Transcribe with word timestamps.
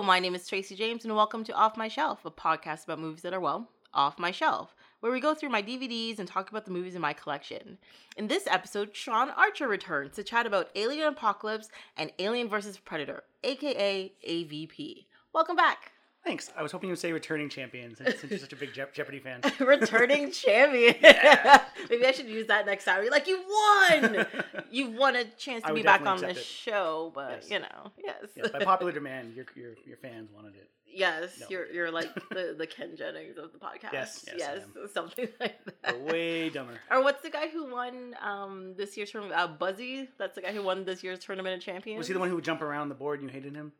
My 0.00 0.18
name 0.18 0.34
is 0.34 0.48
Tracy 0.48 0.74
James, 0.74 1.04
and 1.04 1.14
welcome 1.14 1.44
to 1.44 1.52
Off 1.52 1.76
My 1.76 1.86
Shelf, 1.86 2.24
a 2.24 2.30
podcast 2.30 2.84
about 2.84 2.98
movies 2.98 3.22
that 3.22 3.34
are, 3.34 3.40
well, 3.40 3.68
off 3.92 4.18
my 4.18 4.30
shelf, 4.30 4.74
where 5.00 5.12
we 5.12 5.20
go 5.20 5.34
through 5.34 5.50
my 5.50 5.62
DVDs 5.62 6.18
and 6.18 6.26
talk 6.26 6.50
about 6.50 6.64
the 6.64 6.70
movies 6.70 6.94
in 6.94 7.02
my 7.02 7.12
collection. 7.12 7.76
In 8.16 8.26
this 8.26 8.46
episode, 8.46 8.96
Sean 8.96 9.28
Archer 9.30 9.68
returns 9.68 10.16
to 10.16 10.24
chat 10.24 10.46
about 10.46 10.70
Alien 10.74 11.08
Apocalypse 11.08 11.68
and 11.98 12.10
Alien 12.18 12.48
vs. 12.48 12.78
Predator, 12.78 13.22
aka 13.44 14.10
AVP. 14.26 15.04
Welcome 15.34 15.56
back. 15.56 15.91
Thanks. 16.24 16.50
I 16.56 16.62
was 16.62 16.70
hoping 16.70 16.88
you 16.88 16.92
would 16.92 17.00
say 17.00 17.12
returning 17.12 17.48
champion 17.48 17.96
since, 17.96 18.22
you're 18.22 18.38
such 18.38 18.52
a 18.52 18.56
big 18.56 18.72
Je- 18.72 18.84
Jeopardy 18.92 19.18
fan. 19.18 19.40
Returning 19.58 20.30
champion. 20.32 20.94
Maybe 21.90 22.06
I 22.06 22.12
should 22.12 22.28
use 22.28 22.46
that 22.46 22.64
next 22.64 22.84
time. 22.84 23.02
You're 23.02 23.10
like, 23.10 23.26
you 23.26 23.42
won. 23.48 24.26
You've 24.70 24.94
won 24.94 25.16
a 25.16 25.24
chance 25.24 25.64
to 25.64 25.74
be 25.74 25.82
back 25.82 26.06
on 26.06 26.20
the 26.20 26.30
it. 26.30 26.36
show, 26.38 27.10
but 27.14 27.40
Yes. 27.42 27.50
you 27.50 27.58
know, 27.58 27.90
yes. 28.02 28.16
Yes, 28.36 28.50
by 28.50 28.60
popular 28.64 28.92
demand, 28.92 29.34
your, 29.34 29.46
your 29.56 29.72
your 29.84 29.96
fans 29.96 30.30
wanted 30.32 30.54
it. 30.54 30.70
Yes, 30.94 31.40
No. 31.40 31.46
you're 31.48 31.66
you're 31.72 31.90
like 31.90 32.14
the, 32.30 32.54
the 32.56 32.66
Ken 32.66 32.94
Jennings 32.96 33.36
of 33.38 33.50
the 33.52 33.58
podcast. 33.58 33.92
Yes, 33.92 34.24
yes, 34.36 34.60
I 34.76 34.86
something 34.92 35.26
like 35.40 35.56
that. 35.82 36.00
Way 36.02 36.50
dumber. 36.50 36.74
Or 36.90 37.02
what's 37.02 37.22
the 37.22 37.30
guy 37.30 37.48
who 37.48 37.70
won 37.72 38.14
um 38.22 38.74
this 38.76 38.96
year's 38.96 39.10
tournament? 39.10 39.40
Uh, 39.40 39.48
Buzzy. 39.48 40.08
That's 40.18 40.34
the 40.36 40.42
guy 40.42 40.52
who 40.52 40.62
won 40.62 40.84
this 40.84 41.02
year's 41.02 41.18
tournament 41.18 41.56
of 41.56 41.62
champions. 41.64 41.98
Was 41.98 42.06
he 42.08 42.12
the 42.12 42.20
one 42.20 42.28
who 42.28 42.34
would 42.36 42.44
jump 42.44 42.60
around 42.62 42.90
the 42.90 42.94
board 42.94 43.20
and 43.20 43.28
you 43.28 43.32
hated 43.34 43.54
him? 43.56 43.72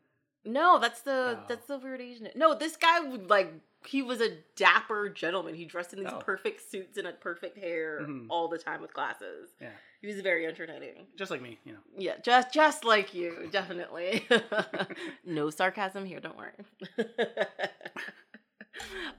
No, 0.45 0.77
that's 0.79 1.01
the 1.01 1.37
Oh. 1.39 1.43
that's 1.47 1.67
the 1.67 1.77
weird 1.77 2.01
Asian. 2.01 2.29
No, 2.35 2.53
this 2.53 2.75
guy 2.77 2.99
would 2.99 3.29
like 3.29 3.53
he 3.85 4.01
was 4.01 4.21
a 4.21 4.37
dapper 4.55 5.09
gentleman. 5.09 5.55
He 5.55 5.65
dressed 5.65 5.91
in 5.93 5.99
these 5.99 6.07
Oh. 6.13 6.17
perfect 6.19 6.69
suits 6.69 6.97
and 6.97 7.05
a 7.07 7.11
perfect 7.13 7.57
hair 7.57 7.99
Mhm. 8.01 8.27
all 8.29 8.47
the 8.47 8.57
time 8.57 8.81
with 8.81 8.93
glasses. 8.93 9.49
Yeah, 9.59 9.71
He 10.01 10.07
was 10.07 10.21
very 10.21 10.45
entertaining. 10.47 11.07
just 11.17 11.31
like 11.31 11.41
me, 11.41 11.59
you 11.65 11.73
know. 11.73 11.79
Yeah, 11.97 12.17
just 12.19 12.53
just 12.53 12.85
like 12.85 13.13
you, 13.13 13.49
definitely. 13.51 14.25
no 15.25 15.49
sarcasm 15.49 16.05
here, 16.05 16.19
don't 16.21 16.37
worry. 16.37 16.53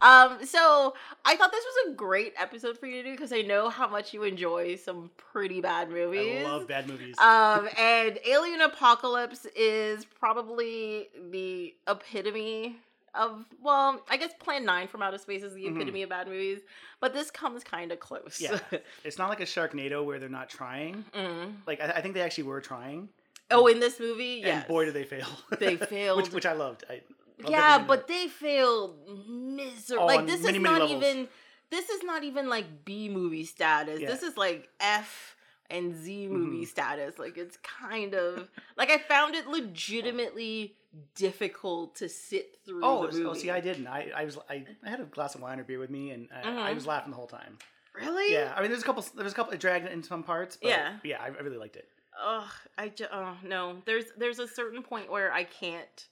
um, 0.00 0.44
so 0.44 0.94
I 1.24 1.36
thought 1.36 1.52
this 1.52 1.64
was 1.64 1.92
a 1.92 1.94
great 1.94 2.34
episode 2.38 2.78
for 2.78 2.86
you 2.86 3.02
to 3.02 3.08
do 3.08 3.12
because 3.12 3.32
I 3.32 3.42
know 3.42 3.68
how 3.68 3.88
much 3.88 4.12
you 4.12 4.22
enjoy 4.24 4.76
some 4.76 5.10
pretty 5.16 5.60
bad 5.60 5.90
movies. 5.90 6.44
I 6.44 6.50
love 6.50 6.66
bad 6.68 6.88
movies. 6.88 7.18
Um, 7.18 7.68
and 7.78 8.18
Alien 8.26 8.60
Apocalypse 8.62 9.46
is 9.56 10.04
probably 10.04 11.08
the 11.30 11.74
epitome 11.88 12.76
of 13.14 13.44
well, 13.62 14.02
I 14.10 14.16
guess 14.16 14.32
Plan 14.40 14.64
Nine 14.64 14.88
from 14.88 15.00
Outer 15.00 15.18
Space 15.18 15.44
is 15.44 15.54
the 15.54 15.64
Mhm. 15.66 15.76
epitome 15.76 16.02
of 16.02 16.08
bad 16.10 16.26
movies, 16.26 16.60
but 17.00 17.12
this 17.14 17.30
comes 17.30 17.62
kind 17.62 17.92
of 17.92 18.00
close. 18.00 18.40
yeah, 18.40 18.58
it's 19.04 19.18
not 19.18 19.28
like 19.28 19.38
a 19.38 19.44
Sharknado 19.44 20.04
where 20.04 20.18
they're 20.18 20.28
not 20.28 20.50
trying. 20.50 21.04
Mm. 21.14 21.52
Like 21.64 21.80
I, 21.80 21.90
I 21.92 22.00
think 22.00 22.14
they 22.14 22.22
actually 22.22 22.44
were 22.44 22.60
trying. 22.60 23.08
Oh, 23.52 23.68
in 23.68 23.78
this 23.78 24.00
movie, 24.00 24.40
Yeah. 24.44 24.64
Boy, 24.66 24.86
did 24.86 24.94
they 24.94 25.04
fail. 25.04 25.28
They 25.60 25.76
failed. 25.94 26.16
which, 26.16 26.32
which 26.32 26.46
I 26.46 26.54
loved. 26.54 26.82
I 26.90 26.94
loved 26.94 27.04
yeah, 27.48 27.78
but 27.86 28.06
they 28.08 28.28
failed 28.28 28.96
miserable. 29.28 30.04
Oh, 30.04 30.06
like 30.06 30.26
this 30.26 30.42
many, 30.42 30.58
is 30.58 30.62
not 30.62 30.88
even. 30.88 31.28
This 31.70 31.88
is 31.90 32.02
not 32.04 32.22
even 32.24 32.48
like 32.48 32.84
B 32.84 33.08
movie 33.08 33.44
status. 33.44 34.00
Yeah. 34.00 34.08
This 34.08 34.22
is 34.22 34.36
like 34.36 34.68
F 34.80 35.34
and 35.70 35.94
Z 35.96 36.28
movie 36.28 36.64
Mhm. 36.64 36.68
status. 36.68 37.18
Like 37.18 37.36
it's 37.36 37.56
kind 37.58 38.14
of 38.14 38.48
like 38.76 38.90
I 38.90 38.98
found 38.98 39.34
it 39.34 39.46
legitimately 39.48 40.76
difficult 41.16 41.96
to 41.96 42.08
sit 42.08 42.58
through. 42.64 42.80
Oh, 42.84 43.06
the 43.06 43.12
movie. 43.12 43.24
oh, 43.24 43.34
see, 43.34 43.50
I 43.50 43.60
didn't. 43.60 43.86
I, 43.86 44.12
I 44.14 44.24
was 44.24 44.38
I, 44.48 44.64
I 44.84 44.88
had 44.88 45.00
a 45.00 45.04
glass 45.04 45.34
of 45.34 45.40
wine 45.40 45.58
or 45.58 45.64
beer 45.64 45.78
with 45.78 45.90
me, 45.90 46.10
and 46.10 46.28
I, 46.34 46.40
I 46.40 46.70
Mhm. 46.70 46.74
was 46.76 46.86
laughing 46.86 47.10
the 47.10 47.16
whole 47.16 47.26
time. 47.26 47.58
really. 47.94 48.32
Yeah, 48.32 48.52
I 48.56 48.60
mean, 48.60 48.70
there's 48.70 48.82
a 48.82 48.86
couple. 48.86 49.04
There's 49.16 49.32
a 49.32 49.34
couple. 49.34 49.52
It 49.52 49.60
dragged 49.60 49.86
in 49.88 50.02
some 50.02 50.22
parts. 50.22 50.56
But 50.56 50.68
Yeah. 50.68 50.96
yeah, 51.04 51.20
I, 51.22 51.26
I 51.26 51.40
really 51.40 51.58
liked 51.58 51.76
it. 51.76 51.88
Ugh, 52.24 52.48
I 52.78 52.88
just 52.88 53.10
oh 53.12 53.36
no. 53.42 53.82
There's 53.86 54.06
there's 54.16 54.38
a 54.38 54.46
certain 54.48 54.82
point 54.82 55.10
where 55.10 55.32
I 55.32 55.44
can't 55.44 56.06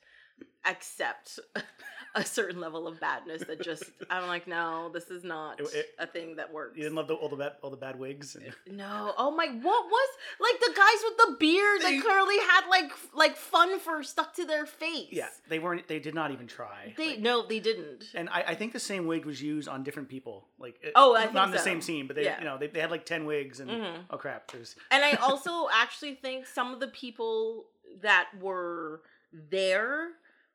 accept 0.64 1.38
a 2.14 2.24
certain 2.24 2.60
level 2.60 2.86
of 2.86 3.00
badness 3.00 3.42
that 3.48 3.60
just 3.62 3.84
I'm 4.10 4.28
like 4.28 4.46
no, 4.46 4.90
this 4.92 5.10
is 5.10 5.24
not 5.24 5.60
It- 5.60 5.74
it- 5.74 5.86
a 5.98 6.06
thing 6.06 6.36
that 6.36 6.52
works. 6.52 6.76
You 6.76 6.82
didn't 6.84 6.96
love 6.96 7.08
the, 7.08 7.14
all 7.14 7.28
the 7.28 7.36
bad 7.36 7.52
all 7.62 7.70
the 7.70 7.76
bad 7.76 7.98
wigs. 7.98 8.36
And, 8.36 8.52
No. 8.76 9.14
Oh 9.16 9.30
my 9.30 9.46
what 9.46 9.84
was 9.86 10.08
like 10.40 10.60
the 10.60 10.72
guys 10.76 11.02
with 11.04 11.16
the 11.18 11.36
beard 11.40 11.80
that 11.82 12.02
clearly 12.02 12.38
had 12.38 12.68
like 12.68 12.90
like 13.14 13.36
fun 13.36 13.78
for 13.80 14.02
stuck 14.02 14.34
to 14.36 14.44
their 14.44 14.66
face. 14.66 15.08
yeah, 15.10 15.28
they 15.48 15.58
weren't. 15.58 15.88
They 15.88 15.98
did 15.98 16.14
not 16.14 16.30
even 16.30 16.46
try. 16.46 16.94
They 16.96 17.10
Like, 17.10 17.20
no, 17.20 17.46
they 17.46 17.60
didn't. 17.60 18.04
And 18.14 18.28
I, 18.28 18.42
I 18.48 18.54
think 18.54 18.72
the 18.72 18.80
same 18.80 19.06
wig 19.06 19.24
was 19.24 19.42
used 19.42 19.68
on 19.68 19.82
different 19.82 20.08
people. 20.08 20.46
Like 20.58 20.78
it- 20.82 20.92
Oh, 20.94 21.16
I 21.16 21.30
not 21.32 21.46
in 21.46 21.52
the 21.52 21.58
so. 21.58 21.64
same 21.64 21.80
scene, 21.80 22.06
but 22.06 22.14
they 22.16 22.24
Yeah. 22.24 22.38
you 22.38 22.44
know 22.44 22.58
they, 22.58 22.66
they 22.68 22.80
had 22.80 22.90
like 22.90 23.06
ten 23.06 23.24
wigs 23.24 23.58
and 23.60 23.70
Mhm. 23.70 23.96
oh 24.10 24.16
crap, 24.16 24.50
there's 24.52 24.76
And 24.90 25.04
I 25.04 25.12
also 25.14 25.68
actually 25.72 26.14
think 26.14 26.46
some 26.46 26.72
of 26.74 26.80
the 26.80 26.88
people 26.88 27.64
that 28.02 28.28
were 28.40 29.02
there 29.50 30.08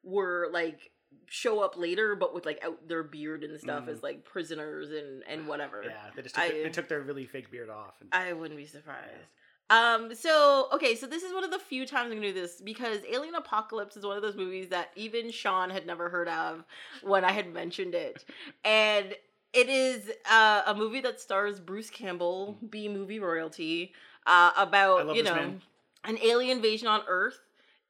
were 0.08 0.50
like 0.52 0.92
show 1.30 1.60
up 1.60 1.78
later 1.78 2.16
but 2.16 2.34
with 2.34 2.46
like 2.46 2.64
out 2.64 2.88
their 2.88 3.04
beard 3.04 3.44
and 3.44 3.60
stuff 3.60 3.84
Mhm. 3.86 3.90
as 3.90 4.02
like 4.04 4.24
prisoners 4.24 4.90
and 4.92 5.24
and 5.28 5.48
whatever. 5.52 5.84
yeah 5.86 6.10
they 6.16 6.22
just 6.22 6.36
took, 6.36 6.44
I- 6.44 6.50
their, 6.50 6.64
they 6.64 6.70
took 6.70 6.88
their 6.88 7.02
really 7.02 7.26
fake 7.26 7.52
beard 7.52 7.70
off. 7.70 7.96
And, 8.02 8.10
I 8.14 8.34
wouldn't 8.34 8.58
be 8.60 8.66
surprised. 8.66 9.26
Um, 9.70 10.16
so 10.16 10.70
okay, 10.72 10.96
so 10.96 11.06
this 11.08 11.24
is 11.24 11.34
one 11.34 11.44
of 11.44 11.52
the 11.52 11.60
few 11.60 11.86
times 11.86 12.12
I'm 12.12 12.18
gonna 12.20 12.28
do 12.28 12.34
this 12.34 12.62
because 12.62 13.00
Alien 13.12 13.36
Apocalypse 13.36 13.98
is 13.98 14.06
one 14.06 14.16
of 14.16 14.22
those 14.24 14.38
movies 14.38 14.70
that 14.70 14.92
even 14.96 15.30
Sean 15.30 15.70
had 15.70 15.86
never 15.86 16.08
heard 16.10 16.30
of 16.30 16.64
when 17.04 17.26
I 17.26 17.34
had 17.34 17.52
mentioned 17.54 17.94
it. 17.94 18.24
And 18.64 19.14
it 19.54 19.68
is 19.70 20.10
uh, 20.32 20.62
a 20.68 20.74
movie 20.76 21.02
that 21.02 21.20
stars 21.20 21.60
Bruce 21.60 21.90
Campbell, 21.90 22.58
B 22.70 22.88
movie 22.88 23.20
royalty, 23.20 23.92
uh, 24.26 24.52
about 24.56 25.14
you 25.16 25.24
know 25.24 25.36
man. 25.36 25.62
an 26.06 26.18
alien 26.24 26.58
invasion 26.58 26.88
on 26.88 27.02
Earth, 27.08 27.40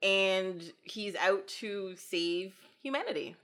and 0.02 0.62
he's 0.84 1.16
out 1.16 1.47
to 1.47 1.96
save 1.96 2.53
humanity. 2.81 3.35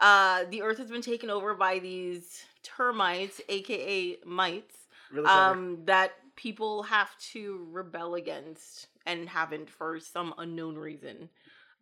Uh, 0.00 0.44
the 0.50 0.62
Earth 0.62 0.78
has 0.78 0.90
been 0.90 1.02
taken 1.02 1.30
over 1.30 1.54
by 1.54 1.78
these 1.78 2.44
termites, 2.62 3.40
aka 3.48 4.18
mites, 4.24 4.76
really 5.12 5.28
um, 5.28 5.78
that 5.84 6.12
people 6.36 6.82
have 6.82 7.16
to 7.18 7.66
rebel 7.70 8.14
against 8.14 8.88
and 9.06 9.28
haven't 9.28 9.70
for 9.70 10.00
some 10.00 10.34
unknown 10.38 10.76
reason. 10.76 11.28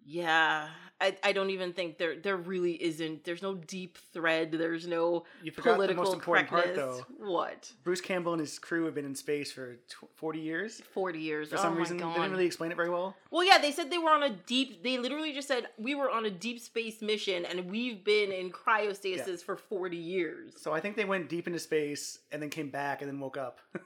Yeah, 0.04 0.68
I, 1.00 1.16
I 1.22 1.32
don't 1.32 1.50
even 1.50 1.72
think 1.72 1.98
there 1.98 2.16
there 2.16 2.36
really 2.36 2.72
isn't. 2.82 3.24
There's 3.24 3.42
no 3.42 3.54
deep 3.54 3.98
thread. 4.12 4.52
There's 4.52 4.86
no 4.86 5.24
you 5.42 5.50
forgot 5.52 5.70
the 5.70 5.74
political 5.76 6.04
most 6.04 6.14
important 6.14 6.48
part 6.48 6.64
correctness. 6.64 7.02
though. 7.18 7.26
What? 7.30 7.72
Bruce 7.84 8.00
Campbell 8.00 8.32
and 8.32 8.40
his 8.40 8.58
crew 8.58 8.84
have 8.86 8.94
been 8.94 9.04
in 9.04 9.14
space 9.14 9.50
for 9.52 9.74
tw- 9.88 10.08
forty 10.14 10.40
years. 10.40 10.80
Forty 10.92 11.20
years. 11.20 11.50
For 11.50 11.58
oh 11.58 11.62
some 11.62 11.74
my 11.74 11.80
reason, 11.80 11.96
they 11.98 12.04
didn't 12.04 12.30
really 12.32 12.46
explain 12.46 12.70
it 12.72 12.76
very 12.76 12.90
well. 12.90 13.16
Well, 13.30 13.44
yeah, 13.44 13.58
they 13.58 13.72
said 13.72 13.90
they 13.90 13.98
were 13.98 14.10
on 14.10 14.22
a 14.22 14.30
deep. 14.30 14.82
They 14.82 14.98
literally 14.98 15.32
just 15.32 15.48
said 15.48 15.66
we 15.78 15.94
were 15.94 16.10
on 16.10 16.24
a 16.26 16.30
deep 16.30 16.60
space 16.60 17.00
mission, 17.02 17.44
and 17.44 17.70
we've 17.70 18.04
been 18.04 18.32
in 18.32 18.50
cryostasis 18.50 19.26
Yeah. 19.28 19.36
for 19.44 19.56
forty 19.56 19.96
years. 19.96 20.54
So 20.56 20.72
I 20.72 20.80
think 20.80 20.96
they 20.96 21.04
went 21.04 21.28
deep 21.28 21.46
into 21.46 21.58
space 21.58 22.18
and 22.30 22.42
then 22.42 22.50
came 22.50 22.70
back 22.70 23.02
and 23.02 23.08
then 23.10 23.18
woke 23.20 23.36
up. 23.36 23.60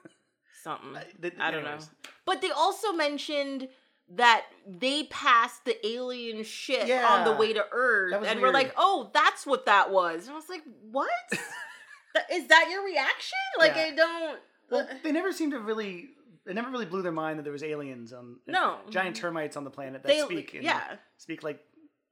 Something. 0.62 0.96
I- 0.96 1.04
they- 1.18 1.32
I 1.38 1.50
don't 1.50 1.64
know. 1.64 1.78
But 2.24 2.40
they 2.42 2.50
also 2.50 2.92
mentioned 2.92 3.68
that 4.14 4.44
they 4.66 5.04
passed 5.04 5.64
the 5.64 5.84
alien 5.86 6.44
ship 6.44 6.88
on 7.10 7.24
the 7.24 7.32
way 7.32 7.52
to 7.52 7.64
Earth, 7.72 8.22
and 8.24 8.40
we're 8.40 8.52
like, 8.52 8.72
"Oh, 8.76 9.10
that's 9.12 9.44
what 9.46 9.66
that 9.66 9.90
was." 9.90 10.24
And 10.26 10.32
I 10.32 10.36
was 10.36 10.48
like, 10.48 10.62
what? 10.90 11.08
Is 12.32 12.46
that 12.48 12.68
your 12.70 12.84
reaction?" 12.84 13.38
Like, 13.58 13.74
Yeah. 13.76 13.82
I 13.82 13.90
don't. 13.94 14.38
Well, 14.70 14.80
uh, 14.90 14.94
they 15.02 15.12
never 15.12 15.32
seemed 15.32 15.52
to 15.52 15.58
really. 15.60 16.10
It 16.46 16.54
never 16.54 16.70
really 16.70 16.86
blew 16.86 17.02
their 17.02 17.10
mind 17.12 17.38
that 17.38 17.42
there 17.42 17.52
was 17.52 17.64
aliens 17.64 18.12
on 18.12 18.36
No. 18.46 18.78
giant 18.88 19.16
termites 19.16 19.56
on 19.56 19.64
the 19.64 19.70
planet 19.70 20.02
that 20.04 20.08
they 20.08 20.20
speak. 20.20 20.54
And 20.54 20.62
yeah. 20.62 20.96
speak 21.16 21.42
like 21.42 21.60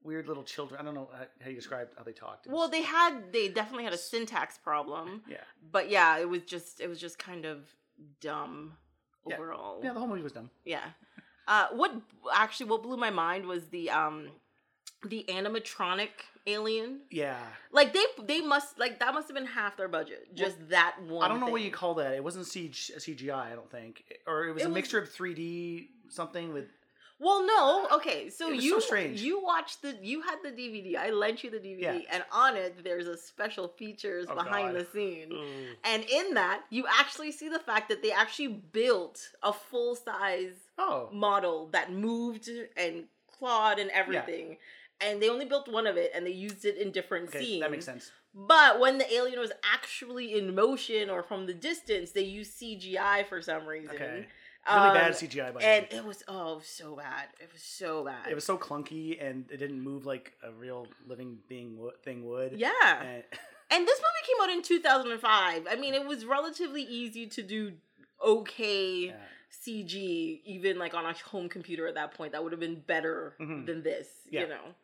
weird 0.03 0.27
little 0.27 0.43
children. 0.43 0.81
I 0.81 0.85
don't 0.85 0.95
know 0.95 1.09
how- 1.17 1.27
how 1.41 1.49
you 1.51 1.55
described 1.55 1.95
how 1.97 2.03
they 2.03 2.13
talked. 2.13 2.49
Well, 2.49 2.69
they 2.69 2.83
had 2.83 3.33
they 3.33 3.49
definitely 3.49 3.85
had 3.85 3.93
a 3.93 3.99
syntax 3.99 4.59
problem, 4.59 5.23
yeah, 5.29 5.39
but 5.71 5.89
yeah, 5.89 6.19
it 6.19 6.29
was 6.29 6.43
just 6.43 6.81
it 6.81 6.89
was 6.89 7.01
just 7.01 7.17
kind 7.19 7.45
of 7.45 7.73
dumb 8.21 8.77
Yeah. 9.27 9.37
overall. 9.37 9.81
yeah. 9.85 9.93
The 9.93 10.01
whole 10.01 10.09
movie 10.09 10.23
was 10.23 10.33
dumb. 10.33 10.51
Yeah. 10.65 10.85
Uh, 11.47 11.67
what 11.73 11.93
actually 12.35 12.67
what 12.67 12.83
blew 12.83 12.97
my 12.97 13.11
mind 13.11 13.47
was 13.47 13.67
the 13.67 13.91
um 13.91 14.29
the 15.07 15.25
animatronic 15.29 16.09
alien. 16.47 17.01
Yeah, 17.11 17.39
Like 17.73 17.93
they 17.93 18.05
they 18.23 18.41
must 18.41 18.79
like 18.79 19.01
that 19.01 19.15
must 19.15 19.29
have 19.29 19.35
been 19.35 19.47
half 19.47 19.77
their 19.77 19.89
budget. 19.89 20.35
Just 20.35 20.57
that 20.71 20.97
one. 21.07 21.25
I 21.25 21.29
don't 21.29 21.41
know 21.41 21.49
what 21.49 21.63
you 21.63 21.71
call 21.71 21.95
that. 21.95 22.13
It 22.15 22.23
wasn't 22.25 22.47
CG, 22.47 22.91
CGI. 22.99 23.35
I 23.53 23.55
don't 23.55 23.71
think, 23.71 24.03
or 24.27 24.47
it 24.47 24.53
was 24.53 24.63
It 24.63 24.67
a 24.67 24.69
was- 24.69 24.75
mixture 24.75 24.99
of 24.99 25.09
3D 25.11 25.89
something 26.09 26.53
with. 26.53 26.67
Well, 27.21 27.47
no. 27.47 27.87
Okay, 27.93 28.29
so 28.29 28.49
you 28.51 28.81
so 28.81 28.97
you 28.97 29.41
watched 29.43 29.83
the 29.83 29.97
you 30.03 30.21
had 30.23 30.37
the 30.43 30.51
DVD. 30.51 30.97
I 30.97 31.11
lent 31.11 31.45
you 31.45 31.51
the 31.51 31.59
DVD, 31.61 31.81
Yeah. 31.81 31.99
and 32.11 32.25
on 32.33 32.57
it 32.57 32.83
there's 32.83 33.07
a 33.07 33.17
special 33.17 33.69
features 33.69 34.27
Oh, 34.29 34.35
behind 34.35 34.75
God. 34.75 34.81
the 34.81 34.91
scene. 34.91 35.31
Ugh. 35.33 35.77
And 35.85 36.03
in 36.05 36.35
that, 36.35 36.65
you 36.71 36.85
actually 36.91 37.31
see 37.33 37.49
the 37.49 37.61
fact 37.61 37.89
that 37.89 38.03
they 38.03 38.11
actually 38.11 38.49
built 38.49 39.21
a 39.43 39.53
full 39.53 39.95
size 39.95 40.57
Oh, 40.79 41.09
model 41.13 41.69
that 41.73 41.93
moved 41.93 42.49
and 42.77 43.05
clawed 43.39 43.79
and 43.79 43.91
everything. 43.91 44.57
And 45.01 45.21
they 45.21 45.29
only 45.29 45.45
built 45.45 45.69
one 45.69 45.87
of 45.87 45.97
it 45.97 46.13
and 46.15 46.27
they 46.27 46.31
used 46.33 46.65
it 46.65 46.77
in 46.77 46.91
different 46.93 47.29
okay, 47.29 47.41
scenes. 47.45 47.61
that 47.63 47.71
makes 47.71 47.85
sense. 47.85 48.11
But 48.35 48.81
when 48.81 48.99
the 48.99 49.13
alien 49.13 49.39
was 49.39 49.53
actually 49.73 50.37
in 50.37 50.55
motion 50.55 51.11
or 51.11 51.23
from 51.23 51.47
the 51.47 51.55
distance, 51.55 52.11
they 52.13 52.23
used 52.23 52.61
CGI 52.61 53.27
for 53.29 53.41
some 53.43 53.67
reason. 53.67 53.95
Okay. 53.95 54.27
Really 54.67 54.89
Um, 54.89 54.95
bad 54.95 55.13
CGI 55.13 55.53
by 55.53 55.61
and 55.61 55.87
the 55.91 55.97
way. 55.97 56.01
it 56.01 56.05
was 56.05 56.23
oh 56.27 56.61
so 56.65 56.97
bad. 56.97 57.27
It 57.41 57.53
was 57.53 57.63
so 57.63 58.05
bad. 58.05 58.29
It 58.31 58.35
was 58.35 58.45
so 58.45 58.57
clunky 58.57 59.23
and 59.25 59.45
it 59.51 59.59
didn't 59.59 59.81
move 59.83 60.07
like 60.07 60.33
a 60.43 60.51
real 60.53 60.87
living 61.07 61.39
being 61.49 61.77
wo- 61.77 61.93
thing 62.03 62.25
would. 62.27 62.53
yeah. 62.59 63.03
And, 63.03 63.23
And 63.71 63.87
this 63.87 63.99
movie 64.07 64.27
came 64.27 64.43
out 64.43 64.51
in 64.57 64.63
2005. 64.63 65.67
I 65.71 65.77
mean, 65.77 65.95
it 65.95 66.07
was 66.07 66.25
relatively 66.25 66.83
easy 66.83 67.27
to 67.27 67.43
do 67.43 67.73
okay 68.25 69.07
yeah. 69.09 69.13
CG, 69.65 70.41
even 70.45 70.79
like 70.79 70.95
on 70.95 71.07
a 71.07 71.13
home 71.13 71.49
computer 71.49 71.87
at 71.87 71.95
that 71.95 72.15
point. 72.15 72.33
That 72.33 72.43
would 72.43 72.53
have 72.53 72.61
been 72.61 72.81
better 72.81 73.35
Mhm. 73.41 73.67
than 73.67 73.83
this, 73.83 74.09
Yeah. 74.31 74.43
you 74.43 74.49
know. 74.49 74.75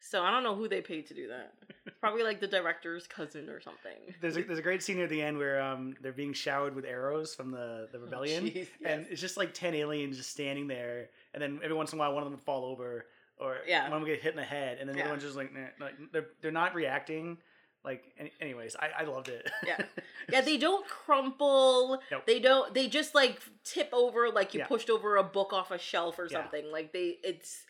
So 0.00 0.22
I 0.22 0.30
don't 0.30 0.42
know 0.42 0.54
who 0.54 0.68
they 0.68 0.82
paid 0.82 1.06
to 1.06 1.14
do 1.14 1.28
that. 1.28 1.54
Probably 2.00 2.22
like 2.22 2.38
the 2.40 2.46
director's 2.46 3.06
cousin 3.06 3.48
or 3.48 3.60
something. 3.60 4.14
There's 4.20 4.36
a, 4.36 4.42
there's 4.42 4.58
a 4.58 4.62
great 4.62 4.82
scene 4.82 4.96
near 4.98 5.06
the 5.06 5.22
end 5.22 5.38
where 5.38 5.60
um 5.60 5.96
they're 6.02 6.12
being 6.12 6.32
showered 6.34 6.74
with 6.74 6.84
arrows 6.84 7.34
from 7.34 7.50
the, 7.50 7.88
the 7.92 7.98
rebellion, 7.98 8.44
Oh, 8.44 8.58
jeez, 8.58 8.68
and 8.84 9.06
it's 9.10 9.20
just 9.20 9.36
like 9.36 9.54
ten 9.54 9.74
aliens 9.74 10.16
just 10.18 10.30
standing 10.30 10.66
there, 10.66 11.08
and 11.34 11.42
then 11.42 11.60
every 11.62 11.76
once 11.76 11.92
in 11.92 11.98
a 11.98 12.00
while 12.00 12.12
one 12.12 12.22
of 12.22 12.26
them 12.26 12.34
would 12.38 12.44
fall 12.44 12.64
over, 12.64 13.06
or 13.38 13.58
Yeah. 13.66 13.84
one 13.84 13.94
of 13.94 14.00
them 14.02 14.08
get 14.08 14.20
hit 14.22 14.32
in 14.32 14.36
the 14.36 14.44
head, 14.44 14.78
and 14.78 14.88
then 14.88 14.94
the 14.96 15.00
Yeah. 15.00 15.04
other 15.06 15.12
one's 15.14 15.22
just 15.24 15.36
like, 15.36 15.52
nah, 15.52 15.66
like 15.80 15.94
they're 16.12 16.26
they're 16.42 16.50
not 16.52 16.74
reacting. 16.74 17.38
Like, 17.86 18.04
any, 18.18 18.32
anyways, 18.40 18.76
I, 18.76 18.90
I 19.02 19.04
loved 19.04 19.28
it. 19.28 19.50
Yeah. 19.66 19.78
Yeah, 20.28 20.40
they 20.40 20.56
don't 20.56 20.84
crumple. 20.88 22.00
Nope. 22.10 22.24
They 22.26 22.40
don't. 22.40 22.74
They 22.74 22.88
just 22.88 23.14
like 23.14 23.40
tip 23.62 23.88
over, 23.92 24.28
like 24.28 24.54
you 24.54 24.58
Yeah. 24.60 24.66
pushed 24.66 24.90
over 24.90 25.16
a 25.18 25.22
book 25.22 25.52
off 25.52 25.70
a 25.70 25.78
shelf 25.78 26.18
or 26.18 26.24
Yeah. 26.28 26.42
something. 26.42 26.72
Like 26.72 26.92
they, 26.92 27.18
it's, 27.22 27.60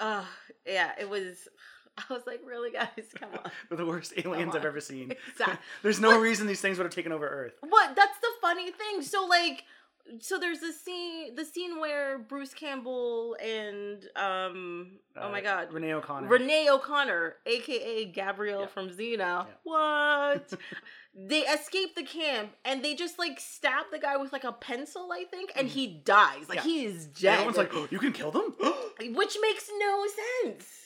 uh, 0.00 0.24
yeah. 0.66 0.92
It 0.98 1.10
was. 1.10 1.46
I 1.98 2.12
was 2.12 2.22
like, 2.26 2.40
really, 2.44 2.70
guys, 2.72 2.88
come 3.14 3.28
on. 3.34 3.50
They're 3.68 3.76
the 3.78 3.84
worst 3.86 4.14
aliens 4.16 4.56
I've 4.56 4.64
ever 4.64 4.80
seen. 4.80 5.12
Exact- 5.30 5.62
There's 5.82 6.00
no 6.00 6.18
reason 6.18 6.46
these 6.46 6.60
things 6.62 6.78
would 6.78 6.84
have 6.86 6.94
taken 6.94 7.12
over 7.12 7.28
Earth. 7.28 7.52
What? 7.60 7.94
That's 7.94 8.18
the 8.18 8.30
funny 8.40 8.72
thing. 8.72 9.02
So 9.02 9.26
like, 9.26 9.64
so 10.20 10.38
there's 10.38 10.60
the 10.60 10.72
scene, 10.72 11.34
the 11.34 11.44
scene 11.44 11.80
where 11.80 12.18
Bruce 12.18 12.52
Campbell 12.54 13.36
and 13.42 14.04
um, 14.16 14.92
oh 15.16 15.30
my 15.30 15.40
Uh, 15.40 15.42
god, 15.42 15.72
Renee 15.72 15.94
O'Connor. 15.94 16.28
Renee 16.28 16.68
O'Connor, 16.70 17.36
aka 17.46 18.04
Gabrielle 18.06 18.60
Yeah. 18.62 18.66
from 18.66 18.90
Xena. 18.90 19.18
Yeah. 19.18 19.44
What? 19.62 20.52
they 21.16 21.40
escape 21.40 21.94
the 21.94 22.02
camp 22.02 22.50
and 22.64 22.84
they 22.84 22.94
just 22.94 23.18
like 23.18 23.38
stab 23.40 23.86
the 23.92 23.98
guy 23.98 24.16
with 24.16 24.32
like 24.32 24.44
a 24.44 24.52
pencil, 24.52 25.10
I 25.12 25.24
think, 25.24 25.52
and 25.56 25.68
he 25.68 25.86
dies. 25.86 26.48
Like 26.48 26.58
Yeah. 26.58 26.62
he 26.64 26.84
is 26.86 27.06
dead. 27.06 27.34
Everyone's 27.34 27.56
like, 27.56 27.70
"Oh, 27.74 27.88
you 27.90 27.98
can 27.98 28.12
kill 28.12 28.30
them. 28.30 28.54
which 29.14 29.36
makes 29.40 29.70
no 29.78 30.06
sense. 30.42 30.83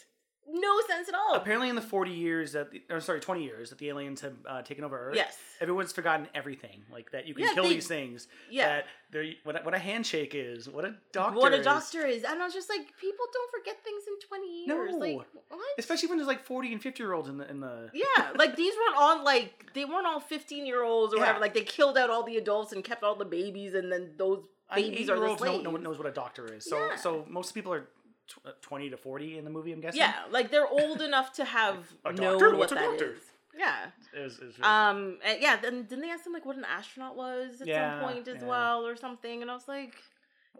No 0.51 0.81
sense 0.89 1.09
at 1.09 1.15
all. 1.15 1.35
Apparently, 1.35 1.69
in 1.69 1.75
the 1.75 1.83
40 1.83 2.11
years 2.11 2.53
that, 2.53 2.71
the, 2.71 2.83
or 2.91 3.01
sorry, 3.01 3.21
20 3.21 3.45
years 3.45 3.69
that 3.71 3.79
the 3.79 3.89
aliens 3.89 4.23
have 4.23 4.33
uh, 4.49 4.63
taken 4.63 4.83
over 4.83 4.99
Earth, 4.99 5.15
Yes. 5.17 5.37
everyone's 5.61 5.93
forgotten 5.93 6.27
everything. 6.35 6.83
Like 6.91 7.11
that, 7.13 7.27
you 7.27 7.35
can 7.35 7.45
Yeah, 7.45 7.53
kill 7.55 7.65
they- 7.65 7.75
these 7.75 7.87
things. 7.87 8.29
Yeah. 8.51 8.69
That 8.69 8.87
they're 9.11 9.27
what 9.45 9.61
a, 9.61 9.65
what 9.65 9.75
a 9.75 9.79
handshake 9.79 10.33
is. 10.35 10.69
What 10.69 10.85
a 10.85 10.95
doctor. 11.13 11.39
what 11.39 11.53
a 11.53 11.59
is. 11.59 11.65
doctor 11.65 12.07
is. 12.07 12.25
And 12.25 12.41
I 12.41 12.45
was 12.47 12.55
just 12.55 12.69
like, 12.71 12.81
people 12.99 13.27
don't 13.33 13.51
forget 13.51 13.83
things 13.85 14.05
in 14.07 14.19
20 14.27 14.65
years. 14.67 14.93
No. 14.93 14.99
Like, 14.99 15.17
what? 15.49 15.61
Especially 15.79 16.09
when 16.09 16.19
there's 16.19 16.29
like 16.29 16.45
40 16.45 16.73
and 16.73 16.83
50 16.83 17.03
year 17.03 17.13
olds 17.13 17.29
in 17.29 17.37
the 17.39 17.49
in 17.51 17.61
the. 17.61 17.91
Yeah, 17.95 18.31
like 18.37 18.57
these 18.57 18.75
weren't 18.75 18.97
all 18.97 19.23
like 19.25 19.73
they 19.75 19.85
weren't 19.85 20.07
all 20.07 20.21
fifteen 20.21 20.65
year 20.67 20.83
olds 20.83 21.13
or 21.13 21.17
Yeah. 21.19 21.23
whatever. 21.25 21.41
Like 21.41 21.55
they 21.55 21.63
killed 21.63 21.99
out 21.99 22.09
all 22.11 22.23
the 22.23 22.37
adults 22.39 22.73
and 22.73 22.83
kept 22.83 23.03
all 23.03 23.15
the 23.17 23.25
babies, 23.25 23.75
and 23.75 23.91
then 23.93 24.13
those 24.17 24.45
I 24.71 24.77
mean, 24.77 24.91
babies 24.93 25.09
are 25.09 25.17
the 25.17 25.23
eight-year-olds, 25.23 25.41
no, 25.43 25.47
slaves. 25.49 25.65
no 25.65 25.71
one 25.71 25.83
knows 25.83 25.97
what 25.99 26.07
a 26.07 26.11
doctor 26.13 26.53
is. 26.53 26.65
So 26.65 26.79
Yeah. 26.79 26.97
so 26.97 27.25
most 27.29 27.55
people 27.55 27.73
are 27.73 27.89
tw- 28.29 28.47
uh, 28.47 28.51
20 28.61 28.91
to 28.91 28.97
40 28.97 29.39
in 29.39 29.45
the 29.45 29.51
movie. 29.51 29.73
I'm 29.73 29.81
guessing. 29.81 30.01
Yeah, 30.01 30.15
like 30.31 30.51
they're 30.51 30.69
old 30.69 31.01
enough 31.03 31.33
to 31.35 31.45
have 31.45 31.77
A 32.05 32.13
known 32.13 32.33
doctor? 32.33 32.51
what 32.51 32.59
What's 32.59 32.73
a 32.73 32.75
that 32.77 32.85
doctor? 32.85 33.13
is. 33.15 33.23
Yeah. 33.57 33.87
It 34.17 34.23
was, 34.23 34.39
it 34.39 34.47
was 34.47 34.59
really- 34.59 34.71
Um. 34.71 35.19
yeah. 35.41 35.57
Then 35.57 35.83
didn't 35.85 36.03
they 36.03 36.11
ask 36.11 36.25
him 36.27 36.33
like 36.33 36.47
what 36.47 36.57
an 36.57 36.65
astronaut 36.65 37.17
was 37.17 37.61
at 37.61 37.67
Yeah, 37.67 38.01
some 38.01 38.09
point 38.13 38.29
as 38.29 38.41
yeah. 38.43 38.49
well 38.49 38.87
or 38.87 38.95
something? 38.97 39.43
And 39.43 39.51
I 39.51 39.55
was 39.55 39.67
like, 39.67 39.95
"Y- 39.95 40.01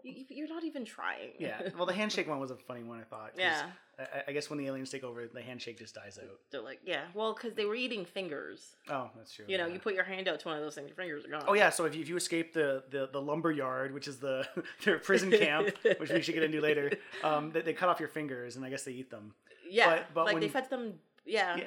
you're 0.03 0.47
not 0.47 0.63
even 0.63 0.85
trying. 0.85 1.31
yeah. 1.39 1.69
Well, 1.77 1.85
the 1.85 1.93
handshake 1.93 2.27
one 2.27 2.39
was 2.39 2.51
a 2.51 2.55
funny 2.55 2.83
one. 2.83 2.99
I 2.99 3.03
thought. 3.03 3.31
Yeah. 3.37 3.63
I, 3.99 4.23
I 4.29 4.31
guess 4.31 4.49
when 4.49 4.57
the 4.59 4.65
aliens 4.67 4.89
take 4.89 5.03
over, 5.03 5.27
the 5.27 5.41
handshake 5.41 5.77
just 5.77 5.93
dies 5.95 6.17
out. 6.21 6.39
They're 6.51 6.61
like, 6.61 6.79
yeah. 6.85 7.01
Well, 7.13 7.33
because 7.33 7.53
they 7.53 7.65
were 7.65 7.75
eating 7.75 8.05
fingers. 8.05 8.75
Oh, 8.89 9.09
that's 9.17 9.33
true. 9.33 9.45
You 9.47 9.57
know, 9.57 9.67
yeah. 9.67 9.73
you 9.73 9.79
put 9.79 9.93
your 9.93 10.05
hand 10.05 10.27
out 10.27 10.39
to 10.39 10.47
one 10.47 10.57
of 10.57 10.63
those 10.63 10.75
things, 10.75 10.87
your 10.87 10.95
fingers 10.95 11.25
are 11.25 11.29
gone. 11.29 11.43
Oh 11.47 11.53
yeah, 11.53 11.69
so 11.69 11.85
if 11.85 11.95
you, 11.95 12.01
if 12.01 12.07
you 12.09 12.15
escape 12.15 12.53
the, 12.53 12.83
the, 12.91 13.09
the 13.11 13.21
lumber 13.21 13.51
yard, 13.51 13.93
which 13.93 14.07
is 14.07 14.17
the 14.17 14.47
their 14.85 14.99
prison 14.99 15.31
camp, 15.31 15.75
which 15.97 16.11
we 16.11 16.21
should 16.21 16.33
get 16.33 16.43
into 16.43 16.61
later, 16.61 16.91
um, 17.23 17.51
they, 17.51 17.61
they 17.61 17.73
cut 17.73 17.89
off 17.89 17.99
your 17.99 18.09
fingers 18.09 18.55
and 18.55 18.63
I 18.63 18.69
guess 18.69 18.83
they 18.83 18.93
eat 18.93 19.09
them. 19.11 19.33
Yeah. 19.69 19.89
but- 19.89 20.13
but 20.13 20.25
like 20.25 20.39
they 20.39 20.47
fed 20.47 20.69
them. 20.69 20.93
Yeah. 21.25 21.57
Yeah, 21.57 21.63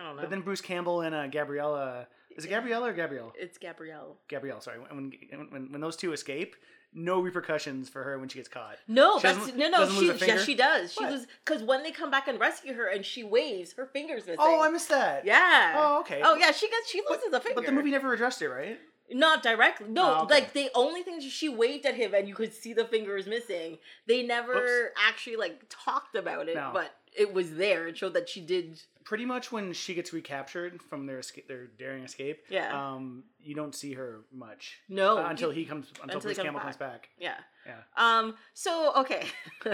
I 0.00 0.06
don't 0.06 0.16
know. 0.16 0.22
but 0.22 0.30
then 0.30 0.40
Bruce 0.40 0.60
Campbell 0.62 1.02
and 1.02 1.14
uh, 1.14 1.26
Gabriella, 1.26 2.06
is 2.36 2.44
it 2.44 2.48
Gabrielle 2.48 2.84
or 2.84 2.92
Gabrielle? 2.92 3.32
it's 3.38 3.58
Gabrielle. 3.58 4.16
Gabrielle, 4.28 4.60
sorry. 4.60 4.78
When, 4.90 5.12
when 5.50 5.72
when 5.72 5.80
those 5.80 5.96
two 5.96 6.12
escape, 6.12 6.56
no 6.94 7.20
repercussions 7.20 7.88
for 7.88 8.02
her 8.02 8.18
when 8.18 8.28
she 8.28 8.38
gets 8.38 8.48
caught. 8.48 8.76
No, 8.88 9.18
She 9.18 9.22
that's 9.22 9.54
no, 9.54 9.68
no. 9.70 9.88
She 9.88 10.06
yes, 10.26 10.44
she 10.44 10.54
does. 10.54 10.92
She 10.92 11.04
was 11.04 11.26
because 11.44 11.62
when 11.62 11.82
they 11.82 11.90
come 11.90 12.10
back 12.10 12.28
and 12.28 12.38
rescue 12.38 12.74
her 12.74 12.86
and 12.88 13.04
she 13.04 13.22
waves, 13.24 13.72
her 13.74 13.86
fingers 13.86 14.22
missing. 14.26 14.36
Oh, 14.38 14.62
I 14.62 14.68
missed 14.70 14.88
that. 14.90 15.24
yeah. 15.24 15.74
Oh, 15.76 16.00
okay. 16.00 16.20
Oh 16.24 16.34
yeah, 16.36 16.52
she 16.52 16.68
gets 16.68 16.90
she 16.90 17.02
loses 17.08 17.32
a 17.32 17.40
finger. 17.40 17.54
But 17.60 17.66
the 17.66 17.72
movie 17.72 17.90
never 17.90 18.12
addressed 18.12 18.42
it, 18.42 18.48
right? 18.48 18.78
not 19.10 19.42
directly. 19.42 19.88
No, 19.90 20.20
Oh, 20.20 20.22
okay. 20.22 20.34
like 20.34 20.52
the 20.54 20.70
only 20.74 21.02
thing 21.02 21.20
she 21.20 21.46
waved 21.48 21.84
at 21.84 21.94
him 21.94 22.14
and 22.14 22.26
you 22.26 22.34
could 22.34 22.54
see 22.54 22.72
the 22.72 22.86
fingers 22.86 23.26
missing. 23.26 23.76
They 24.06 24.22
never 24.22 24.54
Whoops. 24.54 24.94
actually 25.06 25.36
like 25.36 25.60
talked 25.68 26.14
about 26.14 26.48
it, 26.48 26.54
No. 26.54 26.70
but 26.72 26.94
it 27.16 27.32
was 27.32 27.54
there. 27.56 27.86
It 27.88 27.96
showed 27.98 28.14
that 28.14 28.28
she 28.28 28.40
did. 28.40 28.80
Pretty 29.04 29.24
much 29.24 29.50
when 29.50 29.72
she 29.72 29.94
gets 29.94 30.12
recaptured 30.12 30.80
from 30.80 31.06
their 31.06 31.18
escape, 31.18 31.48
their 31.48 31.66
daring 31.66 32.04
escape, 32.04 32.44
Yeah. 32.48 32.70
um, 32.94 33.24
you 33.40 33.54
don't 33.54 33.74
see 33.74 33.94
her 33.94 34.20
much 34.32 34.78
No, 34.88 35.18
uh, 35.18 35.28
until 35.28 35.48
you- 35.50 35.56
he 35.56 35.64
comes 35.64 35.88
until, 35.88 36.04
until 36.04 36.20
he 36.20 36.24
Bruce 36.26 36.36
comes 36.36 36.44
Campbell 36.46 36.58
back. 36.60 36.64
comes 36.64 36.76
back. 36.76 37.08
Yeah. 37.18 37.38
Yeah. 37.66 37.78
Um. 37.96 38.36
So 38.54 38.92
okay. 38.96 39.26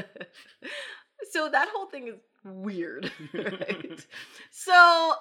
so 1.31 1.49
that 1.50 1.69
whole 1.75 1.87
thing 1.87 2.08
is 2.08 2.14
weird. 2.44 3.11
Right? 3.35 4.06
so 4.50 5.14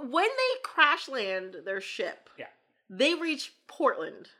when 0.00 0.24
they 0.28 0.60
crash 0.62 1.08
land 1.08 1.56
their 1.64 1.80
ship, 1.80 2.30
Yeah. 2.38 2.46
they 2.88 3.14
reach 3.14 3.52
Portland. 3.68 4.30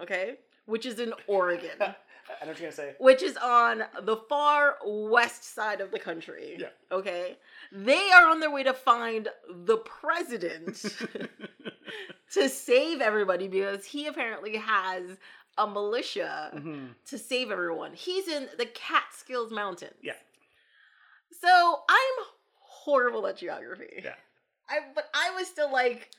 Okay, 0.00 0.38
which 0.66 0.86
is 0.86 0.98
in 0.98 1.14
Oregon, 1.28 1.78
I 2.40 2.44
know 2.44 2.50
what 2.52 2.60
you're 2.60 2.70
gonna 2.70 2.76
say. 2.76 2.94
which 2.98 3.22
is 3.22 3.36
on 3.36 3.84
the 4.02 4.16
far 4.28 4.76
west 4.84 5.54
side 5.54 5.80
of 5.80 5.90
the 5.90 5.98
country. 5.98 6.56
Yeah. 6.58 6.68
Okay, 6.92 7.36
they 7.72 8.10
are 8.12 8.28
on 8.28 8.40
their 8.40 8.50
way 8.50 8.62
to 8.62 8.72
find 8.74 9.28
the 9.50 9.78
president 9.78 10.84
to 12.32 12.48
save 12.48 13.00
everybody 13.00 13.48
because 13.48 13.84
he 13.84 14.06
apparently 14.06 14.56
has 14.56 15.02
a 15.56 15.66
militia 15.66 16.50
Mhm. 16.54 16.94
to 17.06 17.18
save 17.18 17.50
everyone. 17.50 17.92
He's 17.94 18.26
in 18.28 18.48
the 18.58 18.66
Catskills 18.66 19.50
Mountains. 19.52 19.94
Yeah. 20.02 20.14
So 21.40 21.82
I'm 21.88 22.24
horrible 22.58 23.26
at 23.26 23.36
geography. 23.36 24.02
Yeah. 24.04 24.14
I 24.68 24.80
but 24.94 25.08
I 25.14 25.30
was 25.36 25.46
still 25.46 25.70
like, 25.72 26.10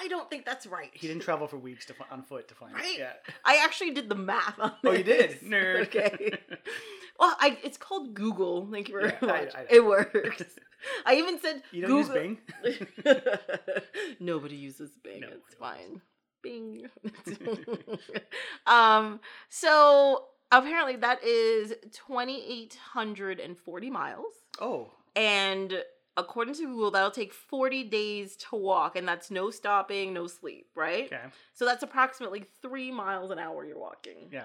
I 0.00 0.08
don't 0.08 0.28
think 0.30 0.44
that's 0.44 0.66
right. 0.66 0.90
He 0.92 1.06
didn't 1.08 1.22
travel 1.22 1.46
for 1.46 1.58
weeks 1.58 1.86
to, 1.86 1.94
on 2.10 2.22
foot 2.22 2.48
to 2.48 2.54
find 2.54 2.74
Right? 2.74 2.84
it. 2.94 2.98
Yeah. 2.98 3.12
I 3.44 3.62
actually 3.64 3.90
did 3.92 4.08
the 4.08 4.14
math 4.14 4.58
on 4.58 4.72
this. 4.82 4.90
Oh, 4.90 4.92
you 4.92 5.04
did, 5.04 5.40
nerd. 5.42 5.80
Okay. 5.94 6.38
Well, 7.18 7.36
I 7.38 7.58
it's 7.62 7.76
called 7.76 8.14
Google. 8.14 8.66
Thank 8.72 8.88
you 8.88 8.98
very 8.98 9.12
Yeah, 9.20 9.26
much. 9.26 9.54
I 9.54 9.60
know. 9.60 9.66
it 9.70 9.84
works. 9.84 10.42
I 11.06 11.16
even 11.16 11.38
said 11.40 11.62
You 11.70 11.82
don't 11.82 11.90
Google. 11.90 12.22
use 12.24 12.38
Bing. 12.64 12.78
Nobody 14.20 14.56
uses 14.56 14.90
Bing. 15.04 15.20
No, 15.20 15.28
it's 15.28 15.54
fine. 15.54 16.00
Bing. 16.42 16.86
um. 18.66 19.20
So 19.48 20.24
apparently 20.50 20.96
that 20.96 21.22
is 21.22 21.74
twenty 21.94 22.42
eight 22.50 22.76
hundred 22.92 23.38
and 23.40 23.56
forty 23.58 23.90
miles, 23.90 24.32
Oh, 24.60 24.90
and 25.14 25.82
according 26.16 26.54
to 26.54 26.66
Google, 26.66 26.90
that'll 26.90 27.10
take 27.10 27.32
forty 27.32 27.84
days 27.84 28.36
to 28.36 28.56
walk, 28.56 28.96
and 28.96 29.06
that's 29.06 29.30
no 29.30 29.50
stopping, 29.50 30.12
no 30.12 30.26
sleep, 30.26 30.68
right? 30.74 31.06
okay. 31.06 31.22
So 31.54 31.64
that's 31.64 31.82
approximately 31.82 32.44
three 32.62 32.90
miles 32.90 33.30
an 33.30 33.38
hour 33.38 33.64
you're 33.64 33.78
walking. 33.78 34.28
Yeah. 34.30 34.44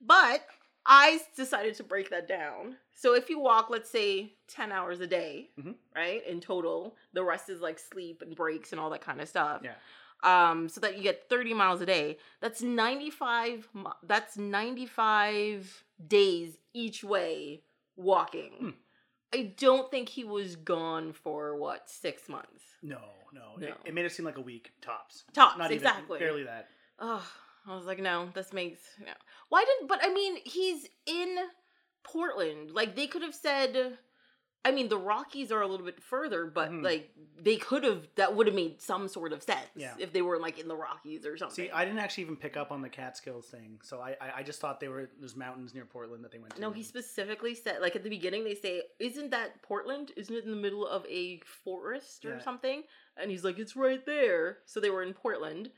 But 0.00 0.44
I 0.84 1.20
decided 1.36 1.74
to 1.76 1.82
break 1.84 2.10
that 2.10 2.28
down. 2.28 2.76
So 2.94 3.14
if 3.14 3.28
you 3.28 3.40
walk, 3.40 3.70
let's 3.70 3.90
say 3.90 4.34
10 4.48 4.70
hours 4.72 5.00
a 5.00 5.06
day, 5.06 5.50
Mhm. 5.58 5.74
right, 5.94 6.24
in 6.26 6.40
total, 6.40 6.96
the 7.12 7.24
rest 7.24 7.48
is 7.50 7.60
like 7.60 7.78
sleep 7.78 8.22
and 8.22 8.36
breaks 8.36 8.70
and 8.72 8.80
all 8.80 8.90
that 8.90 9.00
kind 9.00 9.20
of 9.20 9.28
stuff. 9.28 9.62
Yeah. 9.64 9.74
Um, 10.22 10.68
so 10.68 10.80
that 10.80 10.96
you 10.96 11.02
get 11.02 11.28
30 11.28 11.52
miles 11.54 11.80
a 11.80 11.86
day. 11.86 12.18
That's 12.40 12.62
95 12.62 13.68
that's 14.02 14.36
95 14.38 15.84
days 16.06 16.56
each 16.72 17.02
way 17.04 17.62
walking. 17.96 18.52
Hmm. 18.58 18.70
I 19.34 19.54
don't 19.58 19.90
think 19.90 20.08
he 20.08 20.24
was 20.24 20.56
gone 20.56 21.12
for 21.12 21.56
what, 21.56 21.88
6 21.90 22.28
months. 22.28 22.62
No, 22.82 23.00
no. 23.32 23.40
No. 23.58 23.66
It, 23.66 23.74
it 23.86 23.94
made 23.94 24.04
it 24.04 24.12
seem 24.12 24.24
like 24.24 24.38
a 24.38 24.42
week 24.42 24.70
tops. 24.80 25.24
Tops, 25.32 25.58
Not 25.58 25.66
even 25.72 25.78
exactly. 25.78 26.18
barely 26.18 26.44
that. 26.44 26.68
Oh, 26.98 27.26
I 27.66 27.76
was 27.76 27.86
like, 27.86 27.98
no, 27.98 28.28
this 28.34 28.52
makes 28.52 28.80
no. 29.00 29.12
Why 29.48 29.64
didn't? 29.64 29.88
But 29.88 30.00
I 30.02 30.12
mean, 30.12 30.36
he's 30.44 30.86
in 31.06 31.36
Portland. 32.04 32.70
Like 32.70 32.94
they 32.94 33.06
could 33.06 33.22
have 33.22 33.34
said. 33.34 33.98
I 34.66 34.72
mean, 34.72 34.88
the 34.88 34.98
Rockies 34.98 35.52
are 35.52 35.60
a 35.62 35.66
little 35.68 35.86
bit 35.86 36.02
further, 36.02 36.46
but 36.46 36.70
Mhm. 36.72 36.82
like 36.82 37.12
they 37.38 37.56
could 37.56 37.84
have. 37.84 38.08
That 38.16 38.34
would 38.34 38.46
have 38.48 38.56
made 38.56 38.80
some 38.82 39.06
sort 39.06 39.32
of 39.32 39.40
sense 39.42 39.68
Yeah. 39.76 39.94
if 39.98 40.12
they 40.12 40.22
were 40.22 40.38
like 40.40 40.58
in 40.58 40.66
the 40.66 40.74
Rockies 40.74 41.24
or 41.24 41.36
something. 41.36 41.66
See, 41.66 41.70
I 41.70 41.84
didn't 41.84 42.00
actually 42.00 42.24
even 42.24 42.36
pick 42.36 42.56
up 42.56 42.72
on 42.72 42.82
the 42.82 42.88
Catskills 42.88 43.46
thing, 43.48 43.78
so 43.84 44.00
I 44.00 44.16
I, 44.20 44.28
I 44.38 44.42
just 44.42 44.60
thought 44.60 44.80
they 44.80 44.88
were 44.88 45.08
there's 45.20 45.36
mountains 45.36 45.72
near 45.72 45.84
Portland 45.84 46.24
that 46.24 46.32
they 46.32 46.38
went 46.40 46.54
to. 46.56 46.60
no, 46.60 46.72
he 46.72 46.82
specifically 46.82 47.54
said 47.54 47.80
like 47.80 47.94
at 47.94 48.02
the 48.02 48.10
beginning 48.10 48.42
they 48.42 48.56
say, 48.56 48.82
"Isn't 48.98 49.30
that 49.30 49.62
Portland? 49.62 50.10
Isn't 50.16 50.34
it 50.34 50.44
in 50.44 50.50
the 50.50 50.56
middle 50.66 50.84
of 50.86 51.06
a 51.06 51.38
forest 51.64 52.24
or 52.24 52.30
Yeah. 52.30 52.38
something?" 52.40 52.82
And 53.16 53.30
he's 53.30 53.44
like, 53.44 53.58
"It's 53.60 53.76
right 53.76 54.04
there." 54.04 54.58
So 54.66 54.80
they 54.80 54.90
were 54.90 55.02
in 55.04 55.14
Portland, 55.14 55.70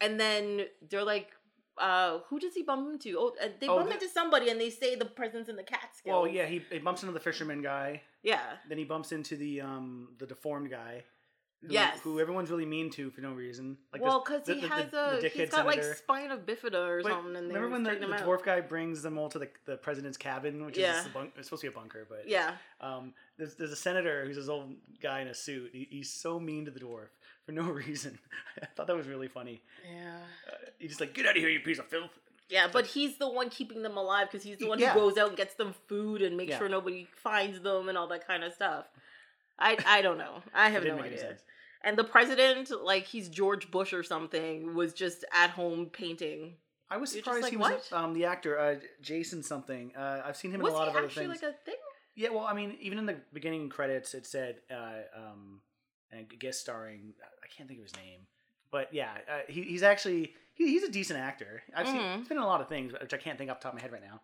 and 0.00 0.20
then 0.20 0.68
they're 0.88 1.04
like. 1.04 1.32
Uh, 1.78 2.20
who 2.30 2.40
does 2.40 2.54
he 2.54 2.62
bump 2.62 2.90
into? 2.90 3.18
Oh, 3.18 3.36
uh, 3.38 3.48
they 3.60 3.68
Oh, 3.68 3.76
bump 3.76 3.88
the- 3.90 3.94
into 3.96 4.08
somebody, 4.08 4.48
and 4.48 4.58
they 4.58 4.70
say 4.70 4.94
the 4.94 5.04
president's 5.04 5.50
in 5.50 5.56
the 5.56 5.62
Catskills. 5.62 6.10
Well, 6.10 6.26
yeah, 6.26 6.46
he, 6.46 6.60
he 6.70 6.78
bumps 6.78 7.02
into 7.02 7.12
the 7.12 7.20
fisherman 7.20 7.60
guy. 7.60 8.02
Yeah. 8.32 8.40
Then 8.68 8.78
he 8.78 8.84
bumps 8.84 9.12
into 9.12 9.36
the 9.36 9.60
um 9.62 10.08
the 10.18 10.26
deformed 10.26 10.70
guy. 10.70 11.04
Who, 11.62 11.72
Yes. 11.72 11.98
Who 12.04 12.20
everyone's 12.20 12.50
really 12.50 12.66
mean 12.66 12.90
to 12.90 13.10
for 13.10 13.22
no 13.22 13.32
reason. 13.32 13.78
Like 13.92 14.02
well, 14.02 14.22
because 14.22 14.46
he 14.46 14.54
the- 14.54 14.60
the- 14.60 14.68
has 14.68 14.90
the 14.90 15.04
a 15.18 15.22
dickhead 15.22 15.30
he's 15.40 15.50
got 15.50 15.64
like 15.66 15.82
senator. 15.82 15.94
spina 15.96 16.36
bifida 16.36 16.74
or 16.86 17.02
But 17.02 17.12
something. 17.12 17.34
And 17.34 17.46
remember 17.48 17.70
when 17.70 17.82
the, 17.82 17.94
the 18.06 18.12
out. 18.12 18.20
dwarf 18.26 18.42
guy 18.44 18.60
brings 18.60 19.00
them 19.02 19.16
all 19.16 19.30
to 19.30 19.38
the, 19.38 19.48
the 19.64 19.76
president's 19.78 20.18
cabin, 20.18 20.64
which 20.66 20.76
Yeah. 20.76 21.00
is 21.00 21.08
bunk, 21.08 21.32
it's 21.38 21.46
supposed 21.48 21.62
to 21.62 21.70
be 21.70 21.74
a 21.74 21.78
bunker, 21.80 22.06
but 22.08 22.28
Yeah, 22.28 22.52
Um, 22.80 23.14
there's, 23.38 23.54
there's 23.54 23.72
a 23.72 23.76
senator 23.88 24.26
who's 24.26 24.36
this 24.36 24.48
old 24.50 24.74
guy 25.02 25.20
in 25.22 25.28
a 25.28 25.34
suit. 25.34 25.70
He, 25.72 25.88
he's 25.90 26.12
so 26.12 26.38
mean 26.38 26.66
to 26.66 26.70
the 26.70 26.78
dwarf 26.80 27.08
for 27.46 27.52
no 27.52 27.62
reason. 27.84 28.18
I 28.62 28.66
thought 28.76 28.86
that 28.88 28.96
was 28.96 29.08
really 29.08 29.28
funny. 29.28 29.62
yeah, 29.90 30.18
Uh, 30.46 30.56
he's 30.78 30.90
just 30.90 31.00
like, 31.00 31.14
"Get 31.14 31.24
out 31.26 31.36
of 31.36 31.42
here, 31.42 31.48
you 31.48 31.60
piece 31.60 31.78
of 31.78 31.86
filth!" 31.86 32.10
Yeah. 32.48 32.68
But 32.72 32.86
he's 32.86 33.18
the 33.18 33.28
one 33.28 33.50
keeping 33.50 33.82
them 33.82 33.96
alive 33.96 34.28
because 34.30 34.44
he's 34.44 34.58
the 34.58 34.68
one 34.68 34.78
Yeah. 34.78 34.92
who 34.92 35.00
goes 35.00 35.18
out 35.18 35.28
and 35.28 35.36
gets 35.36 35.54
them 35.54 35.74
food 35.88 36.22
and 36.22 36.36
makes 36.36 36.50
Yeah. 36.50 36.58
sure 36.58 36.68
nobody 36.68 37.06
finds 37.16 37.60
them 37.60 37.88
and 37.88 37.96
all 37.98 38.08
that 38.08 38.26
kind 38.26 38.44
of 38.44 38.52
stuff. 38.52 38.86
I 39.58 39.76
I 39.86 40.02
don't 40.02 40.18
know. 40.18 40.42
I 40.54 40.70
have 40.70 40.84
no 40.84 40.98
idea. 41.00 41.36
And 41.82 41.96
the 41.96 42.04
president, 42.04 42.70
like 42.84 43.04
he's 43.04 43.28
George 43.28 43.70
Bush 43.70 43.92
or 43.92 44.02
something, 44.02 44.74
was 44.74 44.92
just 44.92 45.24
at 45.32 45.50
home 45.50 45.86
painting. 45.86 46.56
I 46.90 46.96
was 46.98 47.10
surprised 47.10 47.42
like, 47.42 47.50
he 47.50 47.56
was 47.56 47.90
um, 47.92 48.12
the 48.12 48.24
actor 48.26 48.58
uh, 48.58 48.76
Jason 49.00 49.42
something. 49.42 49.92
Uh, 49.96 50.22
I've 50.24 50.36
seen 50.36 50.52
him 50.52 50.60
was 50.60 50.70
in 50.70 50.74
a 50.76 50.78
lot 50.78 50.88
of 50.88 50.96
other 50.96 51.06
actually 51.06 51.26
things. 51.26 51.42
like 51.42 51.52
a 51.52 51.56
thing? 51.64 51.74
Yeah, 52.14 52.30
well, 52.30 52.44
I 52.46 52.54
mean, 52.54 52.76
even 52.80 52.98
in 52.98 53.06
the 53.06 53.16
beginning 53.32 53.68
credits, 53.68 54.14
it 54.14 54.24
said 54.26 54.60
uh, 54.70 55.02
um, 55.16 55.60
and 56.10 56.26
guest 56.38 56.60
starring. 56.60 57.12
I 57.42 57.46
can't 57.48 57.68
think 57.68 57.80
of 57.80 57.84
his 57.84 57.96
name, 57.96 58.20
but 58.70 58.92
yeah, 58.94 59.10
uh, 59.30 59.38
he, 59.48 59.62
he's 59.62 59.82
actually 59.82 60.34
he, 60.56 60.66
he's 60.72 60.82
a 60.82 60.90
decent 60.90 61.20
actor. 61.20 61.62
I've 61.74 61.86
seen 61.86 61.96
Mhm. 61.96 62.18
he's 62.18 62.28
been 62.28 62.38
in 62.38 62.42
a 62.42 62.46
lot 62.46 62.60
of 62.60 62.68
things, 62.68 62.92
which 63.00 63.14
I 63.14 63.18
can't 63.18 63.38
think 63.38 63.50
off 63.50 63.60
the 63.60 63.64
top 63.64 63.72
of 63.74 63.76
my 63.78 63.82
head 63.82 63.92
right 63.92 64.02
now. 64.02 64.20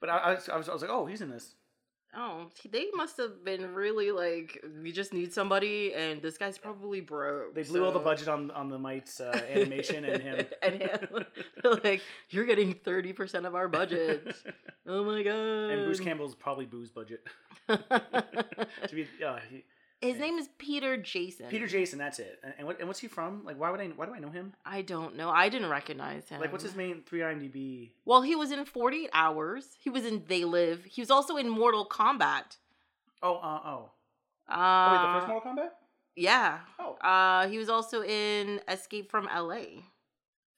But 0.00 0.08
I, 0.10 0.16
I, 0.18 0.34
was, 0.34 0.48
I 0.48 0.56
was 0.56 0.68
I 0.68 0.72
was 0.72 0.82
like, 0.82 0.90
oh, 0.90 1.06
he's 1.06 1.20
in 1.20 1.30
this. 1.30 1.54
Oh, 2.16 2.46
they 2.70 2.86
must 2.94 3.16
have 3.16 3.44
been 3.44 3.74
really 3.74 4.12
like, 4.12 4.62
we 4.84 4.92
just 4.92 5.12
need 5.12 5.32
somebody, 5.32 5.92
and 5.94 6.22
this 6.22 6.38
guy's 6.38 6.56
probably 6.58 7.00
broke. 7.00 7.56
They 7.56 7.64
blew 7.64 7.84
all 7.84 7.90
the 7.90 7.98
budget 7.98 8.28
on 8.28 8.52
on 8.52 8.68
the 8.68 8.78
Mites 8.78 9.20
uh, 9.20 9.32
animation 9.50 10.04
and 10.04 10.22
him. 10.22 10.46
and 10.62 10.74
him. 10.80 11.08
like, 11.82 12.02
you're 12.30 12.44
getting 12.44 12.72
30% 12.74 13.46
of 13.46 13.54
our 13.56 13.66
budget. 13.68 14.36
Oh 14.86 15.02
my 15.02 15.22
god. 15.22 15.70
and 15.70 15.86
Bruce 15.86 15.98
Campbell's 15.98 16.34
probably 16.34 16.66
booze 16.66 16.90
budget. 16.90 17.26
to 17.68 18.94
be, 18.94 19.08
uh, 19.26 19.38
he, 19.50 19.64
His 20.04 20.18
name 20.18 20.38
is 20.38 20.48
Peter 20.58 20.96
Jason. 20.98 21.46
Peter 21.48 21.66
Jason, 21.66 21.98
that's 21.98 22.18
it. 22.18 22.38
And, 22.44 22.52
and 22.58 22.66
what 22.66 22.78
and 22.78 22.86
what's 22.88 23.00
he 23.00 23.08
from? 23.08 23.42
Like, 23.44 23.58
why 23.58 23.70
would 23.70 23.80
I? 23.80 23.88
Why 23.88 24.04
do 24.04 24.14
I 24.14 24.18
know 24.18 24.28
him? 24.30 24.52
I 24.64 24.82
don't 24.82 25.16
know. 25.16 25.30
I 25.30 25.48
didn't 25.48 25.70
recognize 25.70 26.28
him. 26.28 26.40
Like, 26.40 26.52
what's 26.52 26.64
his 26.64 26.74
main 26.76 27.02
three 27.06 27.20
IMDb? 27.20 27.90
Well, 28.04 28.20
he 28.20 28.36
was 28.36 28.52
in 28.52 28.64
48 28.66 29.08
Hours. 29.14 29.76
He 29.80 29.88
was 29.88 30.04
in 30.04 30.24
They 30.28 30.44
Live. 30.44 30.84
He 30.84 31.00
was 31.00 31.10
also 31.10 31.36
in 31.36 31.48
Mortal 31.48 31.86
Kombat. 31.86 32.58
Oh, 33.22 33.36
uh, 33.36 33.60
oh. 33.64 33.90
Uh, 34.46 34.54
Oh, 34.56 34.92
wait, 34.92 34.98
the 35.14 35.18
first 35.20 35.28
Mortal 35.28 35.52
Kombat. 35.52 35.68
Yeah. 36.16 36.58
Oh, 36.78 36.96
Uh, 36.96 37.48
he 37.48 37.56
was 37.56 37.70
also 37.70 38.02
in 38.02 38.60
Escape 38.68 39.10
from 39.10 39.24
LA. 39.24 39.80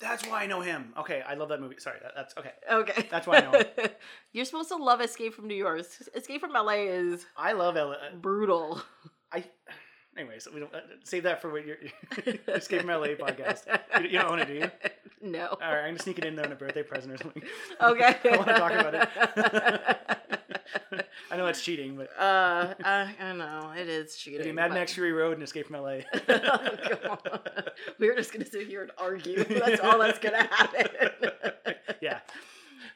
that's 0.00 0.26
why 0.26 0.42
I 0.42 0.46
know 0.46 0.60
him. 0.60 0.92
Okay, 0.98 1.22
I 1.26 1.34
love 1.34 1.48
that 1.50 1.60
movie. 1.60 1.76
Sorry, 1.78 1.98
that, 2.02 2.12
that's 2.16 2.36
okay. 2.36 2.50
Okay. 2.70 3.06
That's 3.10 3.26
why 3.28 3.36
I 3.38 3.40
know 3.42 3.58
him. 3.58 3.66
You're 4.32 4.44
supposed 4.44 4.68
to 4.70 4.76
love 4.76 5.00
Escape 5.00 5.34
from 5.34 5.46
New 5.46 5.54
York. 5.54 5.86
Escape 6.14 6.40
from 6.40 6.52
LA 6.52 6.88
is 6.90 7.24
I 7.36 7.52
love 7.52 7.76
uh, 7.76 7.94
brutal. 8.20 8.82
I. 9.32 9.44
Anyways, 10.18 10.48
we 10.54 10.60
don't 10.60 10.74
uh, 10.74 10.78
save 11.04 11.24
that 11.24 11.42
for 11.42 11.50
what 11.52 11.66
your 11.66 11.76
Escape 12.48 12.80
from 12.80 12.88
LA 12.88 13.08
podcast. 13.08 13.66
You, 14.00 14.08
you 14.08 14.18
don't 14.18 14.30
want 14.30 14.40
to 14.42 14.46
do 14.46 14.54
you? 14.60 14.70
No. 15.22 15.46
All 15.48 15.56
right, 15.58 15.80
I'm 15.84 15.94
gonna 15.94 15.98
sneak 15.98 16.18
it 16.18 16.24
in 16.24 16.36
there 16.36 16.44
on 16.44 16.52
a 16.52 16.56
birthday 16.56 16.82
present 16.82 17.14
or 17.14 17.16
something. 17.16 17.42
Okay. 17.80 18.14
I 18.30 18.36
want 18.36 18.48
to 18.48 18.54
talk 18.54 18.72
about 18.72 18.94
it. 18.94 19.08
I 21.30 21.36
know 21.36 21.46
that's 21.46 21.62
cheating, 21.62 21.96
but 21.96 22.10
uh, 22.18 22.74
I, 22.84 23.14
I 23.20 23.32
know 23.32 23.72
it 23.76 23.88
is 23.88 24.06
it'd 24.10 24.16
cheating. 24.18 24.42
be 24.44 24.52
Mad 24.52 24.68
but- 24.68 24.74
Max 24.74 24.92
Fury 24.94 25.12
Road 25.12 25.32
and 25.34 25.42
Escape 25.42 25.66
from 25.66 25.76
LA. 25.82 25.98
Oh, 26.28 26.78
God. 27.02 27.70
We're 27.98 28.14
just 28.14 28.32
gonna 28.32 28.44
sit 28.46 28.66
here 28.68 28.82
and 28.82 28.92
argue. 28.98 29.42
That's 29.42 29.80
all 29.80 29.98
that's 29.98 30.18
gonna 30.18 30.46
happen. 30.46 30.86
yeah, 32.00 32.20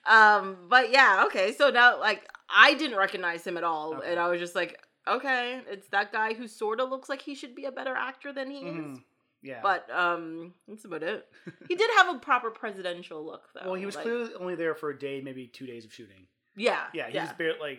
Um, 0.07 0.57
but 0.69 0.91
yeah, 0.93 1.25
okay. 1.27 1.53
So 1.53 1.71
now, 1.71 1.99
like, 1.99 2.29
I 2.49 2.75
didn't 2.75 2.99
recognize 2.99 3.45
him 3.47 3.57
at 3.57 3.65
all, 3.65 3.95
Okay. 3.97 4.11
and 4.11 4.21
I 4.21 4.29
was 4.29 4.39
just 4.41 4.55
like, 4.55 4.79
okay, 5.09 5.61
it's 5.69 5.88
that 5.88 6.12
guy 6.12 6.35
who 6.35 6.47
sort 6.49 6.80
of 6.80 6.90
looks 6.90 7.09
like 7.09 7.23
he 7.23 7.35
should 7.35 7.54
be 7.54 7.64
a 7.64 7.73
better 7.73 7.95
actor 7.95 8.33
than 8.33 8.50
he 8.50 8.59
is. 8.59 8.75
Mhm. 8.99 9.02
yeah. 9.42 9.61
But 9.62 9.90
um, 9.90 10.54
that's 10.69 10.85
about 10.85 11.02
it. 11.02 11.26
He 11.69 11.75
did 11.75 11.90
have 11.99 12.14
a 12.14 12.19
proper 12.19 12.50
presidential 12.50 13.25
look, 13.25 13.49
though. 13.54 13.66
well, 13.66 13.75
he 13.75 13.87
was 13.87 13.97
like- 13.97 14.04
clearly 14.04 14.35
only 14.35 14.54
there 14.54 14.75
for 14.75 14.90
a 14.90 14.99
day, 14.99 15.21
maybe 15.21 15.47
two 15.47 15.66
days 15.66 15.85
of 15.85 15.92
shooting. 15.92 16.26
Yeah, 16.57 16.87
Yeah, 16.92 17.09
he 17.09 17.19
was 17.19 17.33
barely 17.38 17.59
like 17.61 17.78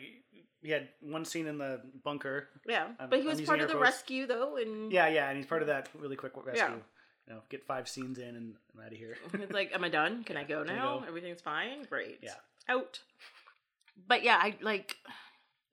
he 0.64 0.70
had 0.70 0.90
one 1.02 1.26
scene 1.26 1.48
in 1.48 1.58
the 1.58 1.82
bunker. 2.04 2.48
yeah. 2.68 2.88
I'm- 3.00 3.10
but 3.10 3.20
he 3.20 3.28
was 3.28 3.42
part 3.42 3.60
of 3.62 3.68
the 3.68 3.74
quotes. 3.76 3.84
rescue, 3.92 4.26
though, 4.28 4.58
and 4.58 4.92
Yeah, 4.92 5.08
yeah, 5.08 5.28
and 5.30 5.38
he's 5.38 5.46
part 5.48 5.62
of 5.62 5.68
that 5.68 5.90
really 5.96 6.16
quick 6.16 6.34
rescue. 6.38 6.56
Yeah. 6.64 6.76
You 7.28 7.34
know, 7.36 7.42
get 7.50 7.64
five 7.66 7.88
scenes 7.88 8.18
in 8.18 8.36
and 8.36 8.56
I'm 8.74 8.82
out 8.86 8.92
of 8.92 8.98
here. 8.98 9.16
it's 9.34 9.52
like, 9.52 9.72
am 9.74 9.84
I 9.84 9.90
done? 9.90 10.24
Can 10.24 10.38
I 10.38 10.44
go 10.44 10.64
now? 10.64 11.00
go? 11.00 11.06
Everything's 11.08 11.42
fine. 11.42 11.84
Great. 11.90 12.20
Yeah. 12.24 12.34
Out. 12.68 13.00
But 14.08 14.24
yeah, 14.24 14.40
I 14.42 14.56
like. 14.62 14.98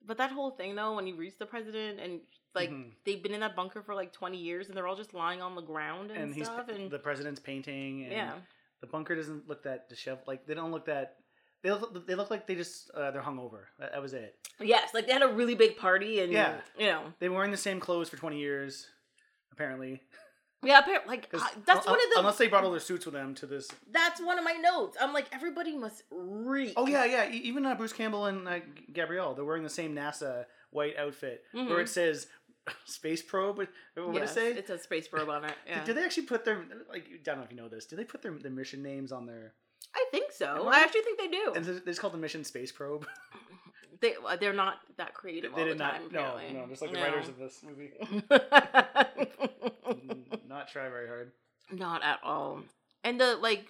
But 0.05 0.17
that 0.17 0.31
whole 0.31 0.51
thing 0.51 0.75
though, 0.75 0.95
when 0.95 1.05
he 1.05 1.13
reached 1.13 1.39
the 1.39 1.45
president 1.45 1.99
and 1.99 2.21
like 2.55 2.69
Mhm. 2.71 2.91
they've 3.05 3.21
been 3.21 3.33
in 3.33 3.41
that 3.41 3.55
bunker 3.55 3.81
for 3.81 3.93
like 3.95 4.11
twenty 4.13 4.37
years 4.37 4.67
and 4.67 4.75
they're 4.75 4.87
all 4.87 4.95
just 4.95 5.13
lying 5.13 5.41
on 5.41 5.55
the 5.55 5.61
ground 5.61 6.09
and, 6.11 6.23
and 6.23 6.33
he's 6.35 6.45
stuff, 6.45 6.67
and 6.69 6.89
the 6.89 6.99
president's 6.99 7.39
painting. 7.39 8.03
And 8.03 8.11
yeah, 8.11 8.33
the 8.81 8.87
bunker 8.87 9.15
doesn't 9.15 9.47
look 9.47 9.63
that 9.63 9.87
disheveled. 9.89 10.27
Like 10.27 10.45
they 10.47 10.53
don't 10.55 10.71
look 10.71 10.85
that. 10.85 11.17
They 11.61 11.71
look, 11.71 12.07
they 12.07 12.15
look 12.15 12.31
like 12.31 12.47
they 12.47 12.55
just 12.55 12.89
uh, 12.91 13.11
they're 13.11 13.21
hungover. 13.21 13.65
That, 13.79 13.91
that 13.91 14.01
was 14.01 14.13
it. 14.13 14.35
yes, 14.61 14.93
like 14.93 15.05
they 15.07 15.13
had 15.13 15.21
a 15.21 15.27
really 15.27 15.55
big 15.55 15.77
party 15.77 16.21
and 16.21 16.31
Yeah. 16.31 16.61
you 16.77 16.85
know, 16.87 17.13
They 17.19 17.27
were 17.29 17.35
wearing 17.35 17.51
the 17.51 17.57
same 17.57 17.79
clothes 17.81 18.09
for 18.09 18.15
twenty 18.17 18.39
years, 18.39 18.87
apparently. 19.51 20.01
yeah. 20.63 20.79
Apparently, 20.79 21.09
like 21.17 21.29
I- 21.33 21.51
that's 21.65 21.87
un- 21.87 21.93
one 21.93 21.99
of 22.03 22.09
the 22.13 22.19
unless 22.19 22.37
they 22.37 22.47
brought 22.47 22.63
all 22.63 22.71
their 22.71 22.79
suits 22.79 23.05
with 23.05 23.13
them 23.13 23.33
to 23.35 23.45
this. 23.45 23.67
that's 23.91 24.21
one 24.21 24.37
of 24.37 24.43
my 24.45 24.53
notes. 24.53 24.97
I'm 24.99 25.13
like 25.13 25.27
everybody 25.31 25.77
must 25.77 26.03
reek. 26.11 26.73
Oh 26.77 26.87
yeah, 26.87 27.05
yeah. 27.05 27.29
e- 27.31 27.37
Even 27.37 27.65
uh, 27.65 27.75
Bruce 27.75 27.93
Campbell 27.93 28.25
and 28.25 28.47
uh, 28.47 28.59
Gabrielle, 28.93 29.33
they're 29.33 29.45
wearing 29.45 29.63
the 29.63 29.69
same 29.69 29.95
NASA 29.95 30.45
white 30.71 30.97
outfit 30.97 31.43
where 31.53 31.65
Mhm. 31.65 31.81
it 31.83 31.89
says 31.89 32.27
space 32.85 33.21
probe. 33.21 33.57
What 33.95 34.13
did 34.13 34.23
it 34.23 34.29
say? 34.29 34.51
It 34.53 34.67
says 34.67 34.83
space 34.83 35.07
probe 35.07 35.29
on 35.29 35.45
it. 35.45 35.53
Yeah. 35.67 35.75
Did, 35.79 35.85
did 35.85 35.97
they 35.97 36.03
actually 36.05 36.27
put 36.27 36.45
their 36.45 36.63
like? 36.91 37.05
I 37.11 37.17
don't 37.23 37.37
know 37.37 37.43
if 37.43 37.51
you 37.51 37.57
know 37.57 37.67
this. 37.69 37.85
Did 37.85 37.97
they 37.99 38.03
put 38.03 38.21
their, 38.21 38.31
their 38.33 38.51
mission 38.51 38.83
names 38.83 39.11
on 39.11 39.25
their? 39.25 39.53
I 39.95 40.05
think 40.11 40.31
so. 40.31 40.67
I 40.67 40.77
I- 40.77 40.79
actually 40.81 41.01
think 41.01 41.19
they 41.19 41.27
do. 41.29 41.53
And 41.55 41.81
it's 41.87 41.97
called 41.99 42.13
the 42.13 42.17
mission 42.19 42.43
Space 42.43 42.71
Probe. 42.71 43.07
They 44.01 44.15
uh, 44.25 44.35
they're 44.37 44.53
not 44.53 44.77
that 44.97 45.13
creative 45.13 45.53
they 45.55 45.61
all 45.61 45.67
did 45.67 45.77
the 45.77 45.83
time. 45.83 46.03
not. 46.03 46.11
No, 46.11 46.19
apparently. 46.35 46.53
no, 46.59 46.67
just 46.67 46.81
like 46.81 46.91
the 46.91 46.97
No. 46.97 47.03
writers 47.03 47.27
of 47.27 47.37
this 47.37 47.61
movie. 47.63 47.91
Not 50.47 50.67
try 50.67 50.89
very 50.89 51.07
hard. 51.07 51.31
Not 51.71 52.03
at 52.03 52.19
all. 52.23 52.61
And 53.03 53.19
the 53.19 53.35
like, 53.37 53.67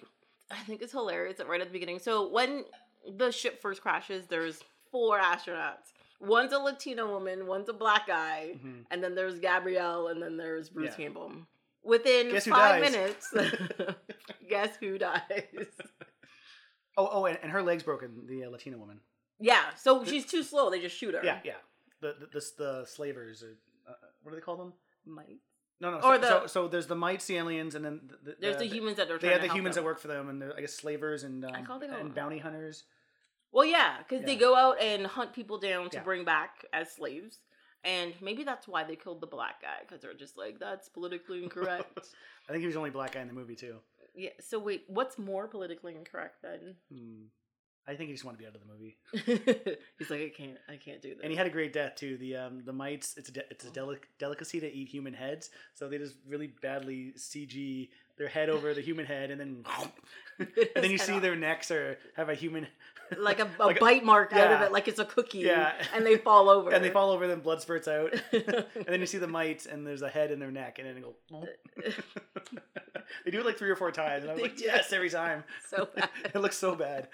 I 0.50 0.56
think 0.64 0.82
it's 0.82 0.92
hilarious 0.92 1.38
that 1.38 1.48
right 1.48 1.60
at 1.60 1.66
the 1.68 1.72
beginning. 1.72 1.98
So 1.98 2.28
when 2.30 2.64
the 3.16 3.30
ship 3.30 3.60
first 3.60 3.82
crashes, 3.82 4.26
there's 4.26 4.60
four 4.90 5.18
astronauts. 5.18 5.92
One's 6.20 6.52
a 6.52 6.58
Latino 6.58 7.08
woman, 7.10 7.46
one's 7.46 7.68
a 7.68 7.72
black 7.72 8.06
guy, 8.06 8.56
Mhm. 8.62 8.84
and 8.90 9.02
then 9.02 9.14
there's 9.14 9.40
Gabrielle, 9.40 10.08
and 10.08 10.22
then 10.22 10.36
there's 10.36 10.68
Bruce 10.68 10.90
Yeah. 10.90 10.96
Campbell. 11.04 11.32
Within 11.82 12.30
Guess 12.30 12.46
five 12.46 12.82
minutes, 12.82 13.32
guess 14.50 14.76
who 14.76 14.98
dies? 14.98 15.22
Oh, 16.98 17.08
oh, 17.10 17.24
and, 17.24 17.38
and 17.42 17.50
her 17.52 17.62
leg's 17.62 17.84
broken. 17.84 18.26
The 18.26 18.44
uh, 18.44 18.50
Latina 18.50 18.76
woman. 18.76 19.00
Yeah, 19.40 19.62
so 19.76 20.04
she's 20.04 20.26
too 20.26 20.42
slow. 20.42 20.70
They 20.70 20.80
just 20.80 20.96
shoot 20.96 21.14
her. 21.14 21.20
Yeah, 21.24 21.38
yeah. 21.44 21.54
The 22.00 22.14
the 22.20 22.26
the, 22.40 22.46
the 22.58 22.84
slavers. 22.86 23.42
Or, 23.42 23.56
uh, 23.88 23.92
what 24.22 24.32
do 24.32 24.36
they 24.36 24.42
call 24.42 24.56
them? 24.56 24.72
Mites. 25.06 25.44
No, 25.80 25.90
no. 25.92 25.96
Or 25.98 26.16
so, 26.16 26.18
the- 26.20 26.28
so, 26.28 26.46
so 26.46 26.68
there's 26.68 26.86
the 26.86 26.94
mites, 26.94 27.24
the 27.26 27.36
aliens, 27.38 27.74
and 27.74 27.82
then 27.84 28.00
the, 28.06 28.30
the, 28.32 28.36
There's 28.38 28.58
the, 28.58 28.66
humans 28.66 28.98
that 28.98 29.10
are. 29.10 29.18
They 29.18 29.32
to 29.32 29.38
the 29.38 29.52
humans 29.54 29.76
them. 29.76 29.84
that 29.84 29.88
work 29.88 29.98
for 29.98 30.08
them, 30.08 30.28
and 30.28 30.40
they're 30.40 30.54
I 30.56 30.60
guess 30.60 30.74
slavers 30.74 31.22
and 31.24 31.44
um, 31.44 31.52
I 31.54 31.62
call 31.62 31.78
them- 31.78 31.92
and 31.92 32.14
bounty 32.14 32.38
hunters. 32.38 32.84
Well, 33.52 33.64
yeah, 33.64 33.96
because 33.98 34.24
they 34.24 34.36
go 34.36 34.54
out 34.54 34.80
and 34.80 35.06
hunt 35.06 35.32
people 35.32 35.58
down 35.58 35.90
to 35.90 35.96
Yeah. 35.96 36.02
bring 36.04 36.24
back 36.24 36.64
as 36.72 36.92
slaves, 36.92 37.38
and 37.82 38.12
maybe 38.20 38.44
that's 38.44 38.68
why 38.68 38.84
they 38.84 38.94
killed 38.94 39.20
the 39.20 39.26
black 39.26 39.60
guy 39.62 39.78
because 39.80 40.00
they're 40.02 40.14
just 40.14 40.36
like 40.38 40.58
that's 40.60 40.88
politically 40.90 41.42
incorrect. 41.42 41.98
I 42.48 42.52
think 42.52 42.60
he 42.60 42.66
was 42.66 42.74
the 42.74 42.78
only 42.78 42.90
black 42.90 43.12
guy 43.12 43.22
in 43.22 43.26
the 43.28 43.34
movie 43.34 43.56
too. 43.56 43.76
yeah. 44.14 44.30
So 44.40 44.58
wait, 44.58 44.84
what's 44.86 45.18
more 45.18 45.48
politically 45.48 45.96
incorrect 45.96 46.42
then? 46.42 46.76
Hmm. 46.92 47.22
I 47.90 47.96
think 47.96 48.08
he 48.08 48.14
just 48.14 48.24
wanted 48.24 48.36
to 48.36 48.42
be 48.44 48.48
out 48.48 48.54
of 48.54 48.60
the 48.60 48.72
movie. 48.72 48.96
He's 49.98 50.10
like, 50.10 50.20
I 50.20 50.28
can't, 50.28 50.56
I 50.68 50.76
can't 50.76 51.02
do 51.02 51.08
this. 51.10 51.18
And 51.24 51.32
he 51.32 51.36
had 51.36 51.48
a 51.48 51.50
great 51.50 51.72
death 51.72 51.96
too. 51.96 52.16
The 52.18 52.36
um 52.36 52.62
the 52.64 52.72
mites, 52.72 53.16
it's 53.16 53.28
a 53.28 53.32
de- 53.32 53.50
it's 53.50 53.64
a 53.64 53.70
delic- 53.70 54.06
delicacy 54.18 54.60
to 54.60 54.72
eat 54.72 54.88
human 54.88 55.12
heads, 55.12 55.50
so 55.74 55.88
they 55.88 55.98
just 55.98 56.14
really 56.28 56.46
badly 56.62 57.12
CG 57.18 57.88
their 58.16 58.28
head 58.28 58.48
over 58.48 58.74
the 58.74 58.80
human 58.80 59.06
head, 59.06 59.30
and 59.32 59.40
then 59.40 59.64
and 60.38 60.48
then 60.76 60.90
you 60.90 60.98
see 60.98 61.14
head 61.14 61.18
their 61.18 61.34
necks 61.34 61.70
or 61.70 61.98
have 62.16 62.28
a 62.28 62.34
human, 62.34 62.68
like 63.18 63.40
a, 63.40 63.48
a 63.58 63.66
like 63.66 63.76
a- 63.76 63.80
bite 63.80 64.04
mark 64.04 64.32
out 64.32 64.52
of 64.52 64.60
it, 64.62 64.72
like 64.72 64.88
it's 64.88 64.98
a 64.98 65.04
cookie. 65.04 65.38
Yeah. 65.38 65.72
and 65.94 66.04
they 66.06 66.16
fall 66.16 66.48
over. 66.48 66.70
and 66.70 66.84
they 66.84 66.90
fall 66.90 67.10
over, 67.10 67.24
and 67.24 67.32
then 67.32 67.40
blood 67.40 67.60
spurts 67.62 67.88
out, 67.88 68.12
and 68.32 68.86
then 68.86 69.00
you 69.00 69.06
see 69.06 69.18
the 69.18 69.26
mites, 69.28 69.66
and 69.66 69.86
there's 69.86 70.02
a 70.02 70.08
head 70.08 70.30
in 70.30 70.38
their 70.38 70.50
neck, 70.50 70.78
and 70.78 70.88
then 70.88 70.94
they 70.94 71.00
go. 71.00 71.14
they 73.24 73.30
do 73.30 73.40
it 73.40 73.46
like 73.46 73.58
three 73.58 73.70
or 73.70 73.76
four 73.76 73.90
times, 73.90 74.22
and 74.24 74.30
I 74.30 74.34
was 74.34 74.42
They 74.42 74.48
like, 74.48 74.60
yes, 74.60 74.92
every 74.92 75.10
time. 75.10 75.44
so 75.68 75.88
bad. 75.94 76.08
it 76.34 76.38
looks 76.38 76.56
so 76.56 76.74
bad. 76.74 77.08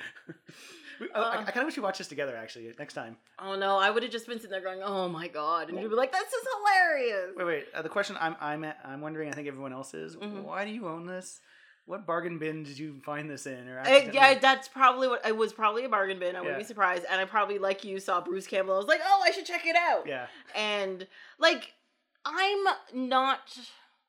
We- 1.00 1.08
I, 1.14 1.18
Uh. 1.20 1.30
I, 1.40 1.50
kind 1.50 1.58
of 1.58 1.64
wish 1.66 1.76
we 1.76 1.82
watched 1.82 1.98
this 1.98 2.08
together 2.08 2.34
actually 2.36 2.72
next 2.78 2.94
time. 2.94 3.16
Oh 3.38 3.54
no, 3.54 3.76
I 3.78 3.90
would 3.90 4.02
have 4.02 4.10
just 4.12 4.26
been 4.26 4.38
sitting 4.38 4.50
there 4.50 4.62
going, 4.62 4.80
"Oh 4.82 5.08
my 5.10 5.28
god," 5.28 5.68
and 5.68 5.78
you'd 5.78 5.90
be 5.90 5.94
like, 5.94 6.10
"This 6.12 6.22
is 6.32 6.46
hilarious." 6.56 7.36
Wait, 7.36 7.44
wait. 7.46 7.66
Uh, 7.74 7.82
the 7.82 7.88
question 7.90 8.16
I'm 8.18 8.34
I'm 8.40 8.64
at, 8.64 8.78
I'm 8.84 9.02
wondering. 9.02 9.28
I 9.28 9.32
think 9.32 9.46
everyone 9.46 9.74
else 9.74 9.92
is. 9.92 10.16
Mhm. 10.16 10.42
Why 10.44 10.64
do 10.64 10.70
you 10.70 10.88
own 10.88 11.06
this? 11.06 11.40
What 11.86 12.04
bargain 12.04 12.38
bin 12.38 12.64
did 12.64 12.78
you 12.78 13.00
find 13.04 13.30
this 13.30 13.46
in? 13.46 13.68
Or 13.68 13.80
yeah, 13.86 14.38
that's 14.38 14.66
probably 14.68 15.06
what 15.08 15.24
it 15.24 15.36
was. 15.36 15.52
Probably 15.52 15.84
a 15.84 15.88
bargain 15.88 16.18
bin. 16.18 16.34
I 16.36 16.40
wouldn't 16.40 16.56
Yeah. 16.56 16.62
be 16.62 16.64
surprised. 16.64 17.04
And 17.08 17.20
I 17.20 17.24
probably, 17.24 17.58
like 17.58 17.84
you, 17.84 18.00
saw 18.00 18.20
Bruce 18.20 18.46
Campbell. 18.48 18.74
I 18.74 18.78
was 18.78 18.86
like, 18.88 19.00
"Oh, 19.04 19.22
I 19.24 19.30
should 19.30 19.46
check 19.46 19.64
it 19.66 19.76
out." 19.76 20.06
yeah. 20.06 20.26
And 20.56 21.06
like, 21.38 21.74
I'm 22.24 22.64
not 22.92 23.38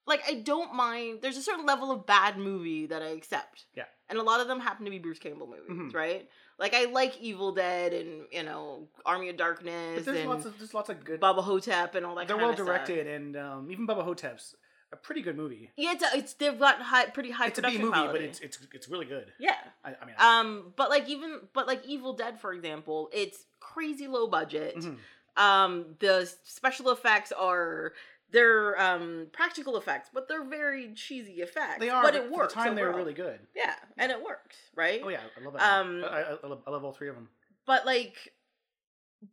like 0.08 0.24
I 0.28 0.36
don't 0.36 0.74
mind. 0.74 1.20
There's 1.22 1.38
a 1.38 1.42
certain 1.42 1.66
level 1.68 1.92
of 1.92 2.06
bad 2.08 2.38
movie 2.38 2.88
that 2.88 3.02
I 3.04 3.10
accept. 3.10 3.66
Yeah. 3.76 3.84
And 4.10 4.18
a 4.18 4.24
lot 4.24 4.40
of 4.42 4.48
them 4.48 4.60
happen 4.60 4.86
to 4.86 4.92
be 4.92 4.98
Bruce 5.00 5.20
Campbell 5.20 5.48
movies, 5.48 5.92
Mhm. 5.92 5.94
right? 5.94 6.28
Like 6.58 6.74
I 6.74 6.86
like 6.86 7.20
Evil 7.22 7.52
Dead 7.52 7.94
and 7.94 8.26
you 8.32 8.42
know 8.42 8.88
Army 9.06 9.30
of 9.30 9.38
But 9.38 9.44
Darkness 9.44 10.06
there's 10.06 10.18
and 10.22 10.30
lots 10.30 10.46
of 10.46 10.58
there's 10.58 10.74
lots 10.74 10.90
of 10.90 11.04
good. 11.04 11.22
Bubba 11.22 11.44
Ho-Tep 11.44 11.94
and 11.94 12.04
all 12.08 12.16
that. 12.16 12.28
They're 12.28 12.38
well 12.38 12.56
directed, 12.56 13.06
and 13.06 13.38
um, 13.38 13.70
even 13.70 13.86
Bubba 13.86 14.04
Ho-Tep's 14.04 14.56
a 14.94 14.96
pretty 14.96 15.22
good 15.22 15.36
movie. 15.36 15.72
Yeah, 15.76 15.94
it's, 15.94 16.04
it's 16.16 16.34
they've 16.36 16.58
got 16.58 16.82
high, 16.82 17.06
pretty 17.08 17.32
high 17.32 17.48
It's 17.48 17.60
a 17.60 17.62
B 17.62 17.78
movie, 17.78 17.90
quality. 17.90 18.12
but 18.14 18.22
it's 18.22 18.40
it's 18.40 18.58
it's 18.74 18.88
really 18.90 19.06
good. 19.06 19.32
yeah. 19.40 19.56
I, 19.84 19.96
I 20.02 20.06
mean, 20.06 20.16
Um, 20.18 20.74
but 20.76 20.90
like 20.90 21.08
even 21.10 21.42
but 21.54 21.68
like 21.68 21.86
Evil 21.86 22.14
Dead, 22.14 22.40
for 22.40 22.54
example, 22.54 23.10
it's 23.14 23.46
crazy 23.60 24.08
low 24.08 24.28
budget. 24.28 24.78
mhm. 24.78 24.98
Um, 25.36 25.96
the 26.00 26.28
special 26.46 26.90
effects 26.90 27.32
are 27.32 27.94
they're 28.32 28.80
um 28.82 29.28
practical 29.34 29.78
effects, 29.78 30.10
but 30.14 30.28
they're 30.28 30.44
very 30.46 30.94
cheesy 30.96 31.42
effects. 31.42 31.80
they 31.80 31.90
are. 31.90 32.02
but 32.02 32.14
But 32.14 32.24
it 32.24 32.32
works. 32.32 32.54
the 32.54 32.60
time 32.62 32.76
they 32.76 32.84
were 32.84 32.96
really 32.96 33.14
good. 33.14 33.40
yeah, 33.56 33.76
and 33.98 34.12
it 34.12 34.24
works, 34.24 34.56
right? 34.76 35.02
Oh 35.04 35.10
yeah, 35.10 35.20
I 35.40 35.44
love 35.44 35.54
that. 35.54 35.62
Um, 35.80 36.04
I, 36.10 36.22
I, 36.44 36.48
love, 36.48 36.62
I 36.66 36.72
love 36.72 36.84
all 36.84 36.94
three 36.94 37.10
of 37.10 37.16
them. 37.16 37.28
But 37.66 37.86
like, 37.86 38.16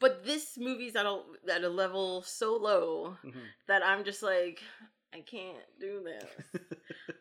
but 0.00 0.24
this 0.24 0.58
movie's 0.58 0.96
at 0.96 1.06
a 1.06 1.20
at 1.52 1.62
a 1.64 1.68
level 1.68 2.22
so 2.22 2.56
low 2.56 3.16
Mhm. 3.24 3.42
that 3.68 3.84
I'm 3.84 4.04
just 4.04 4.22
like. 4.22 4.60
I 5.14 5.20
can't 5.20 5.56
do 5.80 6.02
this. 6.02 6.24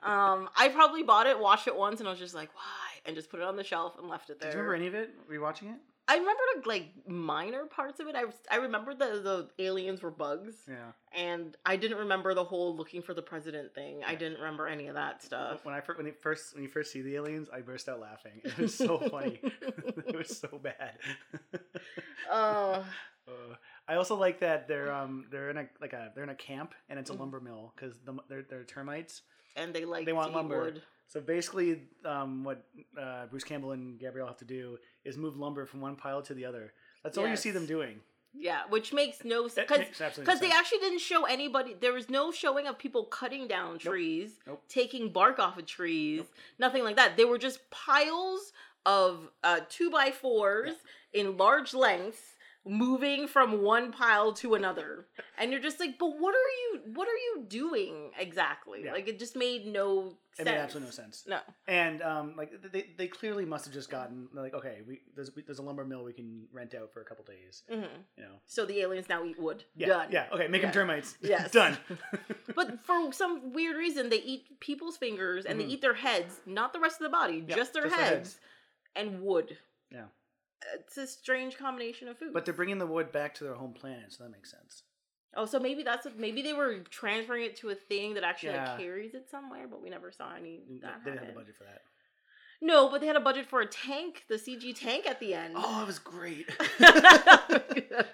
um, 0.01 0.49
I 0.55 0.69
probably 0.69 1.03
bought 1.03 1.27
it, 1.27 1.39
watched 1.39 1.67
it 1.67 1.75
once, 1.75 1.99
and 1.99 2.07
I 2.07 2.11
was 2.11 2.19
just 2.19 2.33
like, 2.35 2.53
"Why?" 2.55 2.61
and 3.05 3.15
just 3.15 3.29
put 3.29 3.39
it 3.39 3.43
on 3.45 3.55
the 3.55 3.63
shelf 3.63 3.97
and 3.99 4.09
left 4.09 4.29
it 4.29 4.39
there. 4.39 4.51
Do 4.51 4.57
you 4.57 4.63
remember 4.63 4.75
any 4.75 4.87
of 4.87 4.95
it? 4.95 5.11
Rewatching 5.29 5.73
it? 5.73 5.79
I 6.05 6.17
remember 6.17 6.41
like 6.65 6.87
minor 7.07 7.65
parts 7.65 8.01
of 8.01 8.07
it. 8.07 8.15
I 8.15 8.23
I 8.51 8.57
remember 8.57 8.93
the 8.93 9.49
the 9.57 9.63
aliens 9.63 10.01
were 10.01 10.11
bugs, 10.11 10.55
Yeah. 10.67 10.91
and 11.15 11.55
I 11.65 11.77
didn't 11.77 11.97
remember 11.99 12.33
the 12.33 12.43
whole 12.43 12.75
looking 12.75 13.01
for 13.01 13.13
the 13.13 13.21
president 13.21 13.73
thing. 13.73 14.03
I 14.05 14.15
didn't 14.15 14.39
remember 14.39 14.67
any 14.67 14.87
of 14.87 14.95
that 14.95 15.23
stuff. 15.23 15.63
When 15.63 15.73
I 15.73 15.81
when 15.95 16.07
you 16.07 16.13
first 16.19 16.55
when 16.55 16.63
you 16.63 16.69
first 16.69 16.91
see 16.91 17.01
the 17.03 17.15
aliens, 17.15 17.47
I 17.53 17.61
burst 17.61 17.87
out 17.87 18.01
laughing. 18.01 18.41
It 18.43 18.57
was 18.57 18.75
so 18.75 18.97
funny. 18.97 19.39
it 19.61 20.15
was 20.17 20.37
so 20.37 20.59
bad. 20.61 20.97
Oh, 22.29 22.83
Uh, 23.25 23.55
I 23.87 23.95
also 23.95 24.15
like 24.15 24.39
that 24.39 24.67
they're 24.67 24.91
um 24.93 25.25
they're 25.29 25.49
in 25.49 25.57
a 25.57 25.67
like 25.81 25.93
a 25.93 26.11
they're 26.13 26.23
in 26.23 26.29
a 26.29 26.35
camp 26.35 26.73
and 26.89 26.97
it's 26.99 27.09
a 27.09 27.13
Mhm. 27.13 27.19
lumber 27.19 27.39
mill 27.41 27.73
because 27.75 27.99
the, 28.05 28.13
they're 28.29 28.43
they're 28.49 28.63
termites. 28.63 29.21
and 29.55 29.73
they 29.73 29.85
like 29.85 30.05
They 30.05 30.13
want 30.13 30.33
lumber. 30.33 30.61
wood. 30.61 30.81
So 31.07 31.21
basically, 31.21 31.81
um, 32.05 32.43
what 32.43 32.65
uh, 32.99 33.27
Bruce 33.27 33.43
Campbell 33.43 33.73
and 33.73 33.99
Gabrielle 33.99 34.25
have 34.27 34.37
to 34.37 34.45
do 34.45 34.79
is 35.03 35.15
move 35.15 35.37
lumber 35.37 35.65
from 35.67 35.79
one 35.81 35.95
pile 35.95 36.23
to 36.23 36.33
the 36.33 36.45
other. 36.45 36.73
That's 37.03 37.17
all 37.19 37.27
you 37.27 37.35
see 37.35 37.51
them 37.51 37.65
doing. 37.67 37.99
Yeah, 38.35 38.61
which 38.69 38.93
makes 38.93 39.23
no 39.23 39.43
sense 39.47 39.53
That 39.55 39.67
because 39.67 40.01
absolutely 40.01 40.33
no 40.33 40.39
they 40.39 40.47
sense. 40.47 40.59
actually 40.59 40.79
didn't 40.79 41.01
show 41.01 41.25
anybody. 41.25 41.75
There 41.79 41.93
was 41.93 42.09
no 42.09 42.31
showing 42.31 42.65
of 42.65 42.79
people 42.79 43.03
cutting 43.05 43.47
down 43.47 43.77
trees, 43.77 44.39
Nope. 44.47 44.63
taking 44.69 45.09
bark 45.09 45.37
off 45.37 45.59
of 45.59 45.67
trees, 45.67 46.23
nothing 46.57 46.83
like 46.83 46.95
that. 46.95 47.15
They 47.15 47.25
were 47.25 47.37
just 47.37 47.59
piles 47.69 48.51
of 48.87 49.29
uh, 49.43 49.59
two 49.69 49.91
by 49.91 50.09
fours 50.09 50.71
in 51.13 51.37
large 51.37 51.75
lengths, 51.75 52.32
moving 52.65 53.27
from 53.27 53.61
one 53.61 53.91
pile 53.91 54.33
to 54.33 54.55
another, 54.55 55.05
and 55.37 55.51
you're 55.51 55.61
just 55.61 55.79
like, 55.79 55.97
but 55.99 56.19
what 56.19 56.33
are 56.33 56.37
you? 56.37 56.93
What 56.93 57.07
are 57.07 57.11
you 57.11 57.45
doing 57.47 58.11
exactly? 58.17 58.83
Yeah. 58.85 58.93
Like 58.93 59.07
it 59.07 59.19
just 59.19 59.35
made 59.35 59.65
no 59.65 60.15
It 60.33 60.37
sense. 60.37 60.45
made 60.45 60.57
absolutely 60.57 60.87
no 60.87 60.91
sense. 60.91 61.23
No. 61.27 61.39
And 61.67 62.01
um, 62.01 62.35
like 62.37 62.51
they, 62.71 62.85
they 62.97 63.07
clearly 63.07 63.45
must 63.45 63.65
have 63.65 63.73
just 63.73 63.89
gotten 63.89 64.27
like 64.33 64.53
okay 64.53 64.79
we 64.87 65.01
there's 65.15 65.35
we, 65.35 65.41
there's 65.43 65.59
a 65.59 65.61
lumber 65.61 65.83
mill 65.85 66.03
we 66.03 66.13
can 66.13 66.43
rent 66.53 66.73
out 66.73 66.91
for 66.93 67.01
a 67.01 67.05
couple 67.05 67.23
days. 67.25 67.63
hmm 67.69 67.81
You 68.17 68.23
know. 68.23 68.35
So 68.45 68.65
the 68.65 68.79
aliens 68.81 69.09
now 69.09 69.23
eat 69.25 69.39
wood. 69.39 69.63
Yeah. 69.75 69.87
Done. 69.87 70.07
Yeah. 70.11 70.25
Okay. 70.33 70.47
Make 70.47 70.61
Yeah. 70.61 70.67
them 70.71 70.73
termites. 70.73 71.17
Yes. 71.21 71.51
Done. 71.51 71.77
But 72.55 72.85
for 72.85 73.11
some 73.11 73.51
weird 73.53 73.75
reason, 73.77 74.09
they 74.09 74.21
eat 74.21 74.59
people's 74.59 74.95
fingers 74.97 75.45
and 75.45 75.59
Mhm. 75.59 75.63
they 75.63 75.73
eat 75.73 75.81
their 75.81 75.95
heads, 75.95 76.39
not 76.45 76.71
the 76.71 76.79
rest 76.79 77.01
of 77.01 77.03
the 77.05 77.09
body, 77.09 77.43
Yeah, 77.47 77.55
just 77.55 77.73
their 77.73 77.83
just 77.83 77.95
their 77.95 78.05
heads, 78.05 78.33
heads. 78.33 78.37
and 78.95 79.21
wood. 79.21 79.57
Yeah. 79.91 80.05
It's 80.75 80.97
a 80.97 81.07
strange 81.07 81.57
combination 81.57 82.07
of 82.07 82.17
food. 82.17 82.33
but 82.33 82.45
they're 82.45 82.53
bringing 82.53 82.77
the 82.79 82.87
wood 82.87 83.11
back 83.11 83.33
to 83.35 83.43
their 83.43 83.55
home 83.55 83.73
planet, 83.73 84.11
so 84.13 84.23
that 84.23 84.31
makes 84.31 84.51
sense. 84.51 84.83
oh, 85.35 85.45
so 85.45 85.59
maybe 85.59 85.83
that's 85.83 86.05
what, 86.05 86.17
maybe 86.17 86.41
they 86.41 86.53
were 86.53 86.79
transferring 86.89 87.43
it 87.45 87.55
to 87.57 87.69
a 87.69 87.75
thing 87.75 88.13
that 88.15 88.23
actually 88.23 88.55
like, 88.55 88.77
carries 88.77 89.13
it 89.13 89.29
somewhere, 89.29 89.67
but 89.67 89.81
we 89.81 89.89
never 89.89 90.11
saw 90.11 90.33
any. 90.35 90.61
They 90.69 90.79
That 90.79 91.03
didn't 91.03 91.19
have 91.19 91.27
the 91.27 91.33
budget 91.33 91.55
for 91.57 91.63
that. 91.65 91.81
No, 92.61 92.87
but 92.89 93.01
they 93.01 93.07
had 93.07 93.17
a 93.17 93.19
budget 93.19 93.45
for 93.47 93.59
a 93.59 93.65
tank, 93.65 94.23
the 94.29 94.35
CG 94.35 94.73
tank 94.79 95.05
at 95.05 95.19
the 95.19 95.33
end. 95.33 95.55
Oh, 95.57 95.81
it 95.83 95.87
was 95.87 95.99
great. 95.99 96.45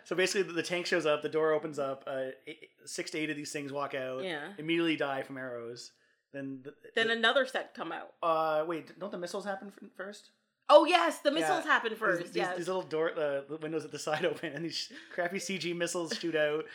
so 0.06 0.16
basically, 0.16 0.44
the- 0.44 0.54
the 0.54 0.64
tank 0.64 0.86
shows 0.86 1.06
up, 1.06 1.22
the 1.22 1.30
door 1.30 1.52
opens 1.54 1.78
up, 1.78 2.04
uh, 2.08 2.30
eight, 2.48 2.70
six 2.86 3.12
to 3.12 3.20
eight 3.20 3.30
of 3.30 3.36
these 3.38 3.52
things 3.52 3.72
walk 3.72 3.94
out, 3.94 4.24
yeah. 4.24 4.54
immediately 4.58 4.96
die 4.96 5.22
from 5.22 5.38
arrows. 5.38 5.92
Then, 6.34 6.62
the, 6.64 6.74
Then 6.96 7.08
the- 7.08 7.14
another 7.14 7.46
set 7.46 7.74
come 7.74 7.92
out. 7.92 8.14
uh, 8.24 8.64
wait, 8.68 8.98
don't 9.00 9.12
the 9.12 9.18
missiles 9.18 9.46
happen 9.46 9.72
first? 9.96 10.32
Oh 10.70 10.86
yes, 10.86 11.20
the 11.20 11.30
Yeah. 11.32 11.40
missiles 11.40 11.64
happen 11.66 11.96
first. 11.96 12.24
These, 12.28 12.36
yes. 12.36 12.58
these 12.58 12.68
little 12.68 12.84
door, 12.84 13.12
uh, 13.12 13.42
the 13.50 13.58
windows 13.62 13.86
at 13.86 13.92
the 13.92 14.00
side 14.00 14.24
open, 14.32 14.54
and 14.54 14.64
these 14.64 14.92
crappy 15.14 15.38
CG 15.40 15.76
missiles 15.76 16.16
shoot 16.18 16.36
out. 16.36 16.66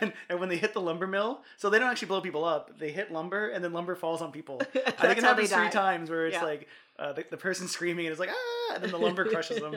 And, 0.00 0.12
and 0.28 0.38
when 0.38 0.48
they 0.48 0.56
hit 0.56 0.72
the 0.74 0.80
lumber 0.80 1.08
mill, 1.08 1.42
so 1.56 1.68
they 1.68 1.78
don't 1.80 1.90
actually 1.90 2.06
blow 2.08 2.20
people 2.20 2.44
up. 2.44 2.78
They 2.78 2.92
hit 2.92 3.10
lumber, 3.12 3.48
and 3.48 3.62
then 3.64 3.72
lumber 3.72 3.96
falls 3.96 4.22
on 4.22 4.30
people. 4.30 4.62
I 4.74 4.90
think 4.90 5.18
it 5.18 5.24
happens 5.24 5.50
three 5.50 5.68
times 5.70 6.08
where 6.08 6.26
it's 6.28 6.34
Yeah. 6.34 6.44
like 6.44 6.68
uh, 7.00 7.12
the, 7.12 7.24
the 7.30 7.36
person 7.36 7.66
screaming 7.66 8.06
and 8.06 8.12
it's 8.12 8.20
like 8.20 8.30
ah, 8.32 8.74
and 8.76 8.84
then 8.84 8.90
the 8.92 8.98
lumber 8.98 9.24
crushes 9.24 9.58
them. 9.60 9.74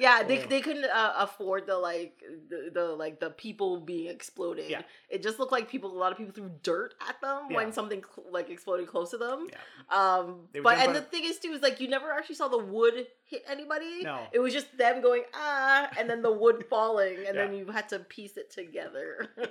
Yeah, 0.00 0.22
they, 0.22 0.38
they 0.38 0.60
couldn't 0.60 0.86
uh, 0.86 1.12
afford 1.18 1.66
the 1.66 1.76
like 1.76 2.22
the, 2.48 2.70
the 2.72 2.84
like 2.86 3.20
the 3.20 3.30
people 3.30 3.80
being 3.80 4.08
exploded. 4.08 4.70
Yeah. 4.70 4.82
It 5.08 5.22
just 5.22 5.38
looked 5.38 5.52
like 5.52 5.68
people. 5.68 5.92
A 5.94 5.98
lot 5.98 6.10
of 6.10 6.18
people 6.18 6.32
threw 6.32 6.50
dirt 6.62 6.94
at 7.08 7.20
them 7.20 7.44
Yeah. 7.50 7.56
when 7.56 7.72
something 7.72 8.02
cl- 8.02 8.26
like 8.32 8.48
exploded 8.50 8.88
close 8.88 9.10
to 9.10 9.18
them. 9.18 9.48
Yeah. 9.50 9.96
Um, 9.96 10.48
but 10.62 10.78
and 10.78 10.94
the 10.96 11.02
thing 11.02 11.24
is 11.24 11.38
too 11.38 11.52
is 11.52 11.62
like 11.62 11.80
you 11.80 11.88
never 11.88 12.10
actually 12.12 12.36
saw 12.36 12.48
the 12.48 12.58
wood 12.58 13.06
hit 13.24 13.44
anybody. 13.48 14.02
No. 14.02 14.20
It 14.32 14.38
was 14.40 14.52
just 14.54 14.76
them 14.78 15.02
going 15.02 15.22
ah, 15.34 15.90
and 15.98 16.08
then 16.08 16.22
the 16.22 16.32
wood 16.32 16.64
falling, 16.70 17.18
and 17.28 17.36
then 17.36 17.52
you 17.54 17.66
had 17.66 17.88
to 17.90 17.98
piece 17.98 18.36
it 18.38 18.50
together. 18.50 19.28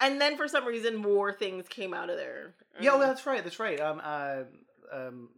and 0.00 0.20
then 0.20 0.36
for 0.36 0.48
some 0.48 0.64
reason, 0.64 0.96
more 0.96 1.32
things 1.32 1.68
came 1.68 1.92
out 1.92 2.10
of 2.10 2.16
there. 2.16 2.54
Yeah, 2.80 2.92
Mm. 2.92 2.98
well, 2.98 3.08
that's 3.08 3.26
right. 3.26 3.42
That's 3.44 3.58
right. 3.58 3.80
Um, 3.80 4.00
uh, 4.02 4.42
um, 4.92 5.28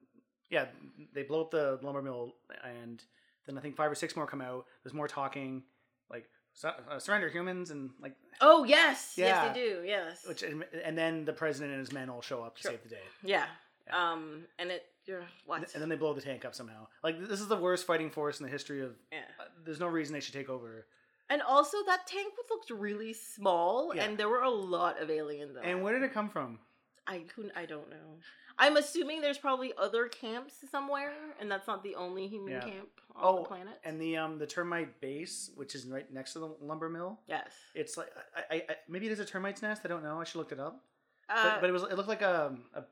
yeah, 0.53 0.67
they 1.15 1.23
blow 1.25 1.41
up 1.41 1.51
the 1.51 1.81
lumber 1.83 2.03
mill, 2.03 2.35
and 2.63 3.03
then 3.47 3.59
I 3.59 3.61
think 3.61 3.75
five 3.75 3.91
or 3.91 3.95
six 3.97 4.15
more 4.15 4.27
come 4.27 4.41
out. 4.41 4.67
There's 4.85 4.95
more 4.95 5.09
talking, 5.09 5.63
like 6.11 6.29
uh, 6.63 6.99
surrender 7.01 7.29
humans, 7.29 7.71
and 7.73 7.91
like 8.01 8.15
Oh 8.41 8.63
yes, 8.65 9.15
Yeah. 9.17 9.27
yes 9.47 9.55
they 9.57 9.61
do. 9.61 9.83
Yes. 9.85 10.25
which, 10.29 10.43
and 10.43 10.97
then 10.97 11.25
the 11.25 11.33
president 11.33 11.73
and 11.73 11.81
his 11.81 11.93
men 11.93 12.09
all 12.11 12.23
show 12.23 12.43
up 12.43 12.57
to 12.57 12.63
Sure. 12.63 12.71
save 12.73 12.83
the 12.85 12.91
day, 12.91 13.03
yeah. 13.25 13.47
Yeah. 13.89 14.13
Um, 14.13 14.45
and 14.61 14.71
it 14.71 14.85
you're 15.07 15.25
what? 15.47 15.73
and 15.75 15.83
then 15.83 15.89
they 15.89 15.97
blow 15.97 16.13
the 16.15 16.21
tank 16.21 16.45
up 16.45 16.55
somehow. 16.55 16.87
Like 17.03 17.19
this 17.27 17.41
is 17.41 17.49
the 17.49 17.57
worst 17.57 17.85
fighting 17.87 18.11
force 18.11 18.39
in 18.39 18.47
the 18.47 18.53
history 18.53 18.83
of. 18.83 18.95
yeah. 19.11 19.19
Uh, 19.41 19.45
there's 19.65 19.81
no 19.81 19.89
reason 19.89 20.13
they 20.13 20.21
should 20.21 20.35
take 20.35 20.49
over. 20.51 20.87
And 21.31 21.41
also 21.43 21.79
that 21.87 22.07
tank 22.07 22.35
looked 22.51 22.69
really 22.71 23.15
small, 23.15 23.93
Yeah. 23.95 24.05
and 24.05 24.19
there 24.19 24.29
were 24.29 24.43
a 24.43 24.51
lot 24.51 25.01
of 25.01 25.09
aliens. 25.11 25.57
And 25.63 25.83
where 25.83 25.95
did 25.95 26.03
it 26.05 26.13
come 26.13 26.29
from? 26.29 26.59
I 27.07 27.21
couldn't. 27.35 27.53
I 27.57 27.65
don't 27.65 27.89
know. 27.91 28.19
I'm 28.59 28.77
assuming 28.77 29.21
there's 29.21 29.39
probably 29.39 29.73
other 29.79 30.09
camps 30.09 30.55
somewhere, 30.71 31.13
and 31.41 31.51
that's 31.51 31.67
not 31.67 31.83
the 31.83 31.95
only 31.95 32.29
human 32.29 32.53
Yeah. 32.53 32.61
camp 32.61 32.89
on 33.17 33.23
Oh, 33.25 33.37
the 33.39 33.45
planet. 33.49 33.81
And 33.85 34.01
the 34.01 34.17
um 34.17 34.39
the 34.39 34.47
termite 34.47 35.01
base, 35.01 35.51
which 35.55 35.75
is 35.75 35.87
right 35.87 36.11
next 36.13 36.33
to 36.35 36.39
the 36.41 36.47
lumber 36.61 36.89
mill. 36.89 37.21
yes, 37.27 37.53
It's 37.75 37.97
like 37.97 38.11
I, 38.37 38.57
I, 38.57 38.63
I 38.69 38.77
maybe 38.89 39.07
it 39.07 39.13
is 39.13 39.21
a 39.21 39.25
termite's 39.25 39.63
nest. 39.63 39.83
I 39.85 39.89
don't 39.89 40.03
know. 40.03 40.21
I 40.21 40.25
should 40.25 40.39
look 40.39 40.53
it 40.53 40.61
up. 40.61 40.85
uh, 41.29 41.43
but, 41.55 41.61
but 41.63 41.71
it 41.71 41.73
was 41.73 41.83
it 41.85 41.95
looked 41.97 42.09
like 42.09 42.23
a, 42.23 42.55
a 42.75 42.83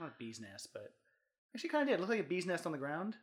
not 0.00 0.08
a 0.10 0.12
bee's 0.18 0.40
nest, 0.40 0.68
but 0.72 0.92
actually 1.54 1.70
kind 1.70 1.82
of 1.82 1.88
did. 1.88 1.94
It 1.94 2.00
looked 2.00 2.10
like 2.10 2.20
a 2.20 2.28
bee's 2.28 2.46
nest 2.46 2.66
on 2.66 2.72
the 2.72 2.78
ground. 2.78 3.16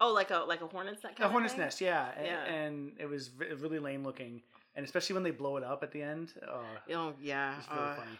Oh, 0.00 0.12
like 0.12 0.30
a 0.30 0.38
like 0.38 0.62
a 0.62 0.66
hornet's 0.66 1.02
nest. 1.04 1.20
A 1.20 1.28
hornet's 1.28 1.56
nest, 1.56 1.80
yeah. 1.80 2.10
And, 2.16 2.26
Yeah. 2.26 2.44
and 2.44 2.92
it 2.98 3.06
was 3.06 3.30
re- 3.36 3.52
really 3.54 3.78
lame 3.78 4.02
looking, 4.04 4.42
and 4.74 4.84
especially 4.84 5.14
when 5.14 5.22
they 5.22 5.30
blow 5.30 5.56
it 5.58 5.64
up 5.64 5.82
at 5.82 5.92
the 5.92 6.02
end. 6.02 6.32
Oh, 6.48 6.64
Oh 6.94 7.14
yeah. 7.20 7.58
it's 7.58 7.68
really 7.70 7.82
uh, 7.82 7.94
funny. 7.96 8.18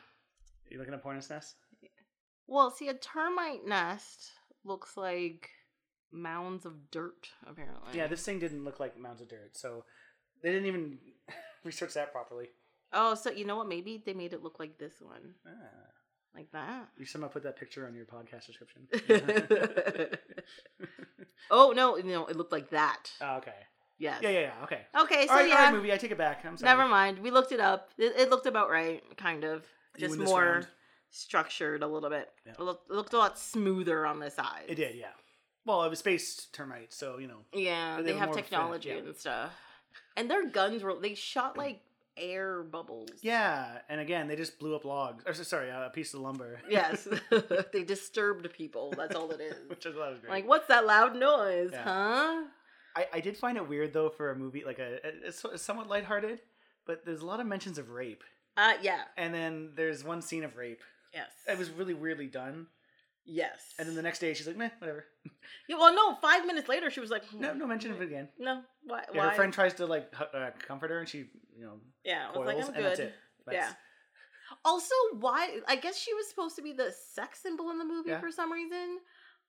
You 0.70 0.78
looking 0.78 0.94
at 0.94 1.00
hornet's 1.02 1.28
nest? 1.30 1.56
Well, 2.46 2.70
see, 2.70 2.88
a 2.88 2.94
termite 2.94 3.66
nest 3.66 4.32
looks 4.64 4.96
like 4.96 5.50
mounds 6.12 6.66
of 6.66 6.90
dirt. 6.90 7.28
Apparently. 7.46 7.96
Yeah, 7.96 8.06
this 8.06 8.24
thing 8.24 8.38
didn't 8.38 8.64
look 8.64 8.80
like 8.80 8.98
mounds 8.98 9.20
of 9.20 9.28
dirt, 9.28 9.56
so 9.56 9.84
they 10.42 10.50
didn't 10.50 10.66
even 10.66 10.98
research 11.64 11.94
that 11.94 12.12
properly. 12.12 12.48
Oh, 12.92 13.14
so 13.14 13.30
you 13.30 13.44
know 13.46 13.56
what? 13.56 13.68
Maybe 13.68 14.02
they 14.04 14.12
made 14.12 14.32
it 14.32 14.42
look 14.42 14.58
like 14.58 14.78
this 14.78 15.00
one, 15.00 15.34
Ah. 15.46 15.50
like 16.34 16.50
that. 16.52 16.88
You 16.98 17.06
somehow 17.06 17.28
put 17.28 17.42
that 17.44 17.58
picture 17.58 17.86
on 17.86 17.94
your 17.94 18.04
podcast 18.04 18.46
description. 18.46 18.86
oh 21.50 21.72
no, 21.74 21.94
no, 21.96 22.26
it 22.26 22.36
looked 22.36 22.52
like 22.52 22.70
that. 22.70 23.10
oh, 23.22 23.36
okay. 23.36 23.54
Yes. 23.98 24.18
Yeah, 24.20 24.30
yeah, 24.30 24.40
yeah. 24.40 24.52
Okay. 24.64 24.80
Okay, 25.00 25.26
so 25.26 25.32
all 25.32 25.38
right, 25.38 25.48
yeah. 25.48 25.56
all 25.56 25.64
right, 25.66 25.74
movie. 25.74 25.92
I 25.92 25.96
take 25.96 26.10
it 26.10 26.18
back. 26.18 26.44
I'm 26.44 26.56
sorry. 26.56 26.76
Never 26.76 26.88
mind. 26.88 27.20
We 27.20 27.30
looked 27.30 27.52
it 27.52 27.60
up. 27.60 27.90
It, 27.96 28.12
it 28.18 28.30
looked 28.30 28.46
about 28.46 28.68
right, 28.68 29.00
kind 29.16 29.44
of. 29.44 29.64
Just 29.96 30.18
more. 30.18 30.64
Structured 31.12 31.82
a 31.82 31.86
little 31.86 32.10
bit. 32.10 32.28
Yeah. 32.44 32.52
It, 32.52 32.60
looked, 32.60 32.90
it 32.90 32.94
looked 32.94 33.12
a 33.12 33.18
lot 33.18 33.38
smoother 33.38 34.04
on 34.06 34.18
the 34.18 34.30
side. 34.30 34.64
It 34.68 34.74
did, 34.74 34.96
yeah. 34.96 35.12
Well, 35.64 35.84
it 35.84 35.90
was 35.90 36.00
space 36.00 36.46
termites, 36.52 36.96
so 36.96 37.18
you 37.18 37.28
know. 37.28 37.38
Yeah, 37.52 37.98
They 37.98 38.02
they 38.02 38.10
have 38.12 38.18
have 38.20 38.28
more 38.30 38.34
fin- 38.34 38.42
technology 38.44 38.88
yeah. 38.88 38.96
and 38.96 39.16
stuff. 39.16 39.52
And 40.16 40.28
their 40.30 40.48
guns 40.48 40.82
were 40.82 40.94
they 41.00 41.14
shot 41.14 41.56
like 41.56 41.80
air 42.16 42.62
bubbles. 42.64 43.10
Yeah, 43.22 43.78
and 43.88 44.00
again, 44.00 44.26
they 44.26 44.34
just 44.36 44.58
blew 44.58 44.74
up 44.74 44.84
logs. 44.84 45.22
Or 45.26 45.32
sorry, 45.34 45.68
a 45.70 45.90
piece 45.94 46.14
of 46.14 46.20
lumber. 46.20 46.60
Yes. 46.68 47.06
they 47.72 47.84
disturbed 47.84 48.52
people. 48.52 48.92
That's 48.96 49.14
all 49.14 49.30
it 49.30 49.40
is. 49.40 49.54
which 49.68 49.86
I 49.86 49.92
thought 49.92 50.10
was 50.10 50.18
great. 50.18 50.30
Like, 50.30 50.48
what's 50.48 50.66
that 50.68 50.84
loud 50.84 51.14
noise, 51.16 51.70
Yeah. 51.72 51.84
huh? 51.84 52.42
I, 52.94 53.06
I 53.14 53.20
did 53.20 53.36
find 53.38 53.56
it 53.56 53.66
weird 53.66 53.94
though 53.94 54.10
for 54.10 54.32
a 54.32 54.36
movie 54.36 54.64
like 54.66 54.78
a 54.78 54.98
it's, 55.26 55.42
it's 55.44 55.62
somewhat 55.62 55.88
lighthearted, 55.88 56.40
but 56.86 57.06
there's 57.06 57.22
a 57.22 57.26
lot 57.26 57.40
of 57.40 57.46
mentions 57.46 57.78
of 57.78 57.88
rape, 57.88 58.22
Uh, 58.56 58.74
yeah. 58.82 59.02
and 59.16 59.32
then 59.32 59.70
there's 59.76 60.04
one 60.04 60.20
scene 60.20 60.44
of 60.44 60.56
rape. 60.56 60.82
Yes. 61.12 61.30
It 61.48 61.58
was 61.58 61.70
really 61.70 61.94
weirdly 61.94 62.26
done, 62.26 62.66
Yes. 63.24 63.60
and 63.78 63.86
then 63.88 63.94
the 63.94 64.02
next 64.02 64.18
day 64.18 64.34
she's 64.34 64.46
like, 64.46 64.56
meh, 64.56 64.70
whatever. 64.78 65.04
Yeah, 65.68 65.76
well, 65.76 65.94
no. 65.94 66.14
Five 66.16 66.46
minutes 66.46 66.68
later, 66.68 66.90
she 66.90 67.00
was 67.00 67.10
like, 67.10 67.22
No, 67.32 67.52
no 67.52 67.66
mention 67.66 67.90
of 67.92 68.00
it 68.00 68.04
again. 68.04 68.28
No. 68.38 68.62
Why? 68.84 69.04
Yeah, 69.12 69.18
why? 69.24 69.28
her 69.30 69.34
friend 69.36 69.52
tries 69.52 69.74
to 69.74 69.86
like 69.86 70.12
hu- 70.14 70.36
uh, 70.38 70.50
comfort 70.66 70.90
her, 70.90 70.98
and 71.00 71.08
she 71.08 71.18
you 71.56 71.64
know 71.64 71.80
Yeah, 72.04 72.28
I 72.34 72.38
was 72.38 72.46
coils, 72.46 72.46
like, 72.46 72.56
I'm 72.68 72.74
and 72.76 72.84
that's 72.84 72.98
good. 72.98 73.06
it. 73.08 73.14
That's- 73.46 73.64
Yeah. 73.68 73.74
Also, 74.66 74.94
why? 75.18 75.60
I 75.66 75.76
guess 75.76 75.96
she 75.98 76.12
was 76.14 76.28
supposed 76.28 76.56
to 76.56 76.62
be 76.62 76.72
the 76.72 76.92
sex 77.14 77.40
symbol 77.42 77.70
in 77.70 77.78
the 77.78 77.84
movie 77.86 78.10
Yeah. 78.10 78.20
for 78.20 78.30
some 78.30 78.52
reason. 78.52 78.98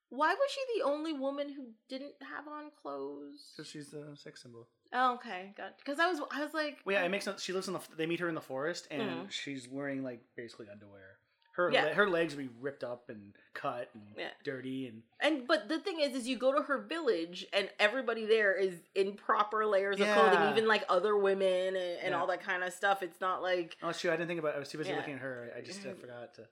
Why 0.09 0.29
was 0.33 0.49
she 0.49 0.79
the 0.79 0.85
only 0.85 1.11
woman 1.11 1.51
who 1.51 1.67
didn't 1.89 2.13
have 2.21 2.47
on 2.47 2.71
clothes? 2.81 3.51
So 3.55 3.63
she's 3.63 3.89
the 3.89 4.15
sex 4.15 4.41
symbol. 4.43 4.67
Oh, 4.93 5.15
okay, 5.15 5.53
got. 5.57 5.77
Because 5.77 5.99
I 5.99 6.07
was, 6.07 6.21
I 6.31 6.41
was 6.43 6.53
like, 6.53 6.77
Well, 6.85 6.95
yeah, 6.95 7.03
it 7.03 7.09
makes 7.09 7.25
sense. 7.25 7.41
She 7.43 7.51
lives 7.51 7.67
in 7.67 7.73
the. 7.73 7.81
They 7.97 8.05
meet 8.05 8.19
her 8.21 8.29
in 8.29 8.35
the 8.35 8.41
forest, 8.41 8.87
and 8.91 9.01
Mhm. 9.01 9.31
she's 9.31 9.67
wearing 9.67 10.03
like 10.03 10.21
basically 10.37 10.67
underwear. 10.71 11.17
Her 11.53 11.71
Yeah. 11.71 11.83
le- 11.85 11.93
her 11.93 12.09
legs 12.09 12.35
would 12.35 12.47
be 12.47 12.53
ripped 12.61 12.83
up 12.83 13.09
and 13.09 13.33
cut 13.53 13.89
and 13.93 14.03
Yeah. 14.17 14.29
dirty 14.43 14.87
and 14.87 15.03
And 15.19 15.47
but 15.47 15.69
the 15.69 15.79
thing 15.79 15.99
is, 15.99 16.15
is 16.15 16.27
you 16.27 16.35
go 16.37 16.51
to 16.51 16.63
her 16.63 16.79
village 16.79 17.45
and 17.53 17.69
everybody 17.79 18.25
there 18.25 18.53
is 18.55 18.81
in 18.95 19.13
proper 19.13 19.65
layers 19.65 19.99
of 19.99 20.07
clothing, 20.07 20.49
even 20.49 20.67
like 20.67 20.83
other 20.89 21.15
women 21.15 21.75
and, 21.75 21.77
and 21.77 22.09
Yeah. 22.11 22.19
all 22.19 22.25
that 22.27 22.41
kind 22.41 22.63
of 22.63 22.73
stuff. 22.73 23.03
It's 23.03 23.21
not 23.21 23.41
like 23.43 23.77
oh, 23.83 23.91
shoot, 23.91 24.09
I 24.11 24.15
didn't 24.15 24.29
think 24.29 24.39
about. 24.39 24.53
it. 24.53 24.57
I 24.57 24.59
was 24.59 24.69
too 24.69 24.79
busy 24.79 24.89
Yeah. 24.89 24.97
looking 24.97 25.13
at 25.13 25.19
her. 25.21 25.51
I, 25.55 25.59
I 25.59 25.61
just 25.61 25.85
uh, 25.85 25.89
Mhm. 25.89 25.99
forgot 26.01 26.33
to 26.35 26.47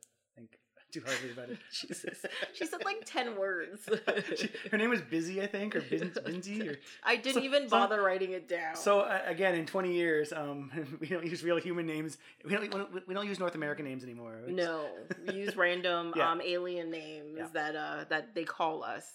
too 0.92 1.02
hardly 1.06 1.32
about 1.32 1.50
it. 1.52 1.58
Jesus. 1.72 2.26
She 2.54 2.66
said 2.66 2.84
like 2.86 3.04
ten 3.06 3.36
words. 3.38 3.88
She- 4.38 4.50
her 4.72 4.78
name 4.78 4.90
was 4.90 5.02
Busy, 5.02 5.42
I 5.42 5.48
think, 5.48 5.76
or 5.76 5.82
Bin- 5.82 6.12
Binzy, 6.26 6.70
or 6.72 6.78
I 7.04 7.16
didn't 7.16 7.36
So- 7.36 7.42
even 7.42 7.64
so- 7.70 7.78
bother 7.78 8.02
writing 8.02 8.32
it 8.32 8.48
down. 8.48 8.76
so. 8.76 9.02
Uh, 9.02 9.22
again, 9.26 9.56
in 9.56 9.66
twenty 9.66 9.94
years, 9.94 10.32
um, 10.34 10.72
we 11.00 11.08
don't 11.08 11.26
use 11.26 11.44
real 11.44 11.58
human 11.58 11.86
names. 11.86 12.18
We 12.46 12.52
don't. 12.52 12.62
we 12.62 12.68
don't- 12.68 13.08
We 13.08 13.14
don't 13.14 13.28
use 13.28 13.40
North 13.40 13.56
American 13.56 13.86
names 13.86 14.04
anymore. 14.04 14.36
No, 14.48 14.86
we 15.28 15.34
use 15.36 15.56
random 15.56 16.14
Yeah. 16.16 16.30
um 16.32 16.42
alien 16.42 16.92
names 16.92 17.38
Yeah. 17.38 17.48
that 17.54 17.76
uh 17.76 18.06
that 18.10 18.36
they 18.36 18.44
call 18.44 18.84
us. 18.84 19.12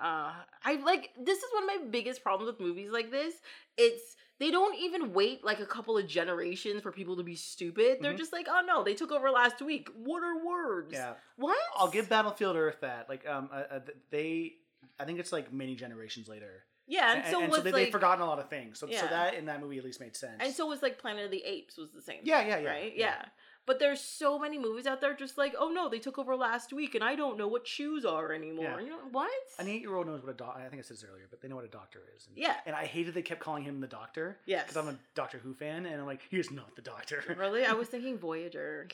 Uh, 0.00 0.32
I 0.64 0.74
like 0.84 1.10
this 1.20 1.38
is 1.38 1.44
one 1.52 1.64
of 1.64 1.66
my 1.82 1.88
biggest 1.90 2.22
problems 2.22 2.50
with 2.52 2.60
movies 2.60 2.90
like 2.90 3.10
this. 3.10 3.34
It's 3.76 4.16
they 4.38 4.50
don't 4.52 4.76
even 4.78 5.12
wait 5.12 5.44
like 5.44 5.58
a 5.60 5.66
couple 5.66 5.98
of 5.98 6.06
generations 6.06 6.82
for 6.82 6.92
people 6.92 7.16
to 7.16 7.22
be 7.24 7.34
stupid. 7.34 7.98
They're 8.00 8.14
Mhm. 8.14 8.18
just 8.18 8.32
like, 8.32 8.46
oh 8.48 8.62
no, 8.66 8.84
they 8.84 8.94
took 8.94 9.10
over 9.10 9.30
last 9.30 9.60
week. 9.60 9.88
What 9.96 10.22
are 10.22 10.44
words? 10.44 10.92
Yeah, 10.92 11.14
What? 11.36 11.58
I'll 11.76 11.90
give 11.90 12.08
Battlefield 12.08 12.56
Earth 12.56 12.78
that. 12.82 13.08
Like, 13.08 13.26
um, 13.28 13.50
uh, 13.52 13.64
uh, 13.70 13.80
they. 14.10 14.54
I 15.00 15.04
think 15.04 15.18
it's 15.18 15.32
like 15.32 15.52
many 15.52 15.74
generations 15.74 16.28
later, 16.28 16.64
Yeah, 16.86 17.12
and, 17.12 17.22
and, 17.24 17.30
so 17.32 17.40
and 17.40 17.48
was 17.48 17.58
so 17.58 17.62
they, 17.64 17.72
like, 17.72 17.84
they've 17.86 17.92
forgotten 17.92 18.22
a 18.22 18.26
lot 18.26 18.38
of 18.38 18.48
things. 18.48 18.78
So, 18.78 18.86
so 18.86 19.06
that 19.06 19.34
in 19.34 19.46
that 19.46 19.60
movie 19.60 19.78
at 19.78 19.84
least 19.84 20.00
made 20.00 20.16
sense. 20.16 20.36
and 20.40 20.54
so 20.54 20.66
was 20.66 20.82
like 20.82 20.98
Planet 20.98 21.24
of 21.24 21.30
the 21.32 21.42
Apes 21.44 21.76
was 21.76 21.90
the 21.90 22.00
same. 22.02 22.20
Yeah, 22.22 22.38
thing, 22.40 22.48
yeah, 22.48 22.58
yeah, 22.58 22.68
right, 22.70 22.92
yeah. 22.96 23.06
yeah. 23.06 23.24
But 23.68 23.78
there's 23.80 24.00
so 24.00 24.38
many 24.38 24.58
movies 24.58 24.86
out 24.86 25.02
there 25.02 25.14
just 25.14 25.36
like, 25.36 25.54
oh 25.58 25.68
no, 25.68 25.90
they 25.90 25.98
took 25.98 26.18
over 26.18 26.34
last 26.34 26.72
week, 26.72 26.94
and 26.94 27.04
I 27.04 27.14
don't 27.14 27.36
know 27.36 27.46
what 27.46 27.68
shoes 27.68 28.06
are 28.06 28.32
anymore. 28.32 28.64
Yeah. 28.64 28.80
You 28.80 28.88
know 28.88 28.98
what? 29.12 29.30
An 29.58 29.68
eight-year-old 29.68 30.06
knows 30.06 30.22
what 30.22 30.30
a 30.30 30.36
doctor. 30.36 30.62
I 30.62 30.68
think 30.70 30.80
I 30.80 30.82
said 30.82 30.96
this 30.96 31.04
earlier, 31.08 31.26
but 31.28 31.42
they 31.42 31.48
know 31.48 31.56
what 31.56 31.66
a 31.66 31.68
doctor 31.68 32.00
is. 32.16 32.26
And, 32.28 32.38
Yeah. 32.38 32.54
And 32.64 32.74
I 32.74 32.86
hated 32.86 33.12
they 33.12 33.20
kept 33.20 33.40
calling 33.40 33.62
him 33.64 33.80
the 33.82 33.86
doctor 33.86 34.38
Yes. 34.46 34.62
because 34.68 34.78
I'm 34.78 34.88
a 34.88 34.98
Doctor 35.14 35.36
Who 35.36 35.52
fan, 35.52 35.84
and 35.84 36.00
I'm 36.00 36.06
like, 36.06 36.22
he 36.30 36.38
is 36.38 36.50
not 36.50 36.74
the 36.76 36.82
doctor. 36.82 37.22
Really? 37.38 37.66
I 37.66 37.74
was 37.74 37.88
thinking 37.88 38.18
Voyager. 38.18 38.88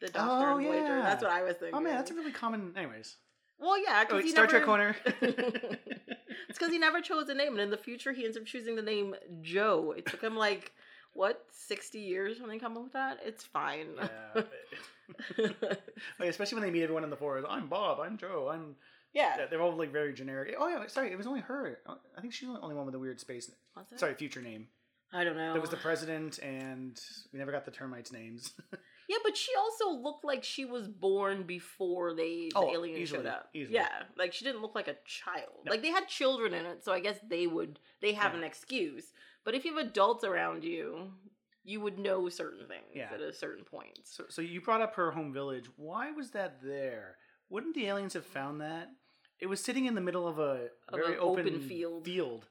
The 0.00 0.08
Doctor 0.08 0.50
Oh, 0.50 0.54
Voyager. 0.56 0.98
yeah. 0.98 1.02
That's 1.02 1.22
what 1.22 1.32
I 1.32 1.42
was 1.42 1.54
thinking. 1.54 1.74
oh 1.74 1.80
man, 1.80 1.94
that's 1.96 2.10
a 2.10 2.14
really 2.14 2.30
common. 2.32 2.74
Anyways, 2.76 3.16
well, 3.58 3.82
yeah. 3.82 4.02
oh, 4.02 4.06
Because 4.18 4.24
he 4.24 4.30
Star 4.30 4.44
never... 4.44 4.50
Trek 4.58 4.64
corner. 4.66 4.96
it's 5.22 6.58
because 6.58 6.70
he 6.70 6.78
never 6.78 7.00
chose 7.00 7.28
a 7.30 7.34
name, 7.34 7.52
and 7.52 7.60
in 7.60 7.70
the 7.70 7.76
future, 7.78 8.12
he 8.12 8.24
ends 8.24 8.36
up 8.36 8.44
choosing 8.44 8.76
the 8.76 8.82
name 8.82 9.14
Joe. 9.40 9.94
It 9.96 10.04
took 10.06 10.20
him 10.22 10.36
like 10.36 10.72
what 11.18 11.44
sixty 11.50 11.98
years 12.00 12.40
when 12.40 12.48
they 12.48 12.58
come 12.58 12.76
up 12.76 12.84
with 12.84 12.92
that. 12.92 13.18
It's 13.24 13.44
fine. 13.44 13.88
yeah. 13.98 14.42
Like, 16.18 16.28
especially 16.28 16.56
when 16.56 16.64
they 16.64 16.70
meet 16.70 16.82
everyone 16.82 17.04
in 17.04 17.10
the 17.10 17.16
forest. 17.16 17.46
I'm 17.48 17.66
Bob. 17.68 17.98
I'm 18.00 18.16
Joe. 18.16 18.50
I'm. 18.52 18.76
yeah. 19.12 19.46
They're 19.50 19.60
all 19.62 19.76
like 19.76 19.92
very 19.92 20.12
generic. 20.12 20.54
Oh 20.58 20.68
yeah, 20.68 20.86
sorry, 20.86 21.10
it 21.12 21.16
was 21.18 21.26
only 21.26 21.40
her. 21.40 21.78
Oh, 21.86 21.96
I 22.16 22.20
think 22.20 22.32
she's 22.32 22.48
the 22.48 22.60
only 22.60 22.74
one 22.74 22.86
with 22.86 22.94
a 22.94 22.98
weird 22.98 23.18
space. 23.20 23.50
Sorry, 23.96 24.14
future 24.14 24.42
name. 24.42 24.68
I 25.12 25.24
don't 25.24 25.36
know. 25.36 25.52
There 25.52 25.60
was 25.62 25.70
the 25.70 25.76
president, 25.78 26.38
and 26.40 27.00
we 27.32 27.38
never 27.38 27.50
got 27.50 27.64
the 27.64 27.70
termites' 27.70 28.12
names. 28.12 28.52
Yeah, 29.10 29.16
but 29.24 29.38
she 29.38 29.52
also 29.58 29.88
looked 30.02 30.22
like 30.22 30.44
she 30.44 30.66
was 30.66 30.86
born 30.86 31.44
before 31.44 32.12
they 32.12 32.50
the 32.52 32.56
Oh, 32.56 32.70
aliens 32.70 32.98
easily, 32.98 33.22
showed 33.22 33.26
up. 33.26 33.48
easily. 33.54 33.76
Yeah, 33.76 33.88
like 34.18 34.34
she 34.34 34.44
didn't 34.44 34.60
look 34.60 34.74
like 34.74 34.86
a 34.86 34.96
child. 35.06 35.48
No. 35.64 35.70
Like 35.72 35.80
they 35.80 35.88
had 35.88 36.08
children 36.08 36.52
in 36.52 36.66
it, 36.66 36.84
so 36.84 36.92
I 36.92 37.00
guess 37.00 37.16
they 37.26 37.46
would 37.46 37.78
they 38.02 38.12
have 38.12 38.32
Yeah. 38.34 38.40
an 38.40 38.44
excuse. 38.44 39.06
But 39.48 39.54
if 39.54 39.64
you 39.64 39.74
have 39.74 39.86
adults 39.86 40.24
around 40.24 40.62
you, 40.62 41.10
you 41.64 41.80
would 41.80 41.98
know 41.98 42.28
certain 42.28 42.66
things 42.66 42.84
Yeah. 42.94 43.08
at 43.14 43.20
a 43.22 43.32
certain 43.32 43.64
point. 43.64 43.98
so, 44.04 44.24
so 44.28 44.42
you 44.42 44.60
brought 44.60 44.82
up 44.82 44.94
her 44.96 45.10
home 45.12 45.32
village. 45.32 45.64
Why 45.76 46.10
was 46.10 46.32
that 46.32 46.60
there? 46.62 47.16
Wouldn't 47.48 47.74
the 47.74 47.86
aliens 47.86 48.12
have 48.12 48.26
found 48.26 48.60
that? 48.60 48.90
It 49.40 49.46
was 49.46 49.64
sitting 49.64 49.86
in 49.86 49.94
the 49.94 50.02
middle 50.02 50.28
of 50.28 50.38
a 50.38 50.68
Of 50.88 50.96
very 51.00 51.16
open, 51.16 51.46
open 51.46 51.60
field. 51.62 52.04
Field, 52.04 52.46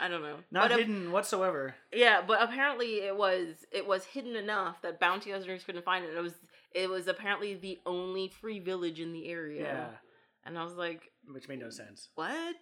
I 0.00 0.08
don't 0.08 0.22
know. 0.22 0.38
not 0.50 0.62
but 0.64 0.72
ap- 0.72 0.78
hidden 0.78 1.12
whatsoever. 1.12 1.74
yeah, 1.92 2.22
but 2.26 2.40
apparently 2.40 3.02
it 3.02 3.14
was 3.14 3.66
it 3.70 3.86
was 3.86 4.06
hidden 4.06 4.34
enough 4.34 4.80
that 4.80 4.98
bounty 4.98 5.32
hunters 5.32 5.64
couldn't 5.64 5.84
find 5.84 6.02
it. 6.06 6.16
It 6.16 6.20
was 6.22 6.32
it 6.74 6.88
was 6.88 7.08
apparently 7.08 7.52
the 7.56 7.78
only 7.84 8.28
free 8.28 8.58
village 8.58 9.00
in 9.00 9.12
the 9.12 9.28
area. 9.28 9.64
Yeah, 9.64 9.90
And 10.46 10.58
I 10.58 10.64
was 10.64 10.76
like, 10.76 11.10
which 11.26 11.46
made 11.48 11.58
no 11.60 11.68
sense. 11.68 12.08
what? 12.14 12.56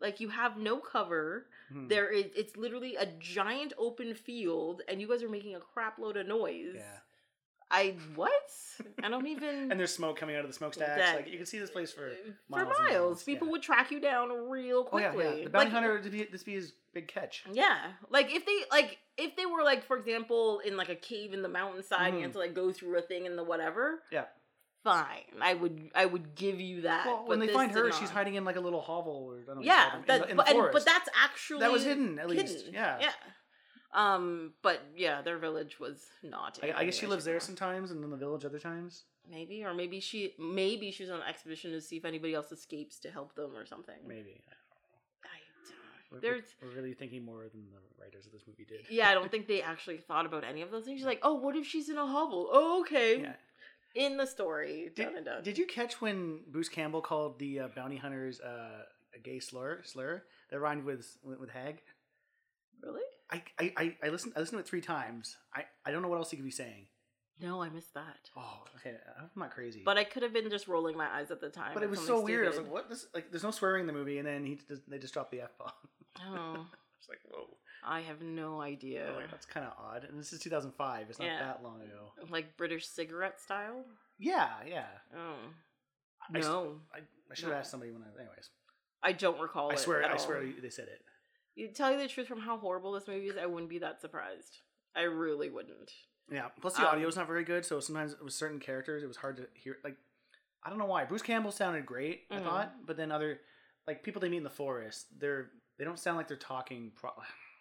Like 0.00 0.20
you 0.20 0.28
have 0.28 0.56
no 0.58 0.78
cover. 0.78 1.46
Hmm. 1.72 1.88
There 1.88 2.10
is 2.10 2.26
it's 2.36 2.56
literally 2.56 2.96
a 2.96 3.06
giant 3.18 3.72
open 3.78 4.14
field 4.14 4.82
and 4.88 5.00
you 5.00 5.08
guys 5.08 5.22
are 5.22 5.28
making 5.28 5.54
a 5.54 5.60
crap 5.60 5.98
load 5.98 6.16
of 6.16 6.26
noise. 6.26 6.74
Yeah. 6.76 6.98
I 7.68 7.96
what? 8.14 8.32
I 9.02 9.08
don't 9.08 9.26
even 9.26 9.48
And 9.72 9.80
there's 9.80 9.92
smoke 9.92 10.16
coming 10.16 10.36
out 10.36 10.42
of 10.42 10.46
the 10.48 10.52
smokestacks. 10.54 10.96
That- 10.96 11.16
Like 11.16 11.28
you 11.28 11.36
can 11.36 11.46
see 11.46 11.58
this 11.58 11.70
place 11.70 11.90
for. 11.92 12.10
for 12.10 12.14
miles 12.48 12.60
and 12.60 12.68
miles. 12.68 12.90
miles, 12.92 13.22
People 13.24 13.48
yeah. 13.48 13.52
would 13.52 13.62
track 13.62 13.90
you 13.90 13.98
down 14.00 14.28
real 14.48 14.84
quickly. 14.84 15.24
Oh 15.24 15.30
yeah, 15.30 15.36
yeah. 15.38 15.44
The 15.44 15.50
bounty 15.50 15.64
Like, 15.66 15.72
hunter. 15.72 16.00
This 16.00 16.12
be, 16.12 16.24
this 16.30 16.42
be 16.44 16.54
his 16.54 16.74
big 16.94 17.08
catch. 17.08 17.42
Yeah. 17.52 17.76
Like 18.08 18.32
if 18.32 18.46
they 18.46 18.56
like 18.70 18.98
if 19.18 19.34
they 19.34 19.46
were 19.46 19.64
like 19.64 19.84
for 19.84 19.96
example 19.96 20.60
in 20.60 20.76
like 20.76 20.90
a 20.90 20.94
cave 20.94 21.32
in 21.34 21.42
the 21.42 21.48
mountainside 21.48 22.08
and 22.08 22.16
you 22.18 22.22
had 22.22 22.32
to 22.34 22.38
like 22.38 22.54
go 22.54 22.70
through 22.70 22.98
a 22.98 23.02
thing 23.02 23.26
in 23.26 23.34
the 23.34 23.42
whatever. 23.44 24.02
Yeah. 24.12 24.26
Fine. 24.86 25.40
I 25.42 25.54
would 25.54 25.90
I 25.96 26.06
would 26.06 26.36
give 26.36 26.60
you 26.60 26.82
that. 26.82 27.06
Well, 27.06 27.24
when 27.26 27.40
they 27.40 27.48
find 27.48 27.72
her, 27.72 27.90
she's 27.90 28.08
hiding 28.10 28.36
in 28.36 28.44
like 28.44 28.54
a 28.54 28.60
little 28.60 28.80
hovel 28.80 29.32
or 29.32 29.40
I 29.40 29.44
don't 29.46 29.56
know. 29.56 29.62
Yeah, 29.62 29.90
them, 29.90 30.00
in 30.00 30.06
that, 30.06 30.30
in 30.30 30.36
but, 30.36 30.48
and, 30.48 30.68
but 30.72 30.84
that's 30.84 31.08
actually 31.24 31.60
that 31.60 31.72
was 31.72 31.84
hidden 31.84 32.20
at 32.20 32.28
least. 32.28 32.58
hidden. 32.58 32.74
Yeah. 32.74 32.98
Yeah. 33.00 33.10
Um, 33.92 34.52
but 34.62 34.82
yeah, 34.96 35.22
their 35.22 35.38
village 35.38 35.80
was 35.80 36.04
not. 36.22 36.60
I, 36.62 36.72
I 36.72 36.84
guess 36.84 36.96
she 36.96 37.06
lives 37.06 37.24
there 37.24 37.40
sometimes, 37.40 37.90
and 37.90 38.04
in 38.04 38.10
the 38.10 38.16
village 38.16 38.44
other 38.44 38.60
times. 38.60 39.04
Maybe, 39.28 39.64
or 39.64 39.74
maybe 39.74 39.98
she 39.98 40.34
maybe 40.38 40.92
she 40.92 41.02
was 41.02 41.10
on 41.10 41.16
an 41.16 41.26
expedition 41.28 41.72
to 41.72 41.80
see 41.80 41.96
if 41.96 42.04
anybody 42.04 42.34
else 42.34 42.52
escapes 42.52 43.00
to 43.00 43.10
help 43.10 43.34
them 43.34 43.56
or 43.56 43.66
something. 43.66 43.96
Maybe. 44.06 44.40
I 45.24 45.28
We're, 46.12 46.20
don't 46.20 46.30
know. 46.30 46.42
We're, 46.62 46.68
we're 46.68 46.76
really 46.76 46.94
thinking 46.94 47.24
more 47.24 47.42
than 47.52 47.64
the 47.72 48.00
writers 48.00 48.26
of 48.26 48.32
this 48.32 48.42
movie 48.46 48.64
did. 48.64 48.82
yeah, 48.88 49.08
I 49.08 49.14
don't 49.14 49.30
think 49.30 49.48
they 49.48 49.62
actually 49.62 49.96
thought 49.96 50.26
about 50.26 50.44
any 50.44 50.62
of 50.62 50.70
those 50.70 50.84
things. 50.84 51.00
She's 51.00 51.06
like, 51.06 51.18
oh, 51.22 51.34
what 51.34 51.56
if 51.56 51.66
she's 51.66 51.88
in 51.88 51.96
a 51.96 52.06
hovel? 52.06 52.48
Oh, 52.52 52.80
okay. 52.86 53.22
Yeah. 53.22 53.32
In 53.96 54.16
the 54.16 54.26
story. 54.26 54.90
Did, 54.94 55.04
done 55.04 55.16
and 55.16 55.24
done. 55.24 55.42
did 55.42 55.58
you 55.58 55.66
catch 55.66 56.00
when 56.00 56.40
Bruce 56.50 56.68
Campbell 56.68 57.00
called 57.00 57.38
the 57.38 57.60
uh, 57.60 57.68
bounty 57.74 57.96
hunters 57.96 58.40
uh, 58.40 58.84
a 59.14 59.18
gay 59.18 59.40
slur? 59.40 59.80
Slur 59.84 60.22
that 60.50 60.60
rhymed 60.60 60.84
with 60.84 61.16
with, 61.24 61.50
hag. 61.50 61.80
really? 62.82 63.02
I, 63.30 63.42
I, 63.58 63.72
I, 63.76 63.96
I 64.04 64.08
listened 64.08 64.34
I 64.36 64.40
listened 64.40 64.58
to 64.58 64.60
it 64.60 64.68
three 64.68 64.80
times. 64.80 65.36
I, 65.54 65.64
I 65.84 65.90
don't 65.90 66.02
know 66.02 66.08
what 66.08 66.18
else 66.18 66.30
he 66.30 66.36
could 66.36 66.44
be 66.44 66.50
saying. 66.50 66.86
No, 67.40 67.60
I 67.62 67.68
missed 67.68 67.92
that. 67.94 68.30
Oh, 68.36 68.62
okay. 68.76 68.96
I'm 69.18 69.28
not 69.36 69.50
crazy. 69.50 69.82
But 69.84 69.98
I 69.98 70.04
could 70.04 70.22
have 70.22 70.32
been 70.32 70.48
just 70.48 70.68
rolling 70.68 70.96
my 70.96 71.06
eyes 71.06 71.30
at 71.30 71.40
the 71.40 71.50
time. 71.50 71.72
but 71.74 71.82
it 71.82 71.90
was 71.90 72.00
so 72.00 72.20
weird. 72.20 72.46
I 72.46 72.48
was 72.48 72.58
like, 72.58 72.72
what? 72.72 72.88
This 72.88 73.06
like, 73.14 73.30
there's 73.30 73.42
no 73.42 73.50
swearing 73.50 73.82
in 73.82 73.86
the 73.86 73.92
movie, 73.92 74.18
and 74.18 74.26
then 74.26 74.46
he 74.46 74.58
just, 74.68 74.88
they 74.88 74.98
just 74.98 75.12
dropped 75.12 75.32
the 75.32 75.42
f 75.42 75.50
bomb. 75.58 75.72
Oh, 76.20 76.66
It's 76.98 77.08
like, 77.10 77.20
whoa. 77.30 77.46
I 77.86 78.00
have 78.00 78.20
no 78.20 78.60
idea. 78.60 79.12
Like, 79.16 79.30
that's 79.30 79.46
kind 79.46 79.64
of 79.64 79.72
odd. 79.78 80.04
And 80.04 80.18
this 80.18 80.32
is 80.32 80.40
2005. 80.40 81.08
It's 81.08 81.18
not 81.18 81.26
Yeah. 81.26 81.38
that 81.38 81.62
long 81.62 81.80
ago. 81.82 82.12
Like 82.30 82.56
British 82.56 82.86
cigarette 82.86 83.40
style? 83.40 83.84
Yeah, 84.18 84.50
yeah. 84.66 84.86
Oh. 85.16 85.36
I 86.34 86.38
s- 86.38 86.44
No. 86.44 86.80
I, 86.92 86.98
I 87.30 87.34
should 87.34 87.48
have 87.48 87.58
asked 87.58 87.70
somebody 87.70 87.92
when 87.92 88.02
I. 88.02 88.06
Anyways, 88.20 88.50
I 89.02 89.12
don't 89.12 89.40
recall 89.40 89.70
I 89.70 89.74
it 89.74 89.78
swear, 89.78 90.02
at 90.02 90.10
I 90.10 90.12
all. 90.14 90.18
swear 90.18 90.42
they 90.60 90.70
said 90.70 90.88
it. 90.88 91.02
You 91.54 91.68
tell 91.68 91.92
you 91.92 91.98
the 91.98 92.08
truth 92.08 92.26
from 92.26 92.40
how 92.40 92.58
horrible 92.58 92.92
this 92.92 93.06
movie 93.06 93.28
is, 93.28 93.36
I 93.40 93.46
wouldn't 93.46 93.70
be 93.70 93.78
that 93.78 94.00
surprised. 94.00 94.58
I 94.96 95.02
really 95.02 95.48
wouldn't. 95.48 95.90
Yeah. 96.30 96.48
Plus, 96.60 96.74
the 96.74 96.82
Um, 96.82 96.88
audio's 96.96 97.16
not 97.16 97.26
very 97.28 97.44
good, 97.44 97.64
so 97.64 97.78
sometimes 97.80 98.18
with 98.20 98.32
certain 98.34 98.58
characters, 98.58 99.02
it 99.02 99.06
was 99.06 99.16
hard 99.18 99.36
to 99.36 99.48
hear. 99.54 99.78
Like, 99.84 99.96
I 100.64 100.70
don't 100.70 100.78
know 100.78 100.86
why. 100.86 101.04
Bruce 101.04 101.22
Campbell 101.22 101.52
sounded 101.52 101.86
great, 101.86 102.26
I 102.30 102.38
Mhm. 102.38 102.42
thought, 102.42 102.84
but 102.86 102.96
then 102.96 103.12
other, 103.12 103.40
like 103.86 104.02
people 104.02 104.20
they 104.20 104.28
meet 104.28 104.38
in 104.38 104.42
the 104.42 104.50
forest, 104.50 105.06
they're 105.20 105.52
they 105.78 105.84
don't 105.84 105.98
sound 105.98 106.16
like 106.16 106.26
they're 106.26 106.36
talking. 106.38 106.90
Pro- 106.96 107.12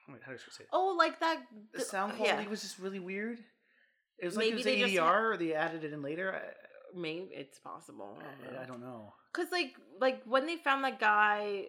Wait, 0.09 0.21
how 0.25 0.31
do 0.31 0.37
I 0.37 0.51
say 0.51 0.63
it? 0.63 0.69
Oh, 0.71 0.95
like 0.97 1.19
that. 1.19 1.39
The 1.73 1.79
th- 1.79 1.89
sound 1.89 2.13
yeah. 2.19 2.25
quality 2.31 2.47
was 2.49 2.61
just 2.61 2.79
really 2.79 2.99
weird. 2.99 3.39
It 4.19 4.25
was 4.25 4.37
like 4.37 4.47
it 4.47 4.55
was 4.55 4.65
ADR, 4.65 5.33
or 5.33 5.37
they 5.37 5.53
added 5.53 5.83
it 5.83 5.91
in 5.93 6.01
later. 6.01 6.39
Maybe 6.95 7.27
it's 7.31 7.59
possible. 7.59 8.17
I, 8.57 8.63
I 8.63 8.65
don't 8.65 8.81
know. 8.81 9.13
Cause 9.33 9.47
like 9.51 9.73
like 9.99 10.21
when 10.25 10.45
they 10.45 10.55
found 10.55 10.83
that 10.85 10.99
guy 10.99 11.65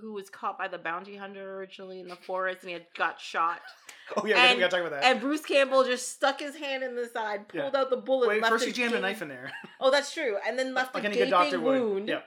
who 0.00 0.12
was 0.14 0.28
caught 0.28 0.58
by 0.58 0.66
the 0.66 0.78
bounty 0.78 1.14
hunter 1.14 1.58
originally 1.58 2.00
in 2.00 2.08
the 2.08 2.16
forest 2.16 2.62
and 2.62 2.70
he 2.70 2.72
had 2.72 2.86
got 2.98 3.20
shot, 3.20 3.60
Oh 4.16 4.26
yeah, 4.26 4.46
And- 4.46 4.56
we 4.56 4.60
gotta 4.60 4.76
talk 4.78 4.80
about 4.84 5.00
that. 5.00 5.04
and 5.04 5.20
Bruce 5.20 5.42
Campbell 5.42 5.84
just 5.84 6.08
stuck 6.08 6.40
his 6.40 6.56
hand 6.56 6.82
in 6.82 6.96
the 6.96 7.06
side, 7.08 7.46
pulled 7.46 7.76
out 7.76 7.90
the 7.90 7.96
bullet. 7.96 8.28
Wait, 8.30 8.44
first 8.44 8.64
he 8.64 8.72
jammed 8.72 8.94
a 8.94 9.00
knife 9.00 9.22
in 9.22 9.28
there, 9.28 9.52
Oh, 9.80 9.92
that's 9.92 10.12
true, 10.12 10.36
and 10.44 10.58
then 10.58 10.74
left 10.74 10.92
like 10.96 11.04
a 11.04 11.08
gaping 11.10 11.24
good 11.26 11.30
doctor 11.30 11.60
would. 11.60 11.80
wound. 11.80 12.08
Yeah. 12.08 12.22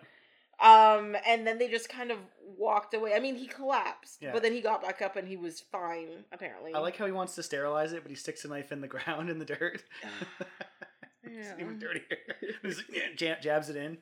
Um, 0.62 1.16
and 1.28 1.46
then 1.46 1.58
they 1.58 1.68
just 1.70 1.90
kind 1.90 2.12
of 2.12 2.18
walked 2.60 2.94
away. 2.94 3.14
I 3.16 3.20
mean, 3.20 3.36
he 3.36 3.48
collapsed, 3.48 4.20
Yeah. 4.22 4.32
but 4.34 4.44
then 4.44 4.52
he 4.54 4.62
got 4.62 4.82
back 4.84 5.02
up 5.02 5.16
and 5.16 5.28
he 5.28 5.38
was 5.38 5.62
fine. 5.62 6.26
Apparently, 6.32 6.74
I 6.74 6.80
like 6.80 6.98
how 6.98 7.06
he 7.06 7.12
wants 7.12 7.34
to 7.36 7.44
sterilize 7.44 7.94
it, 7.94 8.04
but 8.04 8.10
he 8.10 8.16
sticks 8.16 8.44
a 8.46 8.48
knife 8.50 8.72
in 8.72 8.82
the 8.82 8.88
ground 8.96 9.30
in 9.30 9.40
the 9.40 9.46
dirt. 9.46 9.84
Yeah. 10.04 10.10
it's 11.24 11.60
even 11.60 11.80
dirtier. 11.80 12.04
He's 12.62 12.78
like, 12.78 13.18
jabs 13.42 13.70
it 13.70 13.76
in, 13.76 13.98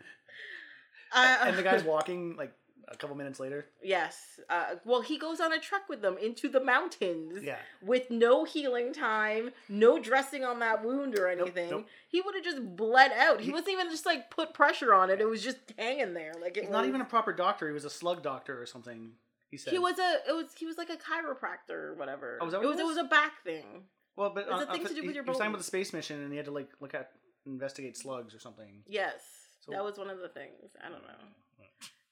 Uh, 1.14 1.38
and 1.46 1.58
the 1.58 1.64
guy's 1.64 1.84
walking 1.84 2.36
like 2.36 2.52
a 2.90 2.96
couple 2.96 3.16
minutes 3.16 3.40
later. 3.40 3.66
Yes. 3.84 4.40
Uh, 4.50 4.76
well, 4.86 5.02
he 5.02 5.18
goes 5.18 5.40
on 5.40 5.52
a 5.54 5.60
trek 5.60 5.90
with 5.90 6.02
them 6.02 6.18
into 6.18 6.48
the 6.50 6.64
mountains. 6.64 7.44
Yeah, 7.44 7.58
with 7.82 8.10
no 8.10 8.44
healing 8.46 8.94
time, 8.94 9.52
no 9.70 10.00
dressing 10.00 10.44
on 10.46 10.60
that 10.60 10.84
wound 10.86 11.18
or 11.20 11.28
anything. 11.28 11.70
nope. 11.70 11.88
He 12.10 12.22
would 12.22 12.36
have 12.36 12.44
just 12.44 12.76
bled 12.76 13.12
out. 13.12 13.40
He, 13.40 13.48
He- 13.48 13.52
wasn't 13.52 13.72
even 13.72 13.90
just 13.90 14.06
like 14.06 14.32
put 14.32 14.54
pressure 14.54 14.94
on 14.94 15.10
it. 15.10 15.20
It 15.20 15.26
was 15.28 15.44
just 15.44 15.58
hanging 15.78 16.14
there. 16.14 16.34
Like 16.42 16.58
it 16.58 16.62
he's 16.62 16.70
was, 16.70 16.74
not 16.78 16.86
even 16.86 17.02
a 17.02 17.06
proper 17.06 17.34
doctor. 17.34 17.68
He 17.68 17.74
was 17.74 17.86
a 17.86 17.90
slug 17.90 18.24
doctor 18.24 18.62
or 18.62 18.66
something. 18.66 19.12
He 19.50 19.58
said. 19.58 19.72
He 19.74 19.80
was 19.80 19.98
a. 20.00 20.30
It 20.30 20.34
was. 20.34 20.48
He 20.58 20.66
was 20.66 20.78
like 20.78 20.90
a 20.90 20.98
chiropractor 20.98 21.72
or 21.90 21.94
whatever. 21.96 22.38
Oh, 22.42 22.46
was 22.46 22.54
that 22.54 22.62
it 22.62 22.66
what 22.66 22.72
was? 22.72 22.80
it 22.80 22.84
It 22.84 22.86
was? 22.88 22.96
was 22.98 23.06
a 23.06 23.10
back 23.10 23.44
thing. 23.44 23.84
well, 24.16 24.32
but 24.34 24.46
it's 24.50 24.62
a 24.64 24.66
thing 24.72 24.86
to 24.86 24.94
do 24.94 25.02
he, 25.02 25.08
with 25.08 25.16
your 25.16 25.24
he 25.24 25.30
was 25.30 25.38
talking 25.38 25.52
about 25.52 25.60
the 25.60 25.64
space 25.64 25.94
mission, 25.94 26.22
and 26.22 26.32
he 26.32 26.38
had 26.38 26.46
to 26.46 26.52
like 26.52 26.70
look 26.82 26.94
at 26.94 27.12
investigate 27.46 27.96
slugs 27.98 28.34
or 28.36 28.40
something. 28.40 28.84
Yes, 28.88 29.22
So- 29.66 29.72
that 29.72 29.84
was 29.84 29.98
one 29.98 30.10
of 30.10 30.20
the 30.20 30.28
things. 30.28 30.72
I 30.86 30.90
don't 30.90 31.02
know. 31.02 31.24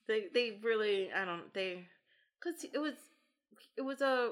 They 0.07 0.25
they 0.33 0.57
really. 0.63 1.11
I 1.11 1.25
don't. 1.25 1.53
They 1.53 1.87
because 2.39 2.63
it 2.63 2.77
was 2.79 2.93
it 3.77 3.81
was 3.81 4.01
a 4.01 4.31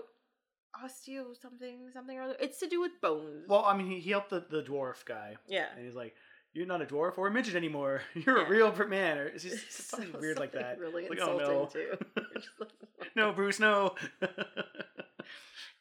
osteo 0.83 1.39
something 1.39 1.89
something 1.93 2.17
or 2.17 2.23
other. 2.23 2.36
It's 2.39 2.59
to 2.59 2.67
do 2.67 2.81
with 2.81 2.91
bones. 3.01 3.45
Well, 3.47 3.65
I 3.65 3.75
mean, 3.77 3.88
he, 3.89 3.99
he 3.99 4.12
helped 4.12 4.29
the, 4.29 4.43
the 4.49 4.62
dwarf 4.63 5.05
guy, 5.05 5.36
yeah. 5.47 5.65
and 5.75 5.86
he's 5.86 5.95
like, 5.95 6.15
"You're 6.53 6.65
not 6.65 6.81
a 6.81 6.86
dwarf 6.86 7.17
or 7.17 7.27
a 7.27 7.31
midget 7.31 7.55
anymore. 7.55 8.01
You're 8.13 8.39
Yeah. 8.39 8.45
a 8.45 8.49
real 8.49 8.88
man." 8.88 9.17
Or 9.17 9.25
it's 9.27 9.43
just 9.43 9.65
It's 9.65 9.86
something 9.89 10.12
so- 10.13 10.19
weird 10.19 10.39
like 10.39 10.51
that. 10.53 10.79
Really 10.79 11.07
Like, 11.09 11.19
oh, 11.21 11.38
insulting 11.39 11.47
no. 11.47 11.65
too. 11.65 11.97
It's 12.36 12.45
just 12.45 12.59
like- 12.59 12.69
no, 13.15 13.31
Bruce, 13.33 13.59
no. 13.59 13.95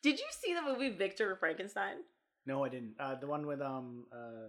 Did 0.03 0.19
you 0.19 0.27
see 0.31 0.55
the 0.55 0.63
movie 0.63 0.91
Victor 0.91 1.37
Frankenstein? 1.37 1.97
no, 2.45 2.65
I 2.65 2.69
didn't. 2.69 2.95
Uh, 2.99 3.15
the 3.15 3.27
one 3.27 3.47
with 3.47 3.61
um 3.61 4.05
uh, 4.13 4.49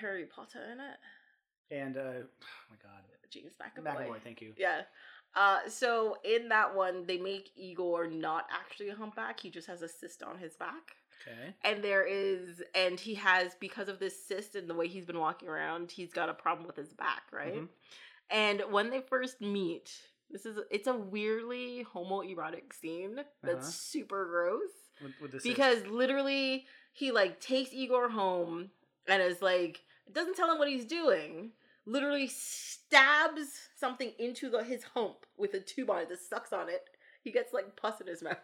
Harry 0.00 0.26
Potter 0.26 0.60
in 0.72 0.78
it. 0.80 1.76
and 1.82 1.96
uh, 1.96 2.00
oh 2.00 2.64
my 2.70 2.76
god, 2.82 3.02
James 3.32 3.54
McAvoy. 3.60 3.84
McAvoy. 4.08 4.20
Thank 4.22 4.40
you. 4.40 4.52
Yeah. 4.56 4.82
Uh, 5.34 5.60
so 5.68 6.16
in 6.24 6.48
that 6.50 6.74
one, 6.74 7.06
they 7.06 7.16
make 7.18 7.50
Igor 7.56 8.06
not 8.06 8.44
actually 8.52 8.90
a 8.90 8.94
humpback. 8.94 9.40
He 9.40 9.50
just 9.50 9.66
has 9.66 9.80
a 9.82 9.88
cyst 9.88 10.22
on 10.22 10.38
his 10.38 10.54
back. 10.56 10.92
Okay. 11.26 11.54
And 11.64 11.82
there 11.82 12.04
is, 12.06 12.62
and 12.74 12.98
he 13.00 13.14
has, 13.14 13.54
because 13.60 13.88
of 13.88 13.98
this 13.98 14.26
cyst 14.26 14.56
and 14.56 14.68
the 14.68 14.74
way 14.74 14.88
he's 14.88 15.06
been 15.06 15.18
walking 15.18 15.48
around, 15.48 15.90
he's 15.90 16.12
got 16.12 16.28
a 16.28 16.34
problem 16.34 16.66
with 16.66 16.76
his 16.76 16.92
back, 16.92 17.22
right? 17.32 17.54
Mhm. 17.54 17.68
And 18.30 18.62
when 18.70 18.90
they 18.90 19.00
first 19.00 19.40
meet, 19.40 19.90
this 20.30 20.44
is, 20.46 20.58
it's 20.70 20.86
a 20.88 20.94
weirdly 20.96 21.86
homoerotic 21.94 22.72
scene 22.74 23.16
that's 23.42 23.66
Uh-huh. 23.66 23.70
super 23.70 24.26
gross. 24.26 24.70
With, 25.02 25.12
with 25.32 25.42
because 25.42 25.86
literally 25.86 26.66
he 26.92 27.10
like 27.10 27.40
takes 27.40 27.72
Igor 27.72 28.08
home 28.10 28.70
and 29.08 29.22
is 29.22 29.40
like 29.42 29.82
it 30.06 30.12
doesn't 30.12 30.36
tell 30.36 30.50
him 30.50 30.58
what 30.58 30.68
he's 30.68 30.84
doing. 30.84 31.52
Literally 31.86 32.28
stabs 32.28 33.68
something 33.76 34.12
into 34.18 34.48
the 34.50 34.62
his 34.62 34.84
hump 34.94 35.26
with 35.36 35.54
a 35.54 35.60
tube 35.60 35.90
on 35.90 35.98
it 36.02 36.08
that 36.08 36.20
sucks 36.20 36.52
on 36.52 36.68
it. 36.68 36.82
He 37.24 37.30
gets 37.32 37.52
like 37.52 37.76
pus 37.76 38.00
in 38.00 38.06
his 38.06 38.22
mouth 38.22 38.36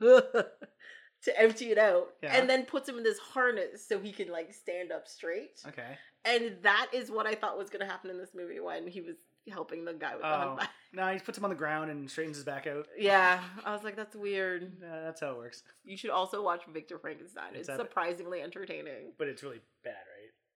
to 0.00 1.40
empty 1.40 1.70
it 1.72 1.78
out, 1.78 2.08
Yeah. 2.22 2.36
and 2.36 2.48
then 2.48 2.64
puts 2.64 2.88
him 2.88 2.96
in 2.98 3.04
this 3.04 3.18
harness 3.18 3.86
so 3.86 3.98
he 3.98 4.12
can 4.12 4.28
like 4.30 4.52
stand 4.54 4.92
up 4.92 5.08
straight. 5.08 5.60
okay. 5.66 5.98
And 6.24 6.56
that 6.62 6.88
is 6.92 7.10
what 7.10 7.26
I 7.26 7.34
thought 7.34 7.56
was 7.58 7.70
gonna 7.70 7.86
happen 7.86 8.10
in 8.10 8.18
this 8.18 8.30
movie 8.34 8.60
when 8.60 8.86
he 8.86 9.00
was 9.00 9.16
helping 9.50 9.84
the 9.84 9.94
guy 9.94 10.12
with 10.14 10.22
the 10.22 10.28
Oh. 10.34 10.38
humpback. 10.48 10.70
No, 10.92 11.06
he 11.12 11.18
puts 11.18 11.36
him 11.38 11.44
on 11.44 11.50
the 11.50 11.56
ground 11.56 11.90
and 11.90 12.10
straightens 12.10 12.36
his 12.38 12.44
back 12.44 12.66
out. 12.66 12.86
Yeah, 12.98 13.42
I 13.64 13.72
was 13.72 13.82
like, 13.82 13.96
that's 13.96 14.14
weird. 14.16 14.72
Uh, 14.82 15.02
that's 15.04 15.20
how 15.20 15.30
it 15.32 15.36
works. 15.38 15.62
You 15.84 15.96
should 15.96 16.10
also 16.10 16.42
watch 16.42 16.62
Victor 16.72 16.98
Frankenstein. 16.98 17.54
It's 17.54 17.68
It's, 17.68 17.78
surprisingly 17.78 18.42
entertaining. 18.42 19.12
But 19.18 19.28
it's 19.28 19.42
really 19.42 19.60
bad? 19.84 19.94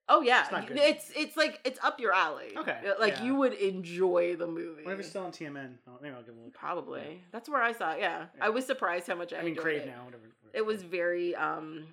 Oh 0.09 0.21
yeah, 0.21 0.43
It's 0.43 0.53
not 0.53 0.67
good. 0.67 0.77
it's 0.79 1.11
it's 1.15 1.37
like 1.37 1.61
it's 1.65 1.79
up 1.83 2.01
your 2.01 2.13
alley. 2.13 2.53
Okay, 2.57 2.79
like 2.99 3.15
yeah. 3.19 3.25
you 3.25 3.37
would 3.37 3.53
enjoy 3.55 4.35
the 4.37 4.47
movie. 4.47 4.83
Whenever 4.83 5.01
it's 5.01 5.11
still 5.11 5.25
on 5.25 5.33
TMN, 5.33 5.75
oh, 5.89 5.93
maybe 6.03 6.15
I'll 6.15 6.23
give 6.23 6.35
it 6.35 6.41
a 6.41 6.45
look. 6.45 6.55
Probably. 6.55 7.23
That's 7.33 7.49
where 7.49 7.63
I 7.63 7.73
saw 7.73 7.93
it. 7.93 8.01
Yeah. 8.01 8.27
Yeah. 8.37 8.45
I 8.45 8.49
was 8.51 8.67
surprised 8.67 9.07
how 9.07 9.15
much 9.15 9.33
I, 9.33 9.39
I 9.39 9.43
mean, 9.43 9.55
Crave 9.57 9.83
it. 9.83 9.87
now, 9.87 10.05
whatever. 10.05 10.25
It 10.53 10.67
was 10.67 10.83
very 10.83 11.35
um 11.37 11.87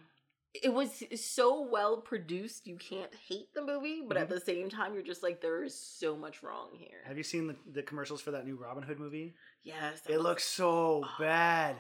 it 0.56 0.74
was 0.74 1.04
so 1.16 1.62
well 1.62 1.98
produced 1.98 2.66
you 2.66 2.76
can't 2.76 3.14
hate 3.28 3.54
the 3.54 3.62
movie, 3.64 4.02
but 4.06 4.18
at 4.18 4.26
Mhm. 4.28 4.32
the 4.32 4.40
same 4.40 4.70
time 4.70 4.96
you're 4.96 5.04
just 5.04 5.22
like 5.22 5.40
there 5.42 5.64
is 5.64 5.80
so 5.80 6.16
much 6.18 6.42
wrong 6.42 6.70
here. 6.74 7.02
Have 7.06 7.18
you 7.18 7.24
seen 7.24 7.46
the, 7.48 7.56
the 7.72 7.84
commercials 7.84 8.20
for 8.22 8.32
that 8.32 8.46
new 8.46 8.56
Robin 8.56 8.82
Hood 8.84 9.00
movie? 9.00 9.36
yes. 9.64 10.02
It 10.10 10.20
looks 10.20 10.44
so 10.44 11.04
bad. 11.20 11.76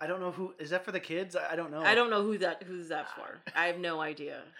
I 0.00 0.06
don't 0.06 0.20
know 0.20 0.32
who 0.32 0.54
is 0.58 0.70
that 0.70 0.84
for 0.84 0.92
the 0.92 0.98
kids. 1.00 1.36
I, 1.36 1.52
I 1.52 1.56
don't 1.56 1.70
know. 1.70 1.82
I 1.82 1.94
don't 1.94 2.10
know 2.10 2.22
who 2.22 2.38
that 2.38 2.62
who's 2.64 2.88
that 2.88 3.14
for. 3.14 3.42
I 3.54 3.66
have 3.66 3.78
no 3.78 4.00
idea. 4.00 4.40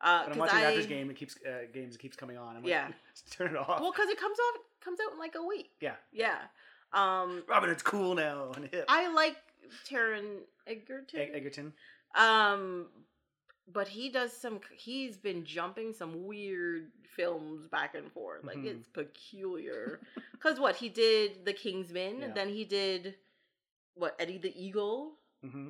Uh, 0.00 0.22
When 0.24 0.32
I'm 0.34 0.38
watching 0.38 0.58
I, 0.58 0.62
Raptors 0.74 0.88
game, 0.88 1.10
it 1.10 1.16
keeps 1.16 1.36
uh, 1.46 1.66
games. 1.72 1.94
It 1.94 1.98
keeps 1.98 2.16
coming 2.16 2.36
on. 2.36 2.56
I'm 2.56 2.62
like, 2.62 2.70
Yeah. 2.70 2.88
turn 3.30 3.50
it 3.52 3.56
off. 3.56 3.80
Well, 3.80 3.92
because 3.92 4.08
it 4.08 4.18
comes 4.20 4.38
off 4.38 4.60
comes 4.84 4.98
out 5.04 5.12
in 5.12 5.18
like 5.18 5.34
a 5.36 5.42
week. 5.42 5.70
Yeah. 5.80 5.94
Yeah. 6.12 6.36
Um, 6.92 7.42
Robin 7.48 7.70
it's 7.70 7.82
cool 7.82 8.14
now 8.14 8.52
and 8.56 8.66
hip. 8.66 8.84
I 8.88 9.12
like 9.12 9.36
Taron 9.88 10.38
Egerton. 10.66 11.20
Eg- 11.20 11.32
Egerton. 11.34 11.72
Um, 12.14 12.86
but 13.72 13.88
he 13.88 14.08
does 14.10 14.32
some. 14.32 14.60
He's 14.76 15.16
been 15.16 15.44
jumping 15.44 15.92
some 15.92 16.26
weird 16.26 16.92
films 17.16 17.66
back 17.66 17.94
and 17.94 18.12
forth. 18.12 18.44
Like 18.44 18.58
Mhm. 18.58 18.66
it's 18.66 18.86
peculiar. 18.88 20.00
Cause 20.40 20.60
what 20.60 20.76
he 20.76 20.88
did, 20.88 21.44
The 21.44 21.52
Kingsman. 21.52 22.20
Yeah. 22.20 22.32
Then 22.34 22.48
he 22.50 22.64
did 22.64 23.16
what 23.94 24.14
Eddie 24.18 24.38
the 24.38 24.54
Eagle. 24.62 25.14
hmm 25.42 25.68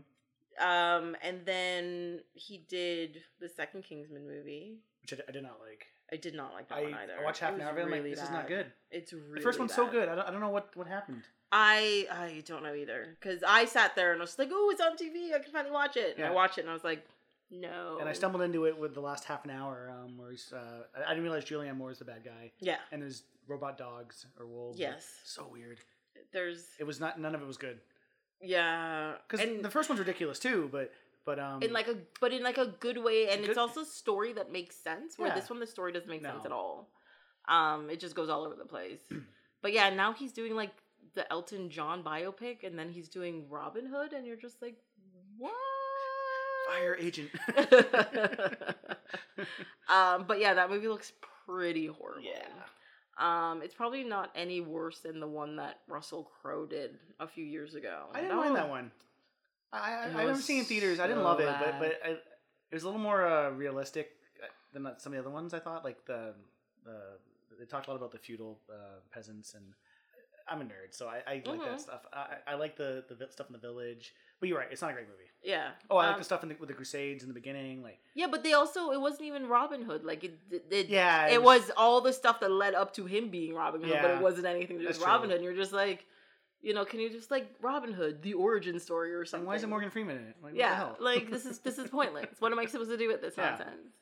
Um, 0.60 1.16
and 1.22 1.44
then 1.44 2.20
he 2.34 2.64
did 2.68 3.22
the 3.40 3.48
second 3.48 3.82
Kingsman 3.82 4.26
movie. 4.26 4.78
Which 5.02 5.12
I, 5.12 5.22
I 5.28 5.32
did 5.32 5.42
not 5.42 5.58
like. 5.66 5.86
I 6.12 6.16
did 6.16 6.34
not 6.34 6.52
like 6.52 6.68
that 6.68 6.78
I, 6.78 6.82
one 6.82 6.94
either. 6.94 7.14
I 7.20 7.24
watched 7.24 7.40
half 7.40 7.54
an 7.54 7.60
hour 7.60 7.70
of 7.70 7.78
it. 7.78 7.82
I'm 7.82 7.90
like, 7.90 8.04
this 8.04 8.22
is 8.22 8.30
not 8.30 8.46
good. 8.46 8.66
It's 8.90 9.12
really 9.12 9.34
The 9.34 9.40
first 9.40 9.58
one's 9.58 9.74
so 9.74 9.88
good. 9.88 10.08
I 10.08 10.14
don't, 10.14 10.28
I 10.28 10.30
don't 10.30 10.40
know 10.40 10.50
what, 10.50 10.70
what 10.76 10.86
happened. 10.86 11.22
I 11.52 12.06
I 12.10 12.42
don't 12.44 12.62
know 12.62 12.74
either 12.74 13.16
because 13.20 13.42
I 13.46 13.66
sat 13.66 13.94
there 13.94 14.12
and 14.12 14.20
I 14.20 14.24
was 14.24 14.38
like, 14.38 14.50
"Oh, 14.52 14.70
it's 14.70 14.80
on 14.80 14.96
TV. 14.96 15.32
I 15.32 15.38
can 15.38 15.52
finally 15.52 15.72
watch 15.72 15.96
it." 15.96 16.16
And 16.16 16.26
I 16.26 16.30
watched 16.30 16.58
it 16.58 16.62
and 16.62 16.70
I 16.70 16.72
was 16.72 16.82
like, 16.82 17.06
"No." 17.50 17.98
And 18.00 18.08
I 18.08 18.12
stumbled 18.12 18.42
into 18.42 18.66
it 18.66 18.76
with 18.76 18.94
the 18.94 19.00
last 19.00 19.24
half 19.24 19.44
an 19.44 19.52
hour 19.52 19.92
um, 19.96 20.18
where 20.18 20.32
he's. 20.32 20.52
Uh, 20.52 20.82
I, 20.96 21.04
I 21.04 21.08
didn't 21.10 21.22
realize 21.22 21.44
Julianne 21.44 21.76
Moore 21.76 21.92
is 21.92 21.98
the 21.98 22.04
bad 22.04 22.24
guy. 22.24 22.50
Yeah. 22.58 22.78
And 22.90 23.00
there's 23.00 23.22
robot 23.46 23.78
dogs 23.78 24.26
or 24.40 24.46
wolves. 24.46 24.78
Yes. 24.78 25.06
So 25.24 25.48
weird. 25.50 25.78
There's 26.32 26.66
It 26.80 26.84
was 26.84 26.98
not. 26.98 27.20
None 27.20 27.34
of 27.34 27.42
it 27.42 27.46
was 27.46 27.56
good. 27.58 27.78
Yeah. 28.42 29.14
Because 29.28 29.62
the 29.62 29.70
first 29.70 29.88
one's 29.88 29.98
ridiculous 29.98 30.38
too, 30.38 30.68
but 30.72 30.92
but 31.24 31.38
um, 31.38 31.62
in 31.62 31.72
like 31.72 31.88
a 31.88 31.96
but 32.20 32.32
in 32.32 32.42
like 32.42 32.58
a 32.58 32.66
good 32.66 32.98
way, 32.98 33.28
and 33.30 33.44
it's 33.44 33.58
also 33.58 33.80
a 33.80 33.86
story 33.86 34.32
that 34.34 34.52
makes 34.52 34.76
sense. 34.76 35.18
Where 35.18 35.28
Yeah. 35.28 35.34
this 35.34 35.50
one, 35.50 35.58
the 35.60 35.66
story 35.66 35.92
doesn't 35.92 36.08
make 36.08 36.22
sense 36.22 36.44
at 36.44 36.52
all. 36.52 36.88
Um, 37.48 37.90
it 37.90 38.00
just 38.00 38.14
goes 38.14 38.28
all 38.28 38.44
over 38.44 38.54
the 38.54 38.64
place. 38.64 39.00
but 39.62 39.72
yeah, 39.72 39.90
now 39.90 40.12
he's 40.12 40.32
doing 40.32 40.54
like 40.54 40.70
the 41.14 41.30
Elton 41.32 41.70
John 41.70 42.02
biopic, 42.02 42.64
and 42.64 42.78
then 42.78 42.90
he's 42.90 43.08
doing 43.08 43.46
Robin 43.48 43.86
Hood, 43.86 44.12
and 44.12 44.26
you're 44.26 44.36
just 44.36 44.60
like, 44.62 44.76
what? 45.38 45.52
fire 46.68 46.96
agent. 47.00 47.30
um, 49.88 50.24
but 50.26 50.40
yeah, 50.40 50.54
that 50.54 50.70
movie 50.70 50.88
looks 50.88 51.12
pretty 51.46 51.86
horrible. 51.86 52.22
yeah, 52.22 52.48
Um, 53.18 53.62
it's 53.62 53.74
probably 53.74 54.04
not 54.04 54.30
any 54.34 54.60
worse 54.60 55.00
than 55.00 55.20
the 55.20 55.26
one 55.26 55.56
that 55.56 55.80
Russell 55.88 56.30
Crowe 56.40 56.66
did 56.66 56.98
a 57.18 57.26
few 57.26 57.44
years 57.44 57.74
ago. 57.74 58.04
I 58.14 58.20
didn't 58.20 58.36
mind 58.36 58.56
that 58.56 58.68
one. 58.68 58.90
I 59.72 59.78
I, 59.78 60.02
I 60.04 60.20
remember 60.20 60.42
seeing 60.42 60.60
in 60.60 60.64
theaters. 60.66 61.00
I 61.00 61.06
didn't 61.06 61.22
so 61.22 61.24
love 61.24 61.40
it, 61.40 61.46
bad. 61.46 61.78
but 61.78 61.78
but 61.78 61.98
I, 62.04 62.10
it 62.12 62.20
was 62.74 62.82
a 62.82 62.86
little 62.86 63.00
more 63.00 63.26
uh, 63.26 63.50
realistic 63.50 64.10
uh, 64.42 64.46
than 64.72 64.84
some 64.98 65.12
of 65.12 65.16
the 65.16 65.20
other 65.20 65.30
ones. 65.30 65.54
I 65.54 65.58
thought 65.60 65.84
like 65.84 66.04
the 66.06 66.34
the 66.84 67.18
they 67.58 67.64
talked 67.64 67.86
a 67.86 67.90
lot 67.90 67.96
about 67.96 68.12
the 68.12 68.18
feudal 68.18 68.60
uh, 68.70 69.00
peasants 69.12 69.54
and. 69.54 69.64
I'm 70.48 70.60
a 70.60 70.64
nerd, 70.64 70.92
so 70.92 71.08
I, 71.08 71.22
I 71.26 71.42
like 71.44 71.60
Mhm. 71.60 71.64
that 71.64 71.80
stuff. 71.80 72.02
I, 72.12 72.36
I 72.46 72.54
like 72.54 72.76
the, 72.76 73.02
the 73.08 73.26
stuff 73.32 73.48
in 73.48 73.52
the 73.52 73.58
village, 73.58 74.14
but 74.40 74.48
you're 74.48 74.58
right, 74.58 74.68
it's 74.70 74.82
not 74.82 74.90
a 74.90 74.94
great 74.94 75.08
movie. 75.08 75.22
Yeah. 75.42 75.68
Oh, 75.90 75.98
I 75.98 76.06
like 76.06 76.14
Um, 76.14 76.18
the 76.20 76.24
stuff 76.24 76.42
in 76.42 76.48
the, 76.48 76.56
with 76.58 76.68
the 76.68 76.74
Crusades 76.74 77.22
in 77.22 77.28
the 77.28 77.34
beginning, 77.34 77.82
like 77.82 78.00
Yeah, 78.14 78.26
but 78.28 78.42
they 78.42 78.52
also 78.54 78.90
it 78.90 79.00
wasn't 79.00 79.22
even 79.22 79.46
Robin 79.46 79.82
Hood. 79.82 80.04
Like 80.04 80.24
it, 80.24 80.38
it, 80.50 80.64
it 80.70 80.86
yeah, 80.88 81.28
it 81.28 81.40
was 81.42 81.70
all 81.76 82.00
the 82.00 82.12
stuff 82.12 82.40
that 82.40 82.50
led 82.50 82.74
up 82.74 82.92
to 82.94 83.06
him 83.06 83.28
being 83.30 83.54
Robin 83.54 83.80
Hood, 83.82 83.98
but 84.02 84.10
it 84.10 84.20
wasn't 84.20 84.46
anything 84.46 84.78
to 84.78 84.82
do 84.82 84.88
with 84.88 85.00
Robin 85.00 85.28
true. 85.28 85.28
Hood. 85.28 85.34
And 85.36 85.44
you're 85.44 85.54
just 85.54 85.72
like, 85.72 86.04
you 86.62 86.74
know, 86.74 86.84
can 86.84 86.98
you 86.98 87.08
just 87.10 87.30
like 87.30 87.54
Robin 87.62 87.92
Hood, 87.92 88.22
the 88.22 88.34
origin 88.34 88.80
story 88.80 89.14
or 89.14 89.20
And 89.20 89.28
something? 89.28 89.46
why 89.46 89.54
is 89.54 89.62
it 89.62 89.68
Morgan 89.68 89.90
Freeman 89.90 90.16
in 90.16 90.22
it? 90.24 90.34
Like, 90.42 90.42
what 90.42 90.52
the 90.54 90.58
yeah, 90.58 90.74
hell? 90.74 90.96
like 90.98 91.30
this 91.30 91.46
is 91.46 91.60
this 91.60 91.78
is 91.78 91.88
pointless. 91.98 92.26
What 92.40 92.50
am 92.50 92.58
I 92.58 92.66
supposed 92.66 92.90
to 92.90 92.96
do 92.96 93.06
with 93.06 93.20
this 93.20 93.34
Yeah. 93.38 93.50
nonsense? 93.50 93.92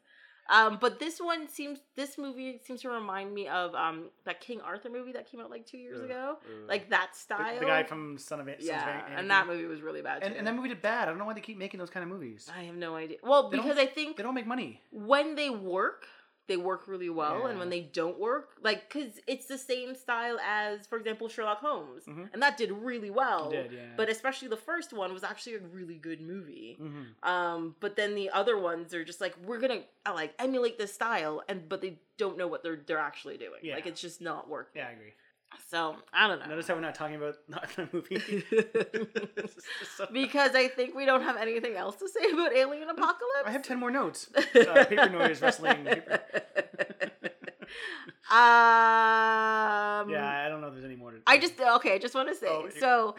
Um, 0.52 0.78
but 0.80 0.98
this 0.98 1.20
one 1.20 1.48
seems 1.48 1.78
this 1.96 2.18
movie 2.18 2.61
seems 2.64 2.83
to 2.83 2.90
remind 2.90 3.33
me 3.35 3.48
of 3.48 3.74
um 3.74 4.11
that 4.24 4.40
King 4.40 4.61
Arthur 4.61 4.90
movie 4.90 5.12
that 5.12 5.30
came 5.30 5.40
out 5.40 5.50
like 5.50 5.66
two 5.66 5.78
years 5.78 6.00
ago, 6.00 6.37
ugh. 6.44 6.68
like 6.68 6.90
that 6.90 7.16
style. 7.16 7.59
the 7.59 7.64
guy 7.66 7.83
from 7.83 8.18
Son 8.18 8.40
of. 8.40 8.46
Sons 8.46 8.61
of 8.61 8.66
yeah, 8.66 8.83
Anarchy. 8.83 9.14
and 9.16 9.30
that 9.30 9.46
movie 9.46 9.64
was 9.64 9.80
really 9.80 10.02
bad 10.02 10.20
too. 10.20 10.26
and, 10.28 10.37
and 10.37 10.46
that 10.46 10.54
movie 10.54 10.68
did 10.68 10.83
bad. 10.83 11.09
I 11.09 11.11
don't 11.11 11.18
know 11.18 11.24
why 11.24 11.33
they 11.35 11.40
keep 11.40 11.57
making 11.57 11.78
those 11.78 11.90
kind 11.90 12.04
of 12.04 12.11
movies. 12.11 12.50
I 12.54 12.64
have 12.64 12.74
no 12.76 12.94
idea. 12.94 13.18
Well, 13.22 13.48
They 13.48 13.57
because 13.57 13.78
I 13.78 13.87
think 13.87 14.16
They 14.18 14.22
don't 14.22 14.35
make 14.35 14.46
money. 14.46 14.83
when 14.90 15.35
they 15.35 15.48
work, 15.50 16.07
they 16.46 16.57
work 16.57 16.87
really 16.88 17.09
well, 17.09 17.46
and 17.46 17.59
when 17.59 17.70
they 17.70 17.80
don't 17.80 18.18
work, 18.18 18.50
like 18.62 18.88
because 18.92 19.18
it's 19.26 19.46
the 19.46 19.57
same 19.59 19.94
style 19.94 20.38
as, 20.40 20.87
for 20.87 20.98
example, 20.98 21.28
Sherlock 21.28 21.61
Holmes, 21.61 22.04
Mhm. 22.04 22.30
and 22.33 22.42
that 22.42 22.57
did 22.57 22.70
really 22.70 23.11
well. 23.11 23.50
Did, 23.50 23.72
yeah. 23.72 23.94
But 23.96 24.09
especially 24.09 24.48
the 24.48 24.57
first 24.57 24.92
one 24.92 25.12
was 25.14 25.24
actually 25.24 25.54
a 25.57 25.61
really 25.61 25.96
good 25.96 26.20
movie. 26.20 26.74
hmm 26.78 27.04
Um, 27.22 27.76
but 27.80 27.96
then 27.96 28.14
the 28.14 28.30
other 28.30 28.59
ones 28.59 28.92
are 28.94 29.04
just 29.04 29.20
like 29.20 29.35
we're 29.44 29.59
gonna 29.59 29.83
uh, 30.07 30.12
like 30.14 30.35
emulate 30.38 30.76
this 30.78 30.92
style, 30.92 31.42
and 31.48 31.68
but 31.68 31.80
they 31.80 31.98
don't 32.18 32.37
know 32.37 32.46
what 32.46 32.62
they're 32.62 32.76
they're 32.87 32.98
actually 32.98 33.38
doing. 33.38 33.61
Yeah. 33.62 33.74
Like 33.76 33.87
it's 33.87 34.00
just 34.00 34.20
not 34.20 34.48
working. 34.48 34.80
Yeah, 34.83 34.88
I 34.88 34.92
agree. 34.92 35.12
So 35.69 35.97
I 36.12 36.29
don't 36.29 36.38
know. 36.40 36.47
Notice 36.47 36.69
how 36.69 36.75
we're 36.75 36.81
not 36.81 36.95
talking 36.95 37.17
about 37.17 37.37
not 37.49 37.69
the 37.77 37.88
movie. 37.93 38.45
So- 39.97 40.07
because 40.12 40.55
I 40.55 40.69
think 40.69 40.95
we 40.95 41.05
don't 41.07 41.23
have 41.23 41.37
anything 41.37 41.75
else 41.75 41.97
to 41.97 42.09
say 42.09 42.31
about 42.33 42.55
Alien 42.55 42.88
Apocalypse. 42.90 43.45
I 43.47 43.51
have 43.51 43.62
ten 43.62 43.79
more 43.79 43.90
notes. 43.90 44.29
Uh, 44.35 44.85
paper 44.85 45.09
noise 45.09 45.40
wrestling. 45.43 45.85
Paper. 45.85 46.21
um, 48.31 50.11
Yeah, 50.11 50.43
I 50.45 50.49
don't 50.49 50.61
know 50.61 50.69
if 50.69 50.75
there's 50.75 50.85
any 50.85 50.97
more. 50.97 51.12
To, 51.12 51.19
I 51.27 51.38
just 51.38 51.59
okay. 51.61 51.95
I 51.95 51.99
just 51.99 52.14
want 52.14 52.29
to 52.29 52.35
say 52.35 52.47
Oh, 52.49 52.69
so. 52.79 53.14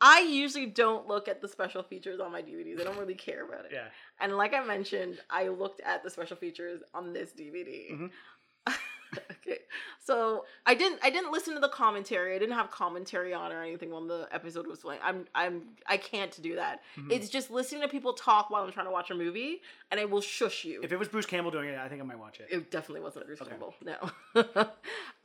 I 0.00 0.20
usually 0.20 0.66
don't 0.66 1.06
look 1.06 1.28
at 1.28 1.40
the 1.40 1.48
special 1.48 1.82
features 1.82 2.20
on 2.20 2.30
my 2.30 2.42
DVDs. 2.42 2.78
I 2.78 2.84
don't 2.84 2.98
really 2.98 3.14
care 3.14 3.46
about 3.46 3.64
it. 3.64 3.70
Yeah. 3.72 3.86
And 4.20 4.36
like 4.36 4.52
I 4.52 4.62
mentioned, 4.62 5.18
I 5.30 5.48
looked 5.48 5.80
at 5.80 6.02
the 6.02 6.10
special 6.10 6.36
features 6.36 6.82
on 6.92 7.12
this 7.14 7.30
DVD. 7.32 7.92
Mhm. 7.92 8.10
okay. 9.30 9.58
So 9.98 10.44
I 10.66 10.74
didn't 10.74 11.00
I 11.02 11.10
didn't 11.10 11.32
listen 11.32 11.54
to 11.54 11.60
the 11.60 11.68
commentary. 11.68 12.34
I 12.34 12.38
didn't 12.38 12.54
have 12.56 12.70
commentary 12.70 13.32
on 13.32 13.52
or 13.52 13.62
anything 13.62 13.90
when 13.90 14.06
the 14.06 14.28
episode 14.32 14.66
was 14.66 14.80
playing. 14.80 15.00
I'm 15.02 15.26
I'm 15.34 15.62
I 15.86 15.96
can't 15.96 16.40
do 16.42 16.56
that. 16.56 16.80
Mhm. 16.96 17.10
It's 17.12 17.28
just 17.28 17.50
listening 17.50 17.82
to 17.82 17.88
people 17.88 18.12
talk 18.12 18.50
while 18.50 18.62
I'm 18.64 18.72
trying 18.72 18.86
to 18.86 18.92
watch 18.92 19.10
a 19.10 19.14
movie 19.14 19.62
and 19.90 19.98
I 19.98 20.04
will 20.04 20.20
shush 20.20 20.64
you. 20.64 20.80
If 20.82 20.92
it 20.92 20.98
was 20.98 21.08
Bruce 21.08 21.26
Campbell 21.26 21.50
doing 21.50 21.68
it, 21.68 21.78
I 21.78 21.88
think 21.88 22.00
I 22.02 22.04
might 22.04 22.18
watch 22.18 22.40
it. 22.40 22.48
It 22.50 22.70
definitely 22.70 23.00
wasn't 23.02 23.26
Bruce 23.26 23.40
Okay. 23.40 23.50
Campbell. 23.50 23.74
No. 23.82 24.68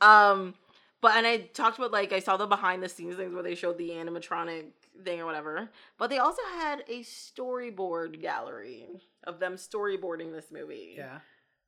um, 0.00 0.54
but 1.00 1.12
and 1.16 1.26
I 1.26 1.38
talked 1.38 1.78
about 1.78 1.92
like 1.92 2.12
I 2.12 2.20
saw 2.20 2.36
the 2.36 2.46
behind 2.46 2.82
the 2.82 2.88
scenes 2.88 3.16
things 3.16 3.32
where 3.34 3.42
they 3.42 3.54
showed 3.54 3.78
the 3.78 3.90
animatronic 3.90 4.66
thing 5.04 5.20
or 5.20 5.26
whatever. 5.26 5.70
But 5.98 6.10
they 6.10 6.18
also 6.18 6.42
had 6.58 6.84
a 6.88 7.00
storyboard 7.02 8.20
gallery 8.20 8.86
of 9.24 9.38
them 9.40 9.54
storyboarding 9.54 10.32
this 10.32 10.50
movie. 10.50 10.94
Yeah. 10.96 11.20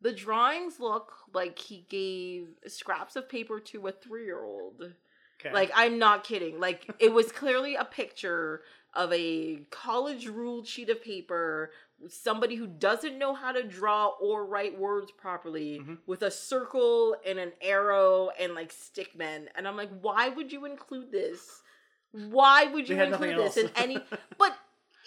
The 0.03 0.13
drawings 0.13 0.79
look 0.81 1.13
like 1.33 1.59
he 1.59 1.87
gave 1.89 2.49
scraps 2.67 3.17
of 3.17 3.29
paper 3.29 3.61
to 3.61 3.87
a 3.87 3.93
three 3.93 4.25
year 4.25 4.43
old. 4.45 4.93
Okay. 5.41 5.53
Like 5.55 5.71
I'm 5.75 5.99
not 5.99 6.25
kidding. 6.25 6.61
Like 6.61 6.91
it 6.99 7.13
was 7.13 7.33
clearly 7.33 7.75
a 7.77 7.85
picture 7.85 8.63
of 8.95 9.13
a 9.13 9.63
college 9.71 10.27
ruled 10.27 10.67
sheet 10.67 10.91
of 10.91 11.03
paper 11.03 11.71
somebody 12.09 12.57
who 12.57 12.67
doesn't 12.67 13.17
know 13.17 13.33
how 13.33 13.53
to 13.53 13.63
draw 13.63 14.09
or 14.21 14.45
write 14.45 14.77
words 14.77 15.13
properly 15.13 15.79
Mhm. 15.79 15.99
with 16.05 16.23
a 16.23 16.33
circle 16.33 17.17
and 17.25 17.39
an 17.39 17.53
arrow 17.61 18.29
and 18.41 18.55
like 18.57 18.73
stick 18.73 19.15
men. 19.17 19.49
And 19.55 19.69
I'm 19.69 19.77
like, 19.77 19.91
why 20.01 20.29
would 20.29 20.53
you 20.53 20.65
include 20.65 21.13
this? 21.13 21.63
Why 22.11 22.65
would 22.65 22.89
you 22.89 23.01
include 23.01 23.39
this 23.39 23.57
in 23.57 23.71
any 23.77 23.99
but 24.39 24.55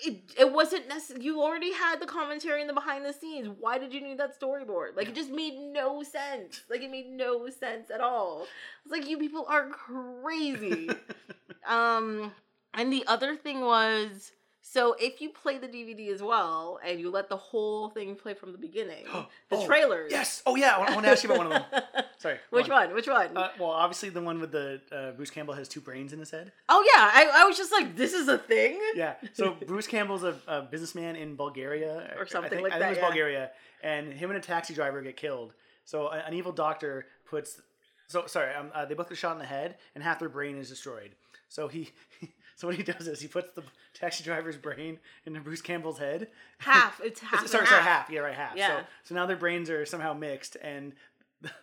it, 0.03 0.33
it 0.37 0.51
wasn't 0.51 0.87
necessary. 0.87 1.23
You 1.23 1.41
already 1.41 1.71
had 1.71 1.99
the 1.99 2.05
commentary 2.05 2.61
and 2.61 2.69
the 2.69 2.73
behind 2.73 3.05
the 3.05 3.13
scenes. 3.13 3.49
Why 3.59 3.77
did 3.77 3.93
you 3.93 4.01
need 4.01 4.19
that 4.19 4.39
storyboard? 4.39 4.95
Like, 4.95 5.07
it 5.07 5.15
just 5.15 5.31
made 5.31 5.57
no 5.57 6.03
sense. 6.03 6.61
Like, 6.69 6.81
it 6.81 6.91
made 6.91 7.09
no 7.09 7.49
sense 7.49 7.89
at 7.89 8.01
all. 8.01 8.47
It's 8.83 8.91
like, 8.91 9.07
you 9.09 9.17
people 9.17 9.45
are 9.47 9.69
crazy. 9.69 10.89
um, 11.67 12.33
and 12.73 12.91
the 12.91 13.05
other 13.07 13.35
thing 13.35 13.61
was 13.61 14.31
so 14.67 14.95
if 14.99 15.21
you 15.21 15.29
play 15.29 15.59
the 15.59 15.67
DVD 15.67 16.11
as 16.11 16.23
well 16.23 16.79
and 16.83 16.99
you 16.99 17.11
let 17.11 17.29
the 17.29 17.37
whole 17.37 17.89
thing 17.89 18.15
play 18.15 18.33
from 18.33 18.51
the 18.51 18.57
beginning, 18.57 19.05
the 19.49 19.57
Oh, 19.57 19.65
trailers. 19.65 20.11
Yes. 20.11 20.41
Oh 20.43 20.55
yeah. 20.55 20.75
I 20.75 20.91
want, 20.91 21.05
to 21.05 21.11
ask 21.11 21.23
you 21.23 21.31
about 21.31 21.47
one 21.47 21.51
of 21.55 21.71
them. 21.71 21.83
Sorry. 22.17 22.39
Which 22.49 22.67
on. 22.69 22.87
one? 22.87 22.95
Which 22.95 23.07
one? 23.07 23.37
Uh, 23.37 23.49
well, 23.59 23.69
obviously 23.69 24.09
the 24.09 24.21
one 24.21 24.39
with 24.41 24.51
the 24.51 24.81
uh, 24.91 25.11
Bruce 25.11 25.29
Campbell 25.29 25.53
has 25.53 25.67
two 25.67 25.81
brains 25.81 26.13
in 26.13 26.19
his 26.19 26.31
head. 26.31 26.51
oh 26.67 26.83
yeah, 26.93 27.11
I, 27.13 27.43
I 27.43 27.45
was 27.45 27.57
just 27.57 27.71
like, 27.71 27.95
this 27.95 28.13
is 28.13 28.27
a 28.27 28.39
thing. 28.39 28.79
Yeah. 28.95 29.13
So 29.33 29.55
Bruce 29.67 29.85
Campbell's 29.85 30.23
a, 30.23 30.35
a 30.47 30.63
businessman 30.63 31.15
in 31.15 31.35
Bulgaria 31.35 32.15
Or 32.17 32.25
something 32.25 32.47
I 32.47 32.49
think, 32.49 32.63
like 32.63 32.73
I 32.73 32.75
think 32.75 32.81
that, 32.81 32.87
it 32.87 32.89
was 32.89 32.97
yeah. 32.97 33.07
Bulgaria, 33.07 33.51
and 33.83 34.11
him 34.11 34.31
and 34.31 34.39
a 34.39 34.41
taxi 34.41 34.73
driver 34.73 34.99
get 35.03 35.15
killed. 35.15 35.53
So 35.85 36.09
an 36.09 36.33
evil 36.33 36.51
doctor 36.51 37.05
puts. 37.29 37.61
So 38.07 38.25
sorry, 38.25 38.51
um, 38.55 38.71
uh, 38.73 38.85
they 38.85 38.95
both 38.95 39.09
get 39.09 39.17
shot 39.19 39.33
in 39.33 39.39
the 39.39 39.45
head, 39.45 39.75
and 39.93 40.03
half 40.03 40.17
their 40.17 40.29
brain 40.29 40.57
is 40.57 40.69
destroyed. 40.69 41.11
So 41.49 41.67
he. 41.67 41.91
So 42.55 42.67
what 42.67 42.75
he 42.77 42.83
does 42.83 43.07
is 43.07 43.19
he 43.19 43.27
puts 43.27 43.53
the 43.53 43.63
taxi 43.93 44.23
driver's 44.23 44.57
brain 44.57 44.99
into 45.25 45.41
Bruce 45.41 45.61
Campbell's 45.61 45.99
head. 45.99 46.27
Half. 46.59 46.99
It's 47.03 47.19
half. 47.19 47.45
sorry, 47.47 47.67
sorry, 47.67 47.81
half. 47.81 48.09
Yeah, 48.09 48.21
right, 48.21 48.33
half. 48.33 48.55
Yeah. 48.55 48.79
So, 48.79 48.85
so 49.03 49.15
now 49.15 49.25
their 49.25 49.35
brains 49.35 49.69
are 49.69 49.85
somehow 49.85 50.13
mixed, 50.13 50.55
and 50.61 50.93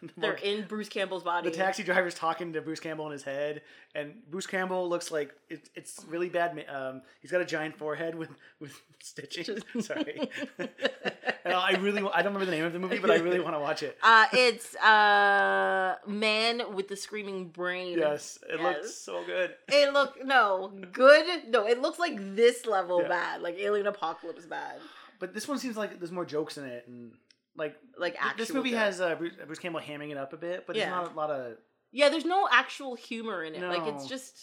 the, 0.01 0.11
They're 0.16 0.33
in 0.35 0.64
Bruce 0.66 0.88
Campbell's 0.88 1.23
body. 1.25 1.51
the 1.51 1.57
taxi 1.57 1.83
driver's 1.83 2.14
talking 2.14 2.53
to 2.55 2.61
Bruce 2.62 2.81
Campbell 2.81 3.07
in 3.07 3.12
his 3.12 3.23
head, 3.23 3.62
and 3.95 4.14
Bruce 4.31 4.47
Campbell 4.47 4.88
looks 4.88 5.11
like 5.11 5.35
it, 5.49 5.68
it's 5.75 6.05
really 6.09 6.29
bad. 6.29 6.64
Um, 6.68 7.03
he's 7.21 7.31
got 7.31 7.40
a 7.40 7.45
giant 7.45 7.77
forehead 7.77 8.14
with 8.14 8.31
with 8.61 8.81
stitching. 9.03 9.59
Sorry, 9.81 10.29
and 10.59 11.55
I 11.55 11.73
really 11.81 12.01
I 12.12 12.23
don't 12.23 12.33
remember 12.35 12.45
the 12.47 12.51
name 12.53 12.64
of 12.64 12.73
the 12.73 12.79
movie, 12.79 12.99
but 12.99 13.11
I 13.11 13.16
really 13.16 13.40
want 13.40 13.55
to 13.55 13.61
watch 13.61 13.83
it. 13.83 13.97
Uh, 14.03 14.27
it's 14.33 14.75
uh, 14.77 15.97
man 16.07 16.75
with 16.75 16.88
the 16.88 16.97
screaming 16.97 17.49
brain. 17.49 17.99
Yes, 17.99 18.38
it 18.49 18.61
Yes. 18.61 18.62
looks 18.62 18.95
so 18.95 19.23
good. 19.25 19.55
It 19.68 19.92
look 19.92 20.25
no 20.25 20.73
good. 20.92 21.49
No, 21.49 21.66
it 21.66 21.81
looks 21.81 21.99
like 21.99 22.16
this 22.37 22.66
level 22.66 23.03
Yeah. 23.03 23.09
bad, 23.09 23.42
like 23.42 23.57
Alien 23.59 23.87
Apocalypse 23.87 24.47
bad. 24.47 24.77
But 25.18 25.35
this 25.35 25.47
one 25.47 25.59
seems 25.59 25.77
like 25.77 25.99
there's 26.01 26.11
more 26.11 26.25
jokes 26.25 26.59
in 26.59 26.64
it, 26.64 26.85
and 26.88 27.12
like 27.57 27.77
Like 27.99 28.15
th- 28.21 28.37
this 28.37 28.53
movie 28.53 28.73
has 28.73 29.01
uh, 29.01 29.15
Bruce, 29.15 29.35
Bruce 29.47 29.59
Campbell 29.59 29.81
hamming 29.81 30.11
it 30.11 30.17
up 30.17 30.33
a 30.33 30.37
bit, 30.37 30.67
but 30.67 30.75
there's 30.75 30.85
Yeah. 30.87 30.91
not 30.91 31.12
a 31.12 31.15
lot 31.17 31.31
of 31.31 31.57
Yeah, 31.91 32.09
there's 32.09 32.25
no 32.25 32.49
actual 32.51 32.95
humor 32.95 33.45
in 33.45 33.55
it. 33.55 33.62
Like 33.62 33.87
it's 33.95 34.07
just 34.07 34.37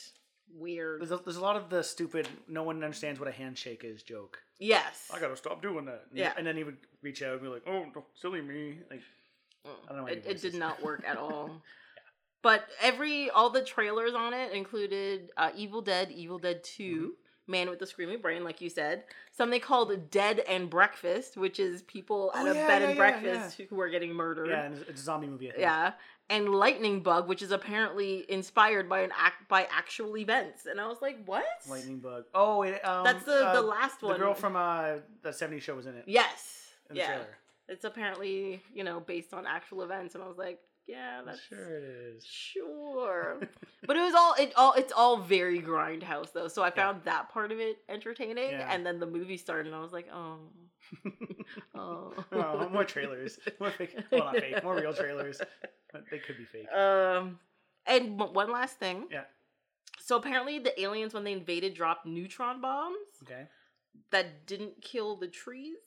weird. 0.51 1.01
there's 1.01 1.11
a, 1.11 1.17
there's 1.17 1.37
a 1.37 1.41
lot 1.41 1.55
of 1.55 1.69
the 1.69 1.83
stupid 1.83 2.27
no 2.47 2.63
one 2.63 2.83
understands 2.83 3.19
what 3.19 3.29
a 3.29 3.31
handshake 3.31 3.83
is 3.83 4.03
joke. 4.03 4.39
Yes. 4.59 5.09
I 5.13 5.19
gotta 5.19 5.37
stop 5.37 5.61
doing 5.61 5.85
that. 5.85 6.03
And- 6.09 6.17
Yeah. 6.19 6.33
and 6.37 6.45
then 6.45 6.55
he 6.57 6.63
would 6.63 6.77
reach 7.01 7.21
out 7.23 7.33
and 7.33 7.41
be 7.41 7.47
like, 7.47 7.63
"Oh, 7.67 7.85
silly 8.15 8.41
me!" 8.41 8.79
Like 8.89 9.01
I 9.65 9.93
don't 9.93 9.97
know. 9.97 10.03
Mm. 10.05 10.11
It, 10.17 10.23
it 10.27 10.41
did 10.41 10.55
not 10.55 10.81
work 10.83 11.03
at 11.07 11.17
all. 11.17 11.61
But 12.41 12.65
every 12.81 13.29
all 13.29 13.49
the 13.49 13.63
trailers 13.63 14.13
on 14.13 14.33
it 14.33 14.53
included 14.53 15.29
uh, 15.35 15.51
Evil 15.55 15.81
Dead, 15.81 16.09
Evil 16.11 16.39
Dead 16.39 16.63
2 16.63 16.83
Mm-hmm. 16.83 17.07
Man 17.49 17.69
with 17.69 17.79
the 17.79 17.87
Screaming 17.87 18.21
Brain, 18.21 18.43
like 18.43 18.61
you 18.61 18.69
said. 18.69 19.03
Something 19.31 19.59
called 19.59 20.11
Dead 20.11 20.39
and 20.47 20.69
Breakfast, 20.69 21.35
which 21.35 21.59
is 21.59 21.81
people 21.83 22.31
Oh, 22.33 22.39
at 22.39 22.47
a 22.47 22.57
yeah, 22.57 22.67
bed 22.67 22.81
yeah, 22.81 22.87
and 22.87 22.97
yeah, 22.97 23.09
breakfast 23.09 23.61
who 23.69 23.81
are 23.81 23.89
getting 23.89 24.13
murdered. 24.13 24.49
Yeah, 24.49 24.63
and 24.63 24.77
it's, 24.87 25.01
a 25.01 25.03
zombie 25.03 25.27
movie. 25.27 25.49
I 25.49 25.51
think. 25.51 25.61
Yeah. 25.61 25.93
And 26.29 26.49
Lightning 26.49 27.01
Bug, 27.01 27.27
which 27.27 27.41
is 27.41 27.51
apparently 27.51 28.23
inspired 28.29 28.87
by 28.87 28.99
an 28.99 29.11
act 29.17 29.49
by 29.49 29.67
actual 29.71 30.15
events. 30.15 30.67
And 30.67 30.79
I 30.79 30.87
was 30.87 30.97
like, 31.01 31.17
what? 31.25 31.43
Lightning 31.67 31.99
Bug. 31.99 32.25
Oh, 32.35 32.59
wait, 32.59 32.79
um, 32.81 33.03
That's 33.03 33.25
the, 33.25 33.47
uh, 33.47 33.53
the 33.55 33.63
last 33.63 34.03
one. 34.03 34.13
The 34.13 34.19
girl 34.19 34.33
from 34.35 34.55
uh, 34.55 34.97
the 35.23 35.31
'70s 35.31 35.61
show 35.61 35.75
was 35.75 35.87
in 35.87 35.95
it. 35.95 36.03
Yes. 36.05 36.67
in 36.89 36.97
yeah. 36.97 37.07
trailer. 37.07 37.37
It's 37.67 37.83
apparently, 37.83 38.61
you 38.73 38.83
know, 38.83 38.99
based 38.99 39.33
on 39.33 39.45
actual 39.47 39.81
events. 39.81 40.15
And 40.15 40.23
I 40.23 40.27
was 40.27 40.37
like, 40.37 40.59
yeah, 40.89 41.21
that's 41.25 41.39
Sure, 41.47 41.77
it 41.77 41.83
is. 41.83 42.25
Sure. 42.25 43.39
but 43.85 43.95
it 43.95 43.99
was 44.01 44.13
all 44.15 44.33
it 44.39 44.53
all 44.55 44.73
it's 44.73 44.91
all 44.91 45.17
very 45.17 45.61
grindhouse 45.61 46.33
though. 46.33 46.47
So 46.47 46.63
I 46.63 46.71
found 46.71 47.03
that 47.03 47.29
part 47.29 47.51
of 47.51 47.59
it 47.59 47.77
entertaining. 47.87 48.51
Yeah. 48.51 48.67
And 48.73 48.85
then 48.85 48.99
the 48.99 49.05
movie 49.05 49.37
started 49.37 49.67
and 49.67 49.75
I 49.75 49.79
was 49.79 49.93
like, 49.93 50.07
oh. 50.13 50.37
Oh. 51.75 52.13
oh, 52.31 52.69
more 52.69 52.83
trailers. 52.83 53.39
More 53.59 53.71
fake. 53.71 53.95
Well, 54.11 54.25
not 54.25 54.37
fake. 54.37 54.63
More 54.63 54.75
real 54.75 54.93
trailers. 54.93 55.41
But 55.91 56.03
they 56.11 56.19
could 56.19 56.37
be 56.37 56.45
fake. 56.45 56.71
Um 56.71 57.39
and 57.85 58.19
one 58.19 58.51
last 58.51 58.77
thing. 58.79 59.07
Yeah. 59.11 59.23
So 59.99 60.17
apparently 60.17 60.59
the 60.59 60.79
aliens 60.81 61.13
when 61.13 61.23
they 61.23 61.33
invaded 61.33 61.73
dropped 61.75 62.05
neutron 62.05 62.61
bombs 62.61 62.97
Okay. 63.23 63.43
that 64.11 64.47
didn't 64.47 64.81
kill 64.81 65.15
the 65.15 65.27
trees. 65.27 65.77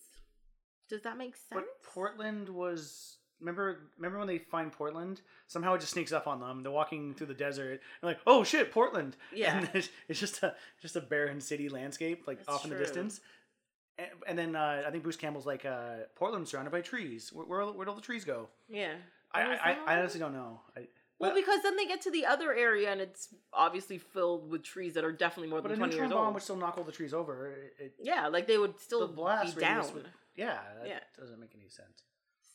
Does 0.88 1.02
that 1.02 1.16
make 1.16 1.34
sense? 1.36 1.48
But 1.52 1.64
Portland 1.82 2.48
was. 2.48 3.16
Remember, 3.42 3.80
remember 3.98 4.18
when 4.18 4.28
they 4.28 4.38
find 4.38 4.70
Portland? 4.70 5.20
Somehow 5.48 5.74
it 5.74 5.80
just 5.80 5.92
sneaks 5.92 6.12
up 6.12 6.28
on 6.28 6.38
them. 6.40 6.62
They're 6.62 6.70
walking 6.70 7.12
through 7.12 7.26
the 7.26 7.34
desert, 7.34 7.80
and 8.00 8.08
like, 8.08 8.20
oh 8.26 8.44
shit, 8.44 8.70
Portland! 8.70 9.16
Yeah. 9.34 9.58
and 9.58 9.68
it's, 9.74 10.20
just 10.20 10.42
a 10.44 10.54
just 10.80 10.94
a 10.96 11.00
barren 11.00 11.40
city 11.40 11.68
landscape, 11.68 12.22
like 12.28 12.38
That's 12.38 12.48
off 12.48 12.64
in 12.64 12.70
the 12.70 12.78
distance. 12.78 13.20
And, 13.98 14.08
and 14.28 14.38
then 14.38 14.56
uh, 14.56 14.84
I 14.86 14.90
think 14.90 15.02
Bruce 15.02 15.16
Campbell's 15.16 15.44
like, 15.44 15.64
uh, 15.66 16.04
Portland's 16.14 16.50
surrounded 16.50 16.70
by 16.70 16.80
trees. 16.82 17.30
Where 17.32 17.44
where 17.46 17.64
where'd 17.72 17.88
all 17.88 17.96
the 17.96 18.00
trees 18.00 18.24
go? 18.24 18.48
yeah. 18.68 18.94
I 19.34 19.42
I, 19.42 19.76
I, 19.86 19.98
honestly 19.98 20.20
don't 20.20 20.34
know. 20.34 20.60
I, 20.76 20.82
Well, 21.18 21.34
because 21.34 21.62
then 21.62 21.74
they 21.76 21.86
get 21.86 22.02
to 22.02 22.10
the 22.10 22.26
other 22.26 22.52
area 22.54 22.92
and 22.92 23.00
it's 23.00 23.28
obviously 23.52 23.96
filled 23.96 24.50
with 24.50 24.62
trees 24.62 24.92
that 24.94 25.04
are 25.04 25.12
definitely 25.12 25.48
more 25.48 25.62
but 25.62 25.68
than 25.68 25.76
a 25.76 25.78
20 25.78 25.90
neutron 25.92 26.10
years 26.10 26.14
bomb 26.14 26.26
old. 26.26 26.34
would 26.34 26.42
still 26.42 26.56
knock 26.56 26.76
all 26.76 26.84
the 26.84 26.92
trees 26.92 27.14
over. 27.14 27.46
It, 27.78 27.84
it, 27.84 27.94
Yeah, 28.02 28.28
like 28.28 28.46
they 28.46 28.58
would 28.58 28.78
still 28.78 29.00
the 29.00 29.06
blast 29.14 29.54
be 29.56 29.62
down. 29.62 29.90
would- 29.94 30.06
yeah, 30.36 30.58
that 30.78 30.86
Yeah. 30.88 30.98
doesn't 31.18 31.40
make 31.40 31.52
any 31.58 31.68
sense. 31.68 32.02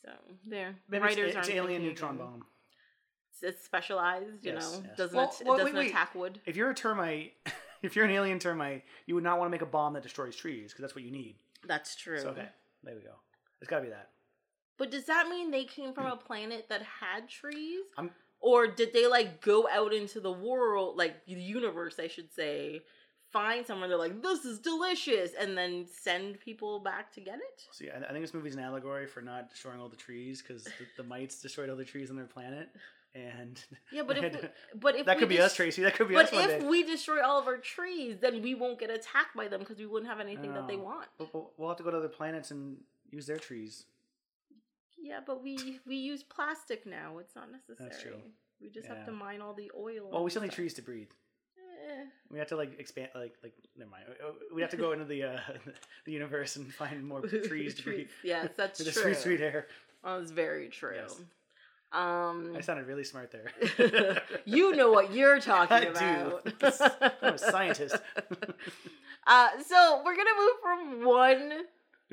So 0.04 0.10
there, 0.46 0.76
Maybe 0.88 1.02
writers 1.02 1.18
it's, 1.18 1.36
it's 1.36 1.48
aren't 1.48 1.50
alien 1.50 1.82
neutron 1.82 2.14
again. 2.14 2.26
bomb. 2.26 2.44
It's, 3.32 3.42
it's 3.42 3.64
specialized, 3.64 4.44
you 4.44 4.52
Yes, 4.52 4.72
know. 4.72 4.82
yes. 4.86 4.96
Doesn't 4.96 5.16
Well, 5.16 5.28
it, 5.40 5.46
well, 5.46 5.54
it 5.54 5.64
wait, 5.64 5.64
doesn't 5.70 5.78
wait. 5.78 5.90
attack 5.90 6.14
wood. 6.14 6.40
If 6.46 6.56
you're 6.56 6.70
a 6.70 6.74
termite, 6.74 7.32
if 7.82 7.94
you're 7.96 8.04
an 8.04 8.10
alien 8.10 8.38
termite, 8.38 8.84
you 9.06 9.14
would 9.14 9.24
not 9.24 9.38
want 9.38 9.48
to 9.48 9.50
make 9.50 9.62
a 9.62 9.66
bomb 9.66 9.94
that 9.94 10.02
destroys 10.02 10.36
trees 10.36 10.72
because 10.72 10.82
that's 10.82 10.94
what 10.94 11.04
you 11.04 11.10
need. 11.10 11.36
That's 11.66 11.94
true. 11.96 12.20
So, 12.20 12.28
okay, 12.30 12.48
there 12.84 12.94
we 12.94 13.02
go. 13.02 13.14
It's 13.60 13.68
got 13.68 13.78
to 13.78 13.82
be 13.84 13.90
that. 13.90 14.10
But 14.76 14.90
does 14.92 15.06
that 15.06 15.28
mean 15.28 15.50
they 15.50 15.64
came 15.64 15.92
from 15.92 16.06
a 16.06 16.16
planet 16.26 16.66
that 16.68 16.82
had 16.82 17.28
trees? 17.28 17.80
I'm- 17.96 18.10
or 18.40 18.68
did 18.68 18.92
they 18.92 19.08
like 19.08 19.40
go 19.40 19.68
out 19.68 19.92
into 19.92 20.20
the 20.20 20.30
world, 20.30 20.96
like 20.96 21.26
the 21.26 21.32
universe, 21.34 21.96
I 21.98 22.06
should 22.06 22.32
say, 22.32 22.82
find 23.32 23.66
somewhere 23.66 23.88
they're 23.88 23.98
like, 23.98 24.22
this 24.22 24.44
is 24.44 24.58
delicious, 24.58 25.32
and 25.38 25.56
then 25.56 25.86
send 25.90 26.40
people 26.40 26.80
back 26.80 27.12
to 27.14 27.20
get 27.20 27.36
it? 27.36 27.66
See, 27.72 27.88
I, 27.90 27.98
I 27.98 28.12
think 28.12 28.22
this 28.22 28.34
movie's 28.34 28.54
an 28.54 28.60
allegory 28.60 29.06
for 29.06 29.20
not 29.20 29.50
destroying 29.50 29.80
all 29.80 29.88
the 29.88 29.96
trees 29.96 30.42
because 30.42 30.64
the, 30.64 30.70
the 30.96 31.02
mites 31.02 31.40
destroyed 31.40 31.70
all 31.70 31.76
the 31.76 31.84
trees 31.84 32.10
on 32.10 32.16
their 32.16 32.26
planet, 32.26 32.68
and 33.14 33.62
Yeah, 33.92 34.02
but 34.06 34.18
if 34.18 34.32
we, 34.32 34.48
but 34.80 34.96
if 34.96 35.06
that 35.06 35.18
could 35.18 35.28
be 35.28 35.40
us, 35.40 35.54
Tracy. 35.54 35.82
That 35.82 35.94
could 35.94 36.08
be 36.08 36.14
But 36.14 36.26
us 36.26 36.32
one 36.32 36.50
if 36.50 36.62
we 36.64 36.82
destroy 36.82 37.22
all 37.22 37.38
of 37.38 37.46
our 37.46 37.58
trees, 37.58 38.16
then 38.20 38.42
we 38.42 38.54
won't 38.54 38.78
get 38.78 38.90
attacked 38.90 39.36
by 39.36 39.48
them 39.48 39.60
because 39.60 39.78
we 39.78 39.86
wouldn't 39.86 40.10
have 40.10 40.20
anything 40.20 40.54
that 40.54 40.68
they 40.68 40.76
want. 40.76 41.08
But 41.18 41.32
we'll, 41.32 41.52
we'll 41.56 41.68
have 41.68 41.78
to 41.78 41.84
go 41.84 41.90
to 41.90 41.98
other 41.98 42.08
planets 42.08 42.50
and 42.50 42.76
use 43.10 43.26
their 43.26 43.38
trees. 43.38 43.84
Yeah, 45.00 45.20
but 45.24 45.42
we 45.42 45.80
we 45.86 45.96
use 45.96 46.22
plastic 46.22 46.84
now. 46.84 47.18
It's 47.18 47.34
not 47.36 47.48
necessary. 47.52 48.02
true. 48.02 48.22
We 48.60 48.68
just 48.68 48.88
Yeah. 48.88 48.96
have 48.96 49.06
to 49.06 49.12
mine 49.12 49.40
all 49.40 49.54
the 49.54 49.70
oil. 49.78 50.10
Well, 50.10 50.24
we 50.24 50.30
still 50.30 50.42
need 50.42 50.52
trees 50.52 50.74
to 50.74 50.82
breathe. 50.82 51.10
Eh. 51.88 52.04
We 52.30 52.38
have 52.38 52.48
to 52.48 52.56
like 52.56 52.78
expand, 52.78 53.08
like 53.14 53.34
like 53.42 53.54
never 53.76 53.90
mind. 53.90 54.04
Uh, 54.22 54.32
We 54.54 54.60
have 54.62 54.70
to 54.70 54.76
go 54.76 54.92
into 54.92 55.04
the 55.04 55.22
uh, 55.24 55.40
the 56.04 56.12
universe 56.12 56.56
and 56.56 56.72
find 56.72 57.04
more 57.06 57.20
trees 57.48 57.74
to 57.76 57.82
breathe. 57.82 58.08
Yes, 58.22 58.50
that's 58.56 58.82
true. 58.92 59.02
free 59.02 59.14
sweet 59.14 59.40
air. 59.40 59.66
Oh, 60.04 60.18
that's 60.18 60.30
very 60.30 60.68
true. 60.68 60.94
Yes. 60.96 61.20
Um, 61.90 62.54
I 62.54 62.60
sounded 62.60 62.86
really 62.86 63.02
smart 63.04 63.32
there. 63.32 63.50
you 64.44 64.76
know 64.76 64.92
what 64.92 65.12
you're 65.14 65.36
I 65.36 65.40
talking 65.40 65.80
do. 65.84 65.88
about. 65.90 67.14
I'm 67.22 67.34
a 67.34 67.38
scientist. 67.38 67.96
uh, 69.26 69.48
so 69.66 70.02
we're 70.04 70.16
gonna 70.16 70.30
move 70.38 70.52
from 70.62 71.04
one 71.06 71.52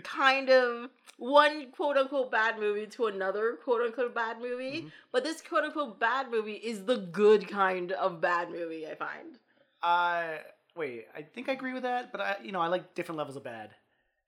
kind 0.04 0.50
of 0.50 0.90
one 1.18 1.72
quote 1.72 1.98
unquote 1.98 2.32
bad 2.32 2.58
movie 2.60 2.88
to 2.88 3.08
another 3.08 3.58
quote 3.64 3.82
unquote 3.82 4.16
bad 4.16 4.40
movie. 4.40 4.84
Mhm. 4.84 4.92
But 5.12 5.24
this 5.26 5.42
quote 5.42 5.66
unquote 5.66 6.00
bad 6.00 6.32
movie 6.32 6.54
is 6.54 6.86
the 6.86 6.98
good 6.98 7.48
kind 7.50 7.92
of 7.92 8.22
bad 8.22 8.50
movie. 8.52 8.88
I 8.88 8.96
find. 8.96 9.38
Uh, 9.86 10.38
wait, 10.76 11.06
I 11.16 11.22
think 11.22 11.48
I 11.50 11.52
agree 11.54 11.74
with 11.74 11.84
that, 11.84 12.12
but 12.12 12.20
I, 12.22 12.36
you 12.44 12.52
know, 12.52 12.60
I 12.62 12.68
like 12.68 12.96
different 12.96 13.18
levels 13.18 13.36
of 13.38 13.44
bad, 13.44 13.70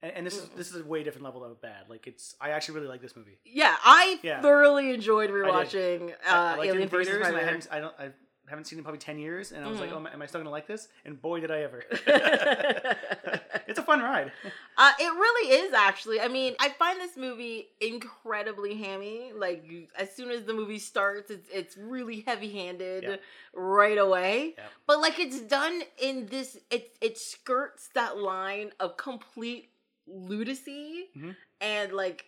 and, 0.03 0.11
and 0.13 0.25
this 0.25 0.35
is 0.37 0.47
this 0.55 0.69
is 0.71 0.81
a 0.81 0.83
way 0.85 1.03
different 1.03 1.25
level 1.25 1.43
of 1.43 1.59
bad. 1.61 1.85
Like 1.89 2.05
it's, 2.05 2.35
I 2.39 2.51
actually 2.51 2.75
really 2.75 2.87
like 2.87 3.01
this 3.01 3.15
movie. 3.15 3.39
Yeah, 3.43 3.75
I 3.83 4.19
Yeah. 4.21 4.41
thoroughly 4.41 4.93
enjoyed 4.93 5.29
rewatching 5.31 6.13
I, 6.27 6.31
I 6.35 6.53
uh, 6.53 6.57
liked 6.57 6.65
it 6.65 6.69
in 6.69 6.75
Alien 6.75 6.89
versus 6.89 7.07
theaters, 7.07 7.27
and 7.27 7.35
I 7.35 7.39
Predator. 7.39 7.45
haven't, 7.45 7.67
I 7.71 7.79
don't, 7.79 7.95
I 7.99 8.11
haven't 8.49 8.65
seen 8.65 8.77
it 8.77 8.81
in 8.81 8.83
probably 8.83 8.99
ten 8.99 9.17
years, 9.19 9.51
and 9.51 9.65
I 9.65 9.67
was 9.67 9.79
like, 9.79 9.89
Mhm. 9.89 9.93
oh, 9.93 9.97
am 9.97 10.07
I- 10.07 10.13
am 10.13 10.21
I 10.21 10.25
still 10.27 10.39
gonna 10.41 10.51
like 10.51 10.67
this? 10.67 10.87
And 11.05 11.19
boy, 11.21 11.39
did 11.41 11.49
I 11.51 11.61
ever! 11.61 11.83
it's 13.67 13.79
a 13.79 13.83
fun 13.83 14.01
ride. 14.01 14.31
Uh, 14.79 14.91
it 14.99 15.11
really 15.11 15.49
is 15.65 15.73
actually. 15.73 16.21
I 16.21 16.27
mean, 16.27 16.53
I 16.59 16.69
find 16.69 17.01
this 17.01 17.17
movie 17.17 17.69
incredibly 17.81 18.75
hammy. 18.77 19.31
Like 19.35 19.65
as 19.97 20.15
soon 20.15 20.29
as 20.29 20.43
the 20.43 20.53
movie 20.53 20.77
starts, 20.77 21.31
it's 21.31 21.49
it's 21.51 21.75
really 21.75 22.21
heavy 22.27 22.51
handed 22.51 23.03
Yeah. 23.03 23.15
right 23.55 23.97
away. 23.97 24.53
Yeah. 24.55 24.65
But 24.85 24.99
like 25.01 25.17
it's 25.17 25.39
done 25.39 25.81
in 25.99 26.27
this. 26.27 26.59
It 26.69 26.95
it 27.01 27.17
skirts 27.17 27.89
that 27.95 28.19
line 28.19 28.69
of 28.79 28.97
complete 28.97 29.71
lunacy 30.05 31.09
Mhm. 31.17 31.35
and 31.59 31.93
like 31.93 32.25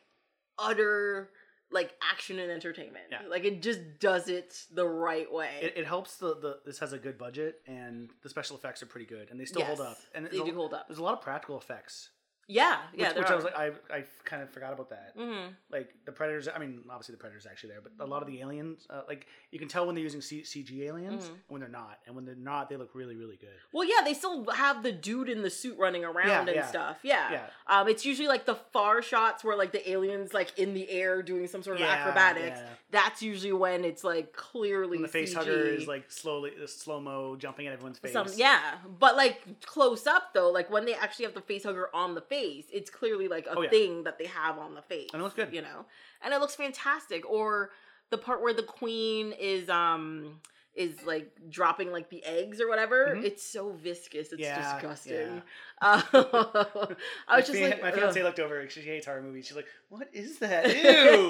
utter 0.58 1.30
like 1.72 1.94
action 2.12 2.40
and 2.40 2.52
entertainment. 2.52 3.06
Yeah. 3.12 3.20
Like 3.30 3.46
it 3.46 3.62
just 3.62 4.00
does 4.00 4.28
it 4.28 4.64
the 4.74 4.88
right 4.88 5.32
way. 5.32 5.60
It, 5.62 5.74
it 5.78 5.86
helps 5.86 6.18
the, 6.18 6.36
the 6.36 6.60
this 6.66 6.80
has 6.80 6.94
a 6.94 6.98
good 6.98 7.18
budget, 7.18 7.62
and 7.68 8.10
the 8.24 8.30
special 8.30 8.56
effects 8.56 8.82
are 8.82 8.88
pretty 8.88 9.06
good, 9.06 9.30
and 9.30 9.40
they 9.40 9.46
still 9.46 9.64
hold 9.64 9.82
up. 9.82 9.98
And 10.14 10.26
they 10.26 10.38
do 10.38 10.46
a, 10.46 10.54
hold 10.54 10.74
up. 10.74 10.88
there's 10.88 11.00
a 11.00 11.04
lot 11.04 11.14
of 11.14 11.22
practical 11.22 11.58
effects. 11.58 12.10
Yeah, 12.52 12.78
Which, 12.92 13.02
yeah. 13.02 13.14
there 13.14 13.22
which 13.22 13.32
I 13.32 13.36
was 13.36 13.44
like, 13.44 13.56
I 13.56 13.68
I 13.94 14.04
kind 14.26 14.42
of 14.42 14.50
forgot 14.50 14.74
about 14.74 14.90
that. 14.90 15.16
Mhm. 15.18 15.54
like 15.72 15.94
the 16.06 16.12
predators 16.12 16.48
i 16.48 16.58
mean 16.60 16.82
obviously 16.90 17.14
the 17.14 17.20
predators 17.20 17.46
actually 17.46 17.70
there 17.72 17.82
but 17.82 17.92
a 18.00 18.06
lot 18.08 18.22
of 18.24 18.28
the 18.28 18.40
aliens 18.42 18.86
uh, 18.90 19.02
like 19.08 19.28
you 19.52 19.60
can 19.60 19.68
tell 19.68 19.86
when 19.86 19.94
they're 19.96 20.04
using 20.04 20.22
C- 20.22 20.42
cg 20.42 20.82
aliens 20.84 21.26
Mhm. 21.26 21.30
and 21.30 21.38
when 21.48 21.62
they're 21.62 21.70
not 21.70 22.00
and 22.08 22.16
when 22.16 22.26
they're 22.26 22.36
not 22.36 22.70
they 22.70 22.76
look 22.78 22.92
really 22.96 23.16
really 23.16 23.38
good 23.38 23.50
Well, 23.72 23.88
yeah, 23.88 24.02
they 24.04 24.14
still 24.16 24.46
have 24.52 24.82
the 24.84 24.92
dude 24.92 25.30
in 25.30 25.42
the 25.44 25.50
suit 25.50 25.78
running 25.78 26.04
around 26.06 26.28
Yeah, 26.28 26.40
and 26.42 26.56
yeah. 26.56 26.66
stuff. 26.68 26.98
Yeah. 27.04 27.32
yeah 27.32 27.46
Um, 27.68 27.88
it's 27.88 28.04
usually 28.06 28.28
like 28.28 28.46
the 28.46 28.56
far 28.56 29.02
shots 29.02 29.44
where 29.44 29.56
like 29.58 29.72
the 29.72 29.88
aliens 29.90 30.34
like 30.34 30.58
in 30.58 30.74
the 30.74 30.90
air 30.90 31.22
doing 31.22 31.46
some 31.48 31.62
sort 31.64 31.76
of 31.78 31.82
Yeah, 31.82 31.94
acrobatics. 31.94 32.60
That's 32.92 33.22
usually 33.22 33.54
when 33.54 33.84
it's 33.86 34.04
like 34.04 34.34
clearly 34.34 34.98
when 34.98 35.02
the 35.04 35.08
face 35.20 35.34
CG. 35.34 35.38
hugger 35.38 35.62
is 35.80 35.88
like 35.88 36.12
slowly 36.12 36.52
slow 36.68 37.00
mo 37.00 37.36
jumping 37.36 37.68
at 37.68 37.74
everyone's 37.74 38.00
face 38.00 38.14
some 38.14 38.28
yeah, 38.36 38.78
but 39.00 39.16
like 39.16 39.62
close 39.66 40.08
up 40.08 40.34
though, 40.34 40.50
like 40.50 40.70
when 40.72 40.86
they 40.86 40.94
actually 40.96 41.26
have 41.26 41.36
the 41.36 41.42
face 41.42 41.64
hugger 41.64 41.90
on 41.94 42.16
the 42.16 42.22
face, 42.22 42.39
it's 42.72 42.90
clearly 42.90 43.28
like 43.28 43.46
a 43.48 43.56
Oh, 43.58 43.62
yeah. 43.62 43.70
thing 43.70 44.04
that 44.04 44.18
they 44.18 44.26
have 44.28 44.58
on 44.58 44.76
the 44.76 44.82
face. 44.82 45.10
And 45.14 45.22
it 45.22 45.24
looks 45.24 45.36
good. 45.36 45.54
you 45.54 45.62
know, 45.62 45.86
and 46.22 46.34
it 46.34 46.40
looks 46.40 46.56
fantastic. 46.56 47.30
Or 47.30 47.72
the 48.10 48.18
part 48.18 48.42
where 48.42 48.54
the 48.54 48.64
queen 48.64 49.34
is 49.40 49.70
um 49.70 50.40
is 50.76 51.04
like 51.04 51.30
dropping 51.50 51.92
like 51.92 52.10
the 52.10 52.24
eggs 52.24 52.62
or 52.62 52.70
whatever. 52.70 53.16
Mhm. 53.18 53.26
It's 53.26 53.44
so 53.44 53.72
viscous. 53.72 54.32
It's 54.32 54.40
Yeah, 54.42 54.74
disgusting. 54.74 55.14
yeah. 55.14 55.42
Uh, 55.82 56.02
I 56.14 56.16
was 56.16 56.96
my, 57.28 57.40
just 57.42 57.52
fia- 57.52 57.70
like, 57.70 57.82
my 57.82 57.90
ugh. 57.90 57.96
fiance 57.96 58.24
looked 58.24 58.40
over 58.40 58.70
she 58.70 58.82
hates 58.82 59.06
horror 59.06 59.22
movies 59.22 59.48
she's 59.48 59.56
like 59.56 59.68
what 59.90 60.08
is 60.14 60.40
that 60.40 60.68
ew 60.76 61.28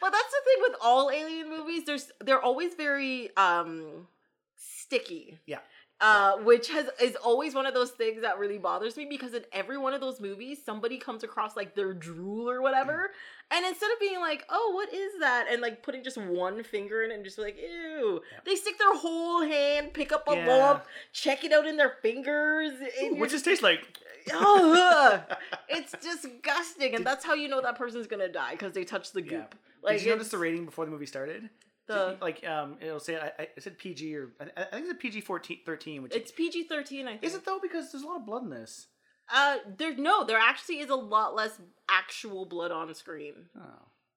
well, 0.00 0.10
that's 0.10 0.32
the 0.36 0.42
thing 0.44 0.60
with 0.60 0.76
all 0.82 1.10
alien 1.10 1.48
movies. 1.48 1.84
There's 1.84 2.10
they're 2.20 2.40
always 2.42 2.74
very 2.74 3.34
um 3.36 4.06
sticky. 4.56 5.38
Yeah. 5.46 5.58
Uh, 6.02 6.36
which 6.38 6.68
has 6.68 6.86
is 7.00 7.14
always 7.14 7.54
one 7.54 7.64
of 7.64 7.74
those 7.74 7.92
things 7.92 8.22
that 8.22 8.36
really 8.36 8.58
bothers 8.58 8.96
me 8.96 9.06
because 9.08 9.34
in 9.34 9.44
every 9.52 9.78
one 9.78 9.94
of 9.94 10.00
those 10.00 10.20
movies, 10.20 10.58
somebody 10.64 10.98
comes 10.98 11.22
across 11.22 11.54
like 11.56 11.76
their 11.76 11.94
drool 11.94 12.50
or 12.50 12.60
whatever, 12.60 13.12
and 13.52 13.64
instead 13.64 13.88
of 13.92 14.00
being 14.00 14.18
like, 14.18 14.44
"Oh, 14.48 14.72
what 14.74 14.92
is 14.92 15.12
that?" 15.20 15.46
and 15.48 15.62
like 15.62 15.84
putting 15.84 16.02
just 16.02 16.16
one 16.16 16.64
finger 16.64 17.04
in 17.04 17.12
it 17.12 17.14
and 17.14 17.24
just 17.24 17.38
like, 17.38 17.56
"Ew," 17.56 18.20
Yeah. 18.32 18.38
they 18.44 18.56
stick 18.56 18.78
their 18.78 18.96
whole 18.96 19.42
hand, 19.42 19.94
pick 19.94 20.10
up 20.10 20.26
a 20.26 20.32
Yeah. 20.32 20.48
lump, 20.48 20.86
check 21.12 21.44
it 21.44 21.52
out 21.52 21.66
in 21.68 21.76
their 21.76 21.96
fingers, 22.02 22.72
and 22.80 22.90
you're 23.10 23.16
what 23.18 23.30
does 23.30 23.40
this 23.40 23.42
taste 23.42 23.62
like 23.62 23.86
oh, 24.32 25.22
it's 25.68 25.92
disgusting, 25.92 26.96
and 26.96 27.06
that's 27.06 27.24
how 27.24 27.34
you 27.34 27.46
know 27.46 27.60
that 27.62 27.78
person's 27.78 28.08
gonna 28.08 28.28
die 28.28 28.52
because 28.52 28.72
they 28.72 28.82
touched 28.82 29.12
the 29.12 29.22
Yeah. 29.22 29.42
goop. 29.42 29.54
Like, 29.84 29.98
did 29.98 30.04
you 30.04 30.10
notice 30.10 30.30
the 30.30 30.38
rating 30.38 30.64
before 30.64 30.84
the 30.84 30.90
movie 30.90 31.06
started 31.06 31.48
The 31.88 32.16
like 32.20 32.44
um, 32.46 32.76
it'll 32.80 33.00
say 33.00 33.16
I, 33.18 33.42
I 33.42 33.48
said 33.58 33.76
PG 33.78 34.14
or 34.16 34.30
I, 34.40 34.44
I 34.62 34.64
think 34.66 34.84
it's 34.84 34.92
a 34.92 34.94
PG 34.94 35.22
14, 35.22 35.58
13, 35.66 36.02
which 36.02 36.14
it's 36.14 36.30
PG 36.30 36.64
thirteen. 36.68 37.06
I 37.06 37.12
think. 37.12 37.24
is 37.24 37.34
it 37.34 37.44
though 37.44 37.58
because 37.60 37.90
there's 37.90 38.04
a 38.04 38.06
lot 38.06 38.20
of 38.20 38.26
blood 38.26 38.44
in 38.44 38.50
this. 38.50 38.86
Uh, 39.32 39.56
there 39.78 39.96
no, 39.96 40.24
there 40.24 40.38
actually 40.38 40.80
is 40.80 40.90
a 40.90 40.94
lot 40.94 41.34
less 41.34 41.60
actual 41.88 42.44
blood 42.44 42.70
on 42.70 42.92
screen. 42.94 43.34
Oh, 43.56 43.62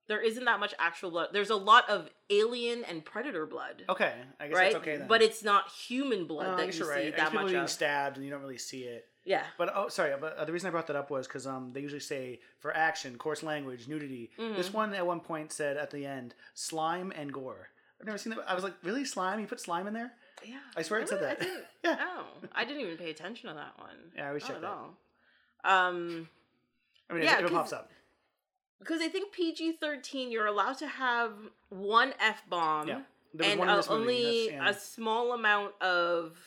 There 0.07 0.21
isn't 0.21 0.43
that 0.45 0.59
much 0.59 0.73
actual 0.79 1.11
blood. 1.11 1.29
There's 1.31 1.49
a 1.51 1.55
lot 1.55 1.89
of 1.89 2.09
alien 2.29 2.83
and 2.83 3.05
predator 3.05 3.45
blood. 3.45 3.83
okay. 3.89 4.13
I 4.39 4.47
guess 4.47 4.55
right, 4.55 4.73
that's 4.73 4.75
okay 4.83 4.97
then. 4.97 5.07
but 5.07 5.21
it's 5.21 5.43
not 5.43 5.69
human 5.69 6.25
blood 6.27 6.47
Oh, 6.53 6.57
that 6.57 6.65
you 6.67 6.71
see 6.71 6.83
right. 6.83 7.15
That 7.17 7.29
people 7.31 7.43
much 7.43 7.51
being 7.51 7.63
of. 7.63 7.69
stabbed 7.69 8.17
and 8.17 8.25
you 8.25 8.31
don't 8.31 8.41
really 8.41 8.57
see 8.57 8.81
it. 8.83 9.05
Yeah, 9.25 9.43
But 9.57 9.71
oh, 9.75 9.87
sorry. 9.89 10.13
But 10.21 10.37
uh, 10.37 10.45
the 10.45 10.53
reason 10.53 10.67
I 10.67 10.71
brought 10.71 10.85
that 10.87 10.95
up 10.95 11.09
was 11.09 11.25
because 11.27 11.47
um, 11.47 11.71
they 11.73 11.79
usually 11.81 11.99
say 11.99 12.39
for 12.59 12.75
action, 12.75 13.17
coarse 13.17 13.41
language, 13.41 13.87
nudity. 13.87 14.29
This 14.37 14.69
Mhm. 14.69 14.73
one 14.73 14.93
at 14.93 15.05
one 15.05 15.19
point 15.19 15.51
said 15.51 15.77
at 15.77 15.89
the 15.89 16.05
end, 16.05 16.35
slime 16.53 17.11
and 17.15 17.33
gore. 17.33 17.69
I've 17.99 18.05
never 18.05 18.19
seen 18.19 18.35
that. 18.35 18.43
I 18.47 18.53
was 18.53 18.63
like, 18.63 18.73
really, 18.83 19.03
slime? 19.03 19.39
You 19.39 19.47
put 19.47 19.59
slime 19.59 19.87
in 19.87 19.93
there? 19.93 20.13
yeah. 20.43 20.59
I 20.77 20.83
swear 20.83 20.99
it 20.99 21.09
said? 21.09 21.19
I 21.19 21.21
that. 21.27 21.39
didn't- 21.39 21.65
yeah. 21.83 21.97
Oh, 22.01 22.25
I 22.53 22.65
didn't 22.65 22.81
even 22.81 22.97
pay 22.97 23.09
attention 23.09 23.49
to 23.49 23.55
that 23.55 23.73
one. 23.79 23.95
Yeah, 24.15 24.25
I 24.25 24.27
always 24.27 24.43
Not 24.43 24.47
check 24.47 24.55
at 24.57 24.61
that. 24.61 24.67
all. 24.69 24.97
Um, 25.63 26.29
I 27.09 27.13
mean, 27.13 27.23
Yeah, 27.23 27.39
it, 27.39 27.45
it 27.45 27.51
pops 27.51 27.73
up. 27.73 27.89
because 28.79 29.01
I 29.01 29.07
think 29.07 29.31
PG 29.33 29.77
thirteen, 29.81 30.31
you're 30.31 30.45
allowed 30.45 30.77
to 30.79 30.87
have 30.87 31.33
one 31.69 32.13
f 32.19 32.43
bomb. 32.47 32.87
Yeah. 32.87 33.01
And 33.43 33.59
uh, 33.61 33.81
only 33.89 34.49
that's- 34.49 34.77
a 34.77 34.79
small 34.79 35.33
amount 35.33 35.73
of 35.81 36.37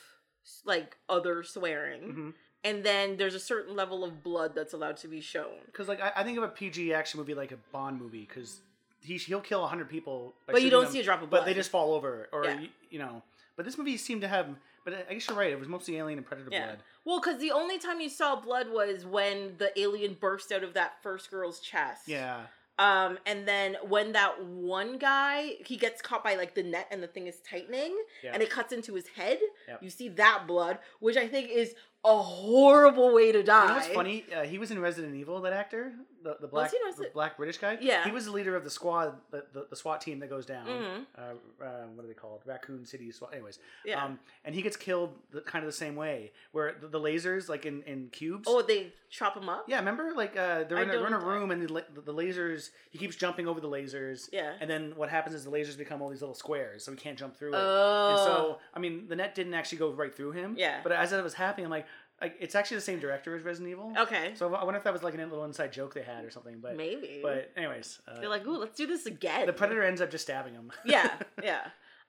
like 0.64 0.97
other 1.09 1.43
swearing, 1.43 2.03
Mhm. 2.03 2.35
And 2.64 2.84
then 2.84 3.16
there's 3.16 3.34
a 3.34 3.40
certain 3.40 3.76
level 3.76 4.04
of 4.04 4.22
blood 4.22 4.54
that's 4.54 4.72
allowed 4.72 4.96
to 4.98 5.09
be 5.09 5.20
shown. 5.20 5.54
Because 5.66 5.88
like 5.88 6.00
I, 6.00 6.12
I 6.16 6.24
think 6.24 6.38
of 6.38 6.44
a 6.44 6.48
PG 6.48 6.92
action 6.92 7.18
movie 7.18 7.34
like 7.34 7.52
a 7.52 7.59
Bond 7.72 8.00
movie 8.00 8.26
because 8.28 8.61
he 9.00 9.16
he'll 9.16 9.40
kill 9.40 9.66
hundred 9.66 9.88
people, 9.88 10.34
But 10.46 10.62
you 10.62 10.70
don't 10.70 10.84
them, 10.84 10.92
see 10.92 11.00
a 11.00 11.04
drop 11.04 11.22
of 11.22 11.30
blood. 11.30 11.40
but 11.40 11.46
they 11.46 11.54
just 11.54 11.70
fall 11.70 11.94
over, 11.94 12.28
or 12.32 12.44
Yeah. 12.44 12.61
you, 12.61 12.68
you 12.90 12.98
know. 12.98 13.22
But 13.56 13.64
this 13.64 13.76
movie 13.78 13.96
seemed 13.96 14.20
to 14.22 14.28
have. 14.28 14.48
But 14.84 15.06
I 15.11 15.14
guess 15.14 15.28
you're 15.28 15.36
right. 15.36 15.50
It 15.52 15.59
was 15.59 15.68
mostly 15.68 15.96
alien 15.98 16.18
and 16.18 16.26
predator 16.26 16.48
Yeah. 16.50 16.66
blood. 16.66 16.78
Well, 17.04 17.20
because 17.20 17.38
the 17.40 17.50
only 17.50 17.78
time 17.78 18.00
you 18.00 18.09
saw 18.09 18.36
blood 18.40 18.68
was 18.70 19.04
when 19.04 19.56
the 19.59 19.78
alien 19.78 20.14
burst 20.14 20.50
out 20.50 20.62
of 20.62 20.72
that 20.74 21.02
first 21.02 21.30
girl's 21.30 21.61
chest. 21.61 22.09
Yeah. 22.09 22.46
Um, 22.78 23.18
and 23.26 23.46
then 23.46 23.76
when 23.88 24.12
that 24.12 24.42
one 24.44 24.98
guy 24.98 25.56
he 25.66 25.76
gets 25.76 26.00
caught 26.00 26.22
by 26.22 26.36
like 26.36 26.54
the 26.54 26.62
net 26.62 26.86
and 26.92 27.02
the 27.02 27.09
thing 27.09 27.26
is 27.26 27.40
tightening 27.40 27.92
and 28.24 28.40
it 28.40 28.50
cuts 28.50 28.72
into 28.72 28.94
his 28.94 29.09
head, 29.09 29.40
Yep. 29.66 29.82
you 29.82 29.90
see 29.90 30.09
that 30.11 30.46
blood, 30.46 30.78
which 31.00 31.16
I 31.16 31.26
think 31.26 31.50
is 31.50 31.74
a 32.05 32.16
horrible 32.16 33.12
way 33.14 33.32
to 33.32 33.42
die. 33.42 33.62
You 33.62 33.68
know 33.68 33.74
what's 33.74 33.88
funny? 33.88 34.24
Uh, 34.34 34.42
he 34.42 34.59
was 34.59 34.70
in 34.70 34.80
Resident 34.80 35.14
Evil. 35.16 35.40
That 35.40 35.53
actor, 35.53 35.92
the 36.22 36.36
the 36.40 36.46
black 36.46 36.72
in 36.72 36.78
the 36.96 37.11
black 37.12 37.36
British 37.36 37.59
guy. 37.59 37.76
Yeah. 37.80 38.05
he 38.05 38.11
was 38.11 38.24
the 38.26 38.30
leader 38.30 38.55
of 38.57 38.64
the 38.64 38.70
squad, 38.70 39.14
the, 39.30 39.44
the, 39.53 39.66
the 39.70 39.76
SWAT 39.76 40.01
team 40.01 40.20
that 40.20 40.30
goes 40.30 40.46
down. 40.46 40.66
Mhm. 40.66 41.07
Uh, 41.16 41.20
uh, 41.64 41.66
what 41.94 42.05
are 42.05 42.09
they 42.09 42.14
called? 42.14 42.42
Raccoon 42.46 42.84
City 42.86 43.11
SWAT. 43.11 43.32
Anyways, 43.34 43.59
Yeah. 43.84 44.05
um, 44.05 44.18
and 44.44 44.55
he 44.55 44.62
gets 44.62 44.76
killed 44.76 45.14
the, 45.32 45.40
kind 45.40 45.64
of 45.64 45.68
the 45.70 45.76
same 45.76 45.96
way, 45.96 46.32
where 46.53 46.76
the, 46.80 46.86
the 46.88 47.01
lasers, 47.01 47.49
like 47.49 47.66
in, 47.66 47.82
in 47.82 48.09
cubes. 48.11 48.44
oh, 48.49 48.62
they 48.62 48.92
chop 49.11 49.36
him 49.36 49.49
up. 49.49 49.64
Yeah, 49.68 49.78
remember 49.78 50.12
like 50.14 50.36
uh, 50.36 50.64
they're 50.64 50.82
in, 50.82 50.90
a, 50.90 50.92
they're 50.92 51.07
in 51.07 51.12
a 51.14 51.18
room 51.18 51.51
and 51.51 51.62
the, 51.62 51.84
the 52.05 52.14
lasers. 52.14 52.70
He 52.90 52.99
keeps 52.99 53.16
jumping 53.16 53.49
over 53.49 53.61
the 53.61 53.68
lasers. 53.68 54.28
Yeah. 54.32 54.53
And 54.61 54.70
then 54.70 54.92
what 54.96 55.09
happens 55.09 55.34
is 55.34 55.44
the 55.44 55.51
lasers 55.51 55.76
become 55.76 56.01
all 56.01 56.09
these 56.11 56.20
little 56.20 56.34
squares, 56.34 56.84
so 56.84 56.92
he 56.92 56.96
can't 56.96 57.18
jump 57.18 57.36
through 57.36 57.55
it. 57.55 57.59
Oh. 57.59 58.11
And 58.11 58.18
so 58.20 58.59
I 58.74 58.78
mean, 58.78 59.09
the 59.09 59.16
net 59.16 59.34
didn't 59.34 59.55
actually 59.55 59.78
go 59.78 59.90
right 59.90 60.14
through 60.14 60.32
him. 60.32 60.55
Yeah. 60.57 60.80
But 60.82 60.92
as 60.92 61.12
it 61.12 61.22
was 61.24 61.34
happening, 61.34 61.64
I'm 61.66 61.70
like, 61.70 61.86
like 62.20 62.36
it's 62.40 62.54
actually 62.54 62.76
the 62.78 62.82
same 62.82 62.98
director 62.98 63.36
as 63.36 63.42
Resident 63.42 63.70
Evil. 63.70 63.92
okay. 63.98 64.32
So 64.34 64.52
I 64.54 64.64
wonder 64.64 64.78
if 64.78 64.84
that 64.84 64.92
was 64.92 65.02
like 65.02 65.14
a 65.14 65.18
little 65.18 65.44
inside 65.44 65.72
joke 65.72 65.94
they 65.94 66.02
had 66.02 66.24
or 66.24 66.30
something. 66.30 66.58
But 66.60 66.76
Maybe. 66.76 67.20
but 67.22 67.52
anyways, 67.56 68.00
uh, 68.08 68.20
they're 68.20 68.28
like, 68.28 68.46
ooh, 68.46 68.58
let's 68.58 68.76
do 68.76 68.86
this 68.86 69.06
again. 69.06 69.46
the 69.46 69.52
predator 69.52 69.82
ends 69.82 70.00
up 70.00 70.10
just 70.10 70.24
stabbing 70.24 70.54
him. 70.54 70.72
yeah, 70.84 71.10
yeah. 71.42 71.60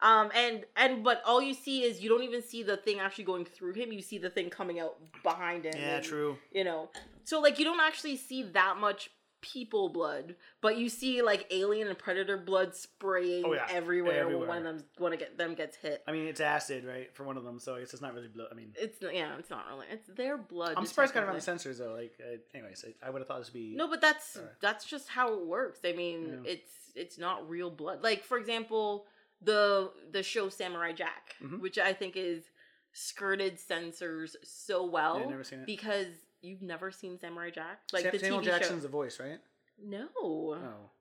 Um, 0.01 0.31
and 0.33 0.65
and 0.77 1.03
but 1.03 1.21
all 1.25 1.41
you 1.41 1.53
see 1.53 1.83
is 1.83 2.01
you 2.01 2.09
don't 2.09 2.23
even 2.23 2.41
see 2.41 2.63
the 2.63 2.77
thing 2.77 2.99
actually 2.99 3.25
going 3.25 3.45
through 3.45 3.73
him. 3.73 3.91
You 3.91 4.01
see 4.01 4.17
the 4.17 4.29
thing 4.29 4.49
coming 4.49 4.79
out 4.79 4.95
behind 5.23 5.65
him. 5.65 5.73
yeah, 5.75 5.97
and, 5.97 6.05
true. 6.05 6.37
You 6.51 6.63
know, 6.63 6.89
so 7.25 7.41
like 7.41 7.59
you 7.59 7.65
don't 7.65 7.81
actually 7.81 8.15
see 8.15 8.43
that 8.43 8.77
much 8.77 9.11
people 9.41 9.89
blood, 9.89 10.35
but 10.61 10.77
you 10.77 10.89
see 10.89 11.21
like 11.21 11.47
alien 11.51 11.87
and 11.87 11.97
predator 11.97 12.37
blood 12.37 12.75
spraying 12.75 13.43
Oh, 13.45 13.53
yeah. 13.53 13.65
everywhere, 13.69 14.27
when 14.27 14.47
one 14.47 14.57
of 14.57 14.63
them 14.63 14.83
one 14.97 15.13
of 15.13 15.19
get 15.19 15.37
them 15.37 15.55
gets 15.55 15.75
hit. 15.77 16.03
I 16.07 16.11
mean, 16.11 16.27
it's 16.27 16.41
acid, 16.41 16.85
right, 16.85 17.13
for 17.15 17.23
one 17.23 17.37
of 17.37 17.43
them, 17.43 17.59
so 17.59 17.75
I 17.75 17.79
guess 17.79 17.93
it's 17.93 18.01
not 18.01 18.13
really 18.13 18.27
blood. 18.27 18.47
I 18.51 18.55
mean, 18.55 18.73
It's 18.77 18.97
yeah, 19.01 19.35
it's 19.37 19.49
not 19.49 19.65
really. 19.69 19.85
It's 19.91 20.07
their 20.07 20.37
blood. 20.37 20.73
I'm 20.77 20.85
surprised 20.85 21.13
got 21.13 21.23
around 21.23 21.35
the 21.35 21.41
censors 21.41 21.77
though. 21.77 21.93
Like, 21.93 22.13
uh, 22.19 22.37
anyways, 22.53 22.83
I, 23.01 23.07
I 23.07 23.09
would 23.09 23.19
have 23.19 23.27
thought 23.27 23.39
this 23.39 23.47
would 23.47 23.53
be 23.53 23.75
No, 23.75 23.87
but 23.87 24.01
that's 24.01 24.35
Alright. 24.37 24.51
that's 24.61 24.85
just 24.85 25.09
how 25.09 25.33
it 25.33 25.45
works. 25.45 25.79
I 25.85 25.93
mean, 25.93 26.41
Yeah. 26.43 26.51
it's 26.51 26.71
it's 26.95 27.17
not 27.17 27.49
real 27.49 27.69
blood. 27.71 28.03
Like 28.03 28.23
for 28.23 28.37
example, 28.37 29.05
the 29.41 29.91
the 30.11 30.23
show 30.23 30.49
Samurai 30.49 30.91
Jack, 30.91 31.35
Mhm. 31.41 31.59
which 31.61 31.77
I 31.79 31.93
think 31.93 32.17
is 32.17 32.43
skirted 32.91 33.59
censors 33.59 34.35
so 34.43 34.83
well 34.85 35.19
Yeah, 35.19 35.27
never 35.27 35.43
seen 35.43 35.59
it. 35.59 35.65
because 35.65 36.07
you've 36.41 36.61
never 36.61 36.91
seen 36.91 37.19
Samurai 37.19 37.49
Jack, 37.49 37.79
like 37.93 38.03
Sam- 38.03 38.11
the 38.13 38.19
Samuel 38.19 38.41
TV 38.41 38.45
Jackson's 38.45 38.81
show. 38.81 38.87
the 38.87 38.91
voice, 38.91 39.19
right? 39.19 39.39
No, 39.83 40.07
Oh, 40.17 40.55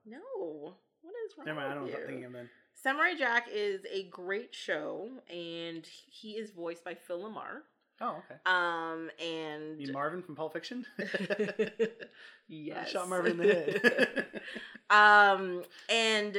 no. 0.07 0.74
What 1.03 1.14
is 1.26 1.36
wrong 1.36 1.47
never 1.47 1.61
mind. 1.61 1.72
I 1.72 1.74
don't 1.74 1.84
know 1.86 1.91
what 1.93 2.01
I'm 2.01 2.07
thinking 2.07 2.24
of 2.24 2.32
then. 2.32 2.49
Samurai 2.74 3.14
Jack 3.18 3.49
is 3.53 3.80
a 3.93 4.05
great 4.05 4.55
show, 4.55 5.09
and 5.28 5.84
he 6.07 6.32
is 6.32 6.51
voiced 6.51 6.84
by 6.84 6.95
Phil 6.95 7.20
LaMarr. 7.20 7.62
Oh, 8.01 8.22
okay. 8.30 8.39
Um, 8.47 9.11
and 9.20 9.80
You 9.80 9.93
Marvin 9.93 10.22
from 10.22 10.36
Pulp 10.36 10.53
Fiction? 10.53 10.86
yes, 12.49 12.91
Shot 12.91 13.09
Marvin 13.09 13.32
in 13.32 13.39
the 13.39 13.55
head. 13.55 14.43
um, 14.91 15.62
and 15.89 16.39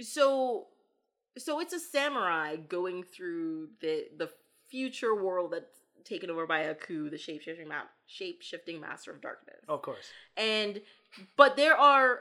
so, 0.00 0.66
so 1.36 1.60
it's 1.60 1.72
a 1.72 1.80
samurai 1.80 2.56
going 2.56 3.02
through 3.02 3.68
the 3.80 4.06
the 4.16 4.30
future 4.68 5.14
world 5.14 5.52
that's 5.52 5.75
taken 6.06 6.30
over 6.30 6.46
by 6.46 6.68
Aku, 6.68 7.10
the 7.10 7.18
shape 7.18 7.42
shifting 7.42 7.68
map, 7.68 7.90
shape 8.06 8.40
shifting 8.42 8.80
master 8.80 9.10
of 9.10 9.20
darkness. 9.20 9.62
of 9.68 9.82
course. 9.82 10.06
And 10.36 10.80
but 11.36 11.56
there 11.56 11.76
are 11.76 12.20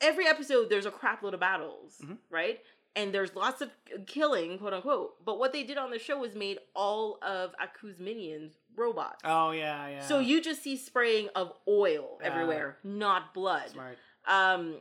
every 0.00 0.26
episode 0.26 0.68
there's 0.68 0.86
a 0.86 0.90
crap 0.90 1.22
load 1.22 1.34
of 1.34 1.40
battles, 1.40 1.98
Mhm. 2.02 2.18
right? 2.30 2.60
And 2.94 3.12
there's 3.12 3.34
lots 3.36 3.60
of 3.60 3.70
killing, 4.06 4.58
quote 4.58 4.72
unquote. 4.72 5.22
But 5.24 5.38
what 5.38 5.52
they 5.52 5.62
did 5.64 5.76
on 5.76 5.90
the 5.90 5.98
show 5.98 6.18
was 6.18 6.34
made 6.34 6.58
all 6.74 7.18
of 7.22 7.54
Aku's 7.60 7.98
minions 7.98 8.54
robots. 8.74 9.20
Oh 9.24 9.50
yeah, 9.50 9.86
yeah. 9.88 10.00
So 10.00 10.18
you 10.18 10.40
just 10.40 10.62
see 10.62 10.76
spraying 10.78 11.28
of 11.34 11.52
oil 11.68 12.18
everywhere, 12.22 12.78
not 12.82 13.34
blood. 13.34 13.68
smart. 13.70 13.98
Um 14.26 14.80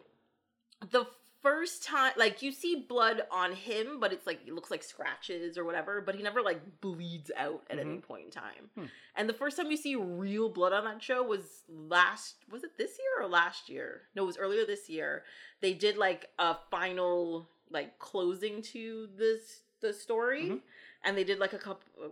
the 0.92 1.06
first 1.46 1.84
time 1.84 2.12
like 2.18 2.42
you 2.42 2.52
see 2.52 2.86
blood 2.90 3.22
on 3.30 3.54
him, 3.54 4.00
but 4.00 4.12
it's 4.12 4.26
like 4.26 4.40
it 4.48 4.54
looks 4.54 4.72
like 4.72 4.82
scratches 4.84 5.58
or 5.60 5.64
whatever, 5.64 6.02
but 6.02 6.16
he 6.16 6.24
never 6.24 6.42
like 6.42 6.60
bleeds 6.82 7.30
out 7.38 7.62
at 7.70 7.78
any 7.78 7.98
point 8.00 8.26
in 8.26 8.32
time. 8.32 8.70
Hmm. 8.76 8.86
And 9.16 9.30
the 9.30 9.34
first 9.34 9.56
time 9.58 9.70
you 9.70 9.78
see 9.78 9.96
real 9.96 10.50
blood 10.50 10.74
on 10.74 10.86
that 10.86 11.04
show 11.04 11.22
was 11.22 11.64
last 11.70 12.38
was 12.52 12.64
it 12.64 12.72
this 12.80 12.98
year 12.98 13.24
or 13.26 13.30
last 13.30 13.70
year? 13.70 14.02
No, 14.16 14.24
it 14.24 14.26
was 14.26 14.38
earlier 14.38 14.66
this 14.66 14.90
year. 14.90 15.24
They 15.62 15.74
did 15.74 15.98
like 15.98 16.30
a 16.40 16.56
final 16.72 17.48
like 17.70 18.00
closing 18.00 18.62
to 18.74 19.08
this 19.16 19.62
the 19.82 19.94
story 19.94 20.46
Mhm. 20.46 20.62
and 21.04 21.16
they 21.18 21.24
did 21.24 21.38
like 21.38 21.54
a 21.54 21.60
couple 21.60 22.12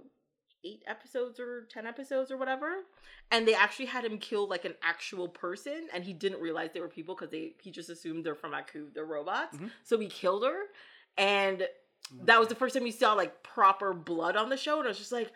eight 0.66 0.84
episodes 0.88 1.39
or 1.39 1.68
10 1.72 1.86
episodes 1.88 2.32
or 2.32 2.38
whatever 2.38 2.68
and 3.32 3.47
they 3.47 3.53
actually 3.55 3.86
had 3.86 4.03
him 4.05 4.18
kill 4.18 4.47
like 4.47 4.66
an 4.66 4.74
actual 4.84 5.28
person 5.28 5.88
and 5.93 6.03
he 6.03 6.14
didn't 6.14 6.39
realize 6.41 6.70
they 6.74 6.80
were 6.80 6.88
people 6.88 7.16
because 7.16 7.30
they 7.32 7.53
he 7.61 7.70
just 7.72 7.89
assumed 7.89 8.26
they're 8.26 8.36
from 8.36 8.53
aku 8.53 8.88
they're 8.93 9.05
robots 9.05 9.57
Mhm. 9.57 9.70
so 9.84 9.99
he 9.99 10.07
killed 10.07 10.43
her 10.43 10.64
and 11.18 11.68
that 12.26 12.39
was 12.39 12.49
the 12.49 12.55
first 12.55 12.76
time 12.76 12.86
you 12.86 12.91
saw 12.91 13.14
like 13.14 13.43
proper 13.43 13.93
blood 13.93 14.36
on 14.36 14.49
the 14.49 14.57
show 14.57 14.78
and 14.80 14.86
i 14.86 14.89
was 14.89 14.97
just 14.97 15.11
like 15.11 15.32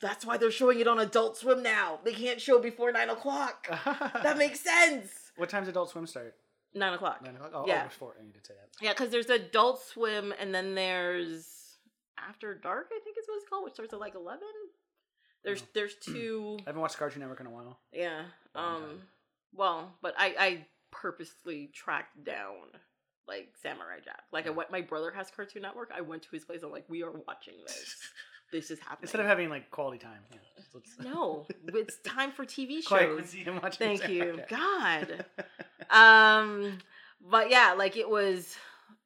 that's 0.00 0.26
why 0.26 0.36
they're 0.36 0.50
showing 0.50 0.78
it 0.80 0.86
on 0.88 0.98
adult 0.98 1.36
swim 1.38 1.62
now 1.62 1.98
they 2.04 2.12
can't 2.12 2.40
show 2.40 2.58
before 2.58 2.92
nine 2.92 3.08
o'clock 3.10 3.66
that 4.22 4.36
makes 4.38 4.60
sense 4.60 5.10
What 5.36 5.48
time's 5.48 5.68
Adult 5.68 5.90
Swim 5.90 6.06
start? 6.06 6.34
nine 6.74 6.92
o'clock 6.92 7.22
Nine 7.22 7.34
o'clock. 7.36 7.52
Oh, 7.54 7.64
Yeah. 7.66 7.82
oh, 7.84 7.88
before. 7.88 8.14
I 8.20 8.22
need 8.24 8.34
to 8.34 8.40
say 8.44 8.54
that. 8.54 8.68
yeah 8.84 8.92
because 8.92 9.08
there's 9.10 9.30
adult 9.30 9.82
swim 9.82 10.34
and 10.38 10.54
then 10.54 10.74
there's 10.74 11.78
after 12.18 12.54
dark 12.54 12.90
i 12.94 13.00
think 13.04 13.15
is 13.15 13.15
what 13.15 13.15
it's 13.15 13.15
called 13.48 13.64
which 13.64 13.74
starts 13.74 13.92
at 13.92 14.00
like 14.00 14.14
11 14.14 14.40
there's 15.44 15.62
Oh. 15.62 15.66
there's 15.74 15.94
two 16.00 16.58
I 16.66 16.70
haven't 16.70 16.80
watched 16.82 16.98
Cartoon 16.98 17.20
Network 17.20 17.40
in 17.40 17.46
a 17.46 17.50
while. 17.50 17.78
Yeah. 17.92 18.22
Long 18.54 18.74
Um 18.76 18.82
time. 18.82 19.02
well, 19.54 19.92
but 20.02 20.14
I 20.18 20.34
I 20.38 20.66
purposely 20.90 21.70
tracked 21.74 22.24
down 22.24 22.54
like 23.28 23.48
Samurai 23.62 23.98
Jack. 24.04 24.22
Like 24.32 24.46
I 24.46 24.50
Yeah. 24.50 24.54
went 24.56 24.70
my 24.70 24.80
brother 24.80 25.10
has 25.12 25.30
Cartoon 25.30 25.62
Network. 25.62 25.90
I 25.94 26.00
went 26.00 26.22
to 26.22 26.28
his 26.32 26.44
place. 26.44 26.62
I'm 26.62 26.70
like, 26.72 26.84
we 26.88 27.02
are 27.02 27.12
watching 27.26 27.54
this. 27.66 27.96
This 28.52 28.70
is 28.70 28.78
happening. 28.78 28.98
Instead 29.02 29.20
of 29.22 29.26
having 29.26 29.48
like 29.50 29.72
quality 29.72 29.98
time. 29.98 30.20
Yeah. 30.30 30.38
let's- 30.72 30.98
no, 31.00 31.46
it's 31.74 31.96
time 32.04 32.30
for 32.30 32.44
TV 32.44 32.80
shows. 32.80 33.12
Quincy, 33.14 33.42
I'm 33.44 33.60
watching 33.60 33.98
Thank 33.98 34.08
you. 34.08 34.40
God. 34.48 35.24
Um 35.90 36.78
but 37.20 37.50
yeah, 37.50 37.74
like 37.76 37.96
it 37.96 38.08
was 38.08 38.56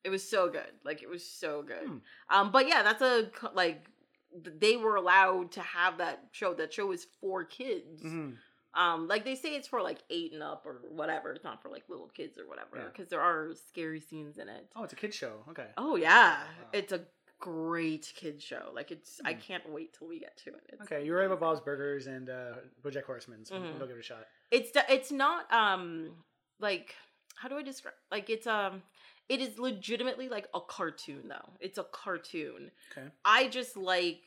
it 0.04 0.10
was 0.10 0.28
so 0.28 0.50
good. 0.50 0.70
Like 0.84 1.02
it 1.02 1.08
was 1.08 1.24
so 1.26 1.62
good. 1.62 1.86
Hmm. 1.88 1.96
Um 2.28 2.50
but 2.52 2.68
yeah, 2.68 2.82
that's 2.82 3.02
a 3.02 3.30
like 3.54 3.86
they 4.32 4.76
were 4.76 4.96
allowed 4.96 5.52
to 5.52 5.60
have 5.60 5.98
that 5.98 6.24
show. 6.32 6.54
That 6.54 6.72
show 6.72 6.92
is 6.92 7.06
for 7.20 7.44
kids 7.44 8.02
Mhm. 8.04 8.36
Um, 8.72 9.08
like 9.08 9.24
they 9.24 9.34
say 9.34 9.56
it's 9.56 9.66
for 9.66 9.82
like 9.82 9.98
eight 10.10 10.32
and 10.32 10.44
up 10.44 10.64
or 10.64 10.80
whatever. 10.88 11.32
It's 11.32 11.42
not 11.42 11.60
for 11.60 11.70
like 11.70 11.88
little 11.88 12.06
kids 12.08 12.38
or 12.38 12.46
whatever 12.46 12.76
Yeah. 12.78 12.84
because 12.84 13.08
there 13.08 13.20
are 13.20 13.52
scary 13.56 13.98
scenes 13.98 14.38
in 14.38 14.48
it. 14.48 14.70
Oh, 14.76 14.84
it's 14.84 14.92
a 14.92 14.96
kid 14.96 15.12
show. 15.12 15.44
Okay. 15.48 15.66
Oh 15.76 15.96
yeah, 15.96 16.44
Wow. 16.44 16.68
it's 16.72 16.92
a 16.92 17.04
great 17.40 18.12
kid 18.14 18.40
show. 18.40 18.70
Like 18.72 18.92
it's, 18.92 19.20
I 19.24 19.32
Hmm. 19.34 19.40
can't 19.40 19.68
wait 19.70 19.94
till 19.94 20.06
we 20.06 20.20
get 20.20 20.36
to 20.44 20.50
it. 20.50 20.60
It's 20.68 20.82
Okay, 20.82 21.04
you're 21.04 21.16
right 21.18 21.26
about 21.26 21.40
Bob's 21.40 21.60
Burgers 21.60 22.06
and 22.06 22.30
uh, 22.30 22.56
BoJack 22.82 23.04
Horseman. 23.04 23.44
So 23.44 23.56
Mhm. 23.56 23.76
we'll 23.78 23.88
give 23.88 23.96
it 23.96 24.00
a 24.00 24.02
shot. 24.04 24.28
It's 24.52 24.70
it's 24.88 25.10
not 25.10 25.52
um 25.52 26.24
like 26.60 26.94
how 27.34 27.48
do 27.48 27.56
I 27.58 27.62
describe 27.62 27.94
like 28.12 28.30
it's 28.30 28.46
um 28.46 28.84
it 29.30 29.40
is 29.40 29.58
legitimately 29.58 30.28
like 30.28 30.48
a 30.52 30.60
cartoon 30.60 31.28
though. 31.28 31.50
It's 31.60 31.78
a 31.78 31.84
cartoon. 31.84 32.70
Okay. 32.90 33.06
I 33.24 33.48
just 33.48 33.76
like 33.76 34.20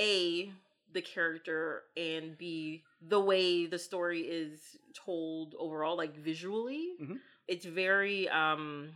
a 0.00 0.50
the 0.92 1.02
character 1.02 1.82
and 1.96 2.38
b 2.38 2.84
the 3.02 3.18
way 3.20 3.66
the 3.66 3.78
story 3.80 4.20
is 4.20 4.60
told 4.94 5.54
overall 5.58 5.96
like 5.96 6.16
visually. 6.16 6.94
Mhm. 7.02 7.18
It's 7.48 7.66
very 7.66 8.28
um 8.28 8.90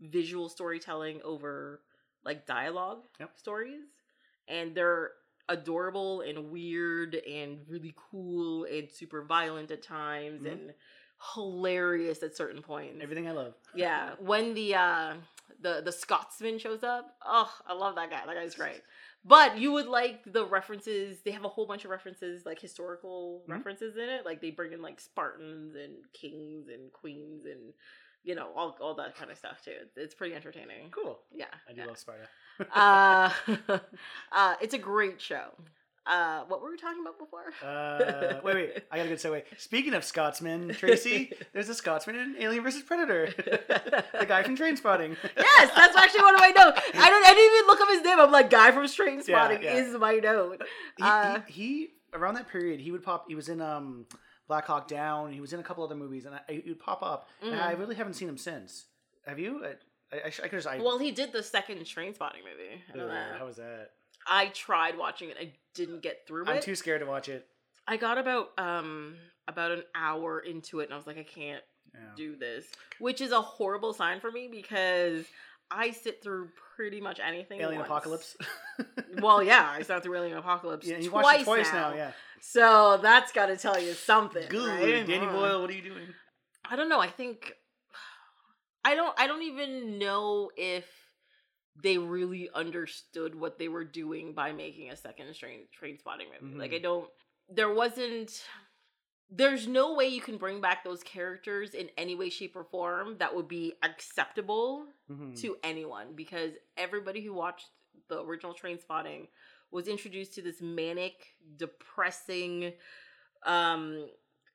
visual 0.00 0.48
storytelling 0.48 1.20
over 1.22 1.82
like 2.24 2.46
dialogue 2.46 3.04
Yep. 3.20 3.38
stories 3.38 3.84
and 4.48 4.74
they're 4.74 5.10
adorable 5.50 6.20
and 6.22 6.50
weird 6.50 7.14
and 7.14 7.66
really 7.68 7.94
cool 8.10 8.64
and 8.64 8.90
super 8.90 9.22
violent 9.24 9.70
at 9.70 9.82
times 9.82 10.42
Mhm. 10.42 10.52
and 10.52 10.74
hilarious 11.34 12.22
at 12.22 12.36
certain 12.36 12.62
points. 12.62 12.98
Everything 13.02 13.28
I 13.28 13.32
love. 13.32 13.54
Yeah, 13.74 14.10
when 14.18 14.54
the 14.54 14.74
uh 14.74 15.14
the 15.60 15.82
the 15.84 15.92
Scotsman 15.92 16.58
shows 16.58 16.82
up, 16.82 17.16
oh, 17.24 17.52
I 17.66 17.74
love 17.74 17.94
that 17.96 18.10
guy. 18.10 18.22
That 18.26 18.34
guy's 18.34 18.54
great. 18.54 18.82
But 19.24 19.58
you 19.58 19.72
would 19.72 19.86
like 19.86 20.32
the 20.32 20.46
references. 20.46 21.20
They 21.22 21.32
have 21.32 21.44
a 21.44 21.48
whole 21.48 21.66
bunch 21.66 21.84
of 21.84 21.90
references, 21.90 22.46
like 22.46 22.60
historical 22.60 23.42
Mhm. 23.46 23.52
references 23.52 23.96
in 23.96 24.08
it. 24.08 24.24
Like 24.24 24.40
they 24.40 24.50
bring 24.50 24.72
in 24.72 24.80
like 24.80 25.00
Spartans 25.00 25.74
and 25.74 25.94
kings 26.12 26.68
and 26.68 26.92
queens 26.92 27.44
and 27.44 27.72
you 28.24 28.34
know 28.34 28.50
all 28.56 28.76
all 28.80 28.94
that 28.94 29.16
kind 29.16 29.30
of 29.30 29.38
stuff 29.38 29.62
too. 29.64 29.72
It's, 29.82 29.96
it's 29.96 30.14
pretty 30.14 30.34
entertaining. 30.34 30.90
Cool. 30.92 31.18
Yeah, 31.32 31.46
I 31.68 31.72
do 31.72 31.80
yeah. 31.80 31.86
love 31.86 31.98
Sparta. 31.98 32.28
uh, 32.72 33.30
uh, 34.32 34.54
it's 34.60 34.74
a 34.74 34.78
great 34.78 35.20
show. 35.20 35.50
Uh, 36.08 36.44
what 36.48 36.62
were 36.62 36.70
we 36.70 36.76
talking 36.78 37.02
about 37.02 37.18
before? 37.18 37.52
Uh, 37.62 38.40
wait, 38.42 38.54
wait. 38.54 38.84
I 38.90 38.96
got 38.96 39.06
a 39.06 39.08
good 39.10 39.18
segue. 39.18 39.42
Speaking 39.58 39.92
of 39.94 40.04
Scotsman, 40.04 40.74
Tracy, 40.74 41.32
there's 41.52 41.68
a 41.68 41.74
Scotsman 41.74 42.16
in 42.16 42.36
Alien 42.38 42.62
vs. 42.64 42.82
Predator. 42.82 43.26
the 43.36 44.24
guy 44.26 44.42
from 44.42 44.56
Trainspotting. 44.56 45.16
Yes, 45.36 45.70
that's 45.76 45.96
actually 45.96 46.22
one 46.22 46.34
of 46.34 46.40
my 46.40 46.48
notes. 46.48 46.80
I 46.94 47.10
don't. 47.10 47.24
I 47.26 47.34
didn't 47.34 47.56
even 47.56 47.66
look 47.66 47.80
up 47.80 47.88
his 47.90 48.02
name. 48.02 48.20
I'm 48.20 48.32
like, 48.32 48.48
guy 48.50 48.70
from 48.72 48.84
Trainspotting 48.84 49.62
yeah. 49.62 49.74
is 49.74 49.94
my 49.98 50.14
note. 50.14 50.62
He, 50.96 51.02
Uh, 51.02 51.40
he, 51.46 51.52
he 51.52 51.88
around 52.14 52.34
that 52.34 52.48
period 52.48 52.80
he 52.80 52.90
would 52.90 53.02
pop. 53.02 53.26
He 53.28 53.34
was 53.34 53.48
in 53.50 53.60
um 53.60 54.06
Black 54.46 54.64
Hawk 54.66 54.88
Down. 54.88 55.30
He 55.32 55.40
was 55.40 55.52
in 55.52 55.60
a 55.60 55.62
couple 55.62 55.84
other 55.84 55.94
movies, 55.94 56.24
and 56.24 56.34
I, 56.34 56.40
he 56.48 56.62
would 56.68 56.80
pop 56.80 57.02
up. 57.02 57.28
And 57.42 57.60
I 57.60 57.74
Mhm. 57.74 57.78
really 57.80 57.94
haven't 57.96 58.14
seen 58.14 58.28
him 58.28 58.38
since. 58.38 58.86
Have 59.26 59.38
you? 59.38 59.62
I, 59.64 59.68
I, 60.16 60.20
I, 60.20 60.26
I 60.26 60.30
could 60.30 60.52
just. 60.52 60.66
I, 60.66 60.78
Well, 60.78 60.98
he 60.98 61.10
did 61.10 61.32
the 61.32 61.42
second 61.42 61.80
Trainspotting 61.80 62.44
movie. 62.48 62.82
I 62.92 62.96
know 62.96 63.04
Ugh, 63.04 63.10
that. 63.10 63.38
how 63.38 63.44
was 63.46 63.56
that? 63.56 63.90
I 64.28 64.46
tried 64.48 64.96
watching 64.98 65.30
it. 65.30 65.36
I 65.40 65.52
didn't 65.74 66.02
get 66.02 66.26
through 66.26 66.44
it. 66.44 66.48
I'm 66.48 66.56
it. 66.56 66.62
too 66.62 66.74
scared 66.74 67.00
to 67.00 67.06
watch 67.06 67.28
it. 67.28 67.46
I 67.86 67.96
got 67.96 68.18
about 68.18 68.50
um 68.58 69.16
about 69.46 69.70
an 69.72 69.82
hour 69.94 70.40
into 70.40 70.80
it, 70.80 70.84
and 70.84 70.92
I 70.92 70.96
was 70.96 71.06
like, 71.06 71.18
I 71.18 71.22
can't 71.22 71.62
Yeah. 71.94 72.00
do 72.16 72.36
this, 72.36 72.66
which 72.98 73.20
is 73.20 73.32
a 73.32 73.40
horrible 73.40 73.92
sign 73.94 74.20
for 74.20 74.30
me 74.30 74.48
because 74.50 75.24
I 75.70 75.90
sit 75.92 76.22
through 76.22 76.50
pretty 76.76 77.00
much 77.00 77.18
anything. 77.20 77.60
Alien 77.60 77.78
once. 77.80 77.88
Apocalypse. 77.88 78.36
Well, 79.20 79.42
yeah, 79.42 79.68
I 79.68 79.82
sat 79.82 80.04
through 80.04 80.16
Alien 80.16 80.36
Apocalypse 80.38 80.86
yeah, 80.86 80.98
you 80.98 81.08
twice, 81.10 81.24
watched 81.24 81.40
it 81.40 81.44
twice 81.44 81.72
now. 81.72 81.90
now. 81.90 81.96
Yeah. 81.96 82.10
So 82.40 82.98
that's 83.02 83.32
got 83.32 83.46
to 83.46 83.56
tell 83.56 83.80
you 83.80 83.94
something. 83.94 84.44
Good, 84.48 84.68
right? 84.68 85.04
Danny. 85.06 85.26
Boyle. 85.26 85.60
What 85.60 85.70
are 85.70 85.72
you 85.72 85.82
doing? 85.82 86.06
I 86.70 86.76
don't 86.76 86.88
know. 86.88 87.00
I 87.00 87.08
think 87.08 87.54
I 88.84 88.94
don't. 88.94 89.18
I 89.18 89.26
don't 89.26 89.42
even 89.42 89.98
know 89.98 90.50
if 90.56 90.84
they 91.82 91.98
really 91.98 92.50
understood 92.54 93.34
what 93.34 93.58
they 93.58 93.68
were 93.68 93.84
doing 93.84 94.32
by 94.32 94.52
making 94.52 94.90
a 94.90 94.96
second 94.96 95.34
train 95.34 95.60
train 95.72 95.98
spotting 95.98 96.28
movie. 96.40 96.56
Like 96.56 96.72
Mhm. 96.72 96.76
I 96.76 96.78
don't. 96.78 97.10
There 97.48 97.72
wasn't. 97.72 98.44
There's 99.30 99.66
no 99.66 99.94
way 99.94 100.06
you 100.08 100.22
can 100.22 100.38
bring 100.38 100.60
back 100.60 100.82
those 100.84 101.02
characters 101.02 101.74
in 101.74 101.90
any 101.98 102.14
way, 102.14 102.30
shape, 102.30 102.56
or 102.56 102.64
form 102.64 103.18
that 103.18 103.34
would 103.34 103.46
be 103.48 103.74
acceptable 103.82 104.86
Mhm. 105.10 105.36
to 105.42 105.58
anyone 105.62 106.14
because 106.14 106.54
everybody 106.78 107.20
who 107.20 107.34
watched 107.34 107.68
the 108.08 108.22
original 108.22 108.54
train 108.54 108.78
spotting 108.78 109.28
was 109.70 109.86
introduced 109.86 110.32
to 110.34 110.42
this 110.42 110.62
manic 110.62 111.36
depressing 111.56 112.72
um 113.44 114.08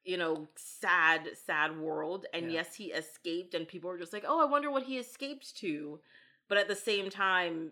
you 0.03 0.17
know 0.17 0.47
sad 0.55 1.37
sad 1.45 1.77
world 1.77 2.25
and 2.33 2.47
Yeah. 2.47 2.53
yes 2.59 2.75
he 2.75 2.91
escaped 2.91 3.53
and 3.53 3.67
people 3.67 3.89
were 3.89 3.97
just 3.97 4.11
like 4.13 4.25
oh 4.27 4.39
i 4.41 4.45
wonder 4.45 4.69
what 4.71 4.83
he 4.83 4.97
escaped 4.97 5.55
to 5.57 6.01
but 6.49 6.57
at 6.57 6.67
the 6.67 6.75
same 6.75 7.09
time 7.09 7.71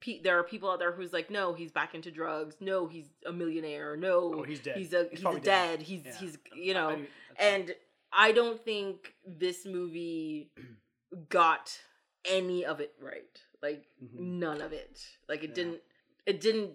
pe- 0.00 0.20
there 0.20 0.38
are 0.38 0.42
people 0.44 0.70
out 0.70 0.78
there 0.78 0.92
who's 0.92 1.12
like 1.12 1.30
no 1.30 1.52
he's 1.54 1.70
back 1.72 1.94
into 1.94 2.10
drugs 2.10 2.56
no 2.60 2.86
he's 2.86 3.06
a 3.26 3.32
millionaire 3.32 3.96
no 3.96 4.32
Oh, 4.38 4.42
he's 4.42 4.60
dead. 4.60 4.76
he's 4.76 4.92
a 4.92 5.08
He's 5.10 5.20
he's, 5.20 5.34
dead. 5.34 5.42
dead. 5.42 5.82
he's 5.82 6.04
Yeah. 6.04 6.16
he's 6.18 6.38
you 6.54 6.74
know 6.74 6.90
I 6.90 6.94
do- 6.96 7.06
and 7.38 7.74
I 8.12 8.32
don't 8.32 8.62
think 8.62 9.14
this 9.26 9.64
movie 9.66 10.50
got 11.28 11.78
any 12.30 12.64
of 12.64 12.80
it 12.80 12.94
right. 13.00 13.40
Like 13.62 13.84
Mhm. 14.02 14.18
none 14.18 14.60
of 14.60 14.72
it. 14.72 15.00
Like 15.28 15.42
it 15.42 15.48
Yeah. 15.50 15.54
didn't 15.54 15.80
it 16.26 16.40
didn't 16.40 16.72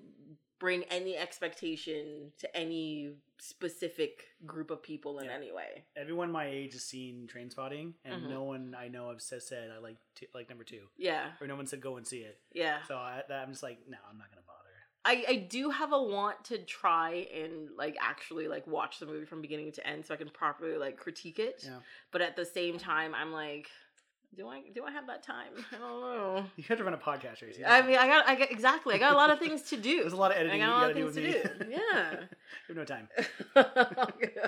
bring 0.59 0.83
any 0.85 1.15
expectation 1.15 2.31
to 2.39 2.57
any 2.57 3.11
specific 3.39 4.25
group 4.45 4.71
of 4.71 4.81
people 4.81 5.19
in 5.19 5.25
Yeah. 5.25 5.33
any 5.33 5.51
way. 5.51 5.85
everyone 5.95 6.31
my 6.31 6.47
age 6.47 6.73
has 6.73 6.83
seen 6.83 7.27
Trainspotting, 7.27 7.93
and 8.03 8.23
Mhm. 8.23 8.29
no 8.29 8.43
one 8.43 8.73
I 8.75 8.87
know 8.87 9.09
have 9.09 9.21
said, 9.21 9.43
said 9.43 9.71
I 9.71 9.77
like 9.77 9.97
t- 10.15 10.27
like 10.33 10.49
number 10.49 10.63
two, 10.63 10.89
Yeah. 10.97 11.33
or 11.39 11.47
no 11.47 11.55
one 11.55 11.67
said 11.67 11.81
go 11.81 11.97
and 11.97 12.07
see 12.07 12.21
it. 12.23 12.39
Yeah. 12.51 12.83
So 12.83 12.97
I, 12.97 13.23
that, 13.27 13.43
I'm 13.43 13.51
just 13.51 13.63
like, 13.63 13.87
no, 13.87 13.97
I'm 14.09 14.17
not 14.17 14.29
gonna 14.29 14.41
bother. 14.41 14.53
I, 15.05 15.23
I 15.27 15.35
do 15.37 15.69
have 15.69 15.93
a 15.93 16.01
want 16.01 16.43
to 16.45 16.57
try 16.65 17.27
and 17.33 17.69
like 17.77 17.95
actually 18.01 18.47
like 18.47 18.65
watch 18.67 18.99
the 18.99 19.05
movie 19.05 19.25
from 19.25 19.41
beginning 19.41 19.71
to 19.73 19.87
end 19.87 20.05
so 20.05 20.13
I 20.13 20.17
can 20.17 20.29
properly 20.29 20.77
like 20.77 20.97
critique 20.97 21.39
it. 21.39 21.63
Yeah. 21.63 21.79
But 22.11 22.21
at 22.21 22.35
the 22.35 22.43
same 22.45 22.77
time 22.77 23.13
I'm 23.15 23.31
like 23.31 23.69
do 24.35 24.47
I 24.47 24.61
do 24.73 24.83
I 24.85 24.91
have 24.91 25.07
that 25.07 25.23
time? 25.23 25.51
I 25.73 25.77
don't 25.77 26.01
know. 26.01 26.45
You 26.55 26.63
to 26.75 26.83
run 26.83 26.93
a 26.93 26.97
podcast, 26.97 27.37
Tracy. 27.37 27.65
I 27.65 27.81
mean, 27.81 27.97
I 27.97 28.07
got, 28.07 28.27
I 28.27 28.35
got 28.35 28.51
exactly. 28.51 28.95
I 28.95 28.97
got 28.97 29.13
a 29.13 29.17
lot 29.17 29.29
of 29.29 29.39
things 29.39 29.63
to 29.63 29.77
do. 29.77 30.01
there's 30.01 30.13
a 30.13 30.17
lot 30.17 30.31
of 30.31 30.37
editing. 30.37 30.61
I 30.61 30.65
got 30.65 30.69
a 30.69 30.81
lot 30.81 30.89
of 30.91 30.95
things 30.95 31.15
to 31.15 31.21
me. 31.21 31.31
do. 31.31 31.65
Yeah. 31.71 32.15
we 32.69 32.75
have 32.75 32.77
no 32.77 32.85
time. 32.85 33.07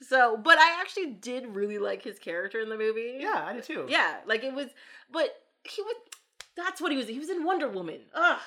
so, 0.00 0.36
but 0.36 0.58
I 0.58 0.80
actually 0.80 1.12
did 1.12 1.46
really 1.54 1.78
like 1.78 2.02
his 2.02 2.18
character 2.18 2.60
in 2.60 2.68
the 2.68 2.76
movie. 2.78 3.18
Yeah, 3.20 3.44
I 3.46 3.52
did 3.52 3.64
too. 3.64 3.86
Yeah, 3.88 4.16
like 4.26 4.42
it 4.44 4.54
was, 4.54 4.68
but 5.10 5.30
he 5.64 5.82
was. 5.82 5.94
That's 6.56 6.80
what 6.80 6.92
he 6.92 6.98
was. 6.98 7.08
He 7.08 7.18
was 7.18 7.30
in 7.30 7.44
Wonder 7.44 7.68
Woman. 7.68 8.00
Ugh. 8.14 8.38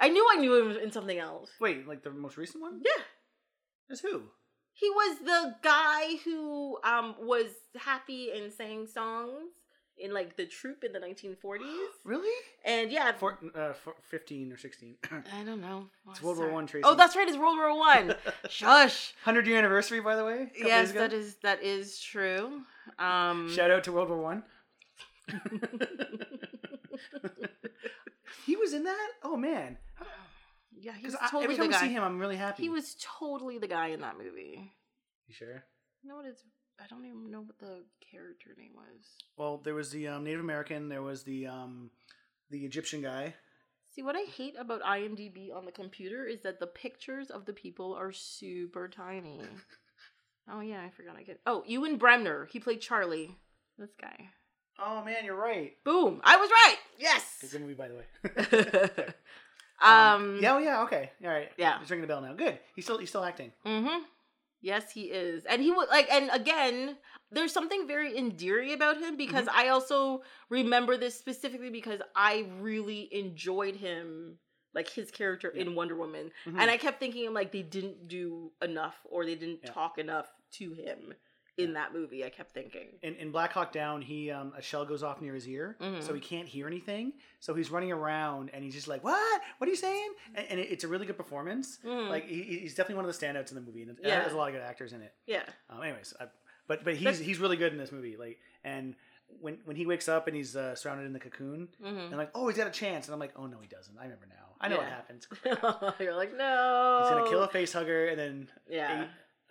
I 0.00 0.08
knew 0.08 0.26
I 0.32 0.36
knew 0.36 0.56
him 0.56 0.76
in 0.76 0.92
something 0.92 1.18
else. 1.18 1.50
Wait, 1.60 1.86
like 1.86 2.02
the 2.02 2.10
most 2.10 2.36
recent 2.36 2.62
one? 2.62 2.80
Yeah. 2.84 3.02
Is 3.90 4.00
who? 4.00 4.22
He 4.74 4.90
was 4.90 5.18
the 5.24 5.54
guy 5.62 6.16
who 6.24 6.78
um 6.84 7.14
was 7.20 7.46
happy 7.76 8.30
and 8.34 8.52
sang 8.52 8.86
songs 8.86 9.50
in 9.96 10.12
like 10.12 10.36
the 10.36 10.44
troupe 10.46 10.82
in 10.84 10.92
the 10.92 10.98
1940s. 10.98 11.60
Really? 12.04 12.34
And 12.64 12.90
yeah, 12.90 13.12
Four, 13.12 13.38
uh, 13.54 13.72
four, 13.72 13.94
15 14.10 14.52
or 14.52 14.58
16. 14.58 14.96
I 15.12 15.44
don't 15.44 15.60
know. 15.60 15.86
It's 16.10 16.20
World 16.20 16.38
War. 16.38 16.50
One, 16.52 16.66
Tracy. 16.66 16.84
Oh, 16.86 16.94
that's 16.94 17.16
right. 17.16 17.26
It's 17.28 17.38
World 17.38 17.56
War 17.56 17.76
One. 17.78 18.14
Shush. 18.50 19.14
100 19.24 19.46
year 19.46 19.56
anniversary, 19.58 20.00
by 20.00 20.16
the 20.16 20.24
way. 20.24 20.42
a 20.42 20.46
couple 20.46 20.66
Yes, 20.66 20.88
days 20.88 20.90
ago. 20.90 21.00
that 21.00 21.12
is 21.12 21.36
that 21.42 21.62
is 21.62 21.98
true. 22.00 22.62
Um, 22.98 23.50
Shout 23.54 23.70
out 23.70 23.84
to 23.84 23.92
World 23.92 24.08
War 24.10 24.20
One. 24.20 24.42
he 28.46 28.56
was 28.56 28.72
in 28.74 28.84
that? 28.84 29.08
Oh 29.22 29.36
man! 29.36 29.78
Yeah, 30.84 30.92
he 30.98 31.04
was 31.06 31.14
Because 31.14 31.30
totally 31.30 31.44
every 31.44 31.56
time 31.56 31.70
the 31.70 31.76
I 31.76 31.80
guy. 31.80 31.86
see 31.86 31.92
him, 31.92 32.02
I'm 32.02 32.18
really 32.18 32.36
happy. 32.36 32.62
He 32.62 32.68
was 32.68 32.96
totally 33.00 33.58
the 33.58 33.66
guy 33.68 33.88
in 33.88 34.00
that 34.00 34.18
movie. 34.18 34.72
You 35.26 35.34
sure? 35.34 35.64
You 36.02 36.10
know 36.10 36.16
what 36.16 36.26
is? 36.26 36.42
I 36.80 36.86
don't 36.88 37.04
even 37.06 37.30
know 37.30 37.40
what 37.40 37.58
the 37.58 37.84
character 38.10 38.50
name 38.58 38.72
was. 38.74 39.04
Well, 39.36 39.58
there 39.64 39.74
was 39.74 39.90
the 39.90 40.08
um, 40.08 40.24
Native 40.24 40.40
American. 40.40 40.88
There 40.88 41.02
was 41.02 41.22
the 41.22 41.46
um, 41.46 41.90
the 42.50 42.64
Egyptian 42.64 43.00
guy. 43.00 43.34
See, 43.94 44.02
what 44.02 44.16
I 44.16 44.24
hate 44.36 44.56
about 44.58 44.82
IMDb 44.82 45.54
on 45.54 45.64
the 45.66 45.72
computer 45.72 46.24
is 46.26 46.40
that 46.42 46.58
the 46.58 46.66
pictures 46.66 47.30
of 47.30 47.44
the 47.46 47.52
people 47.52 47.94
are 47.94 48.10
super 48.12 48.88
tiny. 48.88 49.40
oh 50.50 50.60
yeah, 50.60 50.82
I 50.82 50.90
forgot 50.90 51.16
I 51.16 51.22
get. 51.22 51.40
Oh, 51.46 51.62
Ewan 51.66 51.96
Bremner. 51.96 52.46
He 52.52 52.58
played 52.58 52.80
Charlie. 52.80 53.36
This 53.78 53.94
guy. 54.00 54.28
Oh 54.78 55.04
man, 55.04 55.24
you're 55.24 55.36
right. 55.36 55.72
Boom! 55.84 56.20
I 56.24 56.36
was 56.36 56.50
right. 56.50 56.76
Yes. 56.98 57.44
Good 57.52 57.60
movie, 57.60 57.74
by 57.74 57.88
the 57.88 57.94
way. 57.94 59.04
um. 59.84 60.38
yeah, 60.42 60.54
oh, 60.54 60.58
yeah, 60.58 60.82
okay, 60.82 61.10
all 61.22 61.30
right. 61.30 61.50
Yeah. 61.56 61.78
he's 61.80 61.90
ringing 61.90 62.02
the 62.02 62.08
bell 62.08 62.20
now. 62.20 62.32
Good. 62.34 62.58
He's 62.74 62.84
still 62.84 62.98
he's 62.98 63.08
still 63.10 63.24
acting. 63.24 63.52
Mm-hmm. 63.66 64.02
Yes, 64.60 64.90
he 64.92 65.02
is. 65.10 65.44
And 65.44 65.60
he 65.60 65.70
would 65.70 65.88
like 65.90 66.08
and 66.10 66.30
again, 66.32 66.96
there's 67.30 67.52
something 67.52 67.86
very 67.86 68.16
endearing 68.16 68.72
about 68.72 68.98
him 68.98 69.16
because 69.16 69.46
I 69.52 69.68
also 69.68 70.22
remember 70.48 70.96
this 70.96 71.18
specifically 71.18 71.70
because 71.70 72.00
I 72.16 72.46
really 72.60 73.08
enjoyed 73.12 73.76
him 73.76 74.38
like 74.74 74.88
his 74.88 75.10
character 75.10 75.52
Yeah. 75.54 75.62
in 75.62 75.74
Wonder 75.74 75.94
Woman, 75.96 76.30
Mhm. 76.46 76.58
and 76.58 76.70
I 76.70 76.78
kept 76.78 76.98
thinking 76.98 77.32
like 77.34 77.52
they 77.52 77.62
didn't 77.62 78.08
do 78.08 78.50
enough 78.62 78.96
or 79.04 79.24
they 79.24 79.34
didn't 79.36 79.60
Yeah. 79.64 79.70
talk 79.72 79.98
enough 79.98 80.28
to 80.52 80.72
him 80.72 81.14
in 81.56 81.72
that 81.74 81.92
movie. 81.92 82.24
I 82.24 82.30
kept 82.30 82.52
thinking. 82.52 82.88
in, 83.02 83.14
in 83.16 83.30
Black 83.30 83.52
Hawk 83.52 83.70
Down, 83.72 84.02
he 84.02 84.30
um, 84.30 84.52
a 84.56 84.62
shell 84.62 84.84
goes 84.84 85.02
off 85.02 85.20
near 85.20 85.34
his 85.34 85.46
ear, 85.48 85.76
Mhm. 85.80 86.02
so 86.02 86.12
he 86.14 86.20
can't 86.20 86.48
hear 86.48 86.66
anything. 86.66 87.12
So 87.40 87.54
he's 87.54 87.70
running 87.70 87.92
around 87.92 88.50
and 88.52 88.64
he's 88.64 88.74
just 88.74 88.88
like, 88.88 89.04
"What? 89.04 89.40
What 89.58 89.66
are 89.68 89.70
you 89.70 89.76
saying?" 89.76 90.12
And, 90.34 90.46
and 90.50 90.60
it, 90.60 90.68
it's 90.70 90.84
a 90.84 90.88
really 90.88 91.06
good 91.06 91.16
performance. 91.16 91.78
Mhm. 91.84 92.08
Like 92.08 92.26
he, 92.26 92.42
he's 92.42 92.74
definitely 92.74 92.96
one 92.96 93.04
of 93.04 93.18
the 93.18 93.26
standouts 93.26 93.50
in 93.50 93.54
the 93.54 93.60
movie, 93.60 93.82
and 93.82 93.96
Yeah. 94.02 94.22
has 94.22 94.32
a 94.32 94.36
lot 94.36 94.48
of 94.48 94.54
good 94.54 94.62
actors 94.62 94.92
in 94.92 95.00
it. 95.02 95.14
yeah, 95.26 95.44
Um, 95.70 95.82
anyways, 95.82 96.12
I, 96.20 96.26
but 96.66 96.84
but 96.84 96.94
he's 96.94 97.04
That's- 97.04 97.20
he's 97.20 97.38
really 97.38 97.56
good 97.56 97.72
in 97.72 97.78
this 97.78 97.92
movie. 97.92 98.16
Like 98.16 98.38
and 98.64 98.96
when 99.40 99.58
when 99.64 99.76
he 99.76 99.86
wakes 99.86 100.08
up 100.08 100.26
and 100.26 100.36
he's 100.36 100.54
uh, 100.56 100.74
surrounded 100.74 101.06
in 101.06 101.12
the 101.12 101.20
cocoon, 101.20 101.68
hmm 101.80 101.86
and 101.86 102.16
like, 102.16 102.30
oh, 102.34 102.48
he's 102.48 102.56
got 102.56 102.66
a 102.66 102.70
chance, 102.70 103.06
and 103.06 103.14
I'm 103.14 103.20
like, 103.20 103.32
oh 103.36 103.46
no, 103.46 103.58
he 103.60 103.68
doesn't. 103.68 103.96
I 103.98 104.04
remember 104.04 104.26
now. 104.28 104.34
I 104.60 104.68
know 104.68 104.76
what 104.76 104.86
Yeah. 104.86 104.94
happens. 104.94 105.28
you're 106.00 106.14
like 106.16 106.36
no. 106.36 107.00
He's 107.02 107.10
gonna 107.10 107.28
kill 107.30 107.42
a 107.42 107.48
face 107.48 107.72
hugger, 107.72 108.06
and 108.08 108.18
then 108.18 108.48
Yeah. 108.68 109.06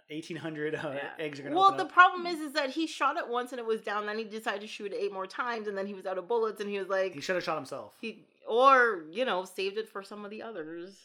Eighteen 0.10 0.38
hundred 0.38 0.76
uh, 0.76 0.91
Yeah. 0.95 1.10
eggs 1.20 1.39
are 1.39 1.43
gonna. 1.43 1.56
Well, 1.56 1.72
the 1.76 1.84
up. 1.84 1.91
problem 1.91 2.26
is, 2.28 2.39
is 2.39 2.54
that 2.54 2.70
he 2.70 2.88
shot 2.88 3.18
it 3.18 3.28
once 3.28 3.51
and 3.51 3.60
it 3.60 3.66
was 3.66 3.82
down. 3.82 4.06
Then 4.06 4.18
he 4.18 4.24
decided 4.24 4.62
to 4.62 4.68
shoot 4.68 4.91
it 4.91 4.97
eight 4.99 5.14
more 5.14 5.28
times, 5.28 5.68
and 5.68 5.78
then 5.78 5.88
he 5.88 5.93
was 5.93 6.06
out 6.06 6.18
of 6.18 6.28
bullets, 6.28 6.60
and 6.62 6.70
he 6.70 6.78
was 6.80 6.88
like, 6.89 7.14
he 7.14 7.22
should 7.22 7.36
have 7.36 7.43
shot 7.43 7.56
himself. 7.58 7.95
he 8.01 8.26
or 8.47 9.04
you 9.12 9.26
know 9.26 9.45
saved 9.45 9.78
it 9.78 9.88
for 9.89 10.04
some 10.04 10.24
of 10.26 10.32
the 10.32 10.41
others. 10.43 10.97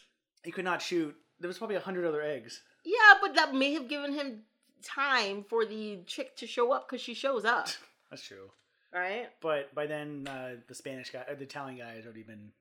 He 0.45 0.51
could 0.51 0.65
not 0.65 0.81
shoot. 0.83 1.15
There 1.41 1.49
was 1.49 1.59
probably 1.59 1.77
a 1.77 1.81
hundred 1.81 2.05
other 2.07 2.23
eggs. 2.23 2.63
Yeah, 2.85 3.15
but 3.21 3.35
that 3.35 3.55
may 3.55 3.73
have 3.75 3.89
given 3.89 4.13
him 4.13 4.43
time 4.83 5.45
for 5.49 5.65
the 5.65 5.99
chick 6.07 6.37
to 6.37 6.47
show 6.47 6.73
up 6.73 6.89
because 6.89 7.01
she 7.03 7.15
shows 7.15 7.45
up, 7.45 7.69
That's 8.11 8.23
true. 8.23 8.51
right? 8.95 9.27
But 9.41 9.75
by 9.75 9.87
then, 9.87 10.27
uh, 10.29 10.57
the 10.69 10.75
Spanish 10.75 11.11
guy, 11.11 11.25
or 11.29 11.35
the 11.35 11.43
Italian 11.45 11.79
guy, 11.79 11.95
has 11.97 12.05
already 12.05 12.23
been 12.23 12.53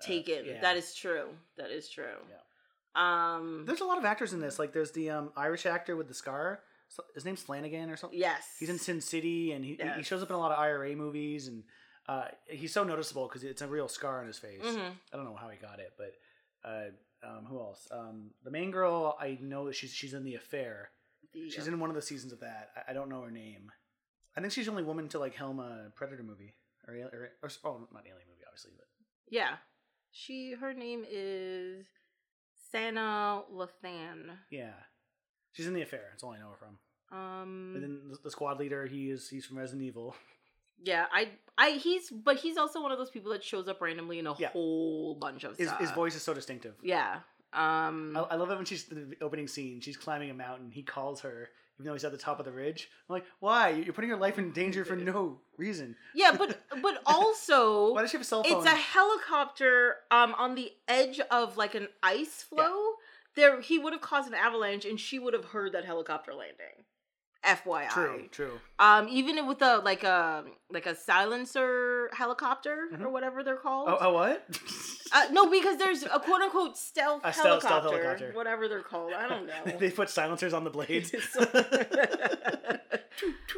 uh, 0.00 0.06
Taken. 0.06 0.44
yeah. 0.46 0.60
That 0.60 0.76
is 0.76 0.94
true. 0.94 1.28
That 1.58 1.70
is 1.70 1.88
true. 1.88 2.04
Yeah. 2.30 2.36
Um. 2.94 3.64
There's 3.66 3.80
a 3.80 3.84
lot 3.84 3.98
of 3.98 4.04
actors 4.04 4.32
in 4.32 4.40
this. 4.40 4.58
Like, 4.58 4.72
there's 4.72 4.92
the 4.92 5.10
um, 5.10 5.32
Irish 5.36 5.66
actor 5.66 5.96
with 5.96 6.08
the 6.08 6.14
scar. 6.14 6.60
His 7.14 7.24
name's 7.24 7.40
Flanagan 7.42 7.88
or 7.88 7.96
something. 7.96 8.18
Yes. 8.18 8.42
He's 8.60 8.68
in 8.68 8.78
Sin 8.78 9.00
City, 9.00 9.52
and 9.52 9.64
he, 9.64 9.78
he- 9.80 9.88
he 9.98 10.02
shows 10.02 10.22
up 10.22 10.28
in 10.28 10.34
a 10.34 10.38
lot 10.38 10.52
of 10.52 10.58
IRA 10.58 10.94
movies, 10.94 11.48
and 11.48 11.62
uh, 12.06 12.24
he's 12.46 12.72
so 12.74 12.84
noticeable 12.84 13.26
because 13.28 13.44
it's 13.44 13.62
a 13.62 13.66
real 13.66 13.88
scar 13.88 14.20
on 14.20 14.26
his 14.26 14.38
face. 14.38 14.60
Mhm. 14.62 14.90
I 15.12 15.16
don't 15.16 15.24
know 15.24 15.34
how 15.40 15.48
he 15.48 15.56
got 15.56 15.78
it, 15.78 15.92
but 15.96 16.12
uh, 16.68 16.88
um, 17.26 17.46
who 17.46 17.58
else? 17.60 17.88
Um, 17.90 18.32
the 18.44 18.50
main 18.50 18.70
girl, 18.70 19.16
I 19.18 19.38
know 19.40 19.64
that 19.66 19.74
she's 19.74 19.92
she's 19.92 20.12
in 20.12 20.22
the 20.24 20.34
affair. 20.34 20.90
The, 21.32 21.48
She's 21.48 21.66
uh, 21.66 21.70
in 21.72 21.80
one 21.80 21.88
of 21.88 21.96
the 21.96 22.02
seasons 22.02 22.30
of 22.32 22.40
that. 22.40 22.70
I, 22.76 22.90
I 22.90 22.92
don't 22.94 23.08
know 23.08 23.22
her 23.22 23.30
name. 23.30 23.70
I 24.36 24.40
think 24.42 24.52
she's 24.52 24.66
the 24.66 24.70
only 24.72 24.82
woman 24.82 25.08
to 25.10 25.18
like 25.18 25.34
helm 25.34 25.60
a 25.60 25.88
Predator 25.94 26.22
movie 26.22 26.52
or, 26.86 26.94
or, 26.94 27.30
or 27.42 27.50
oh, 27.64 27.88
not 27.92 28.02
alien 28.06 28.26
movie, 28.28 28.42
obviously, 28.46 28.72
but 28.76 28.86
Yeah. 29.30 29.54
She. 30.10 30.52
Her 30.60 30.74
name 30.74 31.06
is 31.10 31.86
Sana 32.72 33.42
Lathan. 33.52 34.30
yeah, 34.50 34.72
she's 35.52 35.66
in 35.66 35.74
the 35.74 35.82
affair. 35.82 36.04
That's 36.10 36.22
all 36.22 36.30
I 36.32 36.38
know 36.38 36.48
her 36.50 36.56
from. 36.56 36.78
Um. 37.18 37.72
And 37.74 37.82
then 37.84 38.00
the, 38.10 38.18
the 38.24 38.30
squad 38.30 38.58
leader, 38.58 38.86
he 38.86 39.10
is 39.10 39.28
he's 39.28 39.44
from 39.46 39.58
Resident 39.58 39.82
Evil. 39.84 40.16
Yeah, 40.84 41.04
I, 41.12 41.28
I, 41.56 41.72
he's, 41.72 42.10
but 42.10 42.38
he's 42.38 42.56
also 42.56 42.82
one 42.82 42.90
of 42.90 42.98
those 42.98 43.10
people 43.10 43.30
that 43.32 43.44
shows 43.44 43.68
up 43.68 43.80
randomly 43.80 44.18
in 44.18 44.26
a 44.26 44.34
Yeah. 44.36 44.48
whole 44.48 45.14
bunch 45.14 45.44
of 45.44 45.56
His 45.56 45.68
stuff. 45.68 45.80
his 45.80 45.90
voice 45.92 46.16
is 46.16 46.22
so 46.22 46.34
distinctive. 46.34 46.74
Yeah. 46.82 47.20
Um. 47.52 48.16
I, 48.16 48.20
I 48.32 48.34
love 48.36 48.50
it 48.50 48.56
when 48.56 48.64
she's 48.64 48.84
the 48.86 49.14
opening 49.20 49.46
scene. 49.46 49.80
She's 49.80 49.96
climbing 49.96 50.30
a 50.30 50.34
mountain. 50.34 50.70
He 50.72 50.82
calls 50.82 51.20
her, 51.20 51.50
even 51.76 51.86
though 51.86 51.92
he's 51.94 52.04
at 52.04 52.12
the 52.12 52.18
top 52.18 52.38
of 52.38 52.44
the 52.44 52.52
ridge. 52.52 52.88
I'm 53.08 53.14
like, 53.14 53.24
why? 53.40 53.70
You're 53.70 53.92
putting 53.92 54.08
your 54.10 54.18
life 54.18 54.38
in 54.38 54.52
danger 54.52 54.84
for 54.84 54.96
no 54.96 55.40
reason. 55.56 55.96
yeah, 56.14 56.32
but 56.36 56.60
but 56.82 57.02
also 57.06 57.92
Why 57.94 58.02
does 58.02 58.10
she 58.10 58.16
have 58.16 58.22
a 58.22 58.24
cell 58.24 58.42
phone? 58.44 58.58
it's 58.58 58.66
a 58.66 58.70
helicopter 58.76 59.96
um 60.10 60.34
on 60.38 60.54
the 60.54 60.72
edge 60.88 61.20
of 61.30 61.56
like 61.56 61.74
an 61.74 61.88
ice 62.02 62.42
flow. 62.42 62.92
There, 63.34 63.62
he 63.62 63.78
would 63.78 63.94
have 63.94 64.02
caused 64.02 64.28
an 64.28 64.34
avalanche, 64.34 64.84
and 64.84 65.00
she 65.00 65.18
would 65.18 65.32
have 65.32 65.46
heard 65.46 65.72
that 65.72 65.86
helicopter 65.86 66.34
landing. 66.34 66.84
FYI. 67.44 67.88
true, 67.90 68.28
true. 68.30 68.60
Um, 68.78 69.08
even 69.10 69.46
with 69.48 69.60
a 69.62 69.78
like 69.78 70.04
a 70.04 70.44
like 70.70 70.86
a 70.86 70.94
silencer 70.94 72.08
helicopter 72.12 72.88
or 72.92 72.96
Mhm. 72.98 73.10
whatever 73.10 73.42
they're 73.42 73.56
called. 73.56 73.88
Oh, 73.88 73.98
oh 74.00 74.12
what? 74.12 74.46
Uh, 75.12 75.26
no, 75.32 75.50
because 75.50 75.76
there's 75.76 76.04
a 76.04 76.20
quote 76.20 76.40
unquote 76.40 76.76
stealth, 76.76 77.20
A 77.24 77.32
stealth- 77.32 77.62
helicopter, 77.64 77.88
stealth 77.88 77.92
helicopter. 78.02 78.32
whatever 78.34 78.68
they're 78.68 78.82
called. 78.82 79.12
I 79.12 79.28
don't 79.28 79.46
know. 79.66 79.78
they 79.78 79.90
put 79.90 80.08
silencers 80.08 80.52
on 80.54 80.62
the 80.64 80.70
blades. 80.70 81.10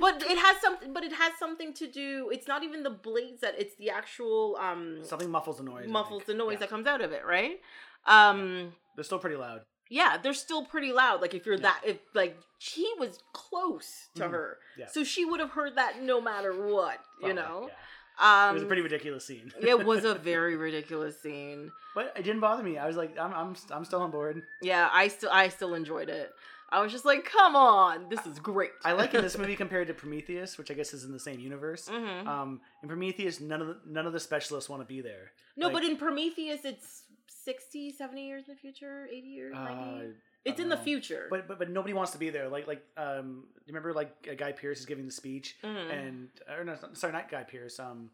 but 0.00 0.22
it 0.22 0.38
has 0.38 0.56
something. 0.60 0.92
But 0.92 1.04
it 1.04 1.12
has 1.12 1.32
something 1.38 1.72
to 1.74 1.86
do. 1.86 2.30
It's 2.32 2.48
not 2.48 2.62
even 2.62 2.82
the 2.82 2.90
blades 2.90 3.40
that 3.42 3.54
it's 3.58 3.76
the 3.76 3.90
actual 3.90 4.56
um 4.60 5.00
Something 5.04 5.30
muffles 5.30 5.58
the 5.58 5.64
noise. 5.64 5.88
Muffles 5.88 6.24
the 6.24 6.34
noise 6.34 6.54
Yeah. 6.54 6.58
that 6.60 6.70
comes 6.70 6.86
out 6.86 7.00
of 7.00 7.12
it, 7.12 7.24
right? 7.24 7.60
Um, 8.06 8.72
They're 8.96 9.04
still 9.04 9.18
pretty 9.18 9.36
loud. 9.36 9.62
Yeah, 9.88 10.16
they're 10.16 10.34
still 10.34 10.64
pretty 10.64 10.92
loud. 10.92 11.20
Like 11.20 11.34
if 11.34 11.46
you're 11.46 11.56
Yeah. 11.56 11.62
that, 11.62 11.80
if 11.84 11.98
like 12.14 12.38
he 12.58 12.90
was 12.98 13.18
close 13.32 14.08
to 14.16 14.22
Mhm. 14.24 14.30
her, 14.30 14.58
Yeah. 14.78 14.86
so 14.86 15.04
she 15.04 15.24
would 15.24 15.40
have 15.40 15.50
heard 15.50 15.76
that 15.76 16.00
no 16.02 16.20
matter 16.20 16.52
what, 16.52 16.98
you 17.22 17.34
know. 17.34 17.68
yeah. 17.68 17.74
Um, 18.16 18.50
it 18.50 18.54
was 18.54 18.62
a 18.62 18.66
pretty 18.66 18.82
ridiculous 18.82 19.24
scene. 19.26 19.52
it 19.60 19.84
was 19.86 20.04
a 20.04 20.14
very 20.14 20.54
ridiculous 20.56 21.20
scene. 21.20 21.72
but 21.96 22.12
it 22.16 22.22
didn't 22.22 22.40
bother 22.40 22.62
me. 22.62 22.78
I 22.78 22.86
was 22.86 22.96
like, 22.96 23.18
I'm, 23.18 23.32
I'm, 23.34 23.56
I'm 23.70 23.84
still 23.84 24.02
on 24.02 24.10
board. 24.10 24.42
Yeah, 24.62 24.88
I 24.92 25.08
still 25.08 25.30
I 25.32 25.48
still 25.48 25.74
enjoyed 25.74 26.08
it. 26.08 26.32
I 26.70 26.80
was 26.80 26.90
just 26.90 27.04
like, 27.04 27.24
come 27.24 27.54
on, 27.54 28.08
this 28.08 28.24
is 28.26 28.40
great. 28.40 28.70
I 28.84 28.92
like 28.92 29.14
in 29.14 29.22
this 29.22 29.38
movie 29.38 29.54
compared 29.64 29.86
to 29.88 29.94
Prometheus, 29.94 30.58
which 30.58 30.70
I 30.72 30.74
guess 30.74 30.92
is 30.92 31.04
in 31.04 31.12
the 31.12 31.20
same 31.20 31.38
universe. 31.38 31.88
hmm 31.88 32.26
Um, 32.26 32.60
in 32.82 32.88
Prometheus, 32.88 33.38
none 33.40 33.60
of 33.60 33.68
the, 33.68 33.76
none 33.86 34.06
of 34.06 34.12
the 34.12 34.18
specialists 34.18 34.68
want 34.68 34.82
to 34.82 34.86
be 34.86 35.00
there. 35.00 35.30
no, 35.56 35.66
like- 35.66 35.74
but 35.74 35.84
in 35.84 35.96
Prometheus, 35.96 36.64
it's 36.64 37.03
60, 37.44 37.90
70 37.92 38.26
years 38.26 38.44
in 38.48 38.54
the 38.54 38.60
future, 38.60 39.06
80 39.12 39.26
years, 39.28 39.54
90. 39.54 39.72
Uh, 39.72 40.08
it's 40.44 40.60
in 40.60 40.68
don't 40.68 40.78
the 40.78 40.84
future. 40.84 41.26
but, 41.30 41.48
but 41.48 41.58
but 41.58 41.70
nobody 41.70 41.94
wants 41.94 42.12
to 42.12 42.18
be 42.18 42.28
there. 42.30 42.48
Like 42.48 42.66
like 42.66 42.82
um, 42.96 43.44
you 43.66 43.72
remember 43.72 43.92
like 43.94 44.36
Guy 44.36 44.52
Pearce 44.52 44.80
is 44.80 44.86
giving 44.86 45.06
the 45.06 45.12
speech, 45.12 45.56
Mhm. 45.62 45.90
and 45.92 46.28
or 46.58 46.64
no, 46.64 46.76
sorry, 46.92 47.12
not 47.14 47.30
Guy 47.30 47.44
Pearce. 47.44 47.80
Um, 47.80 48.10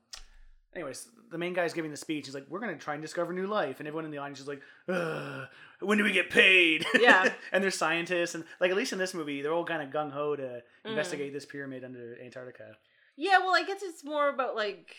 anyways, 0.74 1.09
the 1.31 1.39
main 1.39 1.55
guy's 1.55 1.72
giving 1.72 1.91
the 1.91 1.97
speech. 1.97 2.26
He's 2.26 2.35
like, 2.35 2.47
"We're 2.49 2.61
gonna 2.61 2.78
try 2.78 2.95
and 2.95 3.03
discover 3.03 3.33
new 3.33 3.49
life," 3.49 3.81
and 3.81 3.89
everyone 3.89 4.05
in 4.05 4.12
the 4.12 4.18
audience 4.18 4.39
is 4.39 4.47
like, 4.47 4.62
Ugh, 4.89 5.49
"When 5.81 5.99
do 5.99 6.05
we 6.05 6.12
get 6.12 6.31
paid?" 6.31 6.87
Yeah. 7.01 7.33
and 7.53 7.64
they're 7.64 7.72
scientists, 7.72 8.37
and 8.37 8.45
like 8.61 8.70
at 8.70 8.76
least 8.76 8.93
in 8.93 8.99
this 9.01 9.12
movie, 9.12 9.43
they're 9.43 9.53
all 9.53 9.64
kind 9.64 9.83
of 9.83 9.91
gung 9.91 10.12
ho 10.12 10.37
to 10.37 10.43
Mhm. 10.43 10.62
investigate 10.91 11.33
this 11.33 11.47
pyramid 11.47 11.83
under 11.83 12.16
Antarctica. 12.22 12.76
yeah, 13.16 13.39
well, 13.39 13.55
I 13.57 13.64
guess 13.64 13.83
it's 13.83 14.05
more 14.05 14.28
about 14.28 14.55
like 14.55 14.95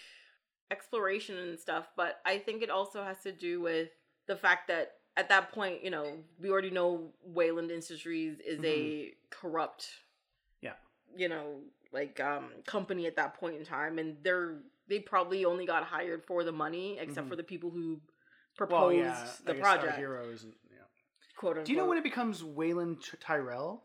exploration 0.70 1.38
and 1.38 1.58
stuff, 1.60 1.88
but 1.96 2.20
I 2.26 2.38
think 2.40 2.62
it 2.62 2.70
also 2.70 3.04
has 3.04 3.22
to 3.24 3.32
do 3.32 3.62
with 3.62 3.90
the 4.28 4.36
fact 4.36 4.68
that 4.68 4.94
at 5.18 5.30
that 5.30 5.52
point, 5.52 5.84
you 5.84 5.90
know, 5.92 6.18
we 6.40 6.50
already 6.50 6.70
know 6.70 7.12
Weyland 7.24 7.70
Industries 7.72 8.40
is 8.46 8.64
a 8.64 9.14
corrupt, 9.30 9.84
Mm-hmm. 9.84 10.68
Yeah. 10.68 10.74
you 11.18 11.28
know, 11.30 11.62
like 11.92 12.20
um 12.20 12.52
company 12.66 13.06
at 13.08 13.16
that 13.18 13.34
point 13.36 13.56
in 13.58 13.66
time, 13.66 14.00
and 14.00 14.18
they're 14.24 14.60
they 14.88 15.00
probably 15.00 15.46
only 15.46 15.66
got 15.66 15.84
hired 15.84 16.24
for 16.26 16.44
the 16.44 16.52
money, 16.52 16.98
except 17.00 17.28
Mhm. 17.28 17.30
for 17.30 17.36
the 17.36 17.44
people 17.44 17.70
who 17.70 18.02
proposed 18.58 18.82
Well, 18.82 18.92
yeah, 18.94 19.28
the 19.46 19.52
I 19.52 19.56
guess 19.56 19.66
our 19.66 19.78
project. 19.78 19.98
heroes. 19.98 20.44
And, 20.44 20.54
yeah. 20.70 20.78
Quote 21.38 21.52
unquote. 21.52 21.66
Do 21.66 21.72
you 21.72 21.78
know 21.78 21.86
when 21.88 21.98
it 21.98 22.04
becomes 22.04 22.44
Weyland 22.44 22.98
Tyrell? 23.22 23.84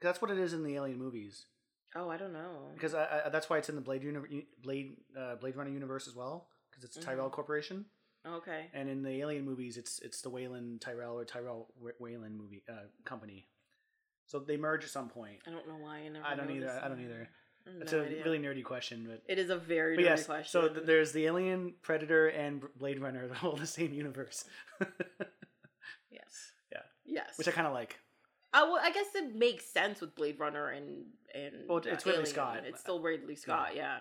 That's 0.00 0.22
what 0.22 0.30
it 0.30 0.38
is 0.38 0.52
in 0.54 0.62
the 0.64 0.76
Alien 0.76 0.98
movies. 0.98 1.46
Oh, 1.94 2.08
I 2.08 2.16
don't 2.16 2.32
know. 2.32 2.70
Because 2.74 2.94
I, 2.94 3.22
I, 3.26 3.28
that's 3.28 3.50
why 3.50 3.58
it's 3.58 3.68
in 3.68 3.74
the 3.74 3.80
Blade 3.82 4.02
Blade 4.62 4.96
uh, 5.18 5.34
Blade 5.36 5.56
Runner 5.56 5.70
universe 5.70 6.06
as 6.08 6.14
well. 6.14 6.48
Because 6.70 6.84
it's 6.84 6.96
Mhm. 6.98 7.04
Tyrell 7.04 7.30
Corporation, 7.30 7.84
Okay. 8.26 8.66
and 8.74 8.88
in 8.88 9.02
the 9.02 9.20
Alien 9.20 9.44
movies, 9.44 9.76
it's 9.76 9.98
it's 10.00 10.20
the 10.20 10.30
Weyland 10.30 10.80
Tyrell 10.80 11.18
or 11.18 11.24
Tyrell 11.24 11.68
Weyland 11.98 12.36
movie 12.36 12.62
uh, 12.68 12.86
company. 13.04 13.46
So 14.26 14.38
they 14.38 14.56
merge 14.56 14.84
at 14.84 14.90
some 14.90 15.08
point. 15.08 15.38
I 15.46 15.50
don't 15.50 15.66
know 15.66 15.78
why. 15.80 15.98
I 15.98 16.08
never. 16.08 16.24
I 16.26 16.34
don't 16.36 16.50
either. 16.50 16.80
I 16.82 16.88
don't 16.88 17.00
either. 17.00 17.28
It's 17.80 17.92
no 17.92 18.00
a 18.00 18.04
idea. 18.04 18.24
really 18.24 18.38
nerdy 18.38 18.64
question, 18.64 19.06
but. 19.08 19.22
It 19.28 19.38
is 19.38 19.50
a 19.50 19.56
very 19.56 19.96
nerdy 19.96 20.04
yes, 20.04 20.26
question. 20.26 20.62
so 20.62 20.68
th- 20.68 20.86
there's 20.86 21.12
the 21.12 21.26
Alien, 21.26 21.74
Predator, 21.82 22.28
and 22.28 22.62
Blade 22.78 23.00
Runner. 23.00 23.26
They're 23.28 23.38
all 23.42 23.56
the 23.56 23.66
same 23.66 23.92
universe, 23.92 24.44
yes. 26.10 26.52
Yeah. 26.72 26.78
Yes. 27.04 27.36
which 27.38 27.48
I 27.48 27.50
kind 27.50 27.66
of 27.66 27.72
like. 27.72 27.98
Uh, 28.52 28.62
well, 28.64 28.80
I 28.82 28.90
guess 28.90 29.06
it 29.14 29.34
makes 29.36 29.64
sense 29.66 30.00
with 30.00 30.14
Blade 30.16 30.38
Runner 30.40 30.68
and 30.68 31.04
and 31.34 31.54
Well, 31.68 31.78
it's 31.78 31.86
uh, 31.86 31.90
Ridley 31.90 32.12
Alien. 32.12 32.26
Scott. 32.26 32.62
It's 32.66 32.80
still 32.80 33.00
Ridley 33.00 33.36
Scott, 33.36 33.76
yeah. 33.76 33.98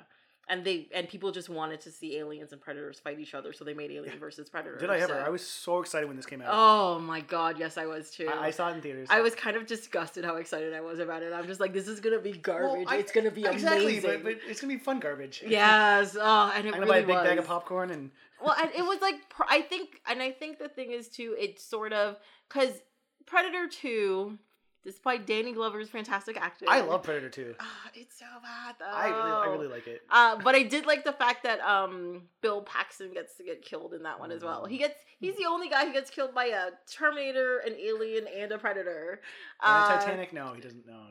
And 0.51 0.65
they 0.65 0.87
and 0.95 1.07
people 1.07 1.31
just 1.31 1.47
wanted 1.47 1.79
to 1.81 1.91
see 1.91 2.17
aliens 2.17 2.51
and 2.53 2.59
predators 2.59 2.99
fight 2.99 3.19
each 3.19 3.35
other, 3.35 3.53
so 3.53 3.63
they 3.63 3.75
made 3.75 3.91
Alien 3.91 4.17
versus 4.17 4.49
Predator. 4.49 4.77
Did 4.77 4.89
I 4.89 4.97
ever? 4.97 5.13
so- 5.13 5.19
I 5.19 5.29
was 5.29 5.45
so 5.45 5.79
excited 5.79 6.07
when 6.07 6.15
this 6.17 6.25
came 6.25 6.41
out. 6.41 6.47
Oh 6.49 6.99
my 6.99 7.21
god, 7.21 7.59
yes, 7.59 7.77
I 7.77 7.85
was 7.85 8.09
too. 8.09 8.27
I, 8.27 8.47
I 8.47 8.51
saw 8.51 8.69
it 8.69 8.73
in 8.73 8.81
theaters. 8.81 9.07
I 9.11 9.21
was 9.21 9.35
kind 9.35 9.55
of 9.55 9.67
disgusted 9.67 10.25
how 10.25 10.37
excited 10.37 10.73
I 10.73 10.81
was 10.81 10.97
about 10.97 11.21
it. 11.21 11.33
I'm 11.33 11.45
just 11.45 11.59
like, 11.59 11.71
this 11.71 11.87
is 11.87 11.99
gonna 11.99 12.17
be 12.17 12.31
garbage. 12.31 12.87
I- 12.89 12.97
it's 12.97 13.11
gonna 13.11 13.29
be 13.29 13.45
exactly, 13.45 13.99
amazing. 13.99 14.09
but, 14.09 14.23
but 14.23 14.37
it's 14.47 14.59
gonna 14.59 14.73
be 14.73 14.79
fun 14.79 14.99
garbage. 14.99 15.43
yes, 15.47 16.17
oh, 16.19 16.51
and 16.55 16.65
it 16.65 16.73
I'm 16.73 16.79
gonna 16.79 16.91
really 16.91 16.91
buy 16.91 16.97
a 16.97 17.07
big 17.07 17.15
was. 17.15 17.27
bag 17.27 17.37
of 17.37 17.45
popcorn 17.45 17.91
and 17.91 18.09
well 18.43 18.55
and 18.59 18.71
it 18.75 18.81
was 18.85 19.01
like 19.01 19.15
i 19.49 19.61
think 19.61 20.01
and 20.07 20.21
i 20.21 20.31
think 20.31 20.59
the 20.59 20.69
thing 20.69 20.91
is 20.91 21.09
too 21.09 21.35
it's 21.37 21.63
sort 21.63 21.93
of 21.93 22.17
because 22.47 22.81
predator 23.25 23.67
2 23.67 24.37
despite 24.83 25.25
Danny 25.25 25.53
Glover's 25.53 25.89
fantastic 25.89 26.37
acting. 26.37 26.67
I 26.69 26.81
love 26.81 27.03
Predator 27.03 27.29
2. 27.29 27.55
Ah, 27.59 27.65
it's 27.93 28.17
so 28.19 28.25
bad 28.41 28.75
though. 28.79 28.85
I 28.85 29.07
really, 29.09 29.19
I 29.31 29.45
really 29.47 29.67
like 29.67 29.87
it. 29.87 30.01
Uh, 30.09 30.37
but 30.37 30.55
I 30.55 30.63
did 30.63 30.85
like 30.85 31.03
the 31.03 31.13
fact 31.13 31.43
that 31.43 31.59
um, 31.61 32.23
Bill 32.41 32.61
Paxton 32.61 33.13
gets 33.13 33.35
to 33.35 33.43
get 33.43 33.61
killed 33.61 33.93
in 33.93 34.03
that 34.03 34.19
one 34.19 34.31
as 34.31 34.43
well. 34.43 34.65
He 34.65 34.77
gets 34.77 34.95
he's 35.19 35.35
the 35.37 35.45
only 35.45 35.69
guy 35.69 35.85
who 35.85 35.93
gets 35.93 36.09
killed 36.09 36.33
by 36.33 36.45
a 36.45 36.69
Terminator, 36.91 37.59
an 37.59 37.73
alien, 37.73 38.25
and 38.27 38.51
a 38.51 38.57
Predator. 38.57 39.21
And 39.63 39.83
Uh, 39.85 39.99
Titanic? 39.99 40.33
No, 40.33 40.53
he 40.53 40.61
doesn't. 40.61 40.85
No, 40.87 41.01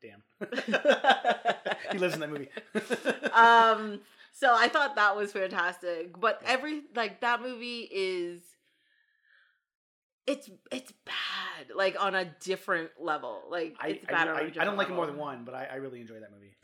damn. 0.00 0.22
damn. 0.40 0.82
he 1.92 1.98
lives 1.98 2.14
in 2.14 2.20
that 2.20 2.30
movie. 2.30 2.48
um, 3.32 4.00
so 4.32 4.54
I 4.54 4.68
thought 4.68 4.96
that 4.96 5.16
was 5.16 5.32
fantastic. 5.32 6.18
But 6.20 6.42
every 6.44 6.82
like 6.94 7.20
that 7.20 7.40
movie 7.40 7.88
is 7.90 8.40
it's 10.26 10.50
it's 10.72 10.92
bad 11.04 11.74
like 11.74 11.96
on 12.02 12.14
a 12.14 12.24
different 12.40 12.90
level. 13.00 13.42
Like 13.50 13.76
I, 13.80 13.88
it's 13.88 14.06
I, 14.08 14.10
bad 14.12 14.28
I, 14.28 14.30
on 14.32 14.38
a 14.38 14.60
I 14.60 14.64
don't 14.64 14.76
like 14.76 14.88
it 14.88 14.94
more 14.94 15.06
than 15.06 15.16
one, 15.16 15.44
but 15.44 15.54
I, 15.54 15.68
I 15.72 15.74
really 15.76 16.00
enjoy 16.00 16.20
that 16.20 16.32
movie. 16.32 16.54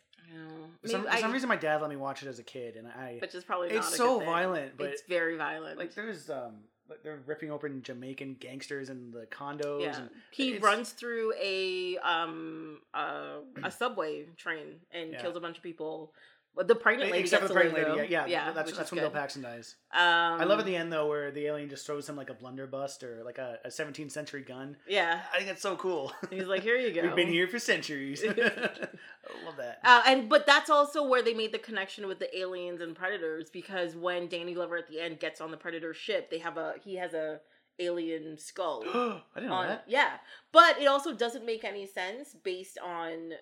For 0.80 0.88
some, 0.88 1.04
for 1.06 1.16
some 1.18 1.32
reason, 1.32 1.48
my 1.48 1.56
dad 1.56 1.80
let 1.82 1.90
me 1.90 1.96
watch 1.96 2.22
it 2.22 2.28
as 2.28 2.38
a 2.38 2.42
kid, 2.42 2.76
and 2.76 2.86
I 2.88 3.18
which 3.20 3.34
is 3.34 3.44
probably 3.44 3.68
it's 3.68 3.92
a 3.92 3.96
so 3.96 4.14
good 4.18 4.24
thing. 4.24 4.28
violent, 4.32 4.76
but 4.78 4.86
it's 4.88 5.02
very 5.08 5.36
violent. 5.36 5.78
like 5.78 5.94
there's 5.94 6.30
um 6.30 6.54
like 6.88 7.02
they're 7.02 7.20
ripping 7.26 7.50
open 7.50 7.82
Jamaican 7.82 8.36
gangsters 8.40 8.88
in 8.90 9.10
the 9.10 9.26
condos. 9.26 9.82
yeah, 9.82 9.96
And 9.98 10.10
he 10.30 10.58
runs 10.58 10.90
through 10.90 11.34
a 11.40 11.98
um 11.98 12.78
uh, 12.94 13.40
a 13.62 13.70
subway 13.70 14.24
train 14.36 14.80
and 14.90 15.12
Yeah. 15.12 15.20
kills 15.20 15.36
a 15.36 15.40
bunch 15.40 15.58
of 15.58 15.62
people. 15.62 16.12
The 16.54 16.74
pregnant 16.74 17.10
lady 17.10 17.22
except 17.22 17.42
for 17.42 17.48
the 17.48 17.54
pregnant 17.54 17.96
lady. 17.96 18.12
Yeah, 18.12 18.26
yeah, 18.26 18.46
yeah, 18.46 18.52
that's 18.52 18.76
that's 18.76 18.92
when 18.92 19.00
Bill. 19.00 19.10
Paxton 19.10 19.42
dies. 19.42 19.76
Um, 19.90 20.02
I 20.02 20.44
love 20.44 20.58
at 20.58 20.66
the 20.66 20.76
end 20.76 20.92
though, 20.92 21.08
where 21.08 21.30
the 21.30 21.46
alien 21.46 21.70
just 21.70 21.86
throws 21.86 22.06
him 22.06 22.14
like 22.14 22.28
a 22.28 22.34
blunderbuss 22.34 23.02
or 23.02 23.22
like 23.24 23.38
a, 23.38 23.58
a 23.64 23.68
17th 23.68 24.12
century 24.12 24.42
gun. 24.42 24.76
Yeah, 24.86 25.20
I 25.32 25.38
think 25.38 25.48
that's 25.48 25.62
so 25.62 25.76
cool. 25.76 26.12
he's 26.30 26.46
like, 26.46 26.62
"Here 26.62 26.76
you 26.76 26.92
go." 26.92 27.02
We've 27.06 27.16
been 27.16 27.28
here 27.28 27.48
for 27.48 27.58
centuries. 27.58 28.22
I 28.26 29.46
love 29.46 29.56
that. 29.56 29.78
Uh, 29.82 30.02
and 30.06 30.28
but 30.28 30.44
that's 30.44 30.68
also 30.68 31.06
where 31.06 31.22
they 31.22 31.32
made 31.32 31.52
the 31.52 31.58
connection 31.58 32.06
with 32.06 32.18
the 32.18 32.36
aliens 32.38 32.82
and 32.82 32.94
predators 32.94 33.48
because 33.48 33.96
when 33.96 34.28
Danny 34.28 34.52
Glover 34.52 34.76
at 34.76 34.88
the 34.88 35.00
end 35.00 35.20
gets 35.20 35.40
on 35.40 35.50
the 35.50 35.56
predator 35.56 35.94
ship, 35.94 36.30
they 36.30 36.38
have 36.38 36.58
a 36.58 36.74
he 36.84 36.96
has 36.96 37.14
a 37.14 37.40
alien 37.78 38.36
skull. 38.38 38.82
I 38.94 39.22
didn't 39.36 39.48
know 39.48 39.56
on, 39.56 39.68
that. 39.68 39.84
yeah, 39.86 40.16
but 40.52 40.80
it 40.80 40.86
also 40.86 41.14
doesn't 41.14 41.46
make 41.46 41.64
any 41.64 41.86
sense 41.86 42.36
based 42.42 42.78
on 42.78 43.32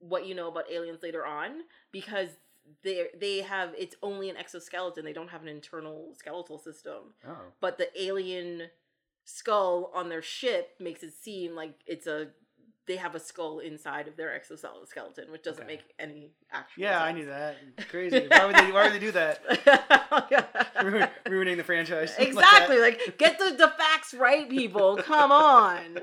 what 0.00 0.26
you 0.26 0.34
know 0.34 0.48
about 0.48 0.70
aliens 0.70 1.02
later 1.02 1.26
on 1.26 1.62
because 1.92 2.28
they 2.82 3.06
they 3.18 3.40
have 3.42 3.74
it's 3.78 3.96
only 4.02 4.30
an 4.30 4.36
exoskeleton. 4.36 5.04
They 5.04 5.12
don't 5.12 5.28
have 5.30 5.42
an 5.42 5.48
internal 5.48 6.14
skeletal 6.16 6.58
system. 6.58 7.14
Oh. 7.26 7.36
But 7.60 7.78
the 7.78 7.88
alien 8.00 8.68
skull 9.24 9.90
on 9.94 10.08
their 10.08 10.22
ship 10.22 10.70
makes 10.80 11.02
it 11.02 11.12
seem 11.12 11.54
like 11.54 11.74
it's 11.86 12.06
a 12.06 12.28
they 12.86 12.96
have 12.96 13.14
a 13.14 13.20
skull 13.20 13.58
inside 13.58 14.08
of 14.08 14.16
their 14.16 14.34
exoskeleton, 14.34 15.30
which 15.30 15.42
doesn't 15.42 15.64
Okay. 15.64 15.74
make 15.74 15.84
any 15.98 16.30
actual. 16.50 16.82
Yeah, 16.82 17.02
I 17.02 17.12
knew 17.12 17.26
that. 17.26 17.56
Crazy. 17.90 18.26
Why 18.28 18.46
would 18.46 18.56
they? 18.56 18.72
Why 18.72 18.84
would 18.84 18.92
they 18.94 18.98
do 18.98 19.12
that? 19.12 20.64
Ru- 20.82 21.04
Ruining 21.30 21.58
the 21.58 21.64
franchise. 21.64 22.14
like 22.18 22.28
exactly. 22.28 22.78
Like, 22.78 23.18
get 23.18 23.38
the, 23.38 23.50
the 23.56 23.68
facts 23.68 24.14
right, 24.14 24.48
people. 24.48 24.96
Come 24.96 25.30
on. 25.30 26.00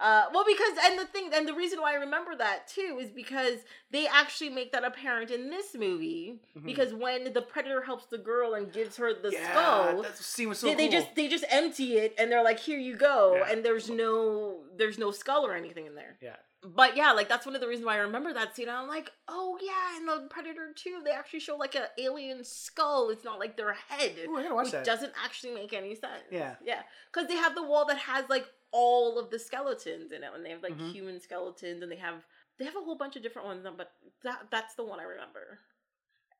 Uh, 0.00 0.24
well, 0.32 0.44
because 0.46 0.72
and 0.84 0.98
the 0.98 1.04
thing 1.06 1.30
and 1.34 1.46
the 1.48 1.54
reason 1.54 1.80
why 1.80 1.92
I 1.92 1.96
remember 1.96 2.34
that 2.36 2.68
too 2.68 2.98
is 3.00 3.10
because 3.10 3.58
they 3.90 4.06
actually 4.06 4.50
make 4.50 4.72
that 4.72 4.84
apparent 4.84 5.30
in 5.30 5.50
this 5.50 5.74
movie. 5.74 6.40
Mhm. 6.56 6.64
Because 6.64 6.92
when 6.94 7.32
the 7.32 7.42
predator 7.42 7.82
helps 7.82 8.06
the 8.06 8.18
girl 8.18 8.54
and 8.54 8.72
gives 8.72 8.96
her 8.96 9.14
the 9.14 9.30
yeah, 9.30 9.50
skull, 9.52 10.02
that 10.02 10.16
scene 10.16 10.48
was 10.48 10.58
so 10.58 10.66
they, 10.66 10.74
cool. 10.74 10.78
they 10.84 10.88
just 10.88 11.14
they 11.14 11.28
just 11.28 11.44
empty 11.50 11.98
it 11.98 12.14
and 12.18 12.30
they're 12.30 12.44
like, 12.44 12.58
here 12.60 12.78
you 12.78 12.96
go, 12.96 13.36
Yeah. 13.36 13.50
and 13.52 13.64
there's 13.64 13.88
no 13.90 14.60
there's 14.76 14.98
no 14.98 15.10
skull 15.10 15.46
or 15.46 15.54
anything 15.54 15.86
in 15.86 15.94
there. 15.94 16.16
Yeah. 16.20 16.36
But 16.64 16.96
yeah, 16.96 17.12
like 17.12 17.28
that's 17.28 17.46
one 17.46 17.54
of 17.54 17.60
the 17.60 17.68
reasons 17.68 17.86
why 17.86 17.94
I 17.94 17.98
remember 17.98 18.32
that 18.32 18.56
scene. 18.56 18.68
I'm 18.68 18.88
like, 18.88 19.12
oh 19.28 19.56
yeah, 19.62 19.98
in 19.98 20.06
the 20.06 20.26
Predator 20.28 20.72
2, 20.74 21.02
they 21.04 21.12
actually 21.12 21.38
show 21.38 21.54
like 21.56 21.76
an 21.76 21.84
alien 21.96 22.42
skull. 22.42 23.10
It's 23.10 23.22
not 23.24 23.38
like 23.38 23.56
their 23.56 23.72
head. 23.88 24.14
Ooh, 24.26 24.36
I 24.36 24.42
gotta 24.42 24.54
watch 24.54 24.64
which 24.64 24.72
that. 24.72 24.84
doesn't 24.84 25.12
actually 25.24 25.54
make 25.54 25.72
any 25.72 25.94
sense. 25.94 26.24
Yeah. 26.30 26.56
Yeah. 26.64 26.80
Because 27.12 27.28
they 27.28 27.36
have 27.36 27.54
the 27.54 27.62
wall 27.62 27.84
that 27.86 27.98
has 27.98 28.24
like 28.28 28.46
all 28.76 29.18
of 29.18 29.30
the 29.30 29.38
skeletons 29.38 30.12
in 30.12 30.22
it, 30.22 30.30
and 30.34 30.44
they 30.44 30.50
have 30.50 30.62
like 30.62 30.76
Mhm. 30.76 30.92
human 30.92 31.18
skeletons, 31.20 31.82
and 31.82 31.90
they 31.90 31.96
have 31.96 32.24
they 32.58 32.64
have 32.64 32.76
a 32.76 32.80
whole 32.80 32.96
bunch 32.96 33.16
of 33.16 33.22
different 33.22 33.46
ones. 33.48 33.66
But 33.76 33.92
that 34.22 34.50
that's 34.50 34.74
the 34.74 34.84
one 34.84 35.00
I 35.00 35.04
remember. 35.04 35.60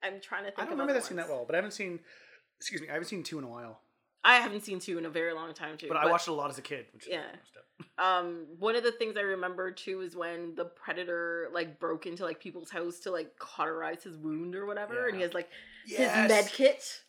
I'm 0.02 0.20
trying 0.20 0.44
to 0.44 0.50
think. 0.50 0.58
I 0.58 0.62
don't 0.62 0.72
remember 0.72 0.92
that 0.92 1.04
scene 1.04 1.16
that 1.16 1.28
well, 1.28 1.44
but 1.46 1.54
I 1.54 1.58
haven't 1.58 1.72
seen. 1.72 2.00
Excuse 2.58 2.80
me, 2.82 2.88
I 2.88 2.92
haven't 2.92 3.08
seen 3.08 3.22
two 3.22 3.38
in 3.38 3.44
a 3.44 3.48
while. 3.48 3.80
I 4.24 4.36
haven't 4.36 4.62
seen 4.62 4.80
two 4.80 4.98
in 4.98 5.06
a 5.06 5.10
very 5.10 5.32
long 5.32 5.54
time 5.54 5.78
too. 5.78 5.86
But, 5.88 5.98
I 5.98 6.06
watched 6.10 6.26
it 6.26 6.32
a 6.32 6.34
lot 6.34 6.50
as 6.50 6.58
a 6.58 6.62
kid. 6.62 6.86
Which 6.92 7.06
Yeah. 7.08 7.24
Um, 7.98 8.46
one 8.58 8.74
of 8.74 8.82
the 8.82 8.92
things 8.92 9.16
I 9.18 9.20
remember 9.20 9.70
too 9.70 10.00
is 10.00 10.16
when 10.16 10.54
the 10.54 10.64
predator 10.64 11.48
like 11.52 11.78
broke 11.78 12.06
into 12.06 12.24
like 12.24 12.40
people's 12.40 12.70
house 12.70 13.00
to 13.00 13.10
like 13.10 13.38
cauterize 13.38 14.02
his 14.02 14.16
wound 14.16 14.54
or 14.56 14.64
whatever, 14.66 15.06
and 15.06 15.16
he 15.16 15.22
has 15.22 15.32
like 15.34 15.48
Yes. 15.86 16.14
his 16.14 16.28
med 16.28 16.50
kit. 16.52 17.02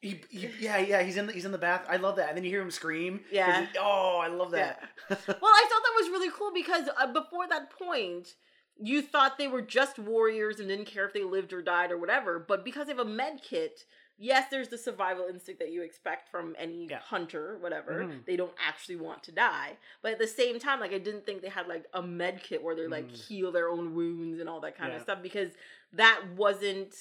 He, 0.00 0.20
he, 0.30 0.48
yeah, 0.60 0.78
yeah, 0.78 1.02
he's 1.02 1.16
in 1.16 1.26
the, 1.26 1.32
he's 1.32 1.44
in 1.44 1.50
the 1.52 1.58
bath. 1.58 1.84
I 1.88 1.96
love 1.96 2.16
that. 2.16 2.28
And 2.28 2.36
then 2.36 2.44
you 2.44 2.50
hear 2.50 2.62
him 2.62 2.70
scream. 2.70 3.20
Yeah. 3.32 3.66
oh, 3.80 4.18
I 4.22 4.28
love 4.28 4.52
that. 4.52 4.78
Well, 5.08 5.18
I 5.18 5.26
thought 5.26 5.82
that 5.82 5.94
was 6.00 6.08
really 6.10 6.30
cool 6.30 6.52
because 6.54 6.88
uh, 6.96 7.12
before 7.12 7.48
that 7.48 7.70
point, 7.70 8.34
you 8.80 9.02
thought 9.02 9.38
they 9.38 9.48
were 9.48 9.62
just 9.62 9.98
warriors 9.98 10.60
and 10.60 10.68
didn't 10.68 10.84
care 10.86 11.04
if 11.06 11.12
they 11.12 11.24
lived 11.24 11.52
or 11.52 11.62
died 11.62 11.90
or 11.90 11.98
whatever. 11.98 12.38
But 12.38 12.64
because 12.64 12.86
they 12.86 12.92
have 12.92 13.04
a 13.04 13.04
med 13.10 13.40
kit, 13.42 13.80
yes, 14.16 14.46
there's 14.52 14.68
the 14.68 14.78
survival 14.78 15.26
instinct 15.28 15.58
that 15.58 15.72
you 15.72 15.82
expect 15.82 16.28
from 16.30 16.54
any 16.56 16.86
Yeah. 16.88 17.00
hunter, 17.00 17.58
whatever. 17.58 18.04
Mhm. 18.04 18.24
They 18.24 18.36
don't 18.36 18.54
actually 18.64 18.96
want 18.96 19.24
to 19.24 19.32
die. 19.32 19.78
But 20.02 20.12
at 20.12 20.18
the 20.20 20.28
same 20.28 20.60
time, 20.60 20.78
like 20.78 20.92
I 20.92 20.98
didn't 20.98 21.26
think 21.26 21.42
they 21.42 21.48
had 21.48 21.66
like 21.66 21.86
a 21.92 22.02
med 22.02 22.40
kit 22.44 22.62
where 22.62 22.76
they 22.76 22.86
like 22.86 23.08
Mm. 23.08 23.26
heal 23.26 23.50
their 23.50 23.68
own 23.68 23.96
wounds 23.96 24.38
and 24.38 24.48
all 24.48 24.60
that 24.60 24.76
kind 24.78 24.90
Yeah. 24.92 24.98
of 24.98 25.02
stuff 25.02 25.22
because 25.22 25.50
that 25.94 26.20
wasn't 26.36 26.94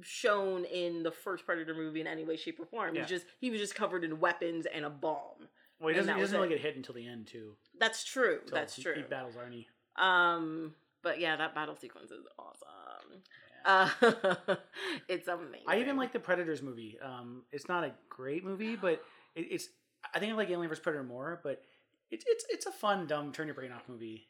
shown 0.00 0.64
in 0.64 1.02
the 1.02 1.10
first 1.10 1.44
Predator 1.44 1.74
movie 1.74 2.00
in 2.00 2.06
any 2.06 2.24
way, 2.24 2.36
shape, 2.36 2.58
or 2.58 2.66
form. 2.66 2.94
He 2.94 3.00
was 3.00 3.08
just 3.08 3.26
he 3.40 3.50
was 3.50 3.60
just 3.60 3.74
covered 3.74 4.04
in 4.04 4.20
weapons 4.20 4.66
and 4.66 4.84
a 4.84 4.90
bomb. 4.90 5.48
well, 5.80 5.88
he 5.88 5.94
doesn't, 5.94 6.14
he 6.14 6.20
doesn't 6.20 6.36
really 6.40 6.54
it. 6.54 6.56
get 6.56 6.64
hit 6.64 6.76
until 6.76 6.94
the 6.94 7.06
end, 7.06 7.26
too. 7.26 7.56
That's 7.78 8.04
true. 8.04 8.40
So 8.46 8.54
That's 8.54 8.74
he, 8.76 8.82
true. 8.82 8.94
He 8.94 9.02
battles 9.02 9.34
Arnie. 9.34 9.66
Um, 10.02 10.74
but 11.02 11.20
yeah, 11.20 11.36
that 11.36 11.54
battle 11.54 11.76
sequence 11.76 12.10
is 12.10 12.24
awesome. 12.38 13.22
Yeah. 13.64 13.90
Uh, 14.48 14.56
it's 15.08 15.28
amazing. 15.28 15.66
I 15.68 15.80
even 15.80 15.96
like 15.96 16.12
the 16.12 16.18
Predators 16.20 16.62
movie. 16.62 16.98
Um, 17.02 17.42
it's 17.52 17.68
not 17.68 17.84
a 17.84 17.92
great 18.08 18.44
movie, 18.44 18.76
but 18.80 19.02
it, 19.34 19.46
it's. 19.50 19.68
I 20.14 20.18
think 20.18 20.32
I 20.32 20.36
like 20.36 20.50
Alien 20.50 20.68
vs 20.68 20.82
Predator 20.82 21.04
more, 21.04 21.40
but 21.44 21.62
it's 22.10 22.24
it's 22.26 22.44
it's 22.48 22.66
a 22.66 22.72
fun, 22.72 23.06
dumb, 23.06 23.32
turn 23.32 23.46
your 23.46 23.54
brain 23.54 23.72
off 23.72 23.88
movie. 23.88 24.28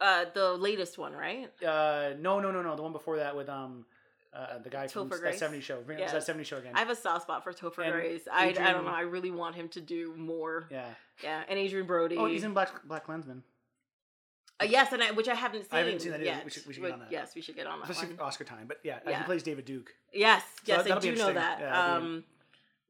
uh 0.00 0.26
the 0.34 0.52
latest 0.54 0.96
one, 0.96 1.12
right? 1.12 1.50
Uh, 1.62 2.10
no, 2.18 2.40
no, 2.40 2.50
no, 2.50 2.62
no. 2.62 2.76
The 2.76 2.82
one 2.82 2.92
before 2.92 3.16
that 3.18 3.36
with 3.36 3.48
um, 3.48 3.84
uh, 4.32 4.58
the 4.58 4.70
guy 4.70 4.86
from 4.86 5.08
Topher 5.08 5.12
that 5.12 5.20
Grace? 5.20 5.40
'70s 5.42 5.62
show. 5.62 5.80
Bring 5.82 5.98
it 5.98 6.02
Yeah. 6.02 6.12
that 6.12 6.22
'70s 6.26 6.46
show 6.46 6.58
again. 6.58 6.72
I 6.74 6.78
have 6.78 6.90
a 6.90 6.94
soft 6.96 7.22
spot 7.22 7.42
for 7.44 7.52
Topher 7.52 7.84
And 7.84 7.92
Grace. 7.92 8.22
I, 8.32 8.48
I 8.48 8.52
don't 8.52 8.84
know. 8.84 8.90
I 8.90 9.00
really 9.02 9.30
want 9.30 9.56
him 9.56 9.68
to 9.70 9.80
do 9.80 10.14
more. 10.16 10.68
Yeah, 10.70 10.86
yeah. 11.22 11.42
and 11.48 11.58
Adrien 11.58 11.86
Brody. 11.86 12.16
Oh, 12.16 12.26
he's 12.26 12.44
in 12.44 12.52
Black 12.52 12.70
Black 12.86 13.04
Klansman. 13.04 13.42
Uh, 14.62 14.66
yes, 14.68 14.92
and 14.92 15.02
I, 15.02 15.10
which 15.12 15.26
I 15.28 15.34
haven't 15.34 15.62
seen. 15.62 15.68
I 15.72 15.78
haven't 15.78 16.00
seen 16.02 16.12
that. 16.12 16.22
Yet. 16.22 16.44
We 16.44 16.50
should- 16.50 16.66
we 16.66 16.74
should 16.74 16.82
get 16.82 16.92
on 16.92 16.98
that. 17.00 17.10
Yes, 17.10 17.34
we 17.34 17.40
should 17.40 17.56
get 17.56 17.66
on 17.66 17.80
that 17.80 17.88
Especially. 17.90 18.18
Oscar 18.18 18.44
time, 18.44 18.66
but 18.68 18.78
yeah, 18.84 18.98
Yeah. 19.06 19.18
he 19.20 19.24
plays 19.24 19.42
David 19.42 19.64
Duke. 19.64 19.90
Yes, 20.12 20.44
yes, 20.66 20.84
that- 20.86 20.96
I 20.98 21.00
do 21.00 21.14
know 21.16 21.32
that. 21.32 21.60
Yeah, 21.60 21.94
um, 21.94 22.24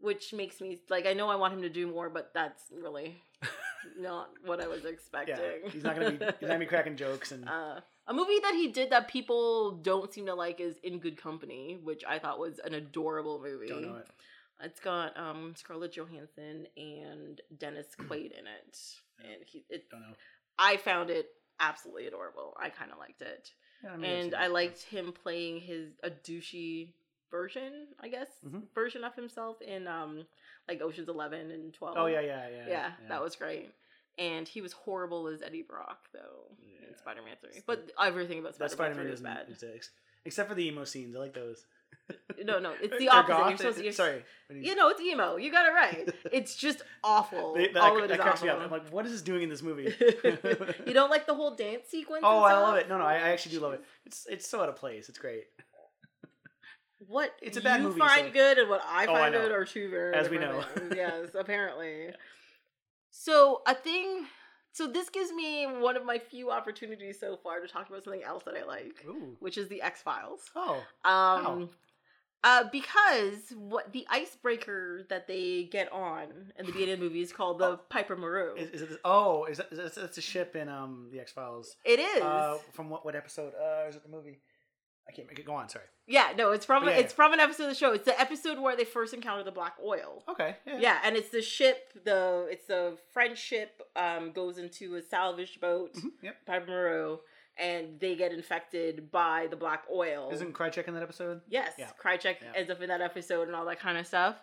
which 0.00 0.32
makes 0.32 0.60
me 0.60 0.80
like 0.88 1.06
I 1.06 1.12
know 1.12 1.28
I 1.30 1.36
want 1.36 1.54
him 1.54 1.62
to 1.62 1.68
do 1.70 1.86
more, 1.86 2.10
but 2.10 2.32
that's 2.34 2.64
really 2.72 3.22
not 3.98 4.30
what 4.44 4.60
I 4.60 4.66
was 4.66 4.84
expecting. 4.84 5.36
Yeah, 5.36 5.70
he's 5.70 5.84
not 5.84 5.94
gonna 5.94 6.10
be 6.10 6.16
he's 6.16 6.32
not 6.40 6.40
gonna 6.40 6.58
be 6.58 6.66
cracking 6.66 6.96
jokes 6.96 7.30
and 7.32 7.48
Uh, 7.48 7.80
a 8.10 8.12
movie 8.12 8.38
that 8.42 8.54
he 8.54 8.68
did 8.68 8.90
that 8.90 9.08
people 9.08 9.70
don't 9.82 10.12
seem 10.12 10.26
to 10.26 10.34
like 10.34 10.60
is 10.60 10.76
In 10.82 10.98
Good 10.98 11.16
Company, 11.16 11.78
which 11.82 12.02
I 12.06 12.18
thought 12.18 12.38
was 12.38 12.58
an 12.58 12.74
adorable 12.74 13.40
movie. 13.42 13.68
don't 13.68 13.82
know 13.82 13.96
it. 13.96 14.08
It's 14.62 14.80
got 14.80 15.16
um, 15.16 15.54
Scarlett 15.56 15.92
Johansson 15.96 16.66
and 16.76 17.40
Dennis 17.56 17.86
Quaid 17.98 18.32
in 18.32 18.46
it, 18.46 18.78
and 19.24 19.42
he. 19.46 19.64
It, 19.70 19.88
Don't 19.90 20.00
know. 20.00 20.14
I 20.58 20.76
found 20.76 21.08
it 21.08 21.28
absolutely 21.60 22.06
adorable. 22.08 22.54
I 22.60 22.68
kind 22.68 22.90
of 22.92 22.98
liked 22.98 23.22
it, 23.22 23.52
Yeah, 23.82 23.94
I've 23.94 24.02
and 24.02 24.34
I 24.34 24.48
liked 24.48 24.82
him 24.82 25.12
playing 25.12 25.60
his 25.60 25.92
a 26.02 26.10
douchey 26.10 26.88
version, 27.30 27.86
I 28.02 28.08
guess, 28.08 28.28
Mhm. 28.46 28.64
version 28.74 29.04
of 29.04 29.14
himself 29.14 29.62
in 29.62 29.86
um 29.86 30.26
like 30.68 30.82
Ocean's 30.82 31.08
Eleven 31.08 31.50
and 31.52 31.72
Twelve. 31.72 31.96
Oh 31.96 32.06
yeah, 32.06 32.20
yeah, 32.20 32.48
yeah. 32.48 32.64
yeah, 32.68 32.90
that 33.08 33.22
was 33.22 33.36
great. 33.36 33.70
And 34.18 34.46
he 34.46 34.60
was 34.60 34.72
horrible 34.72 35.28
as 35.28 35.40
Eddie 35.40 35.62
Brock 35.62 36.08
though 36.12 36.50
Yeah. 36.60 36.79
In 37.00 37.04
Spider-Man 37.04 37.36
Three, 37.40 37.62
but 37.66 37.90
everything 38.02 38.38
about 38.40 38.54
Spider-Man, 38.54 38.70
Spider-Man 38.94 39.04
3 39.06 39.12
is 39.14 39.20
bad. 39.20 39.46
Except 40.24 40.48
for 40.48 40.54
the 40.54 40.66
emo 40.66 40.84
scenes. 40.84 41.16
I 41.16 41.18
like 41.18 41.34
those. 41.34 41.64
No, 42.44 42.58
no, 42.58 42.72
it's 42.80 42.96
the 42.98 43.08
opposite. 43.08 43.28
goth. 43.36 43.48
You're 43.50 43.58
supposed 43.58 43.78
to. 43.78 43.84
You're, 43.84 43.92
Sorry. 43.92 44.24
he- 44.50 44.68
You 44.68 44.74
know, 44.74 44.88
it's 44.88 45.00
emo. 45.00 45.36
You 45.36 45.50
got 45.52 45.66
it 45.66 45.72
right. 45.72 46.14
It's 46.32 46.54
just 46.56 46.82
awful. 47.04 47.54
They- 47.54 47.68
that, 47.68 47.82
All 47.82 47.96
of 47.98 48.04
it 48.04 48.08
that 48.08 48.14
is 48.18 48.20
cracks 48.20 48.42
me 48.42 48.48
up. 48.48 48.56
awful. 48.58 48.64
I'm 48.66 48.70
like, 48.84 48.92
what 48.92 49.04
is 49.06 49.12
this 49.12 49.22
doing 49.22 49.42
in 49.42 49.48
this 49.48 49.62
movie? 49.62 49.94
you 50.86 50.92
don't 50.94 51.10
like 51.10 51.26
the 51.26 51.34
whole 51.34 51.54
dance 51.54 51.88
sequence? 51.88 52.22
oh, 52.24 52.42
I 52.42 52.54
love 52.54 52.76
it. 52.76 52.88
No, 52.88 52.98
no, 52.98 53.04
I, 53.04 53.14
I 53.14 53.28
actually 53.30 53.52
do 53.56 53.60
love 53.60 53.74
it. 53.74 53.84
It's 54.06 54.26
it's 54.28 54.48
so 54.48 54.60
out 54.62 54.68
of 54.68 54.76
place. 54.76 55.08
It's 55.08 55.18
great. 55.18 55.44
What 57.06 57.32
It's 57.40 57.56
a 57.56 57.60
bad 57.60 57.80
you 57.80 57.88
movie, 57.88 57.98
find 58.00 58.26
so- 58.28 58.32
good 58.32 58.58
and 58.58 58.68
what 58.68 58.82
I 58.86 59.06
Oh, 59.06 59.14
I 59.14 59.20
find 59.20 59.34
good 59.34 59.52
are 59.52 59.64
two 59.64 59.90
very 59.90 60.14
As 60.14 60.28
we 60.28 60.38
know. 60.38 60.64
yes, 60.94 61.28
apparently. 61.38 62.10
So 63.10 63.62
a 63.66 63.74
thing 63.74 64.26
So 64.72 64.86
this 64.86 65.08
gives 65.08 65.32
me 65.32 65.66
one 65.66 65.96
of 65.96 66.04
my 66.04 66.18
few 66.18 66.50
opportunities 66.50 67.18
so 67.18 67.36
far 67.36 67.60
to 67.60 67.66
talk 67.68 67.88
about 67.88 68.04
something 68.04 68.22
else 68.22 68.44
that 68.44 68.54
I 68.56 68.64
like, 68.64 69.04
Ooh. 69.06 69.36
which 69.40 69.58
is 69.58 69.68
the 69.68 69.82
X 69.82 70.00
Files. 70.02 70.40
Oh. 70.54 70.80
Um, 71.04 71.68
uh, 72.44 72.64
because 72.72 73.34
what 73.58 73.92
the 73.92 74.06
icebreaker 74.08 75.04
that 75.10 75.26
they 75.26 75.64
get 75.70 75.92
on 75.92 76.52
in 76.58 76.66
the 76.66 76.72
beginning 76.72 76.94
of 76.94 77.00
the 77.00 77.04
movie 77.04 77.20
is 77.20 77.32
called 77.32 77.58
the 77.58 77.64
Oh. 77.66 77.80
Piper 77.90 78.16
Maru. 78.16 78.54
Is, 78.56 78.70
is 78.82 78.92
it? 78.92 79.00
Oh, 79.04 79.44
is 79.44 79.58
that? 79.58 79.68
Is 79.72 79.94
that 79.96 80.04
it's 80.04 80.18
a 80.18 80.22
ship 80.22 80.56
in 80.56 80.68
um 80.68 81.08
the 81.12 81.20
X 81.20 81.32
Files? 81.32 81.76
it 81.84 81.98
is. 81.98 82.22
Uh, 82.22 82.56
from 82.72 82.88
what 82.88 83.04
what 83.04 83.14
episode? 83.14 83.52
Uh, 83.54 83.88
is 83.88 83.96
it 83.96 84.02
the 84.02 84.08
movie? 84.08 84.38
I 85.10 85.16
can't 85.16 85.28
make 85.28 85.38
it. 85.38 85.44
Go 85.44 85.54
on. 85.54 85.68
Sorry. 85.68 85.84
yeah, 86.06 86.32
no, 86.36 86.52
it's 86.52 86.64
from 86.64 86.84
Yeah, 86.84 86.90
it's 86.92 87.12
yeah. 87.12 87.16
from 87.16 87.32
an 87.32 87.40
episode 87.40 87.64
of 87.64 87.68
the 87.70 87.74
show. 87.74 87.92
It's 87.92 88.04
the 88.04 88.18
episode 88.20 88.58
where 88.58 88.76
they 88.76 88.84
first 88.84 89.12
encounter 89.14 89.42
the 89.44 89.50
black 89.52 89.74
oil. 89.84 90.24
Okay. 90.28 90.56
Yeah. 90.66 90.78
Yeah, 90.78 90.98
and 91.04 91.16
it's 91.16 91.30
the 91.30 91.42
ship. 91.42 91.92
The 92.04 92.46
it's 92.50 92.66
the 92.66 92.96
French 93.12 93.38
ship. 93.38 93.82
Um, 93.96 94.32
goes 94.32 94.56
into 94.58 94.94
a 94.96 95.02
salvage 95.02 95.60
boat, 95.60 95.94
Mhm, 95.94 96.10
Yep. 96.22 96.36
Piper 96.46 96.66
Maru, 96.66 97.18
and 97.58 97.98
they 98.00 98.14
get 98.16 98.32
infected 98.32 99.10
by 99.10 99.48
the 99.50 99.56
black 99.56 99.84
oil. 99.92 100.30
Isn't 100.32 100.54
Krychek 100.54 100.86
in 100.88 100.94
that 100.94 101.02
episode? 101.02 101.40
Yes, 101.48 101.72
Yeah. 101.78 101.90
Krychek 102.02 102.36
ends 102.54 102.70
up 102.70 102.80
in 102.80 102.88
that 102.88 103.00
episode 103.02 103.48
and 103.48 103.54
all 103.56 103.64
that 103.66 103.80
kind 103.80 103.98
of 103.98 104.06
stuff. 104.06 104.36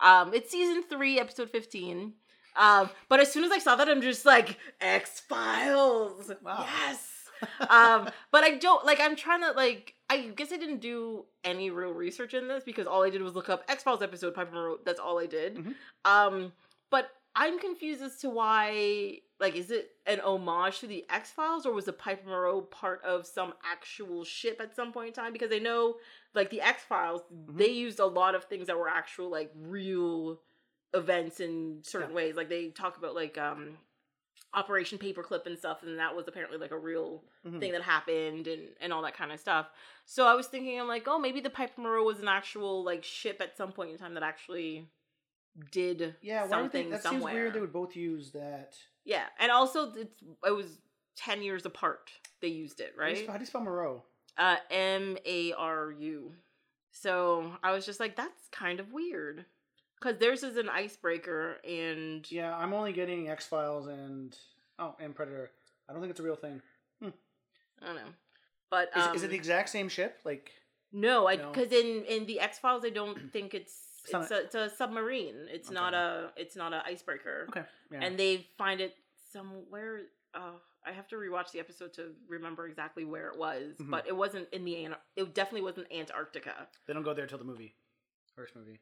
Um, 0.00 0.34
it's 0.34 0.50
season 0.50 0.82
three, 0.82 1.20
episode 1.20 1.50
fifteen. 1.50 2.14
Um, 2.56 2.88
but 3.08 3.18
as 3.20 3.32
soon 3.32 3.42
as 3.44 3.50
I 3.52 3.58
saw 3.58 3.74
that, 3.76 3.88
I'm 3.88 4.00
just 4.00 4.24
like 4.24 4.58
X 4.80 5.20
Files. 5.20 6.30
Wow. 6.42 6.66
Yes. 6.68 7.10
um, 7.68 8.08
but 8.30 8.44
I 8.44 8.56
don't 8.58 8.84
like. 8.86 9.00
I'm 9.00 9.16
trying 9.16 9.40
to 9.42 9.52
like. 9.52 9.93
I 10.10 10.28
guess 10.36 10.52
I 10.52 10.56
didn't 10.56 10.80
do 10.80 11.24
any 11.44 11.70
real 11.70 11.92
research 11.92 12.34
in 12.34 12.46
this 12.48 12.62
because 12.64 12.86
all 12.86 13.02
I 13.02 13.10
did 13.10 13.22
was 13.22 13.34
look 13.34 13.48
up 13.48 13.64
X 13.68 13.82
Files 13.82 14.02
episode 14.02 14.34
Piper 14.34 14.54
Maru. 14.54 14.78
That's 14.84 15.00
all 15.00 15.18
I 15.18 15.26
did. 15.26 15.56
Mhm. 15.56 15.74
Um, 16.04 16.52
but 16.90 17.10
I'm 17.34 17.58
confused 17.58 18.02
as 18.02 18.18
to 18.18 18.30
why. 18.30 19.20
Like, 19.40 19.56
is 19.56 19.70
it 19.72 19.96
an 20.06 20.20
homage 20.20 20.78
to 20.80 20.86
the 20.86 21.04
X 21.10 21.32
Files, 21.32 21.66
or 21.66 21.72
was 21.72 21.86
the 21.86 21.92
Piper 21.92 22.28
Maru 22.28 22.62
part 22.62 23.02
of 23.02 23.26
some 23.26 23.54
actual 23.64 24.24
ship 24.24 24.60
at 24.60 24.76
some 24.76 24.92
point 24.92 25.08
in 25.08 25.14
time? 25.14 25.32
Because 25.32 25.50
I 25.52 25.58
know, 25.58 25.96
like, 26.34 26.50
the 26.50 26.60
X 26.60 26.84
Files, 26.84 27.22
Mhm. 27.32 27.56
they 27.58 27.68
used 27.68 27.98
a 27.98 28.06
lot 28.06 28.34
of 28.36 28.44
things 28.44 28.68
that 28.68 28.78
were 28.78 28.88
actual, 28.88 29.28
like, 29.30 29.50
real 29.56 30.40
events 30.92 31.40
in 31.40 31.82
certain 31.82 32.10
Yeah. 32.10 32.16
ways. 32.16 32.36
Like, 32.36 32.48
they 32.48 32.70
talk 32.70 32.96
about, 32.96 33.14
like, 33.16 33.36
um, 33.36 33.78
Operation 34.52 34.98
Paperclip 34.98 35.46
and 35.46 35.58
stuff, 35.58 35.82
and 35.82 35.98
that 35.98 36.14
was 36.14 36.28
apparently, 36.28 36.58
like, 36.58 36.70
a 36.70 36.78
real 36.78 37.24
Mhm. 37.44 37.58
thing 37.60 37.72
that 37.72 37.82
happened 37.82 38.46
and, 38.46 38.68
and 38.80 38.92
all 38.92 39.02
that 39.02 39.16
kind 39.16 39.32
of 39.32 39.40
stuff. 39.40 39.68
So 40.04 40.26
I 40.26 40.34
was 40.34 40.46
thinking, 40.46 40.80
I'm 40.80 40.86
like, 40.88 41.08
oh, 41.08 41.18
maybe 41.18 41.40
the 41.40 41.50
Piper 41.50 41.80
Maru 41.80 42.04
was 42.04 42.20
an 42.20 42.28
actual, 42.28 42.84
like, 42.84 43.02
ship 43.02 43.38
at 43.40 43.56
some 43.56 43.72
point 43.72 43.90
in 43.90 43.98
time 43.98 44.14
that 44.14 44.22
actually 44.22 44.88
did 45.72 46.16
Yeah. 46.20 46.46
Something 46.48 46.86
they, 46.86 46.90
that 46.92 47.02
somewhere. 47.02 47.32
seems 47.32 47.34
weird. 47.34 47.52
They 47.54 47.60
would 47.60 47.72
both 47.72 47.94
use 47.96 48.32
that. 48.32 48.76
Yeah, 49.04 49.26
and 49.38 49.50
also 49.52 49.92
it's, 49.92 50.22
it 50.46 50.50
was 50.50 50.78
ten 51.16 51.42
years 51.42 51.64
apart. 51.66 52.10
They 52.40 52.48
used 52.48 52.80
it 52.80 52.94
How 52.98 53.04
do 53.06 53.10
you 53.12 53.16
right. 53.20 53.26
How 53.28 53.34
do 53.34 53.40
you 53.40 53.46
spell 53.46 53.60
Moreau? 53.62 54.02
Uh, 54.36 54.56
M 54.70 55.16
A 55.26 55.52
R 55.52 55.92
U. 55.92 56.32
So 56.90 57.56
I 57.62 57.72
was 57.72 57.84
just 57.86 58.00
like, 58.00 58.16
that's 58.16 58.48
kind 58.50 58.80
of 58.80 58.92
weird, 58.92 59.44
because 60.04 60.18
theirs 60.18 60.42
is 60.42 60.56
an 60.56 60.68
icebreaker, 60.68 61.56
and 61.66 62.30
Yeah, 62.30 62.54
I'm 62.54 62.72
only 62.74 62.92
getting 62.92 63.28
X 63.28 63.46
Files 63.46 63.86
and 63.86 64.36
oh, 64.78 64.94
and 65.00 65.14
Predator. 65.14 65.50
I 65.88 65.92
don't 65.92 66.02
think 66.02 66.10
it's 66.10 66.20
a 66.20 66.24
real 66.24 66.36
thing. 66.36 66.60
I 67.02 67.86
don't 67.86 67.96
know. 67.96 68.12
But 68.70 68.90
Is, 68.96 69.04
um, 69.04 69.14
is 69.16 69.22
it 69.22 69.30
the 69.30 69.36
exact 69.36 69.68
same 69.68 69.88
ship? 69.88 70.18
Like, 70.24 70.50
no? 70.92 71.26
I 71.28 71.36
No. 71.36 71.50
because 71.52 71.72
in 71.72 72.04
in 72.04 72.26
the 72.26 72.40
X 72.40 72.58
Files, 72.58 72.84
I 72.84 72.90
don't 72.90 73.18
think 73.32 73.54
it's 73.54 73.74
It's 74.04 74.12
not 74.12 74.30
a, 74.30 74.38
it's 74.44 74.54
a 74.54 74.70
submarine. 74.70 75.48
It's 75.50 75.70
not 75.70 75.94
a 75.94 76.30
it's 76.36 76.56
not 76.56 76.72
an 76.72 76.82
icebreaker. 76.86 77.46
okay, 77.50 77.64
yeah. 77.90 78.00
And 78.02 78.18
they 78.18 78.46
find 78.58 78.80
it 78.80 78.94
somewhere. 79.32 80.02
Oh, 80.34 80.60
I 80.86 80.92
have 80.92 81.08
to 81.08 81.16
rewatch 81.16 81.52
the 81.52 81.60
episode 81.60 81.92
to 81.94 82.12
remember 82.28 82.66
exactly 82.66 83.04
where 83.04 83.28
it 83.28 83.38
was, 83.38 83.76
Mhm. 83.78 83.90
but 83.90 84.06
it 84.06 84.16
wasn't 84.16 84.48
in 84.52 84.64
the. 84.64 84.88
It 85.16 85.34
definitely 85.34 85.62
wasn't 85.62 85.90
Antarctica. 85.92 86.68
they 86.86 86.92
don't 86.94 87.04
go 87.04 87.14
there 87.14 87.26
till 87.26 87.38
the 87.38 87.44
movie, 87.44 87.74
first 88.36 88.54
movie. 88.56 88.80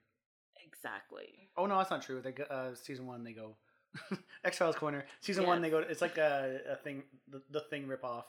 Exactly. 0.67 1.49
Oh 1.57 1.67
no, 1.67 1.79
that's 1.79 1.91
not 1.91 2.03
true. 2.03 2.21
They 2.21 2.33
go, 2.33 2.45
uh, 2.45 2.75
season 2.75 3.07
one 3.07 3.23
they 3.25 3.33
go 3.33 3.57
X 4.45 4.59
Files 4.59 4.77
corner. 4.77 5.05
Season 5.21 5.43
Yeah. 5.43 5.49
one 5.49 5.63
they 5.63 5.71
go. 5.71 5.79
It's 5.79 6.01
like 6.01 6.19
a, 6.19 6.61
a 6.71 6.77
thing, 6.77 7.03
the, 7.29 7.43
the 7.51 7.61
thing 7.61 7.87
rip 7.87 8.05
off. 8.05 8.27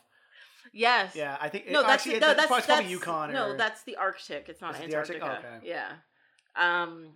Yes. 0.71 1.15
Yeah, 1.15 1.37
I 1.41 1.49
think. 1.49 1.69
No, 1.69 1.79
it- 1.79 1.83
that's 1.83 1.93
actually, 2.05 2.19
no, 2.19 2.27
it's 2.31 2.35
that's 2.37 2.39
it's 2.39 2.47
probably 2.47 2.67
that's- 2.67 2.89
Yukon. 2.91 3.33
No, 3.33 3.51
or, 3.51 3.57
that's 3.57 3.83
the 3.83 3.95
Arctic. 3.97 4.47
It's 4.49 4.61
not 4.61 4.75
Is 4.75 4.81
it 4.81 4.89
the 4.91 4.95
Arctic? 4.97 5.15
Antarctica. 5.21 5.49
Oh, 5.53 5.57
okay. 5.57 5.67
Yeah. 5.67 5.91
Um, 6.55 7.07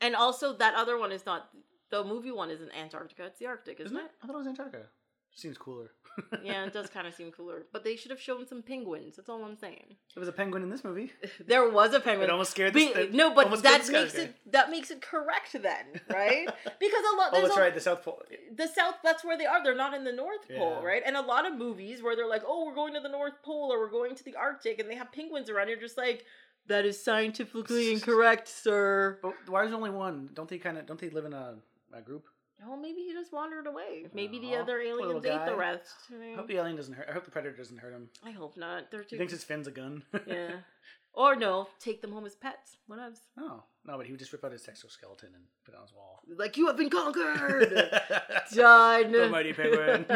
and 0.00 0.14
also 0.14 0.52
that 0.54 0.74
other 0.74 0.98
one 0.98 1.12
is 1.12 1.24
not 1.26 1.48
the 1.90 2.04
movie 2.04 2.30
one 2.30 2.50
isn't 2.50 2.70
Antarctica. 2.76 3.24
It's 3.26 3.38
the 3.38 3.46
Arctic, 3.46 3.80
isn't, 3.80 3.86
isn't 3.96 4.04
it? 4.04 4.10
I 4.22 4.26
thought 4.26 4.34
it 4.34 4.38
was 4.38 4.46
Antarctica. 4.46 4.86
Seems 5.34 5.58
cooler. 5.58 5.90
Yeah, 6.44 6.64
it 6.64 6.72
does 6.72 6.88
kind 6.94 7.08
of 7.08 7.14
seem 7.14 7.32
cooler. 7.32 7.66
But 7.72 7.82
they 7.82 7.96
should 7.96 8.12
have 8.12 8.20
shown 8.20 8.46
some 8.46 8.62
penguins. 8.62 9.16
That's 9.16 9.28
all 9.28 9.44
I'm 9.44 9.56
saying. 9.56 9.96
There 10.14 10.20
was 10.20 10.28
a 10.28 10.32
penguin 10.32 10.62
in 10.62 10.70
this 10.70 10.84
movie. 10.84 11.10
There 11.46 11.68
was 11.68 11.92
a 11.92 11.98
penguin. 11.98 12.28
It 12.28 12.32
almost 12.32 12.52
scared 12.52 12.72
the 12.72 13.08
no, 13.12 13.34
but 13.34 13.50
that 13.62 13.88
makes 13.90 14.14
it 14.14 14.36
that 14.52 14.70
makes 14.70 14.90
it 14.92 15.02
correct 15.02 15.52
then, 15.60 16.00
right? 16.12 16.46
Because 16.80 17.04
a 17.12 17.16
lot. 17.16 17.30
Oh, 17.32 17.42
that's 17.42 17.56
a- 17.56 17.60
right. 17.60 17.74
The 17.74 17.80
South 17.80 18.04
Pole. 18.04 18.22
the 18.56 18.68
south 18.68 18.94
that's 19.02 19.24
where 19.24 19.36
they 19.36 19.46
are 19.46 19.62
they're 19.64 19.74
not 19.74 19.92
in 19.94 20.04
the 20.04 20.12
north 20.12 20.46
pole 20.56 20.78
Yeah. 20.80 20.86
right 20.86 21.02
and 21.04 21.16
a 21.16 21.20
lot 21.20 21.46
of 21.46 21.54
movies 21.58 22.00
where 22.02 22.14
they're 22.14 22.28
like 22.28 22.42
oh 22.46 22.64
we're 22.66 22.74
going 22.74 22.94
to 22.94 23.00
the 23.00 23.08
north 23.08 23.42
pole 23.42 23.72
or 23.72 23.78
we're 23.80 23.90
going 23.90 24.14
to 24.14 24.24
the 24.24 24.36
arctic 24.36 24.78
and 24.78 24.88
they 24.88 24.94
have 24.94 25.10
penguins 25.12 25.50
around 25.50 25.68
you're 25.68 25.80
just 25.80 25.98
like 25.98 26.24
that 26.68 26.84
is 26.84 27.02
scientifically 27.02 27.92
incorrect 27.92 28.46
sir 28.48 29.18
But 29.22 29.34
why 29.48 29.64
is 29.64 29.70
there 29.70 29.76
only 29.76 29.90
one? 29.90 30.30
Don't 30.32 30.48
they 30.48 30.58
kind 30.58 30.78
of? 30.78 30.86
Don't 30.86 31.00
they 31.00 31.10
live 31.10 31.24
in 31.24 31.32
a, 31.32 31.56
a 31.92 32.00
group? 32.00 32.24
Oh 32.66 32.76
maybe 32.76 33.00
he 33.02 33.12
just 33.12 33.32
wandered 33.32 33.66
away 33.66 34.06
maybe 34.14 34.38
the 34.38 34.54
other 34.56 34.78
poor 34.82 34.94
little 35.06 35.10
aliens 35.20 35.26
ate 35.26 35.46
the 35.46 35.56
rest 35.56 35.88
I 36.10 36.34
hope 36.36 36.48
the 36.48 36.56
alien 36.56 36.76
doesn't 36.76 36.94
hurt. 36.94 37.06
I 37.08 37.12
hope 37.12 37.24
the 37.24 37.30
predator 37.30 37.56
doesn't 37.56 37.78
hurt 37.78 37.92
him. 37.92 38.08
i 38.24 38.30
hope 38.30 38.56
not 38.56 38.90
they're 38.90 39.02
He 39.02 39.08
too 39.10 39.18
thinks 39.18 39.32
his 39.32 39.44
fin's 39.44 39.66
a 39.66 39.70
gun. 39.70 40.02
yeah 40.26 40.50
or 41.12 41.36
no 41.36 41.68
take 41.80 42.00
them 42.02 42.12
home 42.12 42.26
as 42.26 42.34
pets 42.34 42.76
whatevs 42.90 43.18
oh 43.38 43.42
no, 43.46 43.64
No, 43.86 43.96
but 43.96 44.06
he 44.06 44.12
would 44.12 44.18
just 44.18 44.32
rip 44.32 44.44
out 44.44 44.52
his 44.52 44.66
exoskeleton 44.68 45.30
and 45.34 45.44
put 45.64 45.74
it 45.74 45.76
on 45.78 45.82
his 45.84 45.92
wall. 45.94 46.20
like 46.38 46.56
you 46.56 46.66
have 46.66 46.76
been 46.76 46.90
conquered 46.90 47.70
done 48.54 49.12
The 49.12 49.28
mighty 49.28 49.52
penguin. 49.52 50.06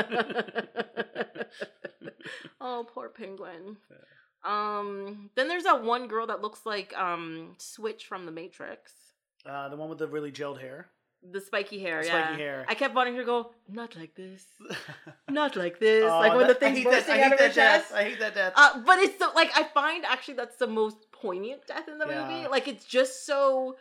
oh, 2.60 2.86
poor 2.92 3.08
penguin. 3.08 3.76
Um, 4.44 5.30
then 5.34 5.48
there's 5.48 5.64
that 5.64 5.82
one 5.82 6.06
girl 6.08 6.26
that 6.28 6.40
looks 6.42 6.64
like 6.64 6.96
um 6.96 7.54
Switch 7.58 8.06
from 8.06 8.24
the 8.26 8.32
Matrix. 8.32 8.92
uh, 9.46 9.68
the 9.68 9.76
one 9.76 9.88
with 9.88 9.98
the 9.98 10.06
really 10.06 10.30
gelled 10.32 10.60
hair. 10.60 10.88
The 11.22 11.40
spiky 11.40 11.80
hair, 11.80 12.00
The 12.00 12.06
yeah. 12.08 12.26
spiky 12.28 12.42
hair. 12.42 12.64
I 12.68 12.74
kept 12.74 12.94
wanting 12.94 13.14
her 13.16 13.20
to 13.22 13.26
go, 13.26 13.50
not 13.68 13.96
like 13.96 14.14
this, 14.14 14.44
not 15.28 15.56
like 15.56 15.80
this, 15.80 16.04
Oh, 16.04 16.18
like 16.20 16.32
when 16.34 16.46
the 16.46 16.54
that- 16.54 16.62
I 16.62 16.72
thing's 16.72 16.84
that- 16.84 16.90
bursting 16.92 17.14
I 17.14 17.16
hate 17.18 17.24
out 17.24 17.32
of 17.32 17.38
her 17.40 17.46
that 17.48 17.54
death. 17.54 17.82
chest. 17.82 17.92
I 17.94 18.04
hate 18.04 18.20
that 18.20 18.34
death. 18.34 18.52
Uh, 18.56 18.80
but 18.86 18.98
it's 19.00 19.18
the 19.18 19.28
like 19.34 19.50
I 19.56 19.64
find 19.64 20.04
actually 20.04 20.34
that's 20.34 20.56
the 20.58 20.68
most 20.68 21.10
poignant 21.12 21.66
death 21.66 21.88
in 21.88 21.98
the 21.98 22.06
Yeah. 22.06 22.28
movie. 22.28 22.48
Like 22.48 22.68
it's 22.68 22.84
just 22.84 23.26
so, 23.26 23.76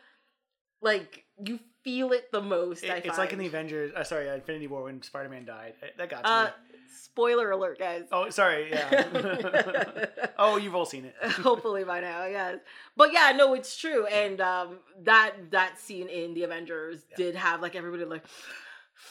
like 0.81 1.25
you 1.45 1.59
feel 1.83 2.11
it 2.11 2.31
the 2.31 2.41
most. 2.41 2.83
I 2.83 2.97
It- 2.97 3.05
it's 3.05 3.17
like 3.17 3.33
in 3.33 3.39
the 3.39 3.47
Avengers. 3.47 3.93
Uh, 3.95 4.03
sorry, 4.03 4.27
Infinity 4.29 4.67
War 4.67 4.83
when 4.83 5.01
Spider 5.01 5.29
Man 5.29 5.45
died. 5.45 5.73
That 5.97 6.09
got 6.09 6.23
to 6.23 6.29
Uh, 6.29 6.43
me. 6.71 6.79
spoiler 6.93 7.51
alert, 7.51 7.79
guys. 7.79 8.05
Oh, 8.11 8.29
sorry. 8.29 8.69
Yeah. 8.71 10.05
oh, 10.37 10.57
you've 10.57 10.75
all 10.75 10.85
seen 10.85 11.05
it. 11.05 11.15
hopefully 11.31 11.83
by 11.83 11.99
now 11.99 12.25
yes 12.25 12.57
but 12.95 13.11
yeah 13.13 13.31
no 13.35 13.53
it's 13.53 13.77
true 13.77 14.05
and 14.07 14.39
um 14.41 14.77
that 15.03 15.33
that 15.51 15.79
scene 15.79 16.07
in 16.09 16.33
the 16.33 16.43
avengers 16.43 17.01
Yeah. 17.11 17.17
did 17.17 17.35
have 17.35 17.61
like 17.61 17.75
everybody 17.75 18.05
like 18.05 18.23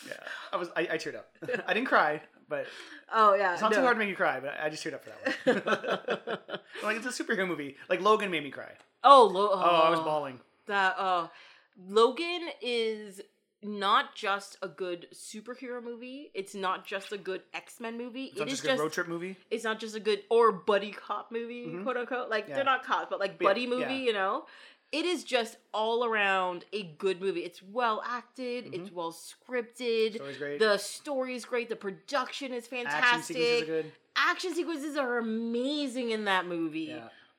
Yeah, 0.07 0.14
I 0.53 0.57
was. 0.57 0.68
I, 0.77 0.81
I 0.93 0.97
teared 0.99 1.14
up. 1.14 1.29
I 1.66 1.72
didn't 1.72 1.87
cry, 1.87 2.20
but 2.49 2.66
oh 3.14 3.35
yeah 3.35 3.53
it's 3.53 3.62
not 3.62 3.70
no. 3.70 3.77
too 3.79 3.83
hard 3.85 3.95
to 3.95 3.99
make 4.01 4.09
you 4.09 4.16
cry. 4.16 4.41
But 4.41 4.55
I 4.61 4.68
just 4.68 4.85
teared 4.85 4.95
up 4.95 5.05
for 5.05 5.11
that 5.11 6.27
one. 6.27 6.59
like 6.83 6.97
it's 6.97 7.07
a 7.07 7.22
superhero 7.24 7.47
movie. 7.47 7.77
Like 7.89 8.01
Logan 8.01 8.31
made 8.33 8.43
me 8.43 8.51
cry. 8.51 8.72
oh, 9.05 9.24
lo- 9.33 9.51
Oh, 9.53 9.59
I 9.61 9.91
was 9.91 10.01
bawling. 10.01 10.41
that 10.66 10.97
oh 10.99 11.31
logan 11.79 12.49
is 12.62 13.20
not 13.62 14.14
just 14.14 14.57
a 14.62 14.68
good 14.68 15.07
superhero 15.14 15.83
movie 15.83 16.31
it's 16.35 16.55
not 16.55 16.87
just 16.87 17.11
a 17.12 17.18
good 17.18 17.43
x-men 17.55 17.97
movie 17.99 18.24
It's 18.27 18.39
not 18.39 18.49
it 18.49 18.53
is 18.53 18.59
just 18.61 18.64
a 18.64 18.77
good 18.77 18.83
road 18.83 18.93
trip 18.93 19.09
movie. 19.09 19.37
it's 19.51 19.64
not 19.64 19.81
just 19.81 19.97
a 19.97 20.01
good 20.01 20.22
or 20.31 20.53
buddy 20.53 20.93
cop 20.93 21.33
movie, 21.33 21.66
Mhm. 21.66 21.83
quote 21.83 21.97
unquote. 21.97 22.29
Like 22.31 22.49
Yeah. 22.49 22.57
they're 22.57 22.64
not 22.64 22.85
cops, 22.85 23.07
but 23.11 23.18
like 23.18 23.39
But 23.39 23.45
yeah, 23.45 23.51
buddy 23.51 23.66
movie, 23.66 23.83
yeah. 23.95 24.07
you 24.07 24.12
know. 24.12 24.47
It 24.93 25.05
is 25.05 25.24
just 25.24 25.57
all 25.74 26.05
around 26.05 26.64
a 26.72 26.85
good 26.85 27.20
movie. 27.20 27.41
It's 27.45 27.61
well 27.61 28.03
acted, 28.07 28.72
it's 28.72 28.93
well 28.93 29.12
scripted. 29.12 30.14
Story's 30.14 30.39
great. 30.39 30.59
The 30.61 30.79
story's 30.79 31.45
great. 31.45 31.68
The 31.68 31.77
production 31.77 32.53
is 32.53 32.68
fantastic. 32.68 33.03
Action 33.05 33.22
sequences 33.35 33.62
are 33.62 33.66
good. 33.66 33.93
Action 34.14 34.55
sequences 34.55 34.97
are 34.97 35.18
amazing 35.18 36.11
in 36.12 36.24
that 36.27 36.47
movie. 36.47 36.95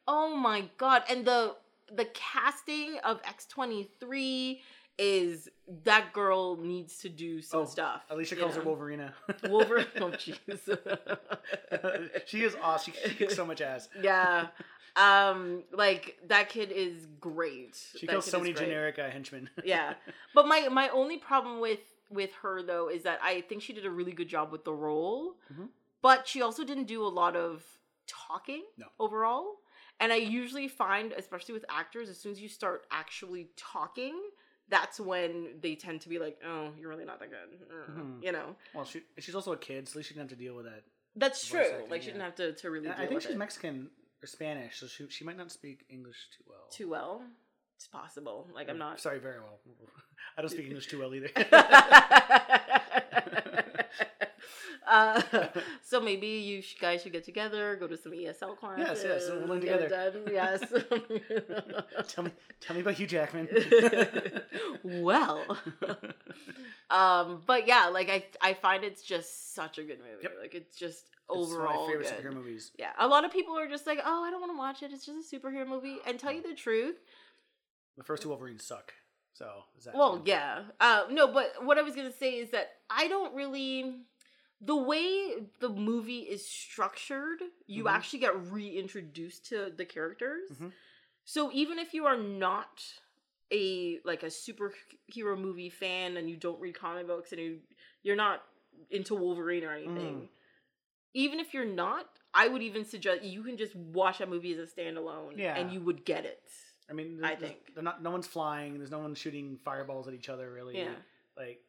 Oh 0.09 0.35
my 0.35 0.69
god! 0.77 1.03
And 1.09 1.25
the 1.25 1.55
the 1.95 2.05
casting 2.13 2.97
of 3.03 3.19
X 3.23 3.45
twenty 3.45 3.89
three 3.99 4.61
is 4.99 5.47
that 5.83 6.11
girl 6.11 6.57
needs 6.57 6.97
to 6.99 7.09
do 7.09 7.39
some 7.41 7.61
Oh, 7.61 7.65
stuff. 7.65 8.03
Alicia 8.09 8.35
calls 8.35 8.55
her 8.55 8.63
know? 8.63 8.75
Wolverina. 8.75 9.13
Wolverine. 9.49 9.85
Oh 9.97 10.09
jeez. 10.09 10.39
she 12.25 12.43
is 12.43 12.55
awesome. 12.61 12.93
She 13.05 13.13
kicks 13.15 13.35
so 13.35 13.45
much 13.45 13.61
ass. 13.61 13.89
yeah. 14.01 14.47
um, 14.95 15.63
like 15.71 16.17
that 16.27 16.49
kid 16.49 16.71
is 16.71 17.07
great. 17.19 17.77
She 17.95 18.05
That 18.07 18.13
kills 18.13 18.25
so 18.25 18.39
many 18.39 18.53
great. 18.53 18.65
generic 18.65 18.99
uh, 18.99 19.09
henchmen. 19.09 19.49
Yeah. 19.63 19.93
But 20.33 20.47
my 20.47 20.67
my 20.69 20.89
only 20.89 21.17
problem 21.17 21.59
with 21.59 21.79
with 22.09 22.31
her 22.41 22.63
though 22.63 22.89
is 22.89 23.03
that 23.03 23.19
I 23.21 23.41
think 23.41 23.61
she 23.61 23.73
did 23.73 23.85
a 23.85 23.91
really 23.91 24.13
good 24.13 24.29
job 24.29 24.51
with 24.51 24.63
the 24.63 24.73
role, 24.73 25.35
Mhm. 25.53 25.67
but 26.01 26.27
she 26.27 26.41
also 26.41 26.63
didn't 26.63 26.85
do 26.85 27.03
a 27.03 27.07
lot 27.09 27.35
of 27.35 27.63
talking 28.07 28.63
No. 28.77 28.87
overall. 28.99 29.57
And 29.99 30.13
I 30.13 30.17
usually 30.17 30.67
find, 30.67 31.11
especially 31.13 31.53
with 31.53 31.65
actors, 31.69 32.09
as 32.09 32.19
soon 32.19 32.31
as 32.31 32.39
you 32.39 32.49
start 32.49 32.85
actually 32.91 33.49
talking, 33.57 34.15
that's 34.69 34.99
when 34.99 35.55
they 35.61 35.75
tend 35.75 36.01
to 36.01 36.09
be 36.09 36.19
like, 36.19 36.39
"Oh, 36.45 36.71
you're 36.77 36.89
really 36.89 37.05
not 37.05 37.19
that 37.19 37.29
good," 37.31 37.59
Mhm. 37.69 38.23
you 38.23 38.31
know. 38.31 38.55
well, 38.73 38.85
she 38.85 39.03
she's 39.17 39.35
also 39.35 39.53
a 39.53 39.57
kid, 39.57 39.87
so 39.87 39.93
at 39.93 39.95
least 39.97 40.09
she 40.09 40.15
didn't 40.15 40.29
have 40.29 40.37
to 40.37 40.43
deal 40.43 40.55
with 40.55 40.65
that. 40.65 40.83
That's 41.15 41.47
true. 41.47 41.61
acting, 41.61 41.89
like 41.89 42.01
she 42.01 42.07
yeah. 42.09 42.13
didn't 42.13 42.25
have 42.25 42.35
to 42.35 42.53
to 42.53 42.69
really. 42.69 42.87
Deal 42.89 42.95
I 42.97 43.07
think 43.07 43.21
she's 43.21 43.31
it 43.31 43.37
Mexican 43.37 43.89
or 44.21 44.27
Spanish, 44.27 44.79
so 44.79 44.87
she 44.87 45.07
she 45.09 45.23
might 45.23 45.37
not 45.37 45.51
speak 45.51 45.85
English 45.89 46.27
too 46.37 46.43
well. 46.47 46.67
too 46.69 46.89
well. 46.89 47.23
It's 47.75 47.87
possible. 47.87 48.47
Like 48.53 48.69
I'm 48.69 48.77
not. 48.77 48.99
Sorry, 48.99 49.19
very 49.19 49.39
well. 49.39 49.59
I 50.37 50.41
don't 50.41 50.49
speak 50.49 50.65
English 50.67 50.87
too 50.87 50.99
well 50.99 51.13
either. 51.15 51.29
uh, 54.87 55.21
so 55.83 55.99
maybe 55.99 56.27
you 56.27 56.61
guys 56.79 57.01
should 57.03 57.11
get 57.11 57.23
together, 57.23 57.75
go 57.79 57.87
to 57.87 57.97
some 57.97 58.11
ESL 58.11 58.57
classes. 58.57 59.03
yes, 59.03 59.21
yes, 59.23 59.29
we'll 59.31 59.47
learn 59.47 59.59
together. 59.61 59.89
done. 59.89 60.21
Yes. 60.31 60.61
tell 62.07 62.23
me, 62.23 62.31
tell 62.61 62.75
me 62.75 62.81
about 62.81 62.93
Hugh 62.95 63.07
Jackman. 63.07 63.47
well, 64.83 65.57
um, 66.89 67.41
but 67.45 67.67
yeah, 67.67 67.87
like 67.87 68.09
I, 68.09 68.25
I 68.41 68.53
find 68.53 68.83
it's 68.83 69.03
just 69.03 69.53
such 69.55 69.77
a 69.77 69.83
good 69.83 69.99
movie. 69.99 70.23
Yep. 70.23 70.33
Like 70.41 70.55
it's 70.55 70.77
just 70.77 71.05
It's 71.07 71.11
one 71.29 71.39
of 71.39 71.47
overall 71.49 71.85
my 71.87 71.91
favorite 71.93 72.07
good. 72.09 72.25
superhero 72.25 72.35
movies. 72.35 72.71
Yeah, 72.77 72.91
a 72.99 73.07
lot 73.07 73.25
of 73.25 73.31
people 73.31 73.57
are 73.57 73.67
just 73.67 73.85
like, 73.87 73.99
oh, 74.05 74.23
I 74.23 74.31
don't 74.31 74.39
want 74.41 74.53
to 74.53 74.57
watch 74.57 74.83
it. 74.83 74.93
It's 74.93 75.05
just 75.05 75.33
a 75.33 75.35
superhero 75.37 75.67
movie. 75.67 75.97
And 76.05 76.19
tell 76.19 76.31
you 76.31 76.41
the 76.41 76.53
truth, 76.55 76.95
The 77.97 78.03
first 78.03 78.23
two 78.23 78.29
Wolverines 78.29 78.63
suck. 78.63 78.93
So 79.37 79.63
is 79.77 79.83
that 79.85 79.93
Well, 79.95 80.21
yeah. 80.25 80.63
Uh, 80.79 81.03
no, 81.11 81.27
but 81.27 81.63
what 81.63 81.77
I 81.77 81.83
was 81.83 81.95
gonna 81.95 82.11
say 82.11 82.31
is 82.39 82.49
that 82.51 82.69
I 82.89 83.07
don't 83.07 83.35
really. 83.35 84.01
The 84.59 84.75
way 84.75 85.35
the 85.59 85.69
movie 85.69 86.21
is 86.21 86.47
structured, 86.49 87.43
you 87.67 87.83
Mhm. 87.83 87.91
actually 87.91 88.19
get 88.19 88.35
reintroduced 88.51 89.45
to 89.49 89.69
the 89.69 89.85
characters. 89.85 90.49
Mhm. 90.49 90.73
So 91.25 91.51
even 91.53 91.77
if 91.77 91.93
you 91.93 92.07
are 92.07 92.17
not 92.17 92.83
a 93.51 93.99
like 94.03 94.23
a 94.23 94.27
superhero 94.27 95.37
movie 95.39 95.69
fan 95.69 96.17
and 96.17 96.27
you 96.27 96.37
don't 96.37 96.59
read 96.59 96.73
comic 96.73 97.05
books 97.05 97.31
and 97.31 97.39
you 97.39 97.61
you're 98.01 98.15
not 98.15 98.43
into 98.89 99.13
Wolverine 99.13 99.63
or 99.63 99.73
anything, 99.73 100.21
Mm. 100.23 100.29
even 101.13 101.39
if 101.39 101.53
you're 101.53 101.63
not, 101.65 102.09
I 102.33 102.47
would 102.47 102.63
even 102.63 102.83
suggest 102.83 103.21
you 103.23 103.43
can 103.43 103.57
just 103.57 103.75
watch 103.75 104.17
that 104.17 104.29
movie 104.29 104.53
as 104.53 104.59
a 104.59 104.65
standalone, 104.75 105.37
Yeah. 105.37 105.55
and 105.55 105.71
you 105.71 105.81
would 105.81 106.03
get 106.03 106.25
it. 106.25 106.51
I 106.89 106.93
mean, 106.93 107.19
I 107.23 107.35
think. 107.35 107.57
they're 107.73 107.83
not. 107.83 108.01
No 108.01 108.11
one's 108.11 108.27
flying. 108.27 108.77
There's 108.77 108.91
no 108.91 108.99
one 108.99 109.13
shooting 109.15 109.57
fireballs 109.63 110.07
at 110.07 110.13
each 110.13 110.29
other. 110.29 110.51
Really. 110.51 110.77
Yeah. 110.77 110.89
Like 111.37 111.59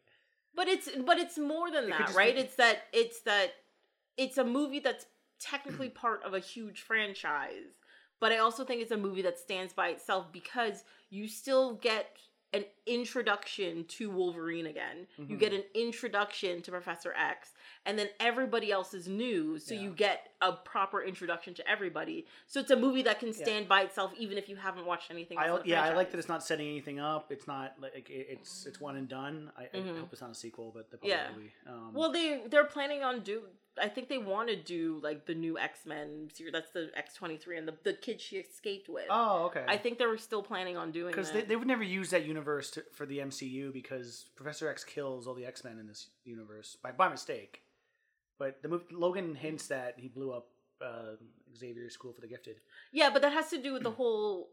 But 0.55 0.69
it's 0.69 0.89
but 1.07 1.19
it's 1.19 1.37
more 1.39 1.71
than 1.71 1.85
It 1.85 1.91
that, 1.91 2.15
right? 2.15 2.35
be- 2.35 2.41
It's 2.41 2.55
that 2.57 2.85
it's 2.93 3.21
that 3.23 3.53
it's 4.17 4.39
a 4.39 4.45
movie 4.45 4.81
that's 4.81 5.07
technically 5.41 5.89
part 6.05 6.23
of 6.25 6.35
a 6.35 6.39
huge 6.41 6.83
franchise. 6.83 7.79
But 8.21 8.33
I 8.33 8.39
also 8.39 8.65
think 8.65 8.83
it's 8.83 8.91
a 8.91 8.97
movie 8.97 9.23
that 9.23 9.39
stands 9.39 9.73
by 9.73 9.89
itself 9.91 10.33
because 10.33 10.83
you 11.11 11.29
still 11.29 11.75
get 11.75 12.17
an 12.55 12.65
introduction 12.87 13.85
to 13.85 14.11
Wolverine 14.11 14.67
again. 14.67 15.07
You 15.19 15.37
Mhm. 15.37 15.39
get 15.39 15.53
an 15.53 15.65
introduction 15.75 16.63
to 16.63 16.71
Professor 16.71 17.13
X, 17.15 17.53
and 17.85 17.99
then 17.99 18.09
everybody 18.21 18.73
else 18.73 18.95
is 18.95 19.07
new, 19.07 19.59
so 19.59 19.75
Yeah. 19.75 19.83
you 19.83 19.91
get 19.93 20.33
a 20.41 20.53
proper 20.53 21.03
introduction 21.03 21.53
to 21.55 21.69
everybody. 21.69 22.27
So 22.47 22.61
it's 22.61 22.71
a 22.71 22.77
movie 22.77 23.03
that 23.03 23.19
can 23.21 23.33
stand 23.33 23.69
by 23.69 23.83
itself 23.83 24.15
even 24.17 24.39
if 24.39 24.49
you 24.49 24.57
haven't 24.57 24.87
watched 24.87 25.11
anything. 25.11 25.37
I 25.39 25.63
yeah, 25.65 25.83
I 25.83 25.93
like 25.95 26.11
that 26.11 26.19
it's 26.19 26.29
not 26.29 26.43
setting 26.43 26.67
anything 26.69 26.99
up. 26.99 27.31
It's 27.31 27.47
not 27.47 27.79
like 27.81 28.09
it, 28.09 28.27
it's 28.31 28.65
it's 28.67 28.81
one 28.81 28.97
and 28.97 29.09
done. 29.09 29.53
I, 29.57 29.65
I 29.65 29.69
Mhm. 29.81 30.01
hope 30.01 30.13
it's 30.13 30.23
not 30.23 30.31
a 30.31 30.35
sequel, 30.35 30.71
but 30.71 30.91
the 30.91 30.99
Yeah. 31.03 31.31
Um, 31.67 31.93
Well, 31.93 32.11
they 32.11 32.47
they're 32.47 32.65
planning 32.65 33.03
on 33.03 33.21
do. 33.21 33.49
I 33.81 33.89
think 33.89 34.09
they 34.09 34.19
want 34.19 34.49
to 34.49 34.57
do 34.57 35.01
like 35.03 35.27
the 35.27 35.35
new 35.35 35.59
X 35.59 35.87
Men 35.87 36.29
series. 36.33 36.53
That's 36.53 36.71
the 36.71 36.91
X 36.97 37.15
twenty 37.15 37.37
three 37.37 37.59
and 37.59 37.67
the 37.67 37.75
the 37.85 37.93
kid 37.93 38.21
she 38.21 38.37
escaped 38.37 38.89
with. 38.89 39.07
oh 39.11 39.47
okay. 39.47 39.65
I 39.69 39.77
think 39.77 39.99
they 39.99 40.07
were 40.07 40.19
still 40.19 40.43
planning 40.43 40.77
on 40.77 40.91
doing 40.91 41.13
because 41.13 41.33
they, 41.33 41.43
they 41.43 41.57
would 41.57 41.69
never 41.69 41.83
use 41.83 42.11
that 42.11 42.25
universe 42.27 42.71
to, 42.73 42.85
for 42.93 43.07
the 43.07 43.19
MCU 43.19 43.73
because 43.73 44.27
Professor 44.37 44.69
X 44.69 44.85
kills 44.85 45.27
all 45.27 45.35
the 45.35 45.47
X 45.47 45.65
Men 45.65 45.79
in 45.79 45.87
this 45.87 46.09
universe 46.25 46.77
by 46.83 46.93
by 46.93 47.09
mistake. 47.09 47.63
But 48.39 48.63
the 48.63 48.69
movie 48.69 48.85
Logan 48.93 49.35
hints 49.35 49.67
that 49.69 49.95
he 49.97 50.09
blew 50.09 50.33
up 50.33 50.47
uh, 50.81 51.17
Xavier's 51.57 51.95
School 51.95 52.13
for 52.13 52.21
the 52.21 52.29
Gifted 52.29 52.57
yeah, 52.93 53.11
but 53.11 53.23
that 53.23 53.33
has 53.33 53.51
to 53.51 53.61
do 53.61 53.73
with 53.73 53.83
the 53.83 53.91
whole. 53.91 54.49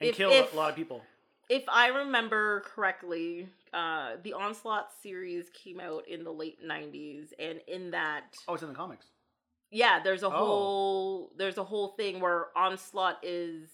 and 0.00 0.10
If- 0.10 0.16
killed 0.16 0.32
if- 0.32 0.52
a 0.52 0.56
lot 0.56 0.70
of 0.70 0.76
people. 0.76 1.02
If 1.48 1.64
I 1.68 1.88
remember 1.88 2.60
correctly, 2.66 3.48
uh, 3.72 4.16
the 4.22 4.32
Onslaught 4.32 4.88
series 5.02 5.48
came 5.50 5.78
out 5.80 6.08
in 6.08 6.24
the 6.24 6.32
late 6.32 6.58
'90s, 6.64 7.32
and 7.38 7.60
in 7.68 7.90
that, 7.92 8.36
Oh, 8.48 8.54
it's 8.54 8.62
in 8.62 8.68
the 8.68 8.74
comics. 8.74 9.06
yeah, 9.70 10.00
there's 10.02 10.22
a 10.24 10.26
Oh. 10.26 10.30
whole 10.30 11.32
there's 11.36 11.58
a 11.58 11.64
whole 11.64 11.88
thing 11.88 12.20
where 12.20 12.56
Onslaught 12.58 13.18
is. 13.22 13.70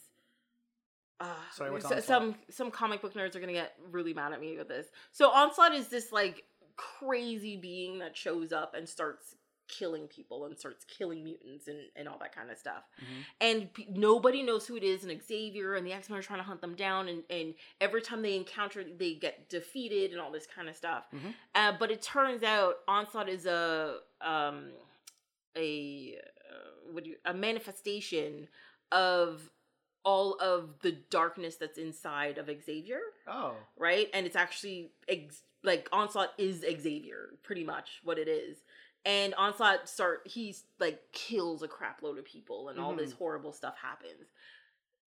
Uh, 1.21 1.35
Sorry, 1.53 1.71
what's 1.71 1.85
Onslaught? 1.85 2.05
some 2.05 2.35
some 2.51 2.71
comic 2.71 3.01
book 3.01 3.15
nerds 3.15 3.37
are 3.37 3.41
gonna 3.41 3.53
get 3.53 3.75
really 3.91 4.13
mad 4.13 4.33
at 4.33 4.41
me 4.41 4.57
with 4.57 4.69
this. 4.69 4.89
So 5.13 5.31
Onslaught 5.31 5.73
is 5.73 5.89
this 5.89 6.13
like 6.13 6.45
crazy 6.77 7.57
being 7.57 8.01
that 8.01 8.17
shows 8.17 8.53
up 8.53 8.75
and 8.75 8.89
starts 8.89 9.37
killing 9.73 10.07
people 10.07 10.45
and 10.45 10.57
starts 10.59 10.85
killing 10.85 11.25
mutants 11.25 11.67
and, 11.67 11.79
and 11.97 12.07
all 12.09 12.19
that 12.19 12.35
kind 12.35 12.51
of 12.51 12.59
stuff. 12.59 12.85
Mhm. 13.01 13.25
And 13.41 13.73
p- 13.75 13.87
nobody 13.91 14.43
knows 14.43 14.67
who 14.67 14.77
it 14.77 14.83
is, 14.85 15.03
and 15.05 15.23
Xavier 15.23 15.75
and 15.75 15.87
the 15.87 15.93
X 15.93 16.09
Men 16.09 16.19
are 16.19 16.23
trying 16.23 16.41
to 16.41 16.45
hunt 16.45 16.61
them 16.61 16.75
down. 16.77 17.09
And, 17.09 17.23
and 17.31 17.55
every 17.81 18.03
time 18.03 18.23
they 18.23 18.37
encounter, 18.37 18.85
they 18.85 19.15
get 19.15 19.49
defeated 19.49 20.13
and 20.13 20.21
all 20.21 20.31
this 20.31 20.47
kind 20.47 20.69
of 20.69 20.77
stuff. 20.77 21.05
Mhm. 21.13 21.35
Uh, 21.55 21.73
but 21.79 21.91
it 21.91 22.03
turns 22.03 22.43
out 22.43 22.77
Onslaught 22.87 23.29
is 23.29 23.47
a 23.47 23.99
um, 24.21 24.71
a 25.57 26.19
uh, 26.51 26.91
what 26.93 27.05
do 27.05 27.11
you, 27.11 27.17
a 27.25 27.35
manifestation 27.35 28.49
of 28.91 29.51
all 30.05 30.35
of 30.41 30.81
the 30.83 30.93
darkness 31.11 31.57
that's 31.57 31.79
inside 31.79 32.37
of 32.39 32.51
Xavier, 32.65 33.01
Oh, 33.27 33.55
right? 33.77 34.09
And 34.13 34.27
it's 34.27 34.35
actually 34.37 34.91
ex- 35.09 35.43
like 35.63 35.89
Onslaught 35.93 36.33
is 36.39 36.61
Xavier, 36.63 37.31
pretty 37.45 37.63
much 37.63 38.01
what 38.03 38.19
it 38.19 38.27
is. 38.27 38.59
And 39.05 39.35
Onslaught 39.35 39.89
start 39.89 40.21
he's 40.27 40.65
like 40.79 41.01
kills 41.13 41.63
a 41.63 41.69
crap 41.69 42.03
load 42.03 42.19
of 42.19 42.25
people 42.25 42.69
and 42.69 42.79
all 42.79 42.95
this 42.95 43.13
horrible 43.13 43.53
stuff 43.53 43.77
happens. 43.77 44.29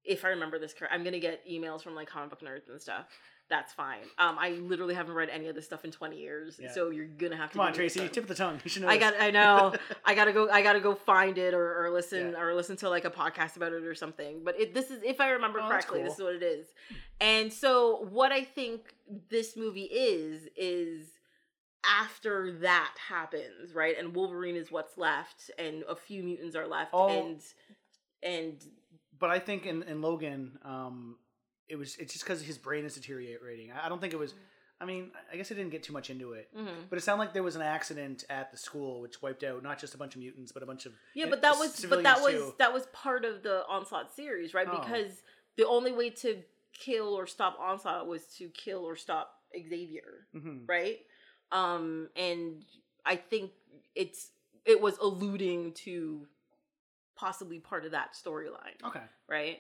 If 0.04 0.26
I 0.26 0.30
remember 0.30 0.58
this 0.60 0.74
correct, 0.74 0.94
I'm 0.94 1.04
gonna 1.04 1.20
get 1.20 1.48
emails 1.48 1.82
from 1.82 1.96
like 1.96 2.08
comic 2.10 2.30
book 2.32 2.42
nerds 2.42 2.70
and 2.70 2.82
stuff. 2.82 3.06
That's 3.50 3.72
fine. 3.74 4.00
Um, 4.18 4.38
I 4.40 4.52
literally 4.52 4.96
haven't 4.96 5.14
read 5.14 5.30
any 5.30 5.48
of 5.48 5.54
this 5.56 5.66
stuff 5.66 5.86
in 5.86 5.92
20 5.92 6.18
years, 6.18 6.60
Yeah. 6.62 6.72
so 6.72 6.90
you're 6.90 7.06
gonna 7.06 7.36
have 7.36 7.52
to. 7.52 7.58
come 7.58 7.68
on, 7.68 7.74
Tracy, 7.74 8.00
some. 8.00 8.10
tip 8.10 8.24
of 8.24 8.30
the 8.30 8.36
tongue. 8.36 8.60
You 8.64 8.70
should 8.70 8.82
know. 8.82 8.88
I 8.88 8.98
got. 8.98 9.14
I 9.20 9.30
know. 9.32 9.76
I 10.06 10.16
gotta 10.16 10.34
go. 10.34 10.50
I 10.50 10.62
gotta 10.64 10.80
go 10.80 10.96
find 10.96 11.38
it 11.38 11.54
or, 11.54 11.84
or 11.86 11.92
listen 11.92 12.32
Yeah. 12.32 12.42
or 12.42 12.56
listen 12.56 12.78
to 12.78 12.90
like 12.90 13.06
a 13.06 13.12
podcast 13.12 13.58
about 13.58 13.74
it 13.74 13.84
or 13.84 13.94
something. 13.96 14.42
But 14.44 14.60
it, 14.60 14.74
this 14.74 14.90
is, 14.90 15.04
if 15.04 15.22
I 15.22 15.30
remember 15.32 15.60
Oh, 15.62 15.68
correctly, 15.70 16.02
this 16.02 16.16
is 16.16 16.20
what 16.22 16.34
it 16.36 16.42
is. 16.44 16.68
And 17.22 17.54
so, 17.54 18.08
what 18.10 18.32
I 18.32 18.44
think 18.44 18.96
this 19.30 19.56
movie 19.56 19.84
is 19.84 20.48
is 20.58 21.10
after 21.86 22.52
that 22.60 22.96
happens, 23.10 23.74
right? 23.74 23.96
And 23.98 24.16
Wolverine 24.16 24.56
is 24.56 24.72
what's 24.72 24.98
left, 24.98 25.52
and 25.58 25.84
a 25.88 25.96
few 25.96 26.24
mutants 26.24 26.56
are 26.56 26.68
left, 26.68 26.92
Oh. 26.94 27.10
and 27.10 27.42
and 28.22 28.64
but 29.20 29.30
I 29.30 29.40
think 29.40 29.66
in, 29.66 29.84
in 29.84 30.02
Logan, 30.02 30.58
um, 30.64 31.18
it 31.68 31.76
was 31.76 31.96
it's 31.98 32.14
just 32.14 32.26
because 32.26 32.42
his 32.42 32.58
brain 32.58 32.86
is 32.86 32.96
deteriorating. 32.96 33.72
I 33.72 33.86
I 33.86 33.90
don't 33.90 34.00
think 34.02 34.14
it 34.14 34.20
was. 34.20 34.34
I 34.82 34.86
mean, 34.86 35.12
I 35.32 35.38
guess 35.38 35.50
I 35.50 35.56
didn't 35.56 35.72
get 35.72 35.84
too 35.84 35.94
much 35.94 36.10
into 36.10 36.34
it, 36.34 36.50
mhm. 36.54 36.68
but 36.90 36.98
it 36.98 37.02
sounded 37.04 37.24
like 37.24 37.34
there 37.34 37.44
was 37.44 37.56
an 37.56 37.62
accident 37.62 38.26
at 38.30 38.52
the 38.52 38.58
school 38.58 39.00
which 39.00 39.22
wiped 39.22 39.44
out 39.44 39.64
not 39.64 39.80
just 39.80 39.94
a 39.94 39.98
bunch 39.98 40.16
of 40.16 40.20
mutants, 40.20 40.52
but 40.52 40.62
a 40.62 40.66
bunch 40.66 40.86
of 40.86 40.92
Yeah, 41.14 41.28
eh, 41.28 41.30
but 41.30 41.42
that 41.42 41.58
was 41.58 41.86
but 41.90 42.04
that 42.04 42.22
was 42.22 42.34
too. 42.34 42.54
that 42.60 42.74
was 42.74 42.86
part 42.88 43.24
of 43.24 43.44
the 43.44 43.64
onslaught 43.70 44.14
series, 44.14 44.54
right? 44.54 44.68
Oh. 44.70 44.78
Because 44.80 45.22
the 45.56 45.66
only 45.68 45.94
way 45.94 46.10
to 46.10 46.42
kill 46.74 47.14
or 47.14 47.28
stop 47.28 47.58
onslaught 47.62 48.08
was 48.08 48.26
to 48.38 48.50
kill 48.50 48.84
or 48.84 48.96
stop 48.98 49.32
Xavier, 49.54 50.28
Mhm. 50.36 50.68
right? 50.68 51.00
Um 51.54 52.10
and 52.16 52.66
I 53.06 53.16
think 53.16 53.52
it's 53.96 54.32
it 54.66 54.82
was 54.82 54.98
alluding 55.00 55.74
to 55.74 56.26
possibly 57.16 57.60
part 57.60 57.86
of 57.86 57.92
that 57.92 58.14
storyline, 58.14 58.82
Okay. 58.84 59.02
right? 59.30 59.60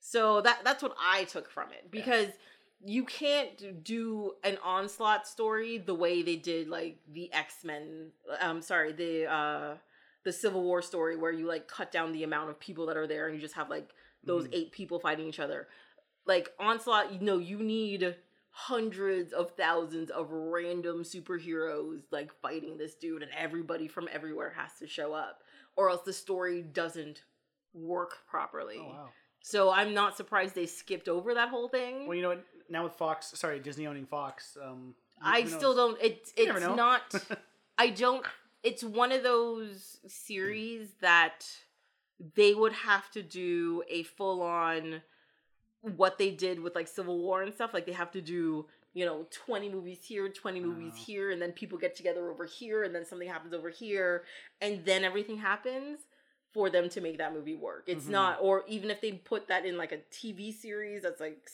So 0.00 0.40
that 0.42 0.60
that's 0.64 0.82
what 0.82 0.94
I 1.00 1.24
took 1.24 1.50
from 1.50 1.70
it 1.72 1.90
because 1.90 2.28
you 2.84 3.04
can't 3.04 3.82
do 3.82 4.32
an 4.44 4.56
onslaught 4.64 5.26
story 5.26 5.78
the 5.78 5.94
way 5.94 6.22
they 6.22 6.36
did 6.36 6.68
like 6.68 6.98
the 7.12 7.32
X-Men 7.32 8.10
um 8.40 8.62
sorry, 8.62 8.92
the 8.92 9.26
uh 9.26 9.74
the 10.24 10.32
Civil 10.32 10.62
War 10.62 10.82
story 10.82 11.16
where 11.16 11.32
you 11.32 11.46
like 11.46 11.68
cut 11.68 11.90
down 11.92 12.12
the 12.12 12.24
amount 12.24 12.50
of 12.50 12.58
people 12.60 12.86
that 12.86 12.96
are 12.96 13.06
there 13.06 13.26
and 13.26 13.34
you 13.34 13.40
just 13.40 13.54
have 13.54 13.70
like 13.70 13.90
those 14.24 14.44
Mhm. 14.46 14.50
eight 14.54 14.72
people 14.72 14.98
fighting 14.98 15.26
each 15.28 15.40
other. 15.40 15.68
Like 16.26 16.52
onslaught, 16.58 17.12
you 17.12 17.20
know, 17.20 17.38
you 17.38 17.58
need 17.58 18.16
hundreds 18.60 19.32
of 19.32 19.52
thousands 19.52 20.10
of 20.10 20.32
random 20.32 21.04
superheroes 21.04 22.00
like 22.10 22.32
fighting 22.42 22.76
this 22.76 22.94
dude 22.94 23.22
and 23.22 23.30
everybody 23.38 23.86
from 23.86 24.08
everywhere 24.12 24.52
has 24.56 24.72
to 24.80 24.84
show 24.84 25.12
up 25.12 25.44
or 25.76 25.88
else 25.88 26.02
the 26.04 26.12
story 26.12 26.60
doesn't 26.60 27.22
work 27.72 28.16
properly. 28.28 28.78
Oh 28.80 28.88
wow. 28.88 29.08
So 29.40 29.70
I'm 29.70 29.94
not 29.94 30.16
surprised 30.16 30.56
they 30.56 30.66
skipped 30.66 31.08
over 31.08 31.34
that 31.34 31.50
whole 31.50 31.68
thing. 31.68 32.08
Well, 32.08 32.16
you 32.16 32.22
know 32.22 32.30
what? 32.30 32.44
Now 32.68 32.82
with 32.82 32.94
Fox, 32.94 33.30
sorry, 33.36 33.60
Disney 33.60 33.86
owning 33.86 34.06
Fox, 34.06 34.58
um, 34.60 34.96
I 35.22 35.44
still 35.44 35.76
don't. 35.76 36.02
It, 36.02 36.32
You 36.36 36.50
it's 36.56 36.60
not. 36.60 37.14
I 37.78 37.90
don't. 37.90 38.26
It's 38.64 38.82
one 38.82 39.12
of 39.12 39.22
those 39.22 40.00
series 40.08 40.88
that 41.00 41.46
they 42.34 42.54
would 42.54 42.72
have 42.72 43.08
to 43.12 43.22
do 43.22 43.84
a 43.88 44.02
full 44.02 44.42
on 44.42 45.00
what 45.82 46.18
they 46.18 46.30
did 46.30 46.60
with 46.60 46.74
like 46.74 46.88
Civil 46.88 47.18
War 47.18 47.42
and 47.42 47.52
stuff. 47.54 47.72
Like 47.74 47.86
they 47.86 47.92
have 47.92 48.10
to 48.12 48.20
do 48.20 48.66
you 48.94 49.04
know 49.04 49.26
twenty 49.30 49.68
movies 49.68 50.00
here, 50.04 50.28
twenty 50.28 50.60
movies 50.60 50.94
Wow. 50.96 51.04
here, 51.06 51.30
and 51.30 51.40
then 51.40 51.52
people 51.52 51.78
get 51.78 51.94
together 51.96 52.30
over 52.30 52.44
here, 52.44 52.84
and 52.84 52.94
then 52.94 53.04
something 53.04 53.28
happens 53.28 53.54
over 53.54 53.70
here, 53.70 54.24
and 54.60 54.84
then 54.84 55.04
everything 55.04 55.38
happens 55.38 56.00
for 56.52 56.70
them 56.70 56.88
to 56.88 57.00
make 57.00 57.18
that 57.18 57.34
movie 57.34 57.54
work. 57.54 57.84
It's 57.86 58.06
Mhm. 58.06 58.10
not, 58.12 58.38
or 58.40 58.64
even 58.66 58.90
if 58.90 59.00
they 59.00 59.12
put 59.12 59.48
that 59.48 59.66
in 59.66 59.76
like 59.76 59.92
a 59.92 59.98
TV 60.10 60.50
series 60.50 61.02
that's 61.02 61.20
like 61.20 61.48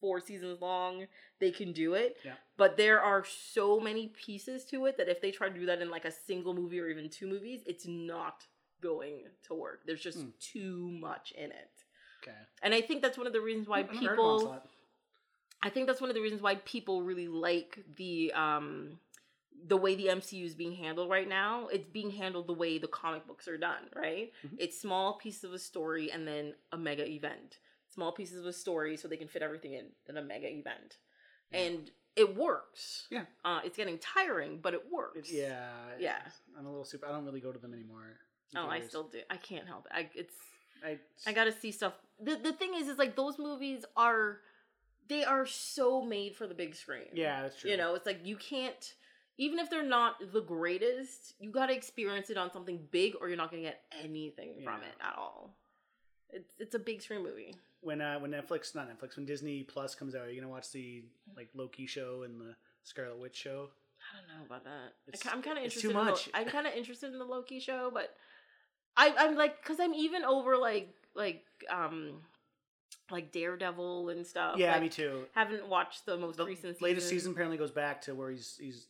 four 0.00 0.18
seasons 0.18 0.60
long, 0.60 1.06
they 1.38 1.52
can 1.52 1.72
do 1.72 1.94
it. 1.94 2.16
Yeah. 2.24 2.34
But 2.56 2.76
there 2.76 3.00
are 3.00 3.24
so 3.24 3.78
many 3.78 4.08
pieces 4.08 4.64
to 4.66 4.86
it 4.86 4.96
that 4.96 5.08
if 5.08 5.20
they 5.20 5.30
try 5.30 5.48
to 5.48 5.54
do 5.54 5.66
that 5.66 5.80
in 5.80 5.90
like 5.90 6.04
a 6.04 6.10
single 6.10 6.54
movie 6.54 6.80
or 6.80 6.88
even 6.88 7.08
two 7.08 7.28
movies, 7.28 7.62
it's 7.66 7.86
not 7.86 8.46
going 8.80 9.28
to 9.44 9.54
work. 9.54 9.84
There's 9.86 10.02
just 10.02 10.18
Hmm. 10.18 10.30
too 10.40 10.90
much 10.90 11.30
in 11.32 11.52
it. 11.52 11.81
Okay. 12.22 12.36
And 12.62 12.72
I 12.74 12.80
think 12.80 13.02
that's 13.02 13.18
one 13.18 13.26
of 13.26 13.32
the 13.32 13.40
reasons 13.40 13.68
why 13.68 13.78
I 13.78 13.82
haven't 13.82 13.96
heard 13.96 14.10
people 14.16 14.62
I 15.62 15.70
think 15.70 15.86
that's 15.86 16.00
one 16.00 16.10
of 16.10 16.14
the 16.16 16.22
reasons 16.22 16.42
why 16.42 16.56
people 16.56 17.02
really 17.02 17.28
like 17.28 17.78
the 17.96 18.32
um 18.32 18.98
the 19.64 19.76
way 19.76 19.94
the 19.94 20.06
MCU 20.06 20.44
is 20.44 20.54
being 20.56 20.74
handled 20.74 21.08
right 21.08 21.28
now. 21.28 21.68
It's 21.68 21.88
being 21.88 22.10
handled 22.10 22.48
the 22.48 22.52
way 22.52 22.78
the 22.78 22.88
comic 22.88 23.28
books 23.28 23.46
are 23.46 23.56
done, 23.58 23.88
right? 23.94 24.32
Mhm. 24.44 24.56
It's 24.58 24.80
small 24.80 25.14
pieces 25.18 25.44
of 25.44 25.52
a 25.52 25.58
story 25.58 26.10
and 26.10 26.26
then 26.26 26.54
a 26.72 26.76
mega 26.76 27.06
event. 27.06 27.58
Small 27.88 28.10
pieces 28.10 28.40
of 28.40 28.46
a 28.46 28.52
story 28.52 28.96
so 28.96 29.06
they 29.06 29.16
can 29.16 29.28
fit 29.28 29.42
everything 29.42 29.74
in, 29.74 29.92
then 30.06 30.16
a 30.16 30.22
mega 30.22 30.48
event. 30.48 30.96
Yeah. 31.52 31.58
And 31.60 31.90
it 32.16 32.34
works. 32.34 33.06
Yeah. 33.10 33.26
Uh, 33.44 33.60
it's 33.64 33.76
getting 33.76 33.98
tiring, 33.98 34.58
but 34.58 34.74
it 34.74 34.90
works. 34.90 35.30
Yeah. 35.30 35.70
Yeah. 35.98 36.22
I'm 36.58 36.66
a 36.66 36.70
little 36.70 36.84
super. 36.84 37.06
I 37.06 37.10
don't 37.10 37.24
really 37.24 37.40
go 37.40 37.52
to 37.52 37.58
them 37.58 37.72
anymore. 37.72 38.18
Oh, 38.56 38.66
I 38.66 38.80
still 38.80 39.04
do. 39.04 39.20
I 39.30 39.36
can't 39.36 39.66
help 39.68 39.86
it. 39.86 39.92
I 39.94 40.10
it's 40.14 40.34
I, 40.84 40.98
I 41.26 41.32
gotta 41.32 41.52
see 41.52 41.72
stuff. 41.72 41.94
The 42.20 42.36
the 42.36 42.52
thing 42.52 42.74
is, 42.74 42.88
is 42.88 42.98
like 42.98 43.16
those 43.16 43.38
movies 43.38 43.84
are, 43.96 44.38
they 45.08 45.24
are 45.24 45.46
so 45.46 46.02
made 46.04 46.34
for 46.36 46.46
the 46.46 46.54
big 46.54 46.74
screen. 46.74 47.06
Yeah, 47.14 47.42
that's 47.42 47.60
true. 47.60 47.70
You 47.70 47.76
know, 47.76 47.94
it's 47.94 48.06
like 48.06 48.20
you 48.24 48.36
can't, 48.36 48.94
even 49.38 49.58
if 49.58 49.70
they're 49.70 49.82
not 49.84 50.16
the 50.32 50.40
greatest, 50.40 51.34
you 51.40 51.50
gotta 51.50 51.74
experience 51.74 52.30
it 52.30 52.36
on 52.36 52.52
something 52.52 52.80
big, 52.90 53.14
or 53.20 53.28
you're 53.28 53.36
not 53.36 53.50
gonna 53.50 53.62
get 53.62 53.82
anything 54.02 54.54
from 54.64 54.80
it 54.82 54.94
at 55.00 55.14
all. 55.16 55.56
It's 56.30 56.52
it's 56.58 56.74
a 56.74 56.78
big 56.78 57.02
screen 57.02 57.22
movie. 57.22 57.54
when 57.80 58.00
uh, 58.00 58.18
when 58.18 58.30
Netflix, 58.30 58.74
not 58.74 58.88
Netflix, 58.88 59.16
when 59.16 59.26
Disney 59.26 59.62
Plus 59.64 59.94
comes 59.94 60.14
out, 60.14 60.22
are 60.22 60.30
you 60.30 60.40
gonna 60.40 60.50
watch 60.52 60.70
the 60.72 61.04
like 61.36 61.48
Loki 61.54 61.86
show 61.86 62.22
and 62.22 62.40
the 62.40 62.54
Scarlet 62.84 63.18
Witch 63.18 63.36
show? 63.36 63.68
I 64.02 64.18
don't 64.18 64.38
know 64.40 64.44
about 64.46 64.64
that. 64.64 64.94
It's- 65.06 65.32
I'm 65.32 65.42
kind 65.42 65.58
of 65.58 65.64
it's 65.64 65.76
interested. 65.76 65.92
too 65.92 65.98
in 65.98 66.04
much. 66.06 66.24
The, 66.26 66.36
I'm 66.38 66.48
kind 66.48 66.66
of 66.66 66.72
interested 66.74 67.12
in 67.12 67.18
the 67.18 67.24
Loki 67.24 67.60
show, 67.60 67.90
but 67.92 68.16
I 68.96 69.14
I'm 69.18 69.36
like 69.36 69.62
because 69.62 69.80
I'm 69.80 69.94
even 69.94 70.24
over 70.24 70.56
like 70.56 70.94
like 71.14 71.44
um 71.70 72.20
like 73.10 73.30
Daredevil 73.32 74.08
and 74.10 74.26
stuff. 74.26 74.56
yeah, 74.58 74.72
like, 74.72 74.82
me 74.82 74.88
too. 74.88 75.24
Haven't 75.34 75.68
watched 75.68 76.06
the 76.06 76.16
most 76.16 76.36
The 76.38 76.44
recent 76.46 76.80
latest 76.80 77.08
season 77.08 77.32
apparently 77.32 77.58
goes 77.58 77.70
back 77.70 78.02
to 78.02 78.14
where 78.14 78.30
he's 78.30 78.56
he's. 78.60 78.86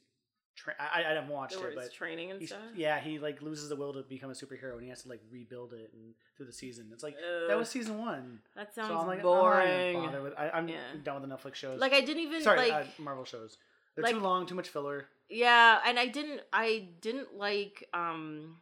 Tra- 0.54 0.74
I, 0.78 1.00
I 1.02 1.14
haven't 1.14 1.30
watched 1.30 1.54
it, 1.54 1.74
but 1.74 1.90
training 1.94 2.30
and 2.30 2.46
stuff. 2.46 2.58
yeah, 2.76 3.00
he 3.00 3.18
like 3.18 3.40
loses 3.40 3.70
the 3.70 3.74
will 3.76 3.94
to 3.94 4.02
become 4.02 4.28
a 4.30 4.34
superhero 4.34 4.74
and 4.74 4.82
he 4.82 4.90
has 4.90 5.02
to 5.02 5.08
like 5.08 5.20
rebuild 5.30 5.72
it 5.72 5.90
and 5.94 6.12
through 6.36 6.44
the 6.44 6.52
season. 6.52 6.90
It's 6.92 7.02
like 7.02 7.16
that 7.48 7.56
was 7.56 7.70
season 7.70 7.98
one. 7.98 8.38
that 8.54 8.74
So 8.74 8.82
sounds 8.82 8.92
I'm 9.00 9.06
like, 9.06 9.20
I'm 9.20 9.22
boring. 9.22 10.02
not 10.12 10.22
with. 10.22 10.34
I, 10.36 10.50
I'm 10.50 10.68
Yeah. 10.68 10.76
done 11.02 11.20
with 11.22 11.28
the 11.30 11.34
Netflix 11.34 11.54
shows. 11.54 11.80
like 11.80 11.94
I 11.94 12.02
didn't 12.02 12.22
even 12.24 12.42
sorry, 12.42 12.70
like 12.70 12.72
uh, 12.72 13.02
Marvel 13.02 13.24
shows. 13.24 13.56
They're 13.94 14.02
like- 14.04 14.12
too 14.14 14.20
long, 14.20 14.44
too 14.44 14.54
much 14.54 14.68
filler. 14.68 15.06
yeah, 15.30 15.80
and 15.86 15.98
I 15.98 16.06
didn't 16.08 16.42
I 16.52 16.88
didn't 17.00 17.34
like 17.38 17.88
um 17.94 18.56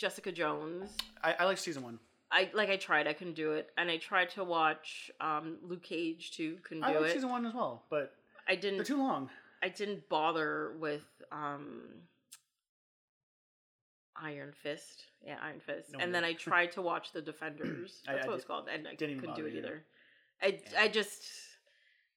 Jessica 0.00 0.32
Jones. 0.32 0.96
I, 1.22 1.34
I 1.40 1.44
like 1.44 1.58
season 1.58 1.82
one. 1.82 1.98
I 2.32 2.48
like 2.54 2.70
I 2.70 2.76
tried, 2.76 3.06
I 3.06 3.12
couldn't 3.12 3.34
do 3.34 3.52
it, 3.52 3.68
and 3.76 3.90
I 3.90 3.98
tried 3.98 4.30
to 4.30 4.44
watch 4.44 5.10
um 5.20 5.58
Luke 5.62 5.82
Cage 5.82 6.32
too, 6.32 6.56
couldn't 6.62 6.82
do 6.82 6.88
it. 6.88 6.90
I 6.90 6.92
do 6.94 7.00
like 7.00 7.10
it. 7.10 7.14
season 7.14 7.28
one 7.28 7.44
as 7.44 7.52
well, 7.52 7.84
but 7.90 8.14
I 8.48 8.54
didn't. 8.54 8.78
they're 8.78 8.84
too 8.84 8.98
long. 8.98 9.28
I 9.62 9.68
didn't 9.68 10.08
bother 10.08 10.72
with 10.78 11.04
um 11.30 11.82
Iron 14.16 14.52
Fist. 14.62 15.04
Yeah, 15.22 15.36
Iron 15.42 15.60
Fist. 15.60 15.92
No 15.92 15.98
and 15.98 16.14
then 16.14 16.24
I 16.24 16.32
tried 16.32 16.72
to 16.72 16.82
watch 16.82 17.12
The 17.12 17.20
Defenders. 17.20 18.00
That's 18.06 18.24
I 18.24 18.28
what 18.28 18.36
it's 18.36 18.44
called. 18.46 18.68
And 18.72 18.88
I 18.88 18.94
didn't 18.94 19.20
couldn't 19.20 19.36
do 19.36 19.44
it 19.44 19.54
either. 19.54 19.58
either. 19.58 19.84
I 20.42 20.46
Yeah. 20.72 20.80
I 20.82 20.88
just 20.88 21.24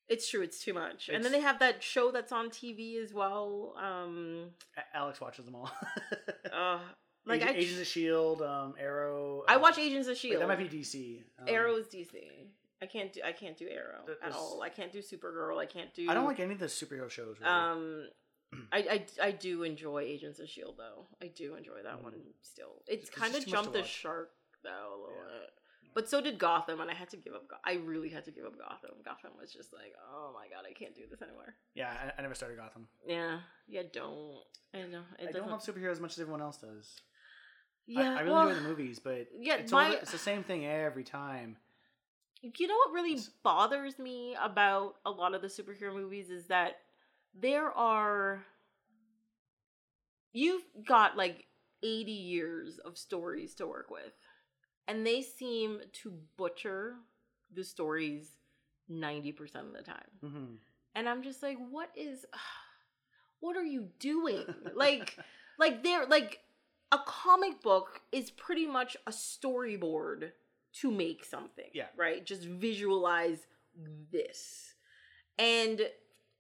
it's 0.07 0.30
true, 0.30 0.41
it's 0.41 0.64
too 0.64 0.73
much. 0.73 1.10
and 1.10 1.23
then 1.23 1.31
they 1.31 1.39
have 1.41 1.60
that 1.60 1.81
show 1.84 2.11
that's 2.11 2.31
on 2.31 2.49
TV 2.49 3.01
as 3.03 3.14
well. 3.14 3.76
Um 3.77 4.51
Alex 4.93 5.19
watches 5.19 5.45
them 5.45 5.55
all. 5.55 5.72
uh 6.53 6.80
like 7.26 7.41
Agent, 7.41 7.56
I 7.56 7.60
Agents 7.60 7.82
of 7.82 7.88
Shield, 7.88 8.41
um, 8.41 8.76
Arrow. 8.80 9.44
I 9.48 9.56
uh, 9.56 9.60
watch 9.60 9.78
Agents 9.78 10.08
of 10.08 10.12
wait, 10.14 10.18
Shield. 10.20 10.41
that 10.41 10.48
might 10.48 10.58
be 10.60 10.80
DC. 10.80 11.22
Um, 11.40 11.45
Arrow 11.48 11.76
is 11.76 11.88
DC. 11.88 12.16
I 12.82 12.86
can't 12.86 13.14
do 13.14 13.22
I 13.26 13.32
can't 13.32 13.58
do 13.58 13.68
Arrow 13.70 14.02
at 14.24 14.34
all. 14.34 14.62
I 14.62 14.70
can't 14.70 14.91
do 14.91 15.00
Supergirl. 15.00 15.58
I 15.58 15.66
can't 15.66 15.94
do 15.94 16.10
I 16.10 16.14
don't 16.14 16.26
like 16.26 16.40
any 16.41 16.54
of 16.54 16.60
the 16.60 16.66
superhero 16.66 17.10
shows. 17.10 17.38
Really. 17.40 17.52
Um, 17.52 18.08
I, 18.74 18.78
I 19.22 19.28
I 19.28 19.32
do 19.32 19.64
enjoy 19.64 20.02
Agents 20.04 20.40
of 20.40 20.50
Shield 20.50 20.76
though. 20.78 21.06
I 21.22 21.28
do 21.28 21.56
enjoy 21.56 21.82
that 21.84 22.00
Mm. 22.00 22.04
one 22.04 22.14
still. 22.41 22.82
It's 22.88 23.08
It's 23.08 23.10
kind 23.18 23.30
of 23.34 23.36
just 23.41 23.48
too 23.48 23.54
much 23.54 23.66
to 23.66 23.72
jumped 23.72 23.74
the 23.74 23.88
shark 23.88 24.32
though 24.64 24.95
a 24.95 25.00
little 25.00 25.16
Yeah. 25.16 25.40
bit. 25.40 25.50
But 25.95 26.10
so 26.10 26.20
did 26.22 26.40
Gotham, 26.40 26.82
and 26.82 26.90
I 26.90 26.95
had 26.95 27.10
to 27.12 27.18
give 27.18 27.34
up. 27.36 27.48
Go- 27.48 27.56
I 27.64 27.74
really 27.76 28.10
had 28.10 28.26
to 28.26 28.32
give 28.32 28.45
up 28.45 28.58
Gotham. 28.58 28.95
Gotham 29.06 29.32
was 29.40 29.54
just 29.54 29.72
like, 29.74 29.94
oh 30.12 30.32
my 30.34 30.48
god, 30.48 30.66
I 30.68 30.74
can't 30.74 30.95
do 30.95 31.04
this 31.10 31.22
anymore. 31.22 31.54
yeah, 31.76 31.94
I, 32.18 32.20
I 32.20 32.22
never 32.24 32.34
started 32.34 32.58
Gotham. 32.58 32.88
Yeah, 33.08 33.40
yeah, 33.68 33.84
don't. 33.94 34.40
I 34.74 34.88
know. 34.88 35.04
I 35.26 35.32
don't 35.32 35.50
love 35.50 35.64
superheroes 35.64 35.91
as 35.91 36.00
much 36.00 36.14
as 36.14 36.20
everyone 36.20 36.41
else 36.41 36.58
does. 36.58 37.00
Yeah, 37.85 38.14
I, 38.15 38.19
I 38.19 38.22
really 38.22 38.31
well, 38.31 38.47
enjoy 38.49 38.61
the 38.61 38.68
movies, 38.69 38.99
but 38.99 39.27
yeah, 39.38 39.55
it's, 39.55 39.72
my- 39.72 39.88
over, 39.89 39.97
it's 39.97 40.11
the 40.11 40.18
same 40.18 40.43
thing 40.43 40.65
every 40.65 41.03
time. 41.03 41.57
You 42.41 42.68
know 42.68 42.76
what 42.85 42.91
really 42.93 43.11
It's- 43.14 43.30
bothers 43.43 43.97
me 43.99 44.35
about 44.41 44.95
a 45.05 45.11
lot 45.11 45.34
of 45.34 45.41
the 45.41 45.47
superhero 45.47 45.93
movies 45.93 46.30
is 46.30 46.47
that 46.47 46.77
there 47.34 47.72
are 47.72 48.43
you've 50.34 50.64
got 50.88 51.15
like 51.18 51.45
80 51.84 52.11
years 52.11 52.80
of 52.80 52.97
stories 52.97 53.55
to 53.55 53.68
work 53.68 53.89
with 53.89 54.14
and 54.88 55.05
they 55.05 55.22
seem 55.22 55.80
to 56.01 56.14
butcher 56.38 56.95
the 57.53 57.64
stories 57.64 58.31
90% 58.91 59.39
of 59.55 59.73
the 59.73 59.81
time. 59.84 59.97
hmm 60.22 60.45
And 60.95 61.07
I'm 61.07 61.23
just 61.23 61.41
like 61.43 61.57
what 61.69 61.89
is 61.95 62.26
what 63.39 63.55
are 63.57 63.64
you 63.65 63.88
doing? 63.99 64.45
like 64.76 65.18
like 65.60 65.84
they're 65.84 66.05
like 66.05 66.39
a 66.94 66.99
comic 67.06 67.61
book 67.61 68.02
is 68.11 68.30
pretty 68.32 68.68
much 68.68 68.95
a 69.07 69.11
storyboard 69.11 70.32
to 70.82 70.91
make 70.91 71.26
something. 71.26 71.70
Yeah. 71.74 71.88
Right? 71.98 72.26
Just 72.26 72.44
visualize 72.45 73.48
this. 74.11 74.76
And 75.38 75.82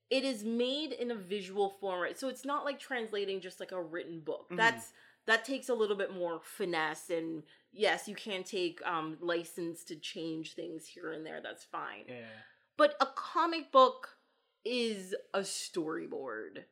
it 0.09 0.23
is 0.23 0.43
made 0.43 0.91
in 0.91 1.09
a 1.09 1.15
visual 1.15 1.71
form, 1.79 1.99
right? 1.99 2.19
So 2.19 2.29
it's 2.29 2.45
not 2.45 2.65
like 2.65 2.79
translating 2.79 3.41
just 3.41 3.59
like 3.59 3.71
a 3.71 3.81
written 3.81 4.19
book. 4.19 4.47
Mhm. 4.51 4.57
That's 4.57 4.93
that 5.25 5.45
takes 5.45 5.69
a 5.69 5.73
little 5.73 5.95
bit 5.95 6.13
more 6.13 6.41
finesse 6.43 7.09
and 7.09 7.43
yes, 7.71 8.07
you 8.07 8.15
can 8.15 8.43
take 8.43 8.85
um 8.85 9.17
license 9.21 9.83
to 9.85 9.95
change 9.95 10.53
things 10.53 10.85
here 10.85 11.11
and 11.11 11.25
there. 11.25 11.41
That's 11.41 11.63
fine. 11.63 12.05
Yeah. 12.07 12.27
But 12.77 12.95
a 13.01 13.07
comic 13.07 13.71
book 13.71 14.17
is 14.63 15.15
a 15.33 15.39
storyboard. 15.41 16.65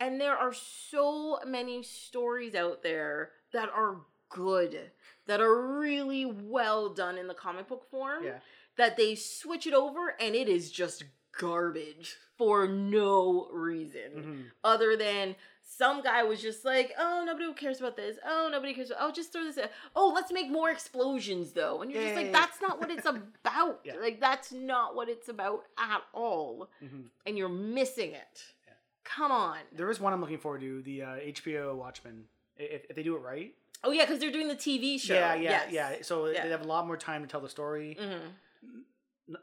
And 0.00 0.20
there 0.20 0.36
are 0.36 0.52
so 0.52 1.40
many 1.46 1.82
stories 1.82 2.54
out 2.54 2.82
there 2.82 3.30
that 3.52 3.68
are 3.70 3.96
good, 4.28 4.78
that 5.26 5.40
are 5.40 5.78
really 5.78 6.24
well 6.26 6.88
done 6.90 7.18
in 7.18 7.26
the 7.26 7.34
comic 7.34 7.66
book 7.68 7.88
form, 7.90 8.24
Yeah. 8.24 8.38
that 8.76 8.96
they 8.96 9.14
switch 9.14 9.66
it 9.66 9.74
over 9.74 10.14
and 10.20 10.34
it 10.34 10.48
is 10.48 10.70
just 10.70 11.04
garbage 11.38 12.16
for 12.36 12.66
no 12.66 13.48
reason 13.52 14.10
hmm 14.12 14.42
other 14.64 14.96
than 14.96 15.36
some 15.62 16.02
guy 16.02 16.22
was 16.24 16.40
just 16.42 16.64
like, 16.64 16.92
oh, 16.98 17.22
nobody 17.26 17.52
cares 17.52 17.78
about 17.78 17.94
this. 17.94 18.16
Oh, 18.24 18.48
nobody 18.50 18.72
cares. 18.74 18.90
About, 18.90 19.02
oh, 19.02 19.12
just 19.12 19.32
throw 19.32 19.44
this. 19.44 19.58
In. 19.58 19.68
Oh, 19.94 20.10
let's 20.14 20.32
make 20.32 20.50
more 20.50 20.70
explosions 20.70 21.52
though. 21.52 21.82
And 21.82 21.92
you're 21.92 22.02
just 22.02 22.16
like, 22.16 22.32
that's 22.32 22.60
not 22.60 22.80
what 22.80 22.90
it's 22.90 23.06
about. 23.44 23.86
Like 24.00 24.18
that's 24.18 24.50
not 24.50 24.96
what 24.96 25.08
it's 25.10 25.28
about 25.28 25.64
at 25.78 26.00
all. 26.14 26.70
hmm 26.80 27.02
And 27.26 27.36
you're 27.36 27.48
missing 27.50 28.12
it. 28.12 28.42
Come 29.16 29.32
on. 29.32 29.58
There 29.74 29.90
is 29.90 30.00
one 30.00 30.12
I'm 30.12 30.20
looking 30.20 30.38
forward 30.38 30.60
to: 30.60 30.82
the 30.82 31.02
uh, 31.02 31.06
HBO 31.16 31.74
Watchmen. 31.74 32.24
If, 32.56 32.82
if 32.90 32.96
they 32.96 33.02
do 33.02 33.16
it 33.16 33.20
right, 33.20 33.54
Oh 33.84 33.92
yeah, 33.92 34.04
because 34.04 34.18
they're 34.18 34.32
doing 34.32 34.48
the 34.48 34.56
TV 34.56 35.00
show. 35.00 35.14
yeah, 35.14 35.34
yeah, 35.34 35.50
Yes. 35.50 35.72
yeah. 35.72 35.92
So 36.02 36.26
Yeah. 36.26 36.44
they 36.44 36.50
have 36.50 36.62
a 36.62 36.68
lot 36.68 36.86
more 36.86 36.96
time 36.96 37.22
to 37.22 37.28
tell 37.28 37.40
the 37.40 37.48
story. 37.48 37.96
Mhm. 38.00 38.20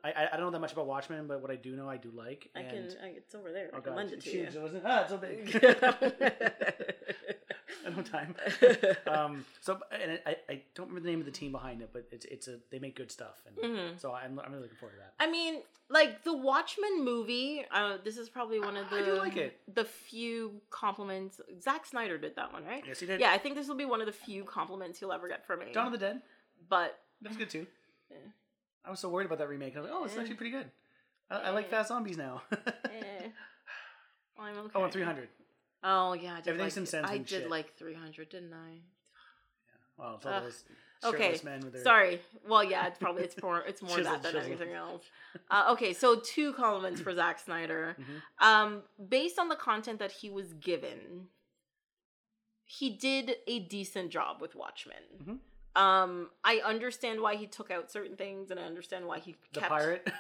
I, 0.04 0.30
I 0.34 0.38
don't 0.38 0.48
know 0.48 0.52
that 0.52 0.60
much 0.60 0.74
about 0.74 0.88
Watchmen, 0.88 1.28
but 1.28 1.42
what 1.42 1.52
I 1.52 1.56
do 1.58 1.76
know, 1.76 1.88
I 1.88 1.98
do 1.98 2.10
like. 2.16 2.50
I 2.56 2.64
can. 2.64 2.90
I, 3.04 3.08
it's 3.10 3.36
over 3.36 3.52
there. 3.52 3.70
Oh 3.72 3.78
I 3.78 3.82
can 3.82 3.90
god, 3.92 3.98
lend 3.98 4.12
it 4.12 4.16
it's 4.16 4.26
to 4.26 4.32
huge, 4.32 4.56
you. 4.56 4.62
wasn't 4.62 4.84
it? 4.84 4.88
Ah, 4.88 5.02
it's 5.02 5.12
so 5.12 5.18
big. 5.18 7.16
no 7.96 8.02
time. 8.02 8.36
um, 9.08 9.46
so 9.62 9.80
and 9.92 10.20
I, 10.26 10.36
I 10.50 10.62
don't 10.74 10.88
remember 10.88 11.02
the 11.06 11.10
name 11.12 11.20
of 11.20 11.26
the 11.26 11.32
team 11.32 11.52
behind 11.52 11.82
it, 11.82 11.90
but 11.94 12.08
it's 12.12 12.26
it's 12.26 12.48
a 12.48 12.60
they 12.72 12.80
make 12.80 12.96
good 12.96 13.12
stuff, 13.12 13.42
and 13.46 13.56
Mhm. 13.58 14.00
so 14.00 14.14
I'm 14.14 14.40
I'm 14.40 14.52
really 14.52 14.64
looking 14.64 14.78
forward 14.78 14.94
to 14.96 15.00
that. 15.00 15.14
I 15.20 15.30
mean, 15.30 15.62
like 15.90 16.24
the 16.24 16.36
Watchmen 16.36 17.04
movie. 17.06 17.66
Uh, 17.72 17.98
this 18.04 18.18
is 18.18 18.30
probably 18.30 18.60
one 18.60 18.76
of 18.78 18.92
I- 18.92 18.98
I 18.98 19.00
the 19.02 19.06
do 19.06 19.18
like 19.18 19.38
it. 19.38 19.60
the 19.74 19.86
few 19.86 20.62
compliments. 20.70 21.40
Zack 21.62 21.86
Snyder 21.86 22.18
did 22.18 22.36
that 22.38 22.52
one, 22.54 22.66
right? 22.66 22.84
Yes, 22.88 23.00
he 23.00 23.06
did. 23.06 23.20
Yeah, 23.20 23.32
I 23.32 23.38
think 23.38 23.56
this 23.56 23.68
will 23.68 23.76
be 23.76 23.86
one 23.86 24.02
of 24.02 24.08
the 24.08 24.14
few 24.14 24.44
compliments 24.44 25.00
he'll 25.00 25.12
ever 25.14 25.28
get 25.28 25.46
from 25.46 25.60
me. 25.60 25.68
Dawn 25.74 25.86
of 25.88 25.92
the 25.92 25.98
Dead. 26.00 26.22
but 26.70 27.00
That 27.22 27.30
was 27.30 27.38
good 27.38 27.50
too. 27.50 27.68
Yeah. 28.10 28.18
I 28.84 28.90
was 28.92 29.00
so 29.00 29.10
worried 29.10 29.26
about 29.26 29.40
that 29.40 29.50
remake. 29.50 29.76
I 29.76 29.80
was 29.80 29.90
like, 29.90 30.00
oh, 30.00 30.06
it's 30.06 30.14
Yeah. 30.16 30.22
actually 30.22 30.36
pretty 30.36 30.52
good. 30.52 30.70
I, 31.30 31.36
I 31.38 31.50
like 31.52 31.70
fast 31.70 31.88
zombies 31.90 32.18
now. 32.18 32.44
eh, 32.52 33.30
I'm 34.38 34.58
okay. 34.58 34.72
oh, 34.76 34.84
and 34.84 34.94
300. 34.94 35.28
Oh 35.88 36.14
yeah, 36.14 36.34
I 36.34 36.38
did 36.38 36.48
Everything 36.50 36.60
like, 36.66 36.72
since 36.74 36.92
then's 36.92 37.10
I 37.10 37.18
did 37.20 37.28
shit. 37.28 37.50
like 37.50 37.78
300, 37.78 38.30
didn't 38.30 38.54
I? 38.54 38.80
Wow, 39.98 40.16
it's 40.18 40.26
all 40.26 40.34
Ugh. 40.34 40.44
those 40.44 40.64
Okay, 41.04 41.40
men 41.44 41.60
with 41.62 41.74
their 41.74 41.84
Sorry. 41.84 42.20
Well, 42.48 42.64
yeah, 42.64 42.88
it's 42.88 42.98
probably 42.98 43.24
it's 43.24 43.40
more 43.42 43.60
it's 43.60 43.82
more 43.84 43.98
that 44.02 44.24
than 44.24 44.34
chiseled. 44.34 44.46
anything 44.46 44.74
else. 44.74 45.04
Uh, 45.52 45.68
okay, 45.74 45.94
so 45.94 46.16
two 46.20 46.54
compliments 46.54 47.00
for 47.02 47.14
Zack 47.14 47.38
Snyder. 47.40 47.96
Mhm. 48.00 48.22
Um, 48.46 48.84
based 49.10 49.38
on 49.38 49.48
the 49.50 49.56
content 49.56 50.00
that 50.00 50.12
he 50.12 50.30
was 50.30 50.54
given, 50.54 51.28
he 52.64 52.90
did 52.90 53.36
a 53.46 53.60
decent 53.60 54.10
job 54.10 54.42
with 54.42 54.56
Watchmen. 54.56 55.04
Mhm. 55.24 55.40
Um, 55.80 56.32
I 56.44 56.60
understand 56.66 57.22
why 57.22 57.36
he 57.36 57.46
took 57.48 57.70
out 57.70 57.92
certain 57.92 58.16
things, 58.16 58.50
and 58.50 58.60
I 58.60 58.64
understand 58.64 59.06
why 59.06 59.20
he 59.20 59.36
The 59.54 59.60
kept. 59.60 59.70
pirate. 59.72 60.08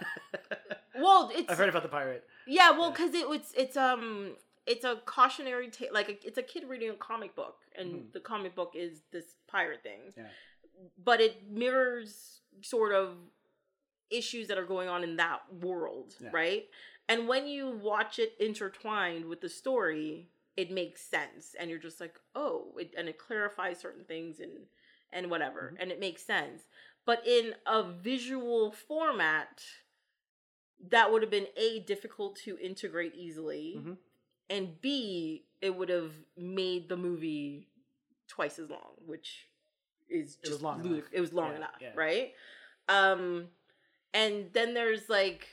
Well, 0.98 1.30
it's 1.34 1.50
I've 1.52 1.58
heard 1.58 1.68
about 1.68 1.84
the 1.84 1.90
pirate. 1.90 2.26
yeah, 2.46 2.72
well, 2.72 2.86
Yeah. 2.86 2.92
because 2.92 3.14
it 3.16 3.28
was 3.28 3.52
it's 3.58 3.76
um 3.76 4.38
it's 4.66 4.84
a 4.84 4.96
cautionary 5.06 5.70
tale, 5.70 5.90
like 5.94 6.10
a, 6.10 6.26
it's 6.28 6.38
a 6.38 6.44
kid 6.44 6.68
reading 6.68 6.90
a 6.90 6.96
comic 6.96 7.36
book, 7.36 7.60
and 7.78 7.92
Mhm. 7.92 8.12
the 8.14 8.20
comic 8.20 8.56
book 8.56 8.74
is 8.76 9.04
this 9.12 9.36
pirate 9.48 9.84
thing. 9.84 10.14
Yeah. 10.18 10.30
But 10.98 11.22
it 11.22 11.48
mirrors 11.50 12.42
sort 12.62 12.94
of 12.94 13.18
issues 14.10 14.48
that 14.48 14.58
are 14.58 14.66
going 14.66 14.88
on 14.90 15.04
in 15.04 15.16
that 15.18 15.42
world, 15.54 16.16
Yeah. 16.20 16.30
right? 16.32 16.70
And 17.08 17.28
when 17.28 17.48
you 17.48 17.70
watch 17.70 18.18
it 18.20 18.36
intertwined 18.40 19.26
with 19.26 19.42
the 19.42 19.50
story, 19.50 20.30
it 20.58 20.72
makes 20.72 21.02
sense, 21.02 21.54
and 21.56 21.70
you're 21.70 21.80
just 21.80 22.00
like, 22.02 22.20
oh, 22.34 22.74
it, 22.78 22.94
and 22.98 23.08
it 23.10 23.18
clarifies 23.18 23.80
certain 23.80 24.04
things 24.06 24.40
and 24.40 24.68
and 25.12 25.30
whatever, 25.30 25.72
Mhm. 25.74 25.78
and 25.82 25.92
it 25.92 26.00
makes 26.00 26.24
sense. 26.24 26.68
But 27.06 27.26
in 27.26 27.56
a 27.68 27.84
visual 27.84 28.72
format, 28.72 29.64
that 30.90 31.12
would 31.12 31.22
have 31.22 31.32
been 31.32 31.48
a 31.56 31.80
difficult 31.82 32.36
to 32.38 32.58
integrate 32.58 33.16
easily, 33.16 33.76
Mhm. 33.78 33.98
And 34.50 34.80
b 34.82 35.44
it 35.62 35.76
would 35.76 35.90
have 35.90 36.12
made 36.38 36.90
the 36.90 36.98
movie 36.98 37.68
twice 38.28 38.60
as 38.60 38.70
long, 38.70 38.92
which 39.06 39.48
is 40.10 40.36
It 40.36 40.46
just 40.46 40.54
was 40.54 40.62
long 40.62 40.84
lu- 40.84 40.94
enough. 40.96 41.06
It 41.12 41.22
was 41.22 41.34
long 41.34 41.52
Yeah, 41.52 41.58
enough, 41.58 41.76
yeah. 41.82 41.92
right? 41.96 42.34
Um, 42.90 43.48
and 44.14 44.52
then 44.54 44.74
there's 44.74 45.10
like, 45.10 45.48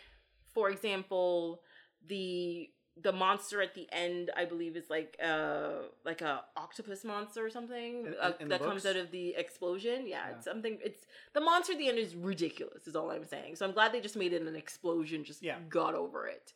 for 0.54 0.70
example, 0.70 1.62
the 2.06 2.70
the 3.00 3.10
monster 3.12 3.62
at 3.62 3.74
the 3.74 3.88
end, 3.90 4.30
I 4.36 4.44
believe, 4.44 4.76
is 4.76 4.90
like 4.90 5.16
uh 5.24 5.84
like 6.04 6.20
a 6.20 6.44
octopus 6.58 7.04
monster 7.04 7.44
or 7.46 7.48
something 7.48 8.06
In- 8.06 8.14
uh, 8.20 8.32
in 8.38 8.48
the 8.48 8.58
that 8.58 8.64
comes 8.66 8.84
out 8.84 8.96
of 8.96 9.10
the 9.10 9.34
explosion. 9.36 10.06
Yeah, 10.06 10.28
Yeah. 10.28 10.36
it's 10.36 10.44
something. 10.44 10.78
It's 10.84 11.06
the 11.32 11.40
monster 11.40 11.72
at 11.72 11.78
the 11.78 11.88
end 11.88 11.98
is 11.98 12.14
ridiculous. 12.14 12.86
Is 12.86 12.94
all 12.94 13.10
I'm 13.10 13.24
saying. 13.24 13.56
So 13.56 13.64
I'm 13.66 13.72
glad 13.72 13.92
they 13.92 14.00
just 14.02 14.16
made 14.16 14.34
it 14.34 14.42
an 14.42 14.56
explosion. 14.56 15.24
Just 15.24 15.42
Yeah. 15.42 15.58
got 15.70 15.94
over 15.94 16.26
it. 16.26 16.52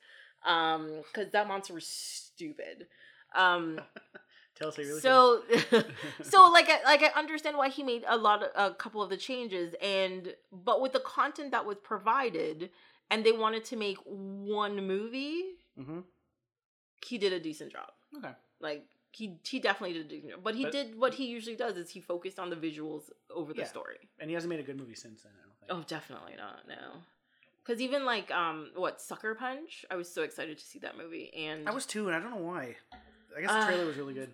Um, 0.47 1.03
because 1.13 1.33
that 1.33 1.47
monster 1.49 1.75
was 1.75 1.87
stupid. 1.87 2.87
Um, 3.35 3.81
Tell 4.55 4.69
us 4.69 4.77
how 4.77 4.83
you 4.83 4.89
really 4.89 5.01
so 5.03 5.43
so 6.23 6.49
like 6.51 6.71
I, 6.71 6.79
like 6.85 7.03
I 7.03 7.11
understand 7.19 7.59
why 7.59 7.69
he 7.69 7.83
made 7.83 8.05
a 8.09 8.17
lot 8.17 8.43
of 8.43 8.51
a 8.55 8.75
couple 8.75 9.03
of 9.03 9.11
the 9.11 9.17
changes 9.19 9.75
and 9.83 10.35
but 10.51 10.81
with 10.81 10.93
the 10.95 11.01
content 11.01 11.51
that 11.51 11.67
was 11.67 11.77
provided 11.83 12.71
and 13.11 13.23
they 13.23 13.33
wanted 13.33 13.67
to 13.67 13.77
make 13.77 13.99
one 14.07 14.87
movie 14.87 15.43
hmm 15.79 16.01
he 17.05 17.19
did 17.19 17.35
a 17.35 17.41
decent 17.41 17.71
job 17.71 17.91
Okay. 18.17 18.33
like 18.61 18.87
he 19.13 19.37
he 19.45 19.61
definitely 19.61 19.93
did 19.99 20.07
a 20.07 20.09
decent 20.09 20.31
job 20.33 20.41
but 20.43 20.55
he 20.55 20.63
But- 20.63 20.73
did 20.73 20.99
what 20.99 21.13
he 21.13 21.27
usually 21.27 21.57
does 21.57 21.77
is 21.77 21.91
he 21.91 22.01
focused 22.01 22.39
on 22.39 22.49
the 22.49 22.57
visuals 22.57 23.11
over 23.29 23.53
the 23.53 23.61
Yeah. 23.61 23.67
story 23.67 23.99
And 24.19 24.31
he 24.31 24.35
hasn't 24.35 24.49
made 24.49 24.61
a 24.61 24.63
good 24.63 24.79
movie 24.79 24.95
since 24.95 25.23
then. 25.25 25.33
I 25.39 25.43
don't 25.45 25.59
think. 25.59 25.71
oh 25.71 25.85
definitely 25.87 26.35
not 26.37 26.67
no 26.67 27.03
because 27.67 27.81
even 27.81 28.05
like 28.05 28.31
um 28.31 28.71
what 28.77 29.01
sucker 29.01 29.35
punch 29.35 29.85
i 29.91 29.97
was 29.97 30.09
so 30.13 30.23
excited 30.23 30.57
to 30.59 30.65
see 30.65 30.79
that 30.79 30.97
movie 30.97 31.33
and 31.35 31.69
I 31.69 31.73
was 31.73 31.87
too, 31.87 32.07
and 32.09 32.17
I 32.17 32.21
don't 32.21 32.31
know 32.31 32.47
why. 32.53 32.77
I 33.37 33.41
guess 33.41 33.51
the 33.51 33.59
Uh, 33.59 33.67
trailer 33.67 33.87
was 33.87 33.97
really 33.97 34.15
good. 34.15 34.33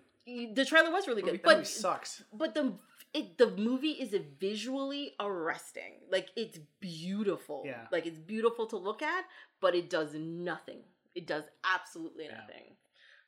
the 0.55 0.65
trailer 0.65 0.91
was 0.91 1.07
really 1.07 1.21
good 1.21 1.41
but 1.43 1.65
sucks. 1.67 2.23
but 2.31 2.53
the 2.53 2.73
it 3.13 3.37
the 3.37 3.51
movie 3.51 3.91
is 3.91 4.15
visually 4.39 5.13
arresting. 5.19 5.93
Like 6.09 6.29
it's 6.35 6.57
beautiful. 6.79 7.61
Yeah. 7.65 7.85
Like 7.91 8.05
it's 8.07 8.17
beautiful 8.17 8.65
to 8.67 8.77
look 8.77 9.01
at, 9.03 9.25
but 9.59 9.75
it 9.75 9.87
does 9.89 10.15
nothing. 10.15 10.79
It 11.13 11.27
does 11.27 11.43
absolutely 11.63 12.25
Yeah. 12.25 12.37
nothing. 12.41 12.75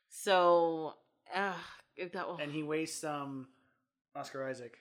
So, 0.08 0.94
uh, 1.32 1.54
that 2.12 2.26
will. 2.26 2.38
And 2.38 2.50
he 2.50 2.62
wastes 2.64 3.04
um 3.04 3.46
Oscar 4.16 4.48
Isaac. 4.48 4.76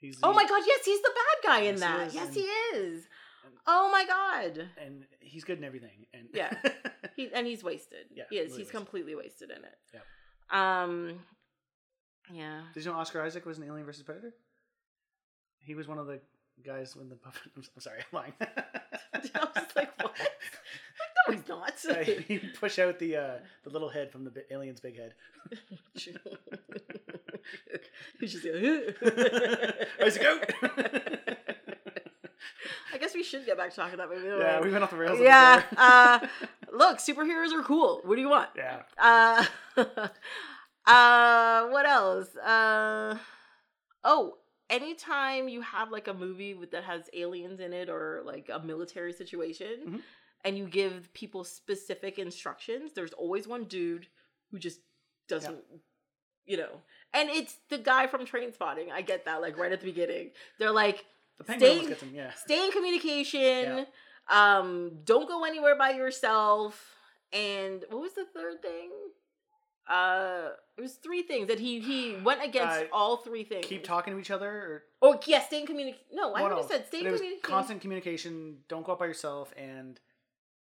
He's 0.00 0.18
oh 0.22 0.32
my 0.32 0.44
god! 0.46 0.62
Yes, 0.66 0.84
he's 0.84 1.02
the 1.02 1.12
bad 1.14 1.48
guy 1.50 1.60
in 1.70 1.76
that. 1.76 2.10
he 2.10 2.16
yes, 2.18 2.26
and- 2.28 2.34
he 2.36 2.42
is. 2.42 3.06
And- 3.44 3.54
Oh 3.66 3.90
my 3.90 4.04
god. 4.06 4.68
and 4.84 5.04
he's 5.20 5.44
good 5.44 5.58
in 5.58 5.64
everything. 5.64 6.06
And 6.14 6.28
Yeah. 6.32 6.52
He 7.16 7.28
and 7.34 7.46
he's 7.46 7.62
wasted. 7.62 8.06
Yeah, 8.14 8.24
he 8.30 8.36
is. 8.36 8.46
really 8.46 8.46
he's 8.48 8.58
wasted. 8.68 8.74
completely 8.76 9.14
wasted 9.14 9.50
in 9.50 9.58
it. 9.64 9.78
Yeah. 9.92 10.82
Um. 10.82 11.18
Yeah. 12.32 12.62
Did 12.72 12.84
you 12.84 12.90
know 12.90 12.96
Oscar 12.98 13.20
Isaac 13.22 13.44
was 13.44 13.58
an 13.58 13.64
Alien 13.64 13.84
versus 13.84 14.02
Predator? 14.02 14.32
He 15.58 15.74
was 15.74 15.86
one 15.88 15.98
of 15.98 16.06
the 16.06 16.20
guys 16.64 16.96
when 16.96 17.08
the 17.10 17.16
puppet. 17.16 17.42
I'm, 17.56 17.62
sorry, 17.80 17.98
I'm 17.98 18.16
lying. 18.18 18.32
I 18.40 19.18
was 19.18 19.30
like, 19.76 20.02
what? 20.02 20.12
No, 21.28 21.34
he's 21.34 21.48
not. 21.48 21.74
Yeah, 21.86 22.02
he 22.02 22.38
push 22.38 22.78
out 22.78 22.98
the 22.98 23.16
uh, 23.16 23.34
the 23.64 23.70
little 23.70 23.90
head 23.90 24.10
from 24.10 24.24
the 24.24 24.30
bi- 24.30 24.44
alien's 24.50 24.80
big 24.80 24.96
head. 24.96 25.12
He's 28.20 28.32
just 28.32 28.44
like, 28.44 28.96
Isaac 30.02 30.24
out. 30.24 31.36
I 32.94 32.98
guess 32.98 33.14
we 33.14 33.22
should 33.22 33.44
get 33.46 33.56
back 33.56 33.70
to 33.70 33.76
talking 33.76 33.98
that 33.98 34.08
movie. 34.08 34.26
yeah, 34.26 34.60
we 34.60 34.70
went 34.70 34.82
off 34.84 34.90
the 34.90 34.96
rails. 34.96 35.16
a 35.18 35.22
bit 35.22 35.24
yeah. 35.24 35.62
Uh, 35.76 36.18
look, 36.72 36.98
superheroes 36.98 37.52
are 37.52 37.62
cool. 37.62 38.00
What 38.04 38.16
do 38.16 38.20
you 38.20 38.28
want? 38.28 38.50
yeah. 38.56 38.82
Uh, 38.98 39.44
uh, 40.86 41.66
what 41.68 41.86
else? 41.86 42.34
Uh, 42.36 43.16
oh, 44.04 44.36
anytime 44.70 45.48
you 45.48 45.60
have 45.62 45.90
like 45.90 46.08
a 46.08 46.14
movie 46.14 46.54
with, 46.54 46.70
that 46.72 46.84
has 46.84 47.08
aliens 47.12 47.60
in 47.60 47.72
it 47.72 47.88
or 47.88 48.22
like 48.24 48.50
a 48.52 48.58
military 48.60 49.12
situation, 49.12 49.76
Mhm. 49.86 50.02
and 50.44 50.58
you 50.58 50.66
give 50.66 51.12
people 51.14 51.44
specific 51.44 52.18
instructions, 52.18 52.92
there's 52.94 53.12
always 53.12 53.46
one 53.46 53.64
dude 53.64 54.06
who 54.50 54.58
just 54.58 54.80
doesn't. 55.28 55.62
You 56.44 56.56
know, 56.56 56.80
and 57.14 57.28
it's 57.30 57.56
the 57.68 57.78
guy 57.78 58.08
from 58.08 58.26
Trainspotting. 58.26 58.90
I 58.90 59.00
get 59.02 59.26
that, 59.26 59.40
like 59.40 59.56
right 59.56 59.70
at 59.70 59.78
the 59.80 59.86
beginning. 59.86 60.32
They're 60.58 60.72
like, 60.72 61.04
The 61.42 61.52
penguin 61.52 61.78
Stay- 61.78 61.88
gets 61.88 62.02
him. 62.02 62.12
Yeah. 62.14 62.30
stay 62.46 62.64
in 62.64 62.70
communication 62.72 63.86
um 64.30 64.90
don't 65.04 65.26
go 65.28 65.44
anywhere 65.44 65.76
by 65.76 65.90
yourself 65.90 66.94
and 67.32 67.84
what 67.90 68.00
was 68.00 68.14
the 68.14 68.24
third 68.34 68.62
thing 68.62 68.90
uh 69.90 70.50
it 70.78 70.80
was 70.80 70.94
three 70.94 71.22
things 71.22 71.48
that 71.48 71.58
he 71.58 71.80
he 71.80 72.16
went 72.24 72.42
against 72.42 72.82
Uh, 72.82 72.84
all 72.92 73.16
three 73.16 73.42
things 73.44 73.66
Keep 73.66 73.82
talking 73.84 74.14
to 74.14 74.20
each 74.20 74.30
other. 74.30 74.48
Or 74.48 74.82
oh 75.02 75.20
yeah 75.26 75.42
stay 75.42 75.60
in 75.60 75.66
communication 75.66 76.04
no 76.12 76.32
i 76.34 76.42
already 76.42 76.62
no, 76.62 76.66
said 76.68 76.86
stay 76.86 76.98
in 76.98 77.04
communication 77.06 77.40
constant 77.42 77.80
communication. 77.80 78.58
Don't 78.68 78.84
go 78.86 78.92
out 78.92 78.98
by 79.00 79.06
yourself. 79.06 79.52
And 79.56 79.98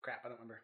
crap, 0.02 0.20
I 0.24 0.28
don't 0.28 0.38
remember. 0.38 0.62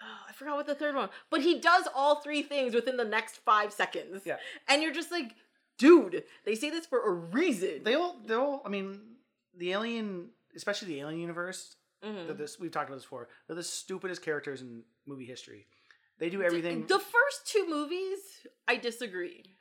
oh, 0.00 0.20
i 0.28 0.32
forgot 0.32 0.56
what 0.56 0.66
the 0.66 0.74
third 0.74 0.94
one 0.94 1.10
but 1.30 1.42
he 1.42 1.60
does 1.60 1.84
all 1.94 2.16
three 2.16 2.42
things 2.42 2.74
within 2.74 2.96
the 2.96 3.04
next 3.04 3.36
five 3.44 3.70
seconds 3.72 4.22
Yeah. 4.24 4.36
and 4.68 4.82
you're 4.82 4.94
just 4.94 5.10
like 5.12 5.34
dude 5.76 6.24
they 6.46 6.54
say 6.54 6.70
this 6.70 6.86
for 6.86 7.00
a 7.06 7.10
reason 7.12 7.82
They 7.84 7.94
all. 7.94 8.16
They 8.26 8.34
all. 8.34 8.62
I 8.64 8.70
mean, 8.70 9.00
the 9.54 9.72
alien, 9.72 10.30
especially 10.56 10.88
the 10.88 11.00
alien 11.00 11.20
universe. 11.20 11.76
Mhm. 12.02 12.26
They're 12.26 12.34
this 12.34 12.58
we've 12.58 12.70
talked 12.70 12.88
about 12.88 12.96
this 12.96 13.04
before. 13.04 13.28
They're 13.46 13.56
the 13.56 13.62
stupidest 13.62 14.22
characters 14.22 14.62
in 14.62 14.84
movie 15.06 15.26
history. 15.26 15.66
They 16.18 16.30
do 16.30 16.42
everything. 16.42 16.86
The 16.86 16.98
first 16.98 17.46
two 17.46 17.66
movies, 17.68 18.18
I 18.68 18.76
disagree. 18.76 19.56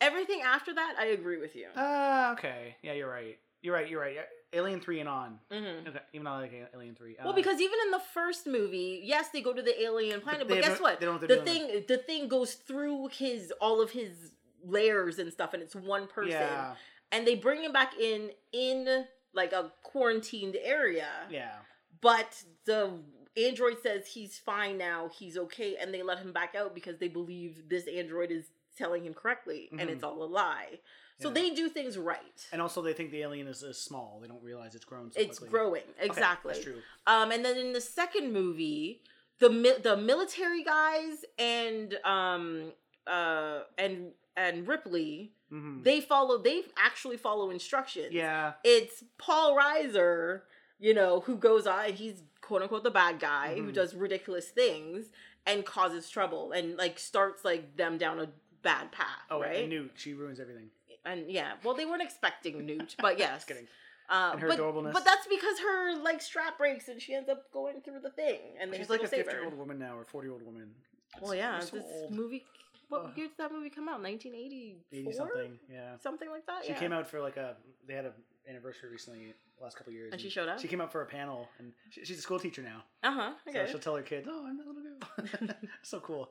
Everything 0.00 0.42
after 0.42 0.72
that, 0.74 0.94
I 0.98 1.06
agree 1.06 1.38
with 1.38 1.56
you. 1.56 1.68
Ah, 1.74 2.32
okay. 2.32 2.76
Yeah, 2.82 2.92
you're 2.92 3.10
right. 3.10 3.38
You're 3.62 3.74
right. 3.74 3.88
You're 3.88 4.00
right. 4.00 4.16
Alien 4.52 4.80
three 4.80 5.00
and 5.00 5.08
on. 5.08 5.40
Mhm. 5.50 5.88
Okay, 5.88 6.00
even 6.12 6.26
I 6.26 6.38
like 6.38 6.52
Alien 6.72 6.94
three. 6.94 7.16
Well, 7.18 7.30
Uh, 7.30 7.34
because 7.34 7.60
even 7.60 7.78
in 7.84 7.90
the 7.90 7.98
first 8.00 8.46
movie, 8.46 9.00
yes, 9.04 9.28
they 9.30 9.42
go 9.42 9.52
to 9.52 9.60
the 9.60 9.78
alien 9.82 10.20
planet, 10.20 10.46
but, 10.48 10.54
they 10.54 10.60
guess 10.60 10.80
what? 10.80 11.00
they 11.00 11.06
don't 11.06 11.20
The 11.20 11.36
thing, 11.44 11.84
the 11.86 11.98
thing 11.98 12.28
goes 12.28 12.54
through 12.54 13.08
his 13.08 13.52
all 13.60 13.80
of 13.82 13.90
his 13.90 14.32
layers 14.62 15.18
and 15.18 15.30
stuff, 15.32 15.52
and 15.52 15.62
it's 15.62 15.74
one 15.74 16.06
person. 16.06 16.30
Yeah, 16.30 16.76
And 17.12 17.26
they 17.26 17.34
bring 17.34 17.62
him 17.62 17.72
back 17.72 17.98
in 17.98 18.30
in 18.52 19.04
like 19.32 19.52
a 19.52 19.72
quarantined 19.82 20.56
area. 20.62 21.08
yeah. 21.30 21.56
But 22.00 22.42
the 22.64 23.00
android 23.36 23.78
says 23.82 24.06
he's 24.06 24.38
fine 24.38 24.78
now, 24.78 25.10
he's 25.18 25.36
okay, 25.36 25.76
and 25.76 25.92
they 25.92 26.02
let 26.02 26.18
him 26.18 26.32
back 26.32 26.54
out 26.54 26.74
because 26.74 26.98
they 26.98 27.08
believe 27.08 27.68
this 27.68 27.86
android 27.88 28.30
is 28.30 28.50
telling 28.76 29.04
him 29.04 29.12
correctly, 29.14 29.68
and 29.72 29.80
Mhm. 29.80 29.92
it's 29.92 30.04
all 30.04 30.22
a 30.22 30.24
lie. 30.26 30.78
So 31.20 31.28
Yeah. 31.28 31.34
they 31.34 31.50
do 31.50 31.68
things 31.68 31.98
right. 31.98 32.48
And 32.52 32.62
also, 32.62 32.80
they 32.80 32.92
think 32.92 33.10
the 33.10 33.22
alien 33.22 33.48
is, 33.48 33.62
is 33.64 33.76
small. 33.76 34.20
They 34.20 34.28
don't 34.28 34.42
realize 34.42 34.76
it's 34.76 34.84
grown. 34.84 35.10
So 35.10 35.20
it's 35.20 35.38
quickly. 35.40 35.50
growing 35.50 35.82
Okay, 35.96 36.06
exactly. 36.06 36.52
that's 36.52 36.64
true. 36.64 36.82
Um, 37.08 37.32
and 37.32 37.44
then 37.44 37.56
in 37.58 37.72
the 37.72 37.80
second 37.80 38.32
movie, 38.32 39.02
the 39.40 39.50
mi- 39.50 39.78
the 39.82 39.96
military 39.96 40.62
guys 40.62 41.24
and 41.38 41.94
um 42.04 42.72
uh 43.08 43.62
and 43.76 44.12
and 44.36 44.66
Ripley 44.68 45.32
hmm 45.50 45.82
they 45.82 46.00
follow 46.00 46.38
they 46.38 46.62
actually 46.76 47.16
follow 47.16 47.50
instructions. 47.50 48.12
Yeah. 48.12 48.54
it's 48.64 49.04
Paul 49.18 49.56
Reiser, 49.56 50.42
you 50.78 50.94
know, 50.94 51.20
who 51.20 51.36
goes 51.36 51.66
on. 51.66 51.92
He's 51.92 52.22
quote 52.40 52.62
unquote 52.62 52.84
the 52.84 52.90
bad 52.90 53.18
guy 53.20 53.54
who 53.56 53.64
Mhm. 53.70 53.74
does 53.74 53.94
ridiculous 53.94 54.48
things 54.50 55.10
and 55.46 55.64
causes 55.64 56.08
trouble 56.10 56.52
and 56.52 56.76
like 56.76 56.98
starts 56.98 57.44
like 57.44 57.76
them 57.76 57.96
down 57.98 58.20
a 58.20 58.28
bad 58.62 58.90
path, 58.92 59.22
Oh, 59.30 59.40
right? 59.40 59.60
and 59.60 59.70
Newt, 59.70 59.92
she 59.96 60.12
ruins 60.14 60.40
everything. 60.40 60.70
and 61.04 61.30
yeah, 61.30 61.52
well, 61.64 61.74
they 61.74 61.86
weren't 61.86 62.02
expecting 62.02 62.66
Newt, 62.66 62.96
but 63.00 63.18
yes, 63.24 63.36
Just 63.36 63.46
kidding. 63.48 63.68
uh, 64.10 64.30
And 64.32 64.40
her 64.40 64.48
but, 64.48 64.58
adorableness. 64.58 64.92
but 64.92 65.04
that's 65.04 65.26
because 65.26 65.58
her 65.60 65.96
like 66.02 66.20
strap 66.20 66.58
breaks 66.58 66.88
and 66.88 67.00
she 67.00 67.14
ends 67.14 67.28
up 67.30 67.50
going 67.52 67.80
through 67.80 68.00
the 68.00 68.10
thing, 68.10 68.40
and 68.60 68.74
She's 68.74 68.90
like 68.90 69.00
a 69.00 69.04
go 69.04 69.08
save 69.08 69.24
50 69.24 69.32
her. 69.32 69.38
year 69.40 69.44
old 69.48 69.56
woman 69.58 69.78
now, 69.78 69.96
or 69.96 70.04
40 70.04 70.26
year 70.26 70.32
old 70.34 70.42
woman. 70.44 70.74
Well, 71.22 71.34
yeah, 71.34 71.60
so 71.60 71.76
this 71.76 71.84
old. 71.86 72.14
movie. 72.14 72.44
What 72.88 73.04
Ugh. 73.04 73.10
year 73.16 73.26
did 73.28 73.36
that 73.38 73.52
movie 73.52 73.70
come 73.70 73.88
out? 73.88 74.02
Nineteen 74.02 74.34
80 74.34 74.78
something. 75.12 75.58
Yeah. 75.70 75.96
something 76.02 76.30
like 76.30 76.46
that. 76.46 76.64
She 76.64 76.72
yeah. 76.72 76.78
came 76.78 76.92
out 76.92 77.06
for 77.08 77.20
like 77.20 77.36
a. 77.36 77.56
They 77.86 77.94
had 77.94 78.06
an 78.06 78.12
anniversary 78.48 78.90
recently, 78.90 79.34
last 79.60 79.76
couple 79.76 79.92
years. 79.92 80.12
and 80.12 80.20
she 80.20 80.30
showed 80.30 80.48
up. 80.48 80.58
She 80.58 80.68
came 80.68 80.80
out 80.80 80.90
for 80.90 81.02
a 81.02 81.06
panel, 81.06 81.48
and 81.58 81.72
she, 81.90 82.04
she's 82.04 82.18
a 82.18 82.22
school 82.22 82.38
teacher 82.38 82.62
now. 82.62 82.82
Uh 83.02 83.12
huh. 83.12 83.32
So 83.52 83.66
she'll 83.66 83.78
tell 83.78 83.96
her 83.96 84.02
kids, 84.02 84.26
"Oh, 84.30 84.46
I'm 84.46 84.56
that 84.58 84.66
little 84.66 84.82
girl." 84.82 85.56
so 85.82 86.00
cool. 86.00 86.30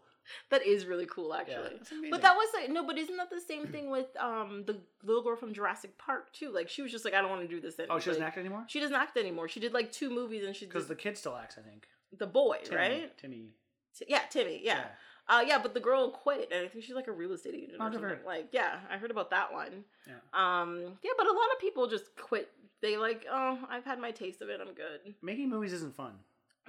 that 0.50 0.66
is 0.66 0.86
really 0.86 1.06
cool, 1.06 1.34
actually. 1.34 1.78
amazing. 1.92 2.10
But 2.10 2.22
that 2.24 2.36
was 2.36 2.50
like 2.56 2.70
no, 2.72 2.86
but 2.86 2.98
isn't 2.98 3.16
that 3.18 3.30
the 3.30 3.40
same 3.40 3.68
thing 3.68 3.90
with 3.98 4.08
um 4.20 4.64
the 4.66 4.78
little 5.04 5.22
girl 5.24 5.36
from 5.36 5.54
Jurassic 5.54 5.98
Park 6.00 6.34
too? 6.34 6.52
Like 6.52 6.70
she 6.70 6.82
was 6.82 6.92
just 6.92 7.06
like, 7.06 7.14
I 7.14 7.22
don't 7.22 7.30
want 7.30 7.44
to 7.44 7.48
do 7.48 7.62
this 7.62 7.78
anymore. 7.80 7.98
Oh, 7.98 8.00
she 8.00 8.10
doesn't 8.10 8.22
Like, 8.24 8.30
act 8.30 8.38
anymore. 8.40 8.64
She 8.68 8.80
doesn't 8.80 8.96
act 8.96 9.16
anymore. 9.18 9.48
She 9.48 9.60
did 9.60 9.74
like 9.74 9.92
two 9.92 10.10
movies 10.10 10.44
and 10.44 10.56
she 10.56 10.66
Because 10.66 10.88
the 10.88 10.96
kid 10.96 11.18
still 11.18 11.36
acts, 11.38 11.58
I 11.58 11.62
think. 11.62 11.88
the 12.18 12.28
boy, 12.28 12.58
Timmy, 12.64 12.78
right? 12.78 13.18
Timmy. 13.18 13.50
T- 13.98 14.06
yeah, 14.10 14.22
Timmy. 14.30 14.62
Yeah. 14.64 14.86
Uh, 15.30 15.44
yeah, 15.46 15.60
but 15.62 15.74
the 15.74 15.80
girl 15.80 16.10
quit, 16.12 16.50
and 16.54 16.66
I 16.66 16.70
think 16.70 16.86
she's 16.86 16.96
like 16.96 17.08
a 17.08 17.12
real 17.12 17.34
estate 17.34 17.54
agent 17.54 17.78
Oh, 17.80 17.86
or 17.88 17.90
her. 17.90 17.94
something. 17.94 18.26
Like, 18.26 18.48
yeah, 18.52 18.80
I 18.90 18.98
heard 18.98 19.12
about 19.12 19.30
that 19.32 19.52
one. 19.52 19.84
Yeah. 20.08 20.14
Um, 20.34 20.98
yeah, 21.04 21.12
but 21.18 21.26
a 21.28 21.32
lot 21.32 21.48
of 21.54 21.60
people 21.60 21.88
just 21.88 22.16
quit. 22.16 22.50
They 22.82 22.96
like, 22.98 23.26
oh, 23.30 23.60
I've 23.70 23.84
had 23.84 24.00
my 24.00 24.12
taste 24.12 24.42
of 24.42 24.50
it. 24.50 24.62
I'm 24.62 24.74
good. 24.74 25.16
Making 25.22 25.50
movies 25.50 25.74
isn't 25.74 25.96
fun. 25.96 26.14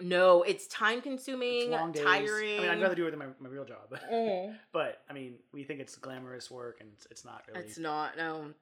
No, 0.01 0.43
it's 0.43 0.66
time 0.68 1.01
consuming, 1.01 1.72
It's 1.72 2.01
tiring. 2.01 2.59
I 2.59 2.62
mean, 2.62 2.70
I'd 2.70 2.80
rather 2.80 2.94
do 2.94 3.06
it 3.06 3.10
than 3.10 3.18
my, 3.18 3.26
my 3.40 3.48
real 3.48 3.64
job. 3.64 3.97
Mhm. 4.12 4.56
but 4.72 5.02
I 5.10 5.12
mean, 5.12 5.35
we 5.52 5.64
think 5.64 5.80
it's 5.80 5.97
glamorous 5.97 6.51
work, 6.51 6.78
and 6.80 6.89
it's, 6.94 7.06
it's 7.10 7.24
not 7.24 7.43
really. 7.48 7.60
It's 7.66 7.78
not. 7.78 8.16
No. 8.16 8.52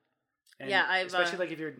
And 0.61 0.71
yeah, 0.71 0.87
I've, 0.89 1.07
especially 1.09 1.37
uh, 1.37 1.41
like 1.41 1.53
if 1.53 1.59
you're 1.59 1.75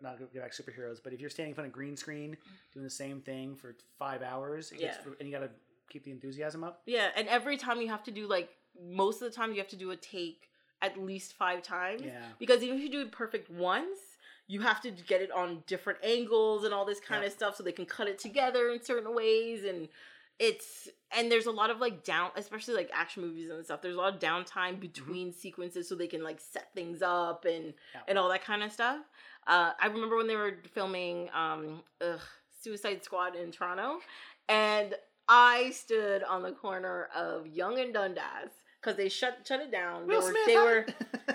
not 0.00 0.18
gonna 0.18 0.30
go 0.32 0.40
back 0.40 0.52
superheroes, 0.52 0.98
but 1.02 1.12
if 1.12 1.20
you're 1.20 1.28
standing 1.30 1.50
in 1.50 1.54
front 1.54 1.66
of 1.66 1.72
green 1.72 1.96
screen 1.96 2.36
doing 2.72 2.84
the 2.84 2.88
same 2.90 3.20
thing 3.20 3.56
for 3.56 3.74
five 3.98 4.22
hours, 4.22 4.70
it 4.72 4.78
gets, 4.78 4.98
Yeah. 5.04 5.12
and 5.18 5.28
you 5.28 5.34
got 5.34 5.42
to 5.44 5.50
keep 5.90 6.04
the 6.04 6.10
enthusiasm 6.10 6.64
up. 6.64 6.82
Yeah, 6.86 7.08
and 7.16 7.28
every 7.28 7.56
time 7.56 7.80
you 7.80 7.88
have 7.88 8.02
to 8.04 8.10
do 8.10 8.26
like 8.26 8.48
most 8.80 9.20
of 9.20 9.28
the 9.30 9.34
time 9.36 9.50
you 9.52 9.58
have 9.58 9.68
to 9.68 9.76
do 9.76 9.90
a 9.90 9.96
take 9.96 10.48
at 10.82 10.96
least 10.98 11.34
five 11.34 11.62
times. 11.62 12.02
Yeah. 12.04 12.22
Because 12.38 12.62
even 12.62 12.76
if 12.78 12.82
you 12.82 12.90
do 12.90 13.00
it 13.02 13.12
perfect 13.12 13.50
once, 13.50 13.98
you 14.46 14.62
have 14.62 14.80
to 14.82 14.90
get 14.90 15.20
it 15.20 15.30
on 15.30 15.62
different 15.66 15.98
angles 16.02 16.64
and 16.64 16.72
all 16.72 16.84
this 16.86 17.00
kind 17.00 17.20
Yeah. 17.22 17.26
of 17.28 17.32
stuff 17.34 17.56
so 17.56 17.62
they 17.62 17.72
can 17.72 17.84
cut 17.86 18.08
it 18.08 18.18
together 18.18 18.70
in 18.70 18.82
certain 18.82 19.14
ways 19.14 19.64
and 19.64 19.88
it's 20.38 20.88
and 21.14 21.30
there's 21.30 21.44
a 21.46 21.50
lot 21.50 21.68
of 21.68 21.80
like 21.80 22.02
down 22.02 22.30
especially 22.34 22.72
like 22.74 22.90
action 22.94 23.22
movies 23.22 23.50
and 23.50 23.62
stuff 23.62 23.82
there's 23.82 23.94
a 23.94 23.98
lot 23.98 24.14
of 24.14 24.18
downtime 24.20 24.80
between 24.80 25.32
sequences 25.34 25.86
so 25.86 25.94
they 25.94 26.06
can 26.06 26.24
like 26.24 26.40
set 26.40 26.72
things 26.74 27.02
up 27.02 27.44
and 27.44 27.64
Mm-hmm. 27.66 27.76
Yeah. 27.94 28.00
and 28.08 28.18
all 28.18 28.28
that 28.30 28.42
kind 28.42 28.62
of 28.62 28.72
stuff 28.72 29.00
uh 29.46 29.72
i 29.78 29.86
remember 29.86 30.16
when 30.16 30.26
they 30.26 30.36
were 30.36 30.54
filming 30.72 31.28
um 31.34 31.82
ugh, 32.00 32.20
suicide 32.62 33.04
squad 33.04 33.36
in 33.36 33.50
toronto 33.52 33.98
and 34.48 34.94
i 35.30 35.70
stood 35.70 36.22
on 36.24 36.42
the 36.42 36.52
corner 36.52 37.08
of 37.16 37.46
Yonge 37.46 37.78
and 37.78 37.94
dundas 37.94 38.50
because 38.80 38.96
they 38.96 39.08
shut 39.08 39.38
shut 39.46 39.60
it 39.60 39.70
down 39.70 40.06
Will 40.06 40.20
they 40.20 40.26
were, 40.26 40.32
Smith. 40.32 40.46
they 40.46 40.56
were 40.56 40.86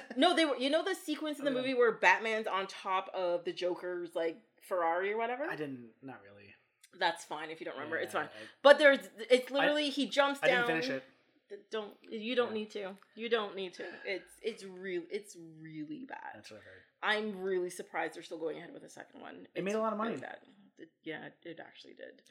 no, 0.17 0.35
they 0.35 0.45
were. 0.45 0.55
You 0.57 0.69
know 0.69 0.83
the 0.83 0.95
sequence 0.95 1.39
in 1.39 1.45
the 1.45 1.51
Oh, 1.51 1.55
movie 1.55 1.73
where 1.73 1.91
Batman's 1.93 2.47
on 2.47 2.67
top 2.67 3.09
of 3.13 3.43
the 3.45 3.51
Joker's 3.53 4.15
like 4.15 4.37
Ferrari 4.61 5.11
or 5.11 5.17
whatever. 5.17 5.43
I 5.45 5.55
didn't. 5.55 5.89
Not 6.01 6.19
really. 6.23 6.53
That's 6.99 7.23
fine 7.25 7.49
if 7.51 7.59
you 7.59 7.65
don't 7.65 7.75
remember. 7.75 7.97
it's 7.97 8.13
Yeah, 8.13 8.21
fine. 8.21 8.29
But 8.63 8.79
there's. 8.79 8.99
It's 9.29 9.51
literally 9.51 9.89
he 9.89 10.07
jumps 10.07 10.39
I, 10.41 10.47
I 10.47 10.49
down. 10.51 10.67
didn't 10.67 10.83
finish 10.83 11.01
it. 11.49 11.61
Don't 11.69 11.91
you 12.09 12.35
don't 12.35 12.49
Yeah. 12.49 12.53
need 12.53 12.71
to. 12.71 12.91
You 13.15 13.29
don't 13.29 13.55
need 13.55 13.73
to. 13.75 13.83
It's 14.05 14.31
it's 14.41 14.63
real. 14.63 15.03
It's 15.11 15.35
really 15.61 16.05
bad. 16.07 16.31
That's 16.33 16.49
what 16.51 16.61
I 16.61 16.63
heard. 16.63 16.83
I'm 17.21 17.41
really 17.41 17.69
surprised 17.69 18.15
they're 18.15 18.23
still 18.23 18.39
going 18.39 18.57
ahead 18.57 18.73
with 18.73 18.83
a 18.83 18.89
second 18.89 19.21
one. 19.21 19.45
It 19.53 19.63
made 19.63 19.75
a 19.75 19.79
lot 19.79 19.91
of 19.91 19.97
money. 19.99 20.11
really 20.11 20.21
bad. 20.21 20.37
It- 20.79 20.89
yeah, 21.03 21.27
it 21.43 21.59
actually 21.59 21.93
did. 21.93 22.21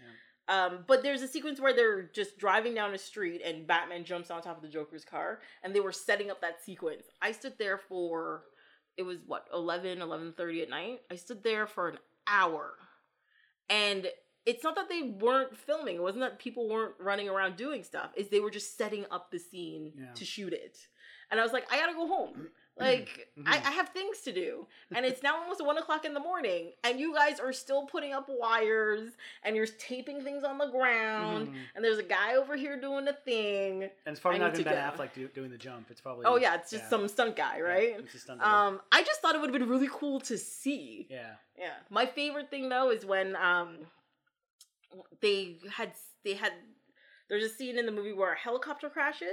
Um, 0.48 0.84
but 0.86 1.02
there's 1.02 1.22
a 1.22 1.28
sequence 1.28 1.58
where 1.60 1.72
they're 1.74 2.02
just 2.02 2.36
driving 2.38 2.74
down 2.74 2.92
a 2.92 2.98
street 2.98 3.40
and 3.44 3.66
Batman 3.66 4.04
jumps 4.04 4.30
on 4.30 4.42
top 4.42 4.56
of 4.56 4.62
the 4.62 4.68
Joker's 4.68 5.04
car 5.04 5.40
and 5.62 5.74
they 5.74 5.80
were 5.80 5.92
setting 5.92 6.30
up 6.30 6.40
that 6.42 6.62
sequence. 6.62 7.04
I 7.22 7.32
stood 7.32 7.54
there 7.58 7.78
for 7.78 8.44
it 8.96 9.02
was 9.02 9.18
what 9.26 9.46
11 9.52 9.98
11:30 9.98 10.62
at 10.62 10.68
night. 10.70 11.00
I 11.10 11.16
stood 11.16 11.42
there 11.42 11.66
for 11.66 11.88
an 11.88 11.98
hour. 12.26 12.74
And 13.68 14.06
it's 14.46 14.62
not 14.62 14.74
that 14.76 14.88
they 14.90 15.02
weren't 15.02 15.56
filming. 15.56 15.96
It 15.96 16.02
wasn't 16.02 16.20
that 16.20 16.38
people 16.38 16.68
weren't 16.68 16.94
running 17.00 17.28
around 17.28 17.56
doing 17.56 17.82
stuff. 17.82 18.10
Is 18.14 18.28
they 18.28 18.40
were 18.40 18.50
just 18.50 18.76
setting 18.76 19.06
up 19.10 19.30
the 19.30 19.38
scene 19.38 19.92
Yeah. 19.96 20.12
to 20.14 20.24
shoot 20.24 20.52
it. 20.52 20.76
And 21.30 21.40
I 21.40 21.42
was 21.42 21.52
like, 21.52 21.72
I 21.72 21.78
gotta 21.78 21.94
go 21.94 22.06
home. 22.06 22.50
Like 22.76 23.28
I, 23.46 23.59
Mhm. 23.59 23.66
I 23.66 23.70
have 23.70 23.90
things 23.90 24.22
to 24.22 24.32
do, 24.32 24.66
and 24.92 25.06
it's 25.06 25.22
now 25.22 25.36
almost 25.40 25.64
one 25.64 25.78
o'clock 25.78 26.05
in 26.05 26.12
the 26.12 26.18
morning, 26.18 26.72
and 26.82 26.98
you 26.98 27.14
guys 27.14 27.38
are 27.38 27.52
still 27.52 27.86
putting 27.86 28.12
up 28.12 28.26
wires, 28.28 29.12
and 29.44 29.55
you're 29.55 29.66
taping 29.66 30.24
things 30.24 30.42
on 30.42 30.59
the 30.59 30.66
ground, 30.66 31.48
Mhm. 31.55 31.60
and 31.76 31.84
there's 31.84 31.98
a 31.98 32.02
guy 32.02 32.34
over 32.34 32.56
here 32.56 32.76
doing 32.80 33.06
a 33.06 33.12
thing. 33.12 33.84
And 33.84 33.92
it's 34.06 34.18
probably 34.18 34.40
I 34.40 34.42
not 34.42 34.55
even 34.55 34.64
to 34.64 34.70
Ben 34.70 34.90
go. 34.90 34.96
Affleck 35.05 35.12
do, 35.14 35.28
doing 35.28 35.51
the 35.51 35.56
jump. 35.59 35.88
It's 35.88 36.01
probably. 36.01 36.26
Oh 36.26 36.34
yeah, 36.34 36.56
it's 36.56 36.70
just 36.70 36.84
yeah. 36.84 36.90
some 36.90 37.06
stunt 37.06 37.36
guy, 37.36 37.59
Yeah, 37.59 37.62
right? 37.62 38.01
it's 38.01 38.14
a 38.14 38.18
stunt. 38.18 38.42
Um, 38.42 38.82
I 38.90 39.05
just 39.05 39.20
thought 39.20 39.36
it 39.36 39.40
would 39.40 39.51
have 39.51 39.59
been 39.60 39.68
really 39.68 39.88
cool 39.92 40.18
to 40.22 40.36
see. 40.36 41.06
yeah. 41.09 41.36
Yeah. 41.56 41.74
My 41.90 42.06
favorite 42.06 42.51
thing 42.51 42.68
though 42.68 42.90
is 42.90 43.06
when 43.06 43.36
um 43.36 43.86
they 45.20 45.59
had 45.70 45.92
they 46.24 46.34
had 46.34 46.52
there's 47.28 47.44
a 47.44 47.48
scene 47.48 47.78
in 47.78 47.86
the 47.86 47.92
movie 47.92 48.12
where 48.12 48.32
a 48.32 48.36
helicopter 48.38 48.90
crashes. 48.90 49.28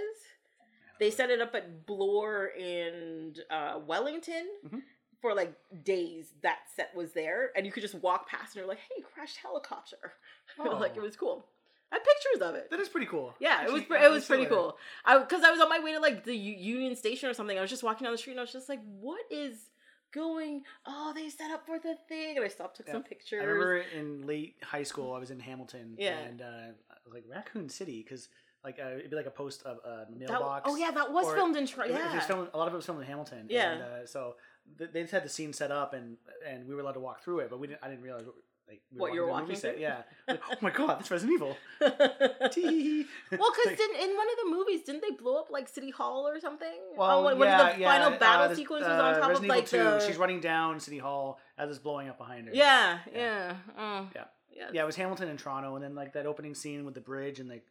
They 1.02 1.10
set 1.12 1.30
it 1.32 1.42
up 1.42 1.54
at 1.56 1.86
Bloor 1.86 2.52
and 2.58 3.38
uh, 3.50 3.80
Wellington 3.86 4.48
Mhm. 4.66 4.82
for 5.22 5.34
like 5.34 5.54
days. 5.84 6.32
That 6.44 6.60
set 6.76 6.96
was 6.96 7.12
there, 7.12 7.52
and 7.56 7.66
you 7.66 7.72
could 7.72 7.82
just 7.82 7.96
walk 7.96 8.30
past 8.30 8.54
and 8.54 8.58
you're 8.62 8.68
like, 8.68 8.78
"Hey, 8.90 9.02
crashed 9.14 9.38
helicopter!" 9.38 10.14
like 10.58 10.94
Oh. 10.96 11.00
it 11.00 11.02
was 11.02 11.18
cool. 11.18 11.48
I 11.92 11.96
have 11.96 12.06
pictures 12.06 12.42
of 12.48 12.56
it. 12.56 12.70
That 12.70 12.80
is 12.80 12.88
pretty 12.88 13.08
cool. 13.08 13.34
Yeah, 13.40 13.66
it 13.66 13.72
was 13.74 13.82
it 13.82 14.12
was 14.12 14.26
pretty 14.26 14.44
later. 14.44 14.56
cool. 14.56 14.78
I 15.04 15.18
because 15.18 15.44
I 15.44 15.50
was 15.52 15.60
on 15.60 15.68
my 15.70 15.80
way 15.80 15.92
to 15.94 16.00
like 16.00 16.24
the 16.24 16.36
U- 16.38 16.56
Union 16.76 16.96
Station 16.96 17.28
or 17.30 17.34
something. 17.34 17.58
I 17.58 17.62
was 17.62 17.70
just 17.72 17.84
walking 17.84 18.06
down 18.06 18.14
the 18.14 18.18
street 18.18 18.34
and 18.34 18.40
I 18.40 18.44
was 18.44 18.54
just 18.54 18.70
like, 18.70 18.80
"What 18.86 19.24
is 19.32 19.72
going? 20.14 20.64
Oh, 20.86 21.12
they 21.16 21.30
set 21.30 21.52
up 21.52 21.66
for 21.66 21.80
the 21.80 21.96
thing." 22.08 22.38
And 22.38 22.46
I 22.46 22.48
stopped, 22.48 22.78
took 22.78 22.86
Yeah. 22.88 22.94
some 22.94 23.04
pictures. 23.04 23.42
I 23.42 23.46
remember 23.46 23.78
in 23.80 24.26
late 24.28 24.56
high 24.64 24.84
school, 24.84 25.14
I 25.14 25.20
was 25.20 25.32
in 25.32 25.40
Hamilton. 25.40 25.96
Yeah. 25.98 26.18
And 26.20 26.42
uh, 26.42 26.46
I 26.46 26.96
was 27.06 27.14
like 27.14 27.24
Raccoon 27.28 27.70
City, 27.70 28.04
because 28.04 28.30
like 28.64 28.80
uh, 28.80 28.90
it'd 28.98 29.10
be 29.10 29.16
like 29.16 29.26
a 29.26 29.32
post 29.32 29.64
of 29.64 29.78
a 29.84 30.06
That- 30.10 30.18
mailbox. 30.30 30.70
oh 30.70 30.76
yeah, 30.76 30.92
that 30.92 31.12
was 31.12 31.26
or- 31.26 31.36
filmed 31.36 31.56
in 31.58 31.66
Toronto. 31.68 31.94
Was- 31.94 32.02
it 32.14 32.16
was 32.16 32.26
filmed, 32.26 32.48
a 32.54 32.58
lot 32.58 32.68
of 32.68 32.74
it 32.74 32.78
was 32.78 32.86
filmed 32.86 33.02
in 33.02 33.08
Hamilton. 33.08 33.48
Yeah. 33.50 33.72
And, 33.72 33.82
uh, 33.82 34.06
so 34.06 34.36
th- 34.78 34.92
they 34.94 35.02
just 35.02 35.14
had 35.14 35.24
the 35.24 35.30
scene 35.30 35.54
set 35.54 35.72
up, 35.72 35.94
and 35.94 36.18
and 36.48 36.68
we 36.68 36.76
were 36.76 36.82
allowed 36.82 36.94
to 36.94 37.00
walk 37.00 37.24
through 37.24 37.40
it, 37.40 37.50
but 37.50 37.60
we 37.60 37.68
didn't. 37.68 37.80
I 37.84 37.90
didn't 37.90 38.04
realize 38.04 38.26
what, 38.26 38.36
like 38.68 38.82
we 38.94 39.00
What 39.02 39.14
you 39.14 39.22
were 39.22 39.28
walking 39.28 39.56
set. 39.56 39.80
Yeah. 39.80 40.04
Like, 40.28 40.40
oh 40.50 40.56
my 40.62 40.70
god, 40.70 41.00
that's 41.00 41.12
Resident 41.12 41.36
Evil. 41.36 41.58
Well, 41.82 42.00
because 42.00 42.56
Like- 42.60 43.80
in 43.80 44.16
one 44.16 44.28
of 44.30 44.38
the 44.44 44.50
movies, 44.50 44.82
didn't 44.86 45.02
they 45.02 45.12
blow 45.12 45.38
up 45.40 45.50
like 45.50 45.68
City 45.68 45.90
Hall 45.90 46.28
or 46.28 46.40
something? 46.40 46.68
Well, 46.96 47.20
oh, 47.20 47.26
when, 47.26 47.38
when 47.40 47.48
yeah, 47.50 47.74
the 47.74 47.80
yeah, 47.80 47.92
final 48.00 48.18
battle 48.20 48.52
uh, 48.52 48.56
sequence 48.56 48.82
was 48.84 48.90
uh, 48.92 49.04
on 49.04 49.14
top 49.20 49.30
Resident 49.30 49.52
of 49.52 49.58
like 49.58 49.74
Evil 49.74 49.92
2, 49.94 50.00
the. 50.00 50.08
She's 50.08 50.18
running 50.18 50.40
down 50.40 50.80
City 50.80 50.98
Hall 51.00 51.40
as 51.58 51.70
it's 51.70 51.80
blowing 51.80 52.10
up 52.10 52.18
behind 52.18 52.48
her. 52.48 52.54
yeah, 52.54 53.00
Yeah. 53.14 53.20
yeah, 53.20 53.56
oh, 53.78 54.08
Yeah. 54.16 54.24
yeah. 54.56 54.68
Yeah, 54.74 54.84
it 54.84 54.86
was 54.86 54.96
Hamilton 54.96 55.30
and 55.30 55.40
Toronto, 55.40 55.76
and 55.76 55.84
then 55.84 55.96
like 55.96 56.14
that 56.14 56.26
opening 56.26 56.54
scene 56.56 56.86
with 56.86 56.94
the 56.94 57.02
bridge 57.02 57.40
and 57.40 57.50
they 57.50 57.62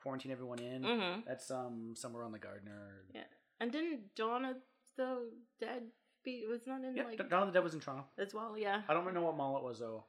quarantine 0.00 0.32
everyone 0.32 0.58
in. 0.58 0.82
hmm 0.84 1.20
That's 1.26 1.50
um 1.50 1.94
somewhere 1.96 2.24
on 2.24 2.32
the 2.32 2.38
Gardiner. 2.38 3.04
Yeah. 3.14 3.22
And 3.60 3.72
didn't 3.72 4.14
Dawn 4.14 4.44
of 4.44 4.56
the 4.96 5.30
Dead 5.60 5.82
be 6.24 6.44
was 6.48 6.66
not 6.66 6.82
in 6.84 6.96
Yeah, 6.96 7.04
like 7.04 7.18
Dawn 7.28 7.42
of 7.42 7.48
the 7.48 7.52
Dead 7.58 7.64
was 7.64 7.74
in 7.74 7.80
Toronto. 7.80 8.04
as 8.18 8.34
well? 8.34 8.56
Yeah. 8.56 8.82
I 8.88 8.94
don't 8.94 9.12
know 9.14 9.22
what 9.22 9.36
mall 9.36 9.56
it 9.58 9.64
was 9.64 9.78
though. 9.80 10.04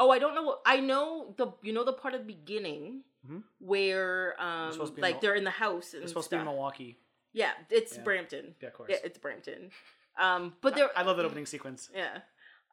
Oh, 0.00 0.10
I 0.10 0.18
don't 0.18 0.34
know. 0.34 0.42
What, 0.42 0.62
I 0.66 0.80
know 0.80 1.34
the 1.36 1.52
you 1.62 1.72
know 1.72 1.84
the 1.84 1.92
part 1.92 2.14
of 2.14 2.20
the 2.20 2.26
beginning 2.26 3.04
Mhm. 3.28 3.44
where 3.60 4.34
um 4.42 4.72
in 4.80 4.94
like 5.00 5.20
they're 5.20 5.36
in 5.36 5.44
the 5.44 5.50
house 5.50 5.94
and 5.94 6.02
It's 6.02 6.10
supposed 6.10 6.30
to 6.30 6.36
be 6.36 6.40
in. 6.40 6.44
Milwaukee. 6.46 6.98
Yeah, 7.32 7.52
it's 7.70 7.96
Yeah. 7.96 8.02
Brampton. 8.02 8.54
Yeah, 8.60 8.68
of 8.68 8.74
course. 8.74 8.90
Yeah, 8.90 8.98
it's 9.04 9.16
Brampton. 9.18 9.70
Um, 10.18 10.54
but 10.60 10.74
there, 10.74 10.90
I, 10.94 11.02
love 11.02 11.16
that 11.16 11.24
opening 11.24 11.46
sequence. 11.46 11.88
Yeah. 11.94 12.20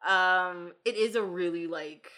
Um, 0.06 0.72
it 0.84 0.96
is 0.96 1.14
a 1.14 1.22
really 1.22 1.66
like 1.66 2.10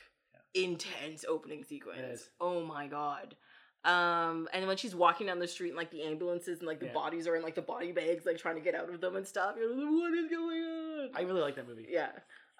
intense 0.54 1.24
opening 1.28 1.62
sequence. 1.62 2.30
Oh 2.40 2.64
my 2.64 2.86
god. 2.88 3.36
Um, 3.84 4.48
and 4.52 4.66
when 4.68 4.76
she's 4.76 4.94
walking 4.94 5.26
down 5.26 5.38
the 5.40 5.48
street 5.48 5.70
and 5.70 5.76
like 5.76 5.90
the 5.90 6.02
ambulances 6.04 6.60
and 6.60 6.68
like 6.68 6.78
the 6.78 6.86
Yeah. 6.86 6.92
bodies 6.92 7.26
are 7.26 7.34
in 7.36 7.42
like 7.42 7.54
the 7.56 7.62
body 7.62 7.90
bags, 7.92 8.24
like 8.24 8.38
trying 8.38 8.54
to 8.54 8.60
get 8.60 8.74
out 8.76 8.88
of 8.88 9.00
them 9.00 9.16
and 9.16 9.26
stuff. 9.26 9.56
You're 9.58 9.74
like, 9.74 9.90
what 9.90 10.12
is 10.14 10.30
going 10.30 10.62
on? 10.62 11.10
I 11.14 11.22
really 11.22 11.40
like 11.40 11.56
that 11.56 11.66
movie. 11.68 11.86
yeah. 11.90 12.10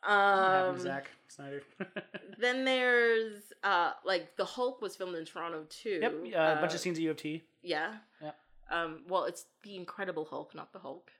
Um, 0.04 0.74
to 0.74 0.80
Zack 0.80 1.10
Snyder. 1.28 1.62
then 2.40 2.64
there's 2.64 3.52
uh 3.62 3.92
like 4.04 4.36
the 4.36 4.44
Hulk 4.44 4.82
was 4.82 4.96
filmed 4.96 5.14
in 5.14 5.24
Toronto 5.24 5.64
too. 5.68 6.00
yep, 6.02 6.12
uh, 6.34 6.58
a 6.58 6.60
bunch 6.60 6.74
of 6.74 6.80
scenes 6.80 6.98
at 6.98 7.02
U 7.04 7.10
of 7.12 7.16
T. 7.18 7.44
Yeah. 7.62 7.94
Yeah. 8.20 8.32
Um, 8.68 9.02
well, 9.08 9.24
it's 9.26 9.44
the 9.62 9.76
Incredible 9.76 10.24
Hulk, 10.24 10.56
not 10.56 10.72
the 10.72 10.80
Hulk. 10.80 11.12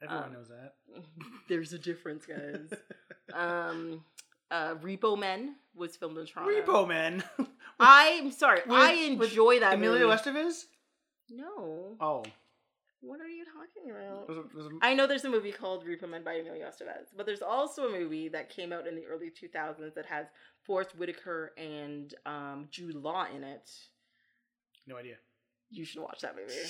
Everyone 0.00 0.26
Um, 0.26 0.32
knows 0.34 0.48
that. 0.48 0.74
There's 1.48 1.72
a 1.72 1.78
difference, 1.78 2.24
guys. 2.24 2.72
um, 3.32 4.04
uh, 4.50 4.74
Repo 4.76 5.18
Men 5.18 5.56
was 5.74 5.96
filmed 5.96 6.16
in 6.18 6.26
Toronto. 6.26 6.52
Repo 6.52 6.86
Man. 6.86 7.24
I'm 7.80 8.30
sorry. 8.30 8.60
With- 8.66 8.72
I 8.76 8.92
enjoy 8.92 9.60
that 9.60 9.74
Emilio 9.74 10.08
movie. 10.08 10.20
Estevez. 10.22 10.64
No. 11.30 11.96
Oh, 12.00 12.24
What 13.00 13.20
are 13.20 13.28
you 13.28 13.44
talking 13.44 13.90
about? 13.90 14.28
was 14.28 14.38
it, 14.38 14.54
was 14.54 14.66
it, 14.66 14.72
I 14.82 14.94
know 14.94 15.06
there's 15.06 15.24
a 15.24 15.30
movie 15.30 15.52
called 15.52 15.86
Repo 15.86 16.08
Men 16.08 16.22
by 16.24 16.34
Emilio 16.34 16.66
Estevez, 16.66 17.06
but 17.16 17.24
there's 17.24 17.40
also 17.42 17.86
a 17.86 17.90
movie 17.90 18.28
that 18.28 18.50
came 18.50 18.72
out 18.72 18.86
in 18.86 18.94
the 18.94 19.06
early 19.06 19.30
2000s 19.30 19.94
that 19.94 20.06
has 20.06 20.26
Forest 20.64 20.96
Whitaker 20.98 21.52
and 21.56 22.12
um, 22.26 22.68
Jude 22.70 22.96
Law 22.96 23.26
in 23.34 23.42
it. 23.44 23.70
no 24.86 24.96
idea. 24.96 25.14
You 25.70 25.84
should 25.84 26.02
watch 26.02 26.20
that 26.22 26.34
movie. 26.36 26.52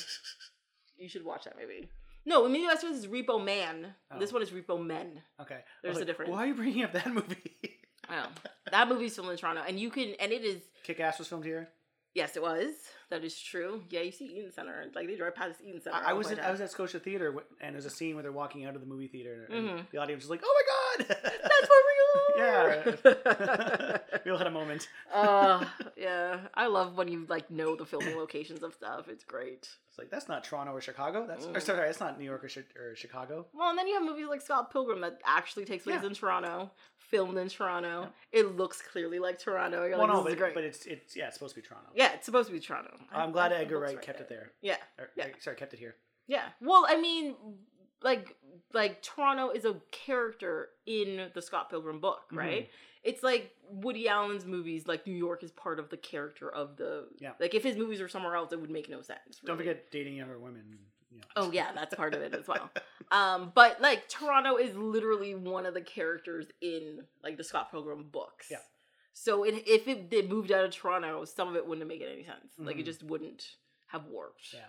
You 0.99 1.09
should 1.09 1.25
watch 1.25 1.45
that 1.45 1.57
movie. 1.59 1.89
No, 2.27 2.45
Emilio 2.45 2.69
Estevez 2.69 2.93
is 2.93 3.07
Repo 3.07 3.43
Man. 3.43 3.95
This 4.19 4.29
Oh. 4.31 4.35
one 4.35 4.43
is 4.43 4.51
Repo 4.51 4.85
Men. 4.85 5.23
Okay, 5.41 5.61
There's 5.83 5.95
was 5.95 6.03
a 6.03 6.05
difference. 6.05 6.31
Why 6.31 6.45
are 6.45 6.47
you 6.49 6.55
bringing 6.55 6.85
up 6.85 6.93
that 6.93 7.07
movie? 7.11 7.50
Oh, 8.11 8.27
that 8.71 8.89
movie's 8.89 9.15
filmed 9.15 9.31
in 9.31 9.37
Toronto, 9.37 9.63
and 9.67 9.79
you 9.79 9.91
can, 9.91 10.15
and 10.21 10.33
it 10.33 10.43
is. 10.45 10.63
Kick 10.85 11.01
Ass 11.01 11.19
was 11.19 11.29
filmed 11.29 11.45
here. 11.45 11.69
Yes, 12.15 12.35
it 12.37 12.43
was. 12.43 12.75
That 13.11 13.23
is 13.25 13.41
true. 13.41 13.83
Yeah, 13.89 14.01
you 14.01 14.11
see 14.11 14.25
Eaton 14.27 14.51
Center. 14.53 14.85
Like 14.95 15.07
they 15.07 15.15
drive 15.17 15.35
past 15.37 15.61
Eaton 15.65 15.81
Center. 15.81 15.97
I, 15.97 16.11
I 16.11 16.13
was 16.13 16.27
the 16.27 16.33
in, 16.33 16.39
time. 16.39 16.49
I 16.49 16.51
was 16.51 16.61
at 16.61 16.71
Scotia 16.71 16.99
Theater, 16.99 17.35
and 17.61 17.75
there's 17.75 17.85
a 17.87 17.91
scene 17.91 18.15
where 18.15 18.23
they're 18.25 18.33
walking 18.33 18.65
out 18.65 18.75
of 18.75 18.81
the 18.81 18.87
movie 18.87 19.07
theater, 19.07 19.47
and 19.51 19.69
Mhm. 19.69 19.91
the 19.93 19.99
audience 19.99 20.25
is 20.25 20.31
like, 20.31 20.41
"Oh 20.45 20.65
my 20.99 21.07
god, 21.07 21.09
That's 21.09 21.23
real. 21.23 21.51
Yeah. 22.37 23.99
we 24.25 24.31
all 24.31 24.39
had 24.39 24.47
a 24.47 24.51
moment. 24.51 24.89
uh, 25.13 25.65
yeah. 25.97 26.41
I 26.55 26.67
love 26.67 26.97
when 26.97 27.09
you 27.09 27.27
like 27.29 27.51
know 27.51 27.77
the 27.77 27.85
filming 27.85 28.17
locations 28.17 28.63
of 28.63 28.75
stuff. 28.75 29.09
It's 29.09 29.25
great. 29.25 29.69
It's 29.89 29.99
like 29.99 30.11
that's 30.11 30.29
not 30.29 30.45
Toronto 30.45 30.73
or 30.73 30.81
Chicago. 30.81 31.27
That's 31.27 31.47
or 31.47 31.61
sorry, 31.61 31.87
that's 31.87 32.01
not 32.01 32.19
New 32.19 32.25
York 32.25 32.45
or, 32.45 32.49
or 32.81 32.95
Chicago. 32.97 33.47
Well, 33.53 33.71
and 33.71 33.79
then 33.79 33.87
you 33.89 33.95
have 33.95 34.05
movies 34.05 34.27
like 34.29 34.41
Scott 34.41 34.73
Pilgrim 34.73 35.01
that 35.03 35.21
actually 35.27 35.65
takes 35.65 35.85
place 35.85 35.99
Yeah. 36.03 36.09
in 36.09 36.15
Toronto, 36.15 36.71
filmed 36.99 37.37
in 37.39 37.49
Toronto. 37.49 38.09
It 38.33 38.57
looks 38.57 38.81
clearly 38.83 39.19
like 39.19 39.39
Toronto. 39.39 39.85
You're 39.85 39.99
well, 39.99 40.07
like, 40.07 40.17
no, 40.17 40.25
but, 40.25 40.39
great. 40.39 40.55
but 40.55 40.65
it's 40.65 40.87
it's 40.87 41.17
yeah, 41.17 41.27
it's 41.27 41.35
supposed 41.37 41.55
to 41.55 41.61
be 41.61 41.67
Toronto. 41.67 41.91
yeah, 41.95 42.13
it's 42.15 42.25
supposed 42.27 42.49
to 42.49 42.55
be 42.55 42.61
Toronto. 42.61 42.97
I'm 43.13 43.33
glad 43.33 43.53
I- 43.53 43.57
Edgar 43.57 43.79
Wright 43.81 43.97
right 43.97 44.05
kept 44.05 44.21
it 44.21 44.29
there. 44.29 44.53
Yeah. 44.63 44.77
Or, 44.99 45.11
Yeah. 45.17 45.27
sorry, 45.41 45.57
kept 45.57 45.75
it 45.75 45.79
here. 45.79 45.97
Yeah. 46.27 46.45
Well, 46.61 46.87
I 46.89 47.01
mean, 47.01 47.35
like 48.03 48.37
like 48.73 49.03
Toronto 49.03 49.51
is 49.51 49.65
a 49.65 49.75
character 49.91 50.69
in 50.87 51.31
the 51.35 51.43
Scott 51.43 51.71
Pilgrim 51.71 52.01
book, 52.01 52.31
Mhm. 52.33 52.37
right? 52.37 52.71
It's 53.03 53.23
like 53.23 53.55
Woody 53.69 54.09
Allen's 54.09 54.45
movies, 54.45 54.87
like 54.87 55.07
New 55.07 55.17
York 55.17 55.43
is 55.43 55.51
part 55.53 55.79
of 55.79 55.89
the 55.91 55.97
character 55.97 56.51
of 56.53 56.77
the 56.77 57.09
Yeah. 57.19 57.33
Like 57.41 57.55
if 57.55 57.63
his 57.65 57.77
movies 57.77 58.01
were 58.01 58.09
somewhere 58.09 58.37
else, 58.37 58.53
it 58.53 58.61
would 58.61 58.71
make 58.71 58.89
no 58.89 59.03
sense. 59.03 59.41
Don't 59.45 59.57
forget 59.57 59.91
dating 59.91 60.17
younger 60.17 60.39
women. 60.39 60.79
You 61.11 61.19
know. 61.19 61.25
Oh 61.37 61.51
yeah, 61.51 61.73
that's 61.73 61.95
part 61.95 62.15
of 62.15 62.23
it 62.23 62.35
as 62.35 62.47
well. 62.49 62.71
Um, 63.13 63.51
but 63.57 63.81
like 63.81 64.09
Toronto 64.09 64.57
is 64.57 64.77
literally 64.77 65.35
one 65.35 65.67
of 65.67 65.75
the 65.75 65.81
characters 65.81 66.47
in 66.61 67.05
like 67.25 67.37
the 67.37 67.43
Scott 67.43 67.73
Pilgrim 67.73 68.05
books. 68.05 68.47
Yeah. 68.49 68.59
So 69.15 69.43
it, 69.43 69.65
if 69.67 69.89
it 69.89 70.09
did 70.09 70.29
moved 70.31 70.53
out 70.53 70.65
of 70.65 70.71
Toronto, 70.71 71.25
some 71.25 71.49
of 71.49 71.57
it 71.57 71.67
wouldn't 71.67 71.83
have 71.83 71.89
made 71.89 72.07
any 72.09 72.23
sense. 72.23 72.55
Like 72.57 72.77
it 72.77 72.83
Mhm. 72.83 72.85
just 72.85 73.03
wouldn't 73.03 73.57
have 73.89 74.07
worked. 74.07 74.53
Yeah. 74.53 74.69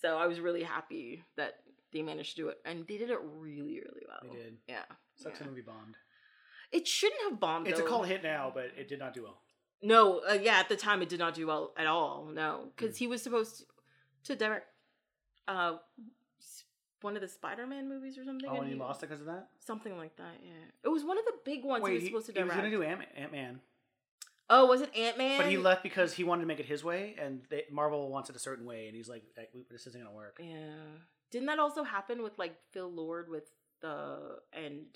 So 0.00 0.16
I 0.16 0.26
was 0.28 0.38
really 0.38 0.62
happy 0.62 1.24
that 1.34 1.58
they 1.92 2.02
managed 2.02 2.36
to 2.36 2.42
do 2.42 2.48
it, 2.48 2.58
and 2.64 2.86
they 2.86 2.96
did 2.98 3.10
it 3.10 3.18
really, 3.22 3.80
really 3.80 4.02
well. 4.08 4.18
They 4.32 4.38
did. 4.38 4.56
Yeah. 4.68 4.82
Sucks 5.16 5.38
yeah. 5.38 5.44
the 5.44 5.50
movie 5.50 5.62
bombed. 5.62 5.96
It 6.72 6.86
shouldn't 6.88 7.20
have 7.30 7.38
bombed. 7.38 7.68
It's 7.68 7.78
a 7.78 7.82
though. 7.82 7.88
cult 7.88 8.06
hit 8.08 8.22
now, 8.22 8.50
but 8.54 8.70
it 8.78 8.88
did 8.88 8.98
not 8.98 9.12
do 9.14 9.24
well. 9.24 9.38
No, 9.82 10.20
uh, 10.28 10.34
yeah, 10.34 10.58
at 10.58 10.68
the 10.68 10.76
time 10.76 11.02
it 11.02 11.08
did 11.08 11.18
not 11.18 11.34
do 11.34 11.46
well 11.46 11.72
at 11.76 11.86
all. 11.86 12.30
No, 12.32 12.70
because 12.76 12.94
Mm. 12.94 12.98
he 12.98 13.06
was 13.08 13.22
supposed 13.22 13.58
to, 13.58 13.64
to 14.24 14.36
direct 14.36 14.66
uh 15.48 15.76
one 17.00 17.16
of 17.16 17.20
the 17.20 17.28
Spider-Man 17.28 17.88
movies 17.88 18.16
or 18.16 18.24
something. 18.24 18.48
Oh, 18.48 18.54
and 18.54 18.62
and 18.62 18.72
he 18.72 18.78
lost 18.78 19.02
it 19.02 19.08
because 19.08 19.20
of 19.20 19.26
that. 19.26 19.48
Something 19.58 19.96
like 19.98 20.16
that. 20.16 20.34
Yeah, 20.42 20.52
it 20.84 20.88
was 20.88 21.04
one 21.04 21.18
of 21.18 21.24
the 21.24 21.34
big 21.44 21.64
ones 21.64 21.84
he 21.86 21.94
was 21.94 22.02
he, 22.02 22.08
supposed 22.08 22.26
to 22.26 22.32
direct. 22.32 22.52
he 22.52 22.56
was 22.60 22.70
gonna 22.70 22.70
do 22.70 22.82
Ant 22.82 23.00
Ant 23.16 23.32
Man, 23.32 23.60
oh, 24.48 24.66
was 24.66 24.82
it 24.82 24.96
Ant 24.96 25.18
Man? 25.18 25.38
but 25.38 25.48
he 25.50 25.58
left 25.58 25.82
because 25.82 26.14
he 26.14 26.24
wanted 26.24 26.42
to 26.42 26.46
make 26.46 26.60
it 26.60 26.66
his 26.66 26.84
way, 26.84 27.16
and 27.20 27.42
they, 27.50 27.64
Marvel 27.70 28.08
wants 28.08 28.30
it 28.30 28.36
a 28.36 28.38
certain 28.38 28.64
way, 28.64 28.86
and 28.86 28.96
he's 28.96 29.08
like, 29.08 29.24
"Eh, 29.36 29.42
"This 29.70 29.86
isn't 29.88 30.00
gonna 30.02 30.14
work." 30.14 30.38
Yeah. 30.40 30.56
Didn't 31.32 31.46
that 31.46 31.58
also 31.58 31.82
happen 31.82 32.22
with 32.22 32.38
like 32.38 32.54
Phil 32.72 32.90
Lord 32.90 33.28
with 33.28 33.48
the 33.80 34.38
and 34.52 34.86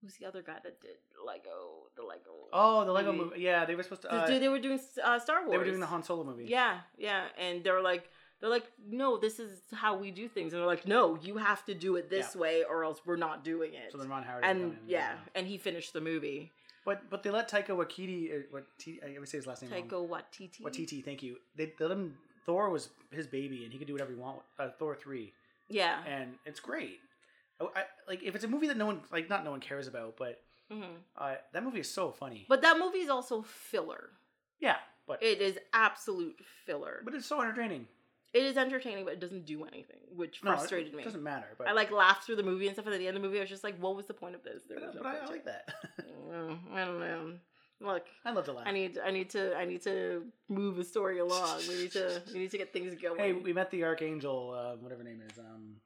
who's 0.00 0.16
the 0.16 0.26
other 0.26 0.42
guy 0.42 0.58
that 0.64 0.80
did 0.80 0.96
Lego 1.24 1.84
the 1.96 2.02
Lego? 2.02 2.32
Oh, 2.52 2.84
the 2.84 2.92
Lego 2.92 3.12
Movie. 3.12 3.24
movie. 3.30 3.40
Yeah, 3.42 3.64
they 3.64 3.74
were 3.76 3.82
supposed 3.82 4.02
to. 4.02 4.08
They- 4.08 4.16
Uh, 4.16 4.26
they, 4.26 4.38
they 4.40 4.48
were 4.48 4.58
doing 4.58 4.80
uh, 5.02 5.18
Star 5.18 5.40
Wars. 5.42 5.50
they 5.52 5.58
were 5.58 5.64
doing 5.64 5.80
the 5.80 5.86
Han 5.86 6.02
Solo 6.02 6.24
movie. 6.24 6.46
Yeah, 6.46 6.80
yeah, 6.98 7.26
and 7.38 7.62
they're 7.64 7.82
like, 7.82 8.10
they're 8.40 8.50
like, 8.50 8.66
no, 9.02 9.16
this 9.18 9.38
is 9.38 9.60
how 9.72 9.96
we 9.96 10.10
do 10.10 10.28
things, 10.28 10.52
and 10.52 10.60
they're 10.60 10.66
like, 10.66 10.86
no, 10.86 11.16
you 11.22 11.36
have 11.36 11.64
to 11.66 11.74
do 11.74 11.96
it 11.96 12.10
this 12.10 12.30
Yeah. 12.34 12.40
way, 12.40 12.64
or 12.68 12.84
else 12.84 13.00
we're 13.06 13.16
not 13.28 13.44
doing 13.44 13.74
it. 13.74 13.92
So 13.92 13.98
then 13.98 14.08
Ron 14.08 14.22
Howard. 14.24 14.44
and 14.44 14.76
yeah, 14.86 15.12
and 15.34 15.46
he 15.46 15.56
finished 15.58 15.92
the 15.92 16.00
movie. 16.00 16.52
But 16.84 17.08
but 17.08 17.22
they 17.22 17.30
let 17.30 17.48
Taika 17.50 17.68
Waititi. 17.70 18.20
uh, 18.30 18.42
What 18.50 18.64
T- 18.78 19.00
I 19.02 19.14
always 19.14 19.30
say 19.30 19.38
his 19.38 19.46
last 19.46 19.62
name. 19.62 19.70
Taika 19.70 20.06
Waititi. 20.06 20.60
Waititi, 20.60 21.02
thank 21.02 21.22
you. 21.22 21.36
They, 21.56 21.66
they 21.78 21.84
let 21.86 21.92
him. 21.96 22.18
Thor 22.46 22.70
was 22.70 22.88
his 23.10 23.26
baby, 23.26 23.64
and 23.64 23.72
he 23.72 23.78
could 23.78 23.86
do 23.86 23.94
whatever 23.94 24.12
he 24.12 24.18
want. 24.18 24.40
Uh, 24.58 24.68
Thor 24.78 24.94
three, 24.94 25.32
Yeah. 25.68 26.02
and 26.06 26.34
it's 26.44 26.60
great. 26.60 27.00
I, 27.60 27.64
I, 27.64 27.84
like 28.08 28.22
if 28.22 28.34
it's 28.34 28.44
a 28.44 28.48
movie 28.48 28.66
that 28.68 28.76
no 28.76 28.86
one 28.86 29.00
like, 29.12 29.28
not 29.30 29.44
no 29.44 29.50
one 29.52 29.60
cares 29.60 29.86
about, 29.86 30.16
but 30.16 30.40
hmm 30.70 30.82
uh, 31.16 31.34
that 31.52 31.62
movie 31.62 31.80
is 31.80 31.90
so 31.90 32.10
funny. 32.10 32.46
But 32.48 32.62
that 32.62 32.78
movie 32.78 32.98
is 32.98 33.08
also 33.10 33.42
filler. 33.42 34.10
yeah, 34.60 34.76
but 35.06 35.22
It 35.22 35.40
is 35.40 35.58
absolute 35.72 36.36
filler. 36.66 37.02
but 37.04 37.14
it's 37.14 37.26
so 37.26 37.40
entertaining. 37.40 37.86
It 38.32 38.42
is 38.42 38.56
entertaining, 38.56 39.04
but 39.04 39.12
it 39.12 39.20
doesn't 39.20 39.46
do 39.46 39.62
anything, 39.64 40.00
which 40.16 40.42
No, 40.42 40.50
it- 40.52 40.56
frustrated 40.58 40.92
it 40.92 40.96
me. 40.96 41.02
It 41.02 41.06
doesn't 41.06 41.22
matter. 41.22 41.46
But 41.56 41.68
I 41.68 41.72
like 41.72 41.92
laughed 41.92 42.24
through 42.24 42.34
the 42.36 42.42
movie 42.42 42.66
and 42.66 42.74
stuff, 42.74 42.86
and 42.86 42.94
at 42.94 42.98
the 42.98 43.06
end 43.06 43.16
of 43.16 43.22
the 43.22 43.28
movie, 43.28 43.38
I 43.38 43.42
was 43.42 43.50
just 43.50 43.62
like, 43.62 43.78
"What 43.78 43.94
was 43.94 44.06
the 44.06 44.14
point 44.14 44.34
of 44.34 44.42
this?" 44.42 44.62
There 44.68 44.76
but, 44.80 44.86
was 44.86 44.94
no 44.96 45.02
but 45.02 45.08
I, 45.14 45.18
I 45.22 45.26
to 45.26 45.30
like 45.32 45.44
that. 45.44 45.68
I 46.74 46.84
don't 46.84 46.98
know. 47.00 47.32
Look, 47.84 48.04
I 48.24 48.30
love 48.32 48.44
to 48.46 48.52
laugh. 48.52 48.66
I 48.66 48.72
need, 48.72 48.98
I 49.04 49.10
need 49.10 49.30
to, 49.30 49.54
I 49.56 49.64
need 49.64 49.82
to 49.82 50.24
move 50.48 50.76
the 50.76 50.84
story 50.84 51.18
along. 51.18 51.60
We 51.68 51.74
need 51.82 51.92
to, 51.92 52.22
we 52.32 52.38
need 52.40 52.50
to 52.52 52.58
get 52.58 52.72
things 52.72 52.94
going. 53.00 53.18
hey, 53.18 53.32
we 53.32 53.52
met 53.52 53.70
the 53.70 53.84
Archangel, 53.84 54.54
uh, 54.56 54.76
whatever 54.76 55.02
her 55.02 55.08
name 55.08 55.20
is. 55.30 55.38
Um, 55.38 55.76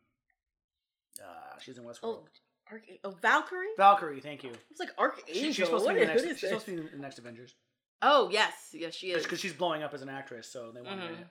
uh, 1.22 1.58
she's 1.60 1.78
in 1.78 1.84
Westworld. 1.84 2.02
oh, 2.04 2.24
Arch- 2.70 2.88
oh, 3.04 3.10
Valkyrie. 3.22 3.66
Valkyrie, 3.76 4.20
thank 4.20 4.44
you. 4.44 4.50
It's 4.70 4.78
like 4.80 4.90
Archangel. 4.98 5.34
She, 5.34 5.52
she's 5.52 5.64
supposed 5.66 5.84
to 5.86 5.92
what 5.92 5.94
be 5.94 6.00
the 6.00 6.06
next. 6.06 6.22
She's 6.22 6.30
this? 6.40 6.50
supposed 6.50 6.66
to 6.66 6.72
be 6.72 6.78
in 6.78 6.88
the 6.92 6.98
next 6.98 7.18
Avengers 7.18 7.54
Oh 8.00 8.28
yes, 8.30 8.52
yes 8.72 8.94
she 8.94 9.08
is. 9.10 9.24
because 9.24 9.40
she's 9.40 9.52
blowing 9.52 9.82
up 9.82 9.92
as 9.92 10.02
an 10.02 10.08
actress, 10.08 10.46
so 10.48 10.70
they 10.70 10.80
want 10.80 11.00
her 11.00 11.08
in 11.08 11.14
Mhm. 11.16 11.20
it. 11.22 11.26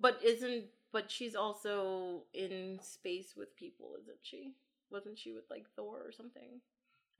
But 0.00 0.18
isn't? 0.24 0.64
But 0.90 1.10
she's 1.10 1.34
also 1.34 2.22
in 2.32 2.78
space 2.82 3.34
with 3.36 3.54
people, 3.56 3.94
isn't 4.00 4.18
she? 4.22 4.54
Wasn't 4.90 5.18
she 5.18 5.32
with 5.32 5.44
like 5.50 5.66
Thor 5.76 6.02
or 6.06 6.12
something? 6.12 6.60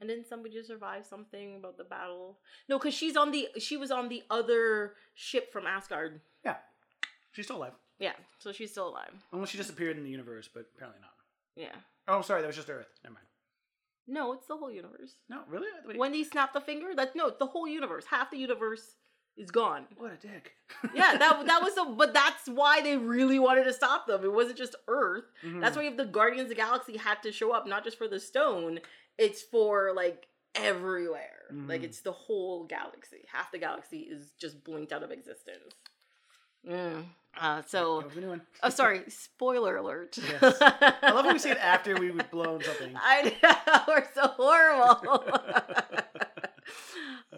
And 0.03 0.09
didn't 0.09 0.27
somebody 0.27 0.53
just 0.53 0.67
survive 0.67 1.05
something 1.05 1.55
about 1.55 1.77
the 1.77 1.85
battle? 1.85 2.37
No, 2.67 2.77
because 2.77 2.93
she's 2.93 3.15
on 3.15 3.31
the 3.31 3.47
she 3.57 3.77
was 3.77 3.89
on 3.89 4.09
the 4.09 4.21
other 4.29 4.95
ship 5.13 5.49
from 5.53 5.65
Asgard. 5.65 6.19
Yeah, 6.43 6.57
she's 7.31 7.45
still 7.45 7.55
alive. 7.55 7.71
Yeah, 7.99 8.11
so 8.37 8.51
she's 8.51 8.69
still 8.71 8.89
alive. 8.89 9.13
Unless 9.31 9.51
she 9.51 9.57
disappeared 9.57 9.95
in 9.97 10.03
the 10.03 10.09
universe, 10.09 10.49
but 10.53 10.65
apparently 10.75 10.99
not. 10.99 11.11
Yeah. 11.55 11.79
Oh, 12.09 12.21
sorry, 12.21 12.41
that 12.41 12.47
was 12.47 12.57
just 12.57 12.69
Earth. 12.69 12.89
Never 13.01 13.13
mind. 13.13 13.27
No, 14.05 14.33
it's 14.33 14.45
the 14.47 14.57
whole 14.57 14.69
universe. 14.69 15.15
No, 15.29 15.43
really? 15.47 15.67
Wait, 15.87 15.97
When 15.97 16.13
he 16.13 16.25
snapped 16.25 16.53
the 16.53 16.59
finger, 16.59 16.93
that 16.97 17.15
no, 17.15 17.29
the 17.39 17.45
whole 17.45 17.65
universe. 17.65 18.03
Half 18.09 18.31
the 18.31 18.37
universe 18.37 18.95
is 19.37 19.51
gone. 19.51 19.85
what 19.95 20.11
a 20.11 20.17
dick. 20.17 20.51
Yeah, 20.93 21.15
that 21.17 21.45
that 21.47 21.61
was 21.63 21.75
the 21.79 21.85
but 21.97 22.13
that's 22.13 22.47
why 22.49 22.81
they 22.81 22.97
really 22.97 23.39
wanted 23.39 23.63
to 23.63 23.71
stop 23.73 24.05
them. 24.05 24.21
It 24.25 24.33
wasn't 24.33 24.57
just 24.57 24.75
Earth. 24.89 25.23
Mhm. 25.45 25.61
That's 25.61 25.77
why 25.77 25.83
if 25.85 25.95
the 25.95 26.03
Guardians 26.05 26.47
of 26.47 26.49
the 26.49 26.61
Galaxy 26.61 26.97
had 26.97 27.23
to 27.23 27.31
show 27.31 27.53
up, 27.53 27.65
not 27.65 27.85
just 27.85 27.97
for 27.97 28.09
the 28.09 28.19
stone, 28.19 28.79
it's 29.17 29.41
for 29.41 29.93
like 29.95 30.27
everywhere. 30.55 31.29
Like 31.51 31.81
Mhm. 31.81 31.85
it's 31.85 32.01
the 32.01 32.11
whole 32.11 32.65
galaxy. 32.65 33.25
Half 33.31 33.51
the 33.51 33.57
galaxy 33.59 33.99
is 33.99 34.31
just 34.39 34.63
blinked 34.63 34.91
out 34.91 35.03
of 35.03 35.11
existence. 35.11 35.73
Mm. 36.67 37.05
Uh, 37.39 37.61
so, 37.67 37.95
What 37.97 38.15
was 38.15 38.39
oh, 38.61 38.69
sorry. 38.69 39.01
Spoiler 39.09 39.77
alert. 39.77 40.17
Yes. 40.17 40.57
I 40.61 41.11
love 41.11 41.25
when 41.25 41.33
we 41.33 41.39
say 41.39 41.51
it 41.51 41.57
after 41.57 41.95
we've 41.95 42.17
blown 42.31 42.63
something. 42.63 42.93
I 42.95 43.33
know 43.41 43.81
we're 43.87 44.07
so 44.13 44.27
horrible. 44.27 45.25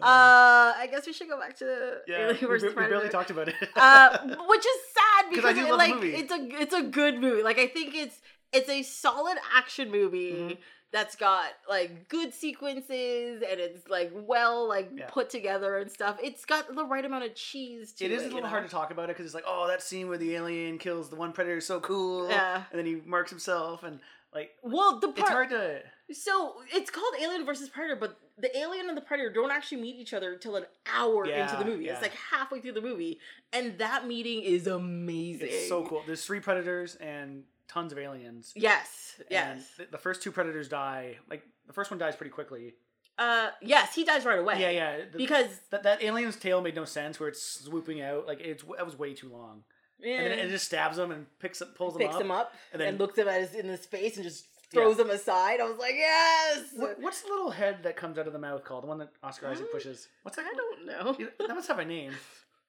Uh, 0.02 0.72
I 0.76 0.88
guess 0.90 1.06
we 1.06 1.12
should 1.12 1.28
go 1.28 1.38
back 1.38 1.56
to 1.58 1.98
yeah, 2.06 2.28
Alien 2.30 2.48
we, 2.50 2.58
we 2.68 2.74
barely 2.74 3.08
talked 3.08 3.30
about 3.30 3.48
it. 3.48 3.54
uh, 3.76 4.18
which 4.48 4.66
is 4.66 4.76
sad 4.94 5.30
because 5.30 5.56
it, 5.56 5.62
love 5.62 5.70
the 5.70 5.76
like 5.76 5.94
movie. 5.94 6.14
it's 6.14 6.32
a 6.32 6.38
it's 6.62 6.74
a 6.74 6.82
good 6.82 7.20
movie. 7.20 7.42
Like 7.42 7.58
I 7.58 7.66
think 7.66 7.94
it's 7.94 8.18
it's 8.52 8.68
a 8.68 8.82
solid 8.82 9.38
action 9.54 9.90
movie 9.90 10.32
Mhm. 10.32 10.58
that's 10.92 11.16
got 11.16 11.46
like 11.68 12.08
good 12.08 12.32
sequences 12.32 13.42
and 13.48 13.60
it's 13.60 13.88
like 13.88 14.12
well 14.14 14.68
like 14.68 14.90
Yeah. 14.94 15.06
put 15.08 15.30
together 15.30 15.78
and 15.78 15.90
stuff. 15.90 16.18
It's 16.22 16.44
got 16.44 16.74
the 16.74 16.84
right 16.84 17.04
amount 17.04 17.24
of 17.24 17.34
cheese 17.34 17.92
to 17.94 18.04
it 18.04 18.10
it. 18.10 18.14
is 18.14 18.20
a 18.22 18.24
little 18.24 18.38
you 18.38 18.42
know? 18.44 18.48
hard 18.50 18.64
to 18.64 18.70
talk 18.70 18.90
about 18.90 19.04
it 19.04 19.08
because 19.16 19.26
it's 19.26 19.34
like, 19.34 19.44
oh, 19.46 19.66
that 19.68 19.82
scene 19.82 20.08
where 20.08 20.18
the 20.18 20.34
alien 20.34 20.78
kills 20.78 21.10
the 21.10 21.16
one 21.16 21.32
predator 21.32 21.58
is 21.58 21.66
so 21.66 21.80
cool. 21.80 22.28
Yeah. 22.28 22.62
And 22.70 22.78
then 22.78 22.86
he 22.86 22.96
marks 23.04 23.30
himself, 23.30 23.82
and 23.82 24.00
like, 24.34 24.50
Well, 24.62 25.00
the 25.00 25.08
part, 25.08 25.18
it's 25.18 25.30
hard 25.30 25.50
to. 25.50 25.80
so 26.12 26.54
it's 26.72 26.90
called 26.90 27.14
Alien 27.20 27.44
versus 27.46 27.68
Predator, 27.68 27.96
but 27.96 28.18
the 28.38 28.56
alien 28.58 28.88
and 28.88 28.96
the 28.96 29.00
predator 29.02 29.30
don't 29.32 29.50
actually 29.50 29.80
meet 29.80 29.96
each 29.96 30.12
other 30.12 30.32
until 30.34 30.56
an 30.56 30.64
hour 30.94 31.24
into 31.24 31.56
the 31.56 31.64
movie. 31.64 31.84
yeah. 31.84 31.92
It's 31.94 32.02
like 32.02 32.14
halfway 32.30 32.60
through 32.60 32.72
the 32.72 32.82
movie, 32.82 33.18
and 33.52 33.78
that 33.78 34.06
meeting 34.06 34.42
is 34.42 34.66
amazing. 34.66 35.48
It's 35.50 35.68
so 35.68 35.84
cool. 35.86 36.02
There's 36.06 36.24
three 36.24 36.40
predators 36.40 36.96
and 36.96 37.44
tons 37.68 37.92
of 37.92 37.98
aliens. 37.98 38.52
Yes, 38.54 39.14
And 39.18 39.26
yes, 39.30 39.68
th- 39.76 39.90
the 39.90 39.98
first 39.98 40.22
two 40.22 40.30
predators 40.32 40.68
die. 40.68 41.16
Like 41.30 41.42
the 41.66 41.72
first 41.72 41.90
one 41.90 41.98
dies 41.98 42.14
pretty 42.16 42.30
quickly. 42.30 42.74
uh, 43.18 43.48
yes. 43.62 43.94
He 43.94 44.04
dies 44.04 44.24
right 44.24 44.38
away. 44.38 44.60
Yeah, 44.60 44.70
yeah. 44.70 44.96
The- 45.10 45.18
because 45.18 45.46
that, 45.70 45.82
that 45.84 46.02
alien's 46.02 46.36
tail 46.36 46.60
made 46.60 46.74
no 46.76 46.84
sense. 46.84 47.18
Where 47.18 47.28
it's 47.28 47.42
swooping 47.42 48.02
out, 48.02 48.26
like 48.26 48.40
it's 48.40 48.62
that 48.76 48.84
was 48.86 48.98
way 48.98 49.14
too 49.14 49.30
long. 49.30 49.62
And 50.04 50.26
then 50.30 50.38
it 50.38 50.50
just 50.50 50.66
stabs 50.66 50.98
him 50.98 51.10
and 51.10 51.24
picks 51.40 51.62
up, 51.62 51.74
pulls 51.74 51.94
him 51.94 52.00
picks 52.02 52.16
up. 52.16 52.20
him 52.20 52.30
up 52.30 52.52
and 52.74 52.82
and, 52.82 52.98
looks 52.98 53.16
him 53.16 53.28
at 53.28 53.40
his 53.40 53.54
in 53.54 53.66
his 53.66 53.86
face 53.86 54.16
and 54.16 54.24
just 54.24 54.44
throws 54.72 54.98
him 54.98 55.10
aside. 55.10 55.60
I 55.60 55.64
was 55.64 55.78
like, 55.78 55.94
yes. 55.96 56.64
What, 56.74 57.00
what's 57.00 57.22
the 57.22 57.28
little 57.28 57.50
head 57.50 57.78
that 57.82 57.96
comes 57.96 58.18
out 58.18 58.26
of 58.26 58.32
the 58.32 58.38
mouth 58.38 58.64
called? 58.64 58.82
The 58.84 58.88
one 58.88 58.98
that 58.98 59.10
Oscar 59.22 59.48
Isaac 59.48 59.70
pushes. 59.72 60.08
What's 60.22 60.36
that? 60.36 60.46
I 60.46 60.54
don't 60.54 60.86
know. 60.86 61.16
Yeah, 61.18 61.26
That 61.46 61.54
must 61.54 61.68
have 61.68 61.78
a 61.78 61.84
name. 61.84 62.12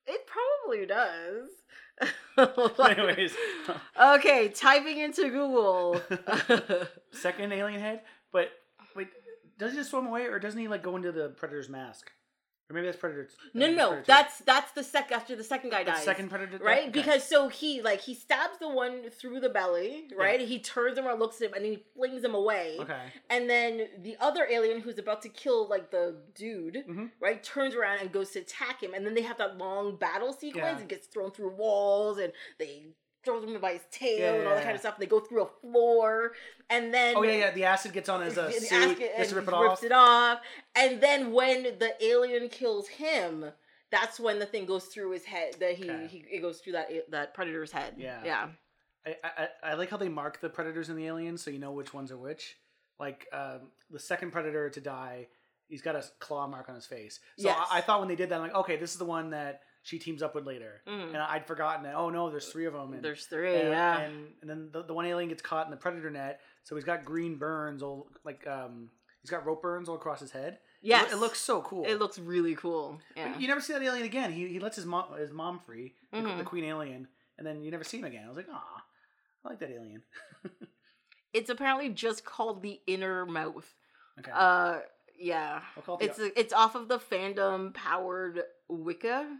It 0.10 0.22
probably 0.26 0.86
does. 0.86 1.50
Anyways, 2.98 3.36
okay, 4.02 4.48
typing 4.48 5.00
into 5.00 5.24
Google. 5.24 6.00
second 7.12 7.52
alien 7.52 7.82
head. 7.82 8.04
But 8.32 8.48
wait, 8.96 9.10
does 9.60 9.72
he 9.74 9.78
just 9.80 9.90
swim 9.90 10.08
away, 10.08 10.28
or 10.28 10.40
doesn't 10.40 10.58
he 10.58 10.70
like 10.70 10.82
go 10.82 10.96
into 10.96 11.12
the 11.12 11.30
predator's 11.36 11.68
mask? 11.68 12.10
Or 12.70 12.74
maybe 12.74 12.88
that's 12.88 12.98
predator. 12.98 13.30
no, 13.54 13.68
no, 13.68 13.72
no. 13.74 13.88
Predator. 13.88 14.04
That's 14.08 14.40
that's 14.40 14.72
the 14.74 14.84
sec 14.84 15.12
after 15.14 15.38
the 15.38 15.44
second 15.44 15.70
guy 15.70 15.86
the 15.86 15.92
dies. 15.92 16.04
second 16.04 16.30
predator. 16.30 16.58
right? 16.62 16.82
Okay. 16.82 16.90
Because 16.90 17.24
so 17.24 17.48
he 17.48 17.82
like 17.82 18.02
he 18.02 18.14
stabs 18.14 18.58
the 18.60 18.68
one 18.68 19.10
through 19.10 19.40
the 19.40 19.48
belly, 19.50 20.10
right? 20.18 20.42
He 20.42 20.60
turns 20.60 20.98
around, 21.00 21.20
looks 21.20 21.42
at 21.42 21.48
him, 21.48 21.54
and 21.54 21.64
then 21.64 21.72
he 21.72 21.84
flings 21.96 22.24
him 22.26 22.36
away. 22.36 22.76
okay, 22.80 23.00
And 23.30 23.50
then 23.50 23.88
the 24.02 24.18
other 24.20 24.46
alien 24.52 24.82
who's 24.82 24.98
about 25.00 25.22
to 25.22 25.30
kill 25.30 25.68
like 25.70 25.92
the 25.92 26.18
dude, 26.36 26.84
Mhm. 26.88 27.12
right, 27.22 27.42
turns 27.42 27.74
around 27.74 28.00
and 28.02 28.12
goes 28.12 28.32
to 28.32 28.40
attack 28.40 28.84
him. 28.84 28.94
And 28.94 29.06
then 29.06 29.14
they 29.14 29.22
have 29.22 29.38
that 29.38 29.58
long 29.58 29.96
battle 29.96 30.34
sequence. 30.34 30.82
Yeah. 30.82 30.86
Gets 30.88 31.08
thrown 31.08 31.32
through 31.32 31.52
walls 31.56 32.18
and 32.18 32.34
they 32.60 32.88
throw 33.24 33.42
him 33.42 33.60
by 33.60 33.74
his 33.74 33.82
tail 33.92 34.20
Yeah, 34.20 34.34
and 34.40 34.48
all 34.48 34.56
that 34.56 34.64
kind 34.64 34.76
of 34.76 34.80
stuff. 34.82 34.98
They 34.98 35.06
go 35.06 35.20
through 35.20 35.44
a 35.44 35.50
floor. 35.62 36.34
And 36.70 36.94
then 36.94 37.16
oh 37.18 37.24
yeah, 37.24 37.34
yeah. 37.38 37.52
The 37.52 37.66
acid 37.66 37.94
gets 37.94 38.10
on 38.10 38.22
his 38.22 38.38
uh, 38.38 38.50
suit. 38.52 38.72
ask- 38.72 38.98
He 38.98 39.04
has 39.04 39.12
and 39.18 39.30
to 39.30 39.36
rip 39.36 39.48
it 39.48 39.52
rips 39.52 39.72
off. 39.72 39.84
it 39.84 39.92
off. 39.92 40.40
And 40.76 41.02
then 41.02 41.32
when 41.32 41.64
the 41.64 41.92
alien 42.04 42.50
kills 42.50 42.88
him, 42.88 43.46
that's 43.92 44.20
when 44.20 44.40
the 44.40 44.46
thing 44.46 44.66
goes 44.66 44.86
through 44.86 45.12
his 45.12 45.26
head. 45.26 45.56
That 45.60 45.76
he, 45.76 45.90
Okay. 45.90 46.08
he 46.08 46.26
it 46.32 46.42
goes 46.42 46.60
through 46.60 46.74
that 46.74 46.90
that 47.12 47.34
predator's 47.34 47.72
head. 47.72 47.94
Yeah. 47.98 48.22
yeah. 48.26 48.48
I, 49.06 49.16
I 49.24 49.48
I 49.64 49.74
like 49.76 49.90
how 49.90 49.98
they 49.98 50.10
mark 50.10 50.42
the 50.42 50.50
predators 50.50 50.90
and 50.90 50.98
the 50.98 51.06
aliens, 51.06 51.42
so 51.42 51.50
you 51.52 51.60
know 51.60 51.72
which 51.72 51.94
ones 51.94 52.12
are 52.12 52.18
which. 52.18 52.58
Like 53.00 53.28
um, 53.32 53.72
the 53.92 54.00
second 54.00 54.32
predator 54.32 54.70
to 54.72 54.82
die, 54.82 55.28
he's 55.70 55.82
got 55.82 55.96
a 55.96 56.04
claw 56.20 56.48
mark 56.48 56.68
on 56.68 56.76
his 56.76 56.86
face. 56.86 57.20
So 57.38 57.48
Yes. 57.48 57.58
I, 57.72 57.78
I 57.78 57.82
thought 57.82 58.00
when 58.00 58.10
they 58.10 58.16
did 58.16 58.30
that, 58.30 58.36
I'm 58.36 58.42
like, 58.42 58.56
okay, 58.56 58.76
this 58.76 58.92
is 58.92 58.98
the 58.98 59.06
one 59.06 59.30
that 59.30 59.62
she 59.88 60.00
teams 60.00 60.22
up 60.22 60.36
with 60.36 60.46
later. 60.46 60.82
Mhm. 60.86 61.08
And 61.10 61.18
I'd 61.18 61.48
forgotten 61.48 61.84
that. 61.84 61.96
Oh 61.96 62.10
no, 62.10 62.30
there's 62.30 62.50
three 62.50 62.66
of 62.66 62.74
them. 62.74 62.92
And, 62.94 63.02
There's 63.02 63.26
three. 63.26 63.56
and, 63.56 63.70
yeah. 63.70 64.00
And, 64.02 64.28
and 64.42 64.50
then 64.50 64.70
the, 64.72 64.84
the 64.84 64.94
one 64.94 65.06
alien 65.06 65.30
gets 65.30 65.42
caught 65.42 65.66
in 65.66 65.72
the 65.72 65.78
predator 65.78 66.10
net, 66.10 66.42
so 66.64 66.76
he's 66.76 66.84
got 66.84 67.06
green 67.06 67.36
burns, 67.38 67.82
all 67.82 68.08
like 68.26 68.46
um, 68.48 68.90
he's 69.22 69.30
got 69.32 69.46
rope 69.46 69.62
burns 69.62 69.88
all 69.88 69.96
across 69.96 70.20
his 70.20 70.32
head. 70.32 70.60
It 70.84 70.90
loo- 71.12 71.18
it, 71.18 71.20
looks 71.20 71.40
so 71.40 71.62
cool. 71.62 71.86
It 71.86 71.96
looks 72.00 72.20
really 72.20 72.56
cool. 72.56 73.00
Yeah. 73.16 73.38
You 73.40 73.48
never 73.48 73.62
see 73.62 73.74
that 73.74 73.82
alien 73.82 74.06
again. 74.06 74.32
He, 74.32 74.48
he 74.48 74.60
lets 74.60 74.76
his 74.76 74.86
mom 74.86 75.06
his 75.18 75.32
mom 75.32 75.60
free, 75.60 75.94
the, 76.12 76.18
Mhm. 76.20 76.38
the 76.38 76.44
queen 76.44 76.66
alien, 76.66 77.08
and 77.38 77.48
then 77.48 77.64
you 77.64 77.72
never 77.72 77.84
see 77.86 77.98
him 78.00 78.06
again. 78.06 78.24
I 78.26 78.28
was 78.28 78.38
like, 78.38 78.48
ah, 78.52 78.84
I 79.46 79.50
like 79.50 79.60
that 79.60 79.72
alien. 79.72 80.04
It's 81.34 81.50
apparently 81.50 81.90
just 81.90 82.26
called 82.26 82.62
the 82.64 82.80
Inner 82.88 83.26
Mouth. 83.26 83.72
Okay. 84.20 84.32
Uh, 84.34 84.80
yeah. 85.20 85.62
It 85.76 85.86
the- 85.86 85.98
It's 86.02 86.20
it's 86.36 86.54
off 86.54 86.74
of 86.76 86.88
the 86.88 86.98
fandom 87.00 87.74
powered 87.74 88.42
Wikia. 88.72 89.38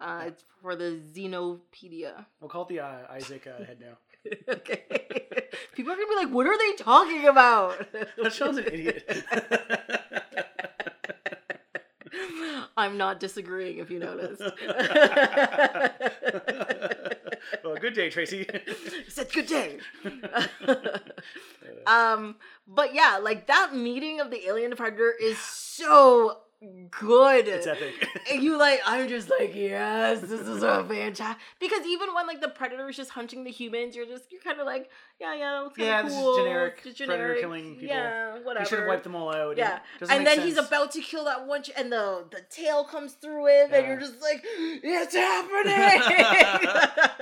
Uh, 0.00 0.24
it's 0.28 0.44
for 0.62 0.74
the 0.74 0.98
Xenopedia. 1.14 2.24
We'll 2.40 2.48
call 2.48 2.62
it 2.62 2.68
the 2.68 2.80
uh, 2.80 3.00
Isaac 3.10 3.46
uh, 3.46 3.62
head 3.64 3.78
now. 3.80 3.98
okay. 4.54 4.82
People 5.74 5.92
are 5.92 5.96
gonna 5.96 6.08
be 6.08 6.16
like, 6.16 6.30
"What 6.30 6.46
are 6.46 6.56
they 6.56 6.72
talking 6.82 7.26
about?" 7.26 7.86
That 8.16 8.32
Sean's 8.32 8.58
an 8.58 8.66
idiot. 8.66 9.24
I'm 12.76 12.96
not 12.96 13.20
disagreeing 13.20 13.78
if 13.78 13.90
you 13.90 13.98
noticed. 13.98 14.40
well, 17.62 17.76
good 17.78 17.92
day, 17.94 18.08
Tracy. 18.08 18.46
Said 19.08 19.30
good 19.32 19.46
day. 19.46 19.78
um, 21.86 22.36
but 22.66 22.94
yeah, 22.94 23.18
like 23.20 23.46
that 23.48 23.74
meeting 23.74 24.20
of 24.20 24.30
the 24.30 24.46
alien 24.46 24.74
predator 24.76 25.12
is 25.20 25.38
so 25.38 26.38
good. 26.90 27.48
it's 27.48 27.66
epic. 27.66 27.94
And 28.30 28.42
you 28.42 28.58
like, 28.58 28.80
I'm 28.86 29.08
just 29.08 29.30
like, 29.30 29.54
yes, 29.54 30.20
this 30.20 30.30
is 30.40 30.62
a 30.62 30.84
fantastic. 30.84 31.38
Because 31.58 31.86
even 31.86 32.14
when 32.14 32.26
like 32.26 32.40
the 32.40 32.48
predator 32.48 32.88
is 32.88 32.96
just 32.96 33.10
hunting 33.10 33.44
the 33.44 33.50
humans, 33.50 33.96
you're 33.96 34.06
just 34.06 34.30
you're 34.30 34.40
kind 34.42 34.60
of 34.60 34.66
like, 34.66 34.90
yeah, 35.20 35.34
yeah, 35.34 35.50
that 35.52 35.64
looks 35.64 35.76
kinda 35.76 35.90
Yeah, 35.90 36.02
this 36.02 36.12
is 36.12 36.18
cool. 36.18 36.36
generic 36.36 36.74
It's 36.84 36.98
just 36.98 37.08
predator 37.08 37.26
generic. 37.34 37.40
killing 37.40 37.74
people. 37.76 37.88
Yeah, 37.88 38.38
whatever. 38.42 38.64
he 38.64 38.68
should 38.68 38.78
have 38.80 38.88
wiped 38.88 39.04
them 39.04 39.14
all 39.14 39.34
out. 39.34 39.56
Yeah, 39.56 39.80
and 40.00 40.24
make 40.24 40.24
then 40.36 40.40
he's 40.46 40.56
about 40.58 40.92
to 40.92 41.00
kill 41.00 41.24
that 41.24 41.46
one, 41.46 41.62
ch- 41.62 41.70
and 41.76 41.90
the 41.92 42.24
the 42.30 42.40
tail 42.50 42.84
comes 42.84 43.12
through 43.14 43.46
him, 43.46 43.70
and 43.72 43.86
you're 43.86 44.00
just 44.00 44.20
like, 44.20 44.42
it's 44.44 45.14
happening. 45.14 46.24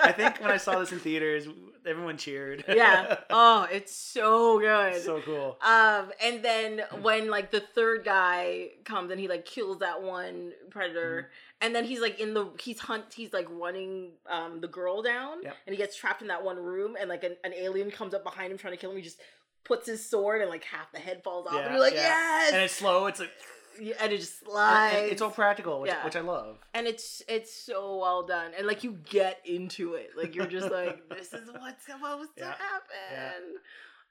I 0.02 0.12
think 0.16 0.40
when 0.40 0.50
I 0.50 0.56
saw 0.56 0.78
this 0.78 0.92
in 0.92 0.98
theaters, 1.00 1.46
everyone 1.86 2.16
cheered. 2.16 2.64
yeah. 2.68 3.16
Oh, 3.30 3.66
it's 3.70 3.94
so 3.94 4.58
good. 4.60 5.02
so 5.02 5.20
cool. 5.20 5.58
Um, 5.62 6.10
and 6.22 6.42
then 6.42 6.82
when 7.02 7.28
like 7.30 7.50
the 7.50 7.60
third 7.60 8.04
guy 8.04 8.68
comes 8.84 9.10
and 9.10 9.20
he 9.20 9.28
like 9.28 9.44
kills 9.44 9.78
that 9.80 10.02
one 10.02 10.52
predator, 10.70 11.28
Mm-hmm. 11.30 11.66
and 11.66 11.74
then 11.74 11.84
he's 11.84 12.00
like 12.00 12.20
in 12.20 12.34
the 12.34 12.46
he's 12.60 12.78
hunt 12.80 13.04
he's 13.14 13.32
like 13.32 13.46
running 13.50 14.10
um 14.30 14.60
the 14.60 14.68
girl 14.68 15.02
down, 15.02 15.42
Yep. 15.42 15.56
and 15.66 15.74
he 15.74 15.76
gets 15.76 15.96
trapped 15.96 16.22
in 16.22 16.28
that 16.28 16.44
one 16.44 16.56
room, 16.56 16.96
and 16.98 17.08
like 17.08 17.24
an, 17.24 17.36
an 17.44 17.52
alien 17.54 17.90
comes 17.90 18.14
up 18.14 18.24
behind 18.24 18.52
him 18.52 18.58
trying 18.58 18.72
to 18.74 18.78
kill 18.78 18.90
him. 18.90 18.96
He 18.96 19.02
just 19.02 19.20
puts 19.64 19.86
his 19.86 20.08
sword 20.08 20.40
and 20.40 20.48
like 20.50 20.64
half 20.64 20.90
the 20.92 20.98
head 20.98 21.22
falls 21.22 21.46
off, 21.46 21.54
Yeah, 21.54 21.60
and 21.62 21.72
you're 21.72 21.80
like 21.82 21.94
yeah. 21.94 22.00
yes, 22.00 22.52
And 22.54 22.62
it's 22.62 22.74
slow. 22.74 23.06
It's 23.06 23.20
like 23.20 23.32
and 23.78 24.12
it 24.12 24.18
just 24.18 24.42
and 24.42 24.50
slides. 24.50 25.12
it's 25.12 25.22
all 25.22 25.30
practical, 25.30 25.80
which, 25.80 25.90
Yeah. 25.90 26.04
which 26.04 26.16
I 26.16 26.20
love. 26.20 26.58
and 26.74 26.86
it's 26.86 27.22
it's 27.28 27.54
so 27.54 27.98
well 27.98 28.26
done, 28.26 28.52
and 28.56 28.66
like 28.66 28.84
you 28.84 28.92
get 29.08 29.40
into 29.44 29.94
it, 29.94 30.10
like 30.16 30.34
you're 30.34 30.46
just 30.46 30.70
like 30.70 31.08
this 31.10 31.32
is 31.32 31.50
what's 31.50 31.84
supposed 31.86 32.36
to 32.36 32.44
Yeah. 32.44 32.54
happen. 32.54 33.44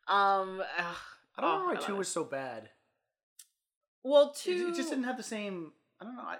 Um, 0.07 0.61
ugh. 0.79 0.95
I 1.37 1.41
don't 1.41 1.51
Oh, 1.51 1.59
know 1.59 1.65
why 1.73 1.75
two 1.75 1.93
it. 1.95 1.97
was 1.97 2.07
so 2.07 2.23
bad. 2.23 2.69
well, 4.03 4.31
two 4.33 4.69
it 4.71 4.75
just 4.75 4.89
didn't 4.89 5.03
have 5.05 5.17
the 5.17 5.23
same. 5.23 5.73
I 5.99 6.05
don't 6.05 6.15
know. 6.15 6.21
I, 6.23 6.37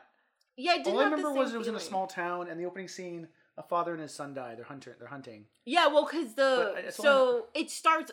Yeah, 0.56 0.74
it 0.76 0.78
didn't 0.84 0.94
all 0.94 1.00
I 1.02 1.04
remember 1.06 1.32
was 1.34 1.54
it 1.54 1.58
was 1.58 1.68
in 1.68 1.76
a 1.76 1.80
small 1.80 2.08
town, 2.08 2.48
and 2.50 2.60
the 2.60 2.66
opening 2.66 2.88
scene, 2.88 3.28
a 3.58 3.64
father 3.64 3.94
and 3.94 4.02
his 4.02 4.14
son 4.14 4.34
die. 4.34 4.56
They're 4.56 4.66
hunter. 4.66 4.96
They're 4.98 5.08
hunting. 5.08 5.46
Yeah, 5.66 5.88
well, 5.88 6.06
because 6.10 6.34
the 6.36 6.74
But 6.86 6.94
so 6.94 7.48
it 7.54 7.70
starts 7.70 8.12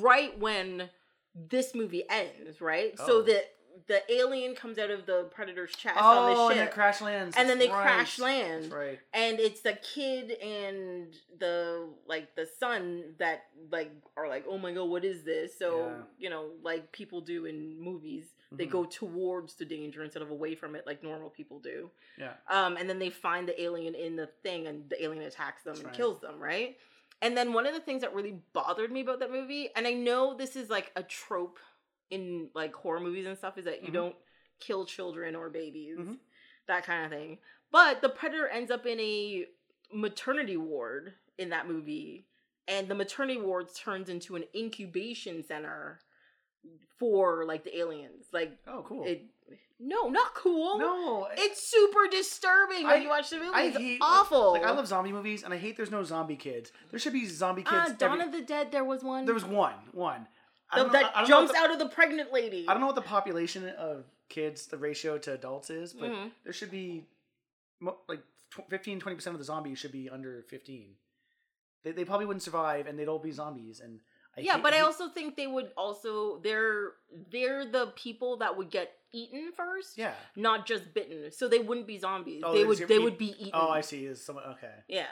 right 0.00 0.38
when 0.38 0.90
this 1.34 1.74
movie 1.74 2.04
ends, 2.08 2.60
right? 2.60 2.96
So 2.98 3.18
Oh. 3.18 3.22
that 3.22 3.44
the 3.86 4.00
alien 4.12 4.54
comes 4.54 4.78
out 4.78 4.90
of 4.90 5.06
the 5.06 5.28
predator's 5.34 5.72
chest 5.76 5.96
oh, 6.00 6.18
on 6.18 6.30
the 6.30 6.54
ship. 6.54 6.60
and 6.60 6.68
it 6.68 6.72
crash 6.74 7.00
lands. 7.00 7.36
and 7.36 7.48
then 7.48 7.58
they 7.58 7.68
right. 7.68 7.82
crash 7.82 8.18
land, 8.18 8.64
That's 8.64 8.74
right. 8.74 8.98
and 9.12 9.38
it's 9.38 9.60
the 9.60 9.74
kid 9.74 10.30
and 10.32 11.14
the 11.38 11.88
like 12.06 12.34
the 12.36 12.46
son 12.58 13.14
that 13.18 13.44
like 13.70 13.92
are 14.16 14.28
like, 14.28 14.44
oh 14.48 14.58
my 14.58 14.72
god, 14.72 14.84
what 14.88 15.04
is 15.04 15.24
this? 15.24 15.58
So 15.58 15.88
Yeah. 15.88 16.02
you 16.18 16.30
know, 16.30 16.50
like 16.62 16.90
people 16.92 17.20
do 17.20 17.44
in 17.44 17.78
movies, 17.80 18.34
they 18.52 18.66
Mhm. 18.66 18.70
go 18.70 18.84
towards 18.84 19.54
the 19.54 19.64
danger 19.64 20.02
instead 20.02 20.22
of 20.22 20.30
away 20.30 20.54
from 20.54 20.74
it, 20.74 20.86
like 20.86 21.02
normal 21.02 21.30
people 21.30 21.58
do. 21.60 21.90
Yeah. 22.18 22.34
Um, 22.48 22.76
and 22.76 22.88
then 22.88 22.98
they 22.98 23.10
find 23.10 23.46
the 23.46 23.60
alien 23.60 23.94
in 23.94 24.16
the 24.16 24.28
thing, 24.42 24.66
and 24.66 24.88
the 24.88 25.02
alien 25.02 25.22
attacks 25.24 25.62
them 25.64 25.72
That's 25.74 25.80
and 25.80 25.86
right. 25.88 25.96
kills 25.96 26.20
them, 26.20 26.38
right? 26.40 26.78
And 27.22 27.36
then 27.36 27.52
one 27.54 27.66
of 27.66 27.72
the 27.74 27.80
things 27.80 28.02
that 28.02 28.14
really 28.14 28.38
bothered 28.52 28.92
me 28.92 29.00
about 29.00 29.20
that 29.20 29.30
movie, 29.32 29.70
and 29.74 29.86
I 29.86 29.92
know 29.94 30.34
this 30.34 30.54
is 30.54 30.68
like 30.68 30.92
a 30.96 31.02
trope 31.02 31.58
in 32.10 32.50
like 32.54 32.74
horror 32.74 33.00
movies 33.00 33.26
and 33.26 33.36
stuff, 33.36 33.58
is 33.58 33.64
that 33.64 33.82
you 33.82 33.88
Mhm. 33.90 33.94
don't 33.94 34.16
kill 34.60 34.86
children 34.86 35.34
or 35.36 35.50
babies, 35.50 35.98
Mhm. 35.98 36.18
that 36.66 36.84
kind 36.84 37.04
of 37.04 37.10
thing. 37.10 37.38
But 37.70 38.00
the 38.00 38.08
predator 38.08 38.46
ends 38.48 38.70
up 38.70 38.86
in 38.86 38.98
a 39.00 39.46
maternity 39.92 40.56
ward 40.56 41.14
in 41.38 41.50
that 41.50 41.66
movie, 41.68 42.26
and 42.68 42.88
the 42.88 42.94
maternity 42.94 43.40
ward 43.40 43.74
turns 43.74 44.08
into 44.08 44.36
an 44.36 44.44
incubation 44.54 45.42
center 45.42 46.00
for 46.98 47.44
like 47.44 47.64
the 47.64 47.76
aliens. 47.78 48.26
Like 48.32 48.56
Oh, 48.66 48.82
cool. 48.86 49.04
it 49.06 49.24
No, 49.78 50.08
not 50.08 50.32
cool. 50.32 50.78
No, 50.78 51.28
It's 51.36 51.70
super 51.70 52.08
disturbing 52.08 52.84
when 52.84 52.92
I- 52.94 52.96
you 52.96 53.08
watch 53.10 53.28
the 53.28 53.36
movie. 53.36 53.50
I 53.52 53.64
it's 53.64 53.76
hate 53.76 53.98
awful. 54.00 54.52
Like 54.52 54.64
I 54.64 54.70
love 54.70 54.86
zombie 54.86 55.12
movies, 55.12 55.44
and 55.44 55.52
I 55.52 55.58
hate 55.58 55.76
there's 55.76 55.90
no 55.90 56.02
zombie 56.02 56.34
kids. 56.36 56.72
There 56.90 56.98
should 56.98 57.12
be 57.12 57.26
zombie 57.26 57.62
kids. 57.62 57.90
uh, 57.90 57.94
Dawn 57.98 58.22
every- 58.22 58.24
of 58.24 58.32
the 58.32 58.40
Dead. 58.40 58.72
There 58.72 58.84
was 58.84 59.04
one. 59.04 59.26
there 59.26 59.34
was 59.34 59.44
one, 59.44 59.74
one. 59.92 60.28
I 60.70 60.78
The- 60.78 60.86
know- 60.86 60.92
that 60.92 61.16
I 61.16 61.24
jumps 61.24 61.52
what 61.52 61.62
out 61.64 61.70
of 61.72 61.78
the 61.78 61.88
pregnant 61.88 62.32
lady. 62.32 62.66
I 62.68 62.72
don't 62.72 62.80
know 62.80 62.86
what 62.86 62.96
the 62.96 63.02
population 63.02 63.68
of 63.70 64.04
kids, 64.28 64.66
the 64.66 64.76
ratio 64.78 65.18
to 65.18 65.32
adults 65.34 65.70
is, 65.70 65.92
but 65.92 66.10
Mhm. 66.10 66.32
there 66.44 66.52
should 66.52 66.70
be 66.70 67.06
like 68.08 68.20
tw- 68.50 68.68
15, 68.68 68.98
20 69.00 69.14
percent 69.16 69.34
of 69.34 69.38
the 69.38 69.44
zombies 69.44 69.78
should 69.78 69.92
be 69.92 70.08
under 70.10 70.42
fifteen. 70.42 70.96
They, 71.84 71.92
they 71.92 72.04
probably 72.04 72.26
wouldn't 72.26 72.42
survive, 72.42 72.86
and 72.86 72.98
they'd 72.98 73.06
all 73.08 73.18
be 73.20 73.30
zombies. 73.30 73.78
And 73.80 74.00
I 74.36 74.40
yeah, 74.40 74.54
hate- 74.54 74.62
but 74.62 74.72
I 74.72 74.76
hate- 74.78 74.82
also 74.82 75.08
think 75.08 75.36
they 75.36 75.46
would 75.46 75.70
also 75.76 76.38
they're 76.38 76.94
they're 77.30 77.64
the 77.64 77.88
people 77.94 78.38
that 78.38 78.56
would 78.56 78.70
get 78.70 78.98
eaten 79.12 79.52
first, 79.52 79.96
yeah. 79.96 80.14
not 80.34 80.66
just 80.66 80.92
bitten. 80.92 81.30
So 81.30 81.46
they 81.48 81.60
wouldn't 81.60 81.86
be 81.86 81.98
zombies. 81.98 82.42
Oh, 82.44 82.52
they 82.52 82.64
would 82.64 82.78
they 82.78 82.96
eat- 82.96 83.02
would 83.02 83.18
be 83.18 83.30
eaten. 83.38 83.50
Oh, 83.54 83.68
I 83.70 83.82
see. 83.82 84.04
Is 84.06 84.22
someone 84.24 84.44
okay? 84.44 84.74
Yeah. 84.88 85.06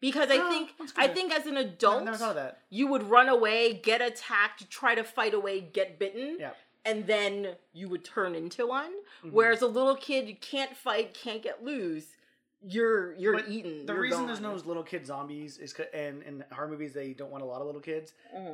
Because 0.00 0.30
I 0.30 0.36
Oh, 0.38 0.50
think 0.78 0.90
I 0.96 1.08
think 1.08 1.32
as 1.32 1.46
an 1.46 1.56
adult 1.56 2.04
never 2.04 2.16
thought 2.16 2.34
that. 2.36 2.60
you 2.70 2.86
would 2.88 3.04
run 3.04 3.28
away, 3.28 3.72
get 3.74 4.00
attacked, 4.02 4.68
try 4.70 4.94
to 4.94 5.02
fight 5.04 5.34
away, 5.34 5.60
get 5.60 5.98
bitten, 5.98 6.36
Yeah. 6.38 6.50
and 6.84 7.06
then 7.06 7.56
you 7.72 7.88
would 7.88 8.04
turn 8.04 8.34
into 8.34 8.66
one. 8.66 8.92
Mhm. 9.24 9.32
Whereas 9.32 9.62
a 9.62 9.66
little 9.66 9.96
kid 9.96 10.28
you 10.28 10.36
can't 10.36 10.76
fight, 10.76 11.14
can't 11.14 11.42
get 11.42 11.64
loose, 11.64 12.16
you're 12.62 13.14
you're 13.14 13.34
But 13.34 13.48
eaten. 13.48 13.86
The 13.86 13.92
you're 13.92 14.02
reason 14.02 14.26
there's 14.26 14.40
no 14.40 14.54
little 14.54 14.82
kid 14.82 15.06
zombies 15.06 15.58
is 15.58 15.74
and 15.94 16.22
in 16.22 16.44
horror 16.52 16.68
movies 16.68 16.92
they 16.92 17.12
don't 17.12 17.30
want 17.30 17.42
a 17.42 17.46
lot 17.46 17.60
of 17.60 17.66
little 17.66 17.80
kids 17.80 18.12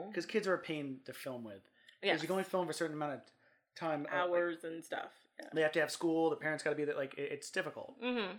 because 0.09 0.27
kids 0.27 0.47
are 0.47 0.55
a 0.55 0.59
pain 0.59 1.01
to 1.07 1.13
film 1.13 1.45
with. 1.45 1.63
Because 2.01 2.21
you 2.21 2.27
can 2.27 2.33
only 2.35 2.45
film 2.45 2.67
for 2.67 2.73
a 2.73 2.75
certain 2.75 2.97
amount 2.97 3.15
of 3.15 3.21
time. 3.77 4.07
uh, 4.13 4.17
like, 4.17 4.29
hours 4.29 4.65
and 4.65 4.85
stuff. 4.85 5.11
Yeah. 5.41 5.49
they 5.55 5.63
have 5.63 5.73
to 5.73 5.81
have 5.81 5.91
school. 5.91 6.29
The 6.31 6.37
parents 6.37 6.63
got 6.63 6.71
to 6.71 6.77
be 6.77 6.85
there. 6.85 6.95
Like 6.97 7.15
it- 7.17 7.33
it's 7.33 7.51
difficult. 7.51 8.01
Mm-hmm. 8.03 8.37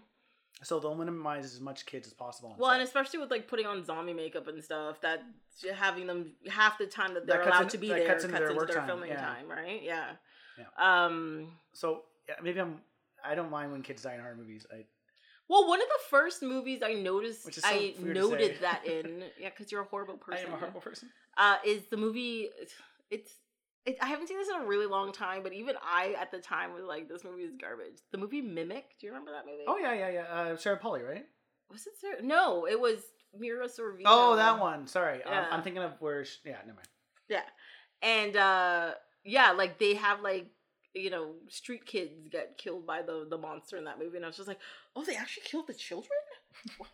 So 0.61 0.79
they'll 0.79 0.95
minimize 0.95 1.45
as 1.45 1.59
much 1.59 1.85
kids 1.85 2.07
as 2.07 2.13
possible. 2.13 2.55
Well, 2.57 2.69
set. 2.69 2.79
and 2.79 2.87
especially 2.87 3.19
with 3.19 3.31
like 3.31 3.47
putting 3.47 3.65
on 3.65 3.83
zombie 3.83 4.13
makeup 4.13 4.47
and 4.47 4.63
stuff, 4.63 5.01
that 5.01 5.21
having 5.75 6.07
them 6.07 6.33
half 6.49 6.77
the 6.77 6.85
time 6.85 7.13
that 7.15 7.25
they're 7.25 7.39
cuts 7.39 7.47
allowed 7.47 7.63
in- 7.63 7.69
to 7.69 7.77
be 7.77 7.87
there 7.89 7.97
cuts 7.99 8.09
cuts 8.09 8.23
into 8.25 8.35
into 8.35 8.39
their 8.39 8.47
their, 8.49 8.57
work 8.57 8.73
time, 8.73 8.87
filming 8.87 9.09
yeah. 9.09 9.25
time, 9.25 9.49
right? 9.49 9.81
Yeah. 9.83 10.11
Yeah. 10.57 10.65
Um. 11.05 11.53
so 11.73 12.03
yeah, 12.29 12.35
maybe 12.41 12.61
I'm. 12.61 12.79
I 13.25 13.35
don't 13.35 13.49
mind 13.49 13.71
when 13.71 13.81
kids 13.81 14.03
die 14.03 14.13
in 14.15 14.19
horror 14.21 14.35
movies. 14.35 14.65
I, 14.71 14.85
Well, 15.47 15.67
one 15.67 15.81
of 15.81 15.87
the 15.87 15.99
first 16.09 16.43
movies 16.43 16.81
I 16.83 16.93
noticed, 16.93 17.53
so 17.53 17.61
I 17.63 17.95
noted 18.01 18.57
that 18.61 18.85
in, 18.85 19.23
yeah, 19.39 19.49
because 19.49 19.71
you're 19.71 19.81
a 19.81 19.85
horrible 19.85 20.17
person. 20.17 20.45
I 20.45 20.49
am 20.49 20.53
a 20.53 20.57
horrible 20.57 20.81
person. 20.81 21.09
uh, 21.37 21.57
is 21.65 21.83
the 21.89 21.97
movie. 21.97 22.49
It's. 23.09 23.33
It, 23.85 23.97
I 24.01 24.07
haven't 24.07 24.27
seen 24.27 24.37
this 24.37 24.47
in 24.47 24.61
a 24.61 24.65
really 24.65 24.85
long 24.85 25.11
time, 25.11 25.43
but 25.43 25.51
even 25.53 25.75
I 25.83 26.15
at 26.19 26.31
the 26.31 26.39
time 26.39 26.73
was 26.73 26.85
like, 26.85 27.09
"This 27.09 27.23
movie 27.23 27.43
is 27.43 27.53
garbage." 27.59 27.99
The 28.11 28.17
movie 28.17 28.41
Mimic. 28.41 28.85
Do 28.99 29.05
you 29.05 29.11
remember 29.11 29.31
that 29.31 29.45
movie? 29.45 29.63
Oh 29.67 29.77
yeah, 29.77 29.93
yeah, 29.93 30.09
yeah. 30.09 30.23
Uh, 30.23 30.55
Sarah 30.55 30.77
Polley, 30.77 31.01
right? 31.01 31.25
was 31.69 31.87
it? 31.87 31.93
Sarah? 31.99 32.21
No, 32.21 32.65
it 32.65 32.79
was 32.79 32.99
Mira 33.37 33.67
Sorvino. 33.67 34.03
Oh, 34.05 34.35
that 34.35 34.59
one. 34.59 34.87
Sorry, 34.87 35.19
Yeah. 35.25 35.47
I'm, 35.47 35.53
I'm 35.55 35.63
thinking 35.63 35.83
of 35.83 35.93
where. 35.99 36.23
She, 36.23 36.37
yeah, 36.45 36.57
never 36.65 36.75
mind. 36.75 36.87
Yeah. 37.27 37.41
And 38.01 38.35
uh 38.37 38.91
yeah, 39.25 39.51
like 39.51 39.79
they 39.79 39.95
have 39.95 40.21
like 40.21 40.47
you 40.93 41.09
know, 41.09 41.33
street 41.49 41.85
kids 41.85 42.27
get 42.29 42.57
killed 42.57 42.85
by 42.85 43.01
the 43.01 43.25
the 43.29 43.37
monster 43.37 43.77
in 43.77 43.85
that 43.85 43.99
movie 43.99 44.17
and 44.17 44.25
I 44.25 44.27
was 44.29 44.37
just 44.37 44.47
like, 44.47 44.59
"Oh, 44.95 45.03
they 45.03 45.15
actually 45.15 45.43
killed 45.45 45.67
the 45.67 45.73
children?" 45.73 46.11
What? 46.77 46.89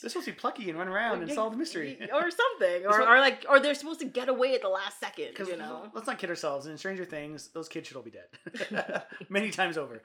They're 0.00 0.08
supposed 0.08 0.26
to 0.26 0.32
be 0.32 0.38
plucky 0.38 0.70
and 0.70 0.78
run 0.78 0.88
around 0.88 1.22
and 1.22 1.30
solve 1.30 1.52
the 1.52 1.58
mystery. 1.58 1.98
or 2.14 2.30
something. 2.30 2.86
Or, 2.86 3.02
or 3.02 3.18
like 3.20 3.44
or 3.50 3.60
they're 3.60 3.74
supposed 3.74 4.00
to 4.00 4.06
get 4.06 4.30
away 4.30 4.54
at 4.54 4.62
the 4.62 4.68
last 4.68 4.98
second, 4.98 5.38
you 5.38 5.56
know. 5.58 5.90
let's 5.94 6.06
not 6.06 6.18
kid 6.18 6.30
ourselves. 6.30 6.66
In 6.66 6.78
Stranger 6.78 7.04
Things, 7.04 7.48
those 7.48 7.68
kids 7.68 7.86
should 7.86 7.98
all 7.98 8.02
be 8.02 8.10
dead 8.10 9.02
many 9.28 9.50
times 9.50 9.76
over. 9.76 10.00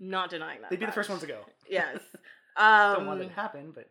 Not 0.00 0.28
denying 0.30 0.60
that. 0.62 0.70
They'd 0.70 0.80
be 0.80 0.86
the 0.86 0.92
first 0.92 1.08
ones 1.08 1.20
to 1.22 1.28
go. 1.28 1.38
Yes. 1.70 2.00
Don't 2.58 3.06
want 3.06 3.20
it 3.20 3.24
Um 3.24 3.28
to 3.30 3.34
happen, 3.34 3.70
but 3.72 3.88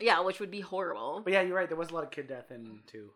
yeah, 0.00 0.20
which 0.20 0.38
would 0.40 0.50
be 0.50 0.60
horrible. 0.60 1.22
but 1.24 1.32
yeah, 1.32 1.40
you're 1.40 1.56
right. 1.56 1.68
There 1.68 1.78
was 1.78 1.90
a 1.90 1.94
lot 1.94 2.04
of 2.04 2.10
kid 2.10 2.28
death 2.28 2.50
in 2.50 2.80
two. 2.86 3.10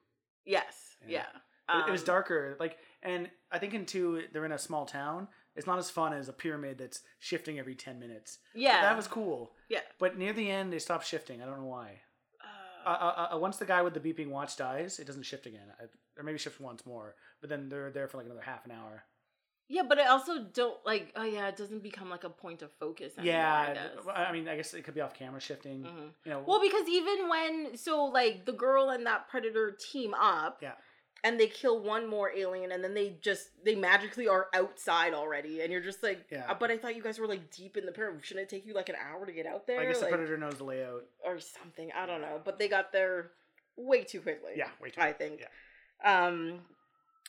yes. 0.47 0.97
Yeah. 1.06 1.24
Yeah. 1.68 1.80
It- 1.85 1.89
it 1.89 1.90
was 1.93 2.01
Um, 2.01 2.06
darker, 2.06 2.56
like, 2.59 2.78
and 3.02 3.28
I 3.52 3.59
think 3.59 3.74
in 3.74 3.85
two 3.85 4.22
they're 4.32 4.47
in 4.47 4.52
a 4.52 4.59
small 4.59 4.86
town. 4.86 5.28
It's 5.59 5.66
not 5.66 5.78
as 5.78 5.90
fun 5.90 6.12
as 6.14 6.28
a 6.28 6.32
pyramid 6.32 6.78
that's 6.78 7.02
shifting 7.18 7.59
every 7.59 7.74
ten 7.74 7.98
minutes. 7.98 8.39
Yeah. 8.55 8.80
that 8.82 8.97
was 8.97 9.09
cool. 9.09 9.52
Yeah. 9.68 9.80
But 9.98 10.16
near 10.16 10.32
the 10.32 10.48
end, 10.51 10.72
they 10.72 10.78
stopped 10.78 11.06
shifting. 11.06 11.43
I 11.43 11.47
don't 11.47 11.59
know 11.59 11.66
why. 11.66 12.01
Uh, 12.86 12.89
Uh, 12.89 12.93
uh, 12.93 13.35
uh, 13.35 13.39
once 13.39 13.56
the 13.59 13.66
guy 13.66 13.82
with 13.82 13.93
the 13.94 14.01
beeping 14.01 14.30
watch 14.30 14.56
dies, 14.56 14.98
it 14.98 15.06
doesn't 15.06 15.24
shift 15.24 15.47
again. 15.47 15.68
I, 15.80 15.85
or 16.16 16.22
maybe 16.22 16.39
shift 16.39 16.60
once 16.60 16.86
more. 16.86 17.16
But 17.40 17.51
then 17.51 17.68
they're 17.68 17.90
there 17.90 18.09
for 18.09 18.16
like 18.18 18.26
another 18.26 18.40
half 18.52 18.64
an 18.64 18.72
hour. 18.72 19.05
yeah, 19.68 19.82
but 19.86 19.98
I 19.98 20.06
also 20.06 20.44
don't 20.60 20.78
like. 20.86 21.12
Oh 21.14 21.24
yeah, 21.24 21.48
it 21.48 21.56
doesn't 21.56 21.82
become 21.82 22.09
like 22.09 22.24
a 22.24 22.30
point 22.30 22.62
of 22.62 22.70
focus. 22.72 23.12
Anymore, 23.18 23.35
I 23.36 23.66
yeah, 23.66 23.74
guess. 23.74 24.06
I 24.28 24.32
mean, 24.32 24.48
I 24.48 24.56
guess 24.56 24.72
it 24.74 24.82
could 24.85 24.94
be 24.94 25.02
off 25.02 25.12
camera 25.22 25.40
shifting. 25.40 25.82
Mhm. 25.82 26.09
You 26.24 26.30
know, 26.32 26.44
Well, 26.47 26.60
because 26.62 26.89
even 26.89 27.28
when 27.28 27.76
so 27.76 28.05
like 28.05 28.47
the 28.47 28.52
girl 28.64 28.89
and 28.90 29.05
that 29.06 29.28
predator 29.28 29.76
team 29.93 30.14
up, 30.14 30.59
Yeah. 30.62 30.76
And 31.24 31.38
they 31.40 31.48
kill 31.48 31.80
one 31.82 32.06
more 32.08 32.30
alien, 32.34 32.70
and 32.72 32.82
then 32.84 32.94
they 32.94 33.16
just 33.20 33.48
they 33.64 33.74
magically 33.74 34.28
are 34.28 34.46
outside 34.54 35.14
already, 35.14 35.60
and 35.62 35.72
you're 35.72 35.80
just 35.82 36.02
like, 36.02 36.26
Yeah. 36.30 36.44
"Uh, 36.48 36.54
But 36.54 36.70
I 36.70 36.78
thought 36.78 36.94
you 36.96 37.02
guys 37.02 37.18
were 37.18 37.26
like 37.26 37.50
deep 37.50 37.76
in 37.76 37.86
the 37.86 37.92
pyramid. 37.92 38.24
Shouldn't 38.24 38.44
it 38.46 38.48
take 38.48 38.66
you 38.66 38.74
like 38.74 38.88
an 38.88 38.96
hour 38.96 39.26
to 39.26 39.32
get 39.32 39.46
out 39.46 39.66
there? 39.66 39.80
I 39.80 39.86
guess 39.86 40.00
like, 40.00 40.10
the 40.10 40.16
predator 40.16 40.36
knows 40.38 40.54
the 40.54 40.64
layout. 40.64 41.04
or 41.24 41.38
something. 41.40 41.90
I 41.92 42.06
don't 42.06 42.20
know, 42.20 42.40
but 42.44 42.58
they 42.58 42.68
got 42.68 42.92
there 42.92 43.30
way 43.76 44.04
too 44.04 44.20
quickly. 44.20 44.52
Yeah, 44.56 44.68
way 44.80 44.90
too. 44.90 45.00
I 45.00 45.12
think. 45.12 45.40
yeah. 45.40 46.26
Um, 46.26 46.60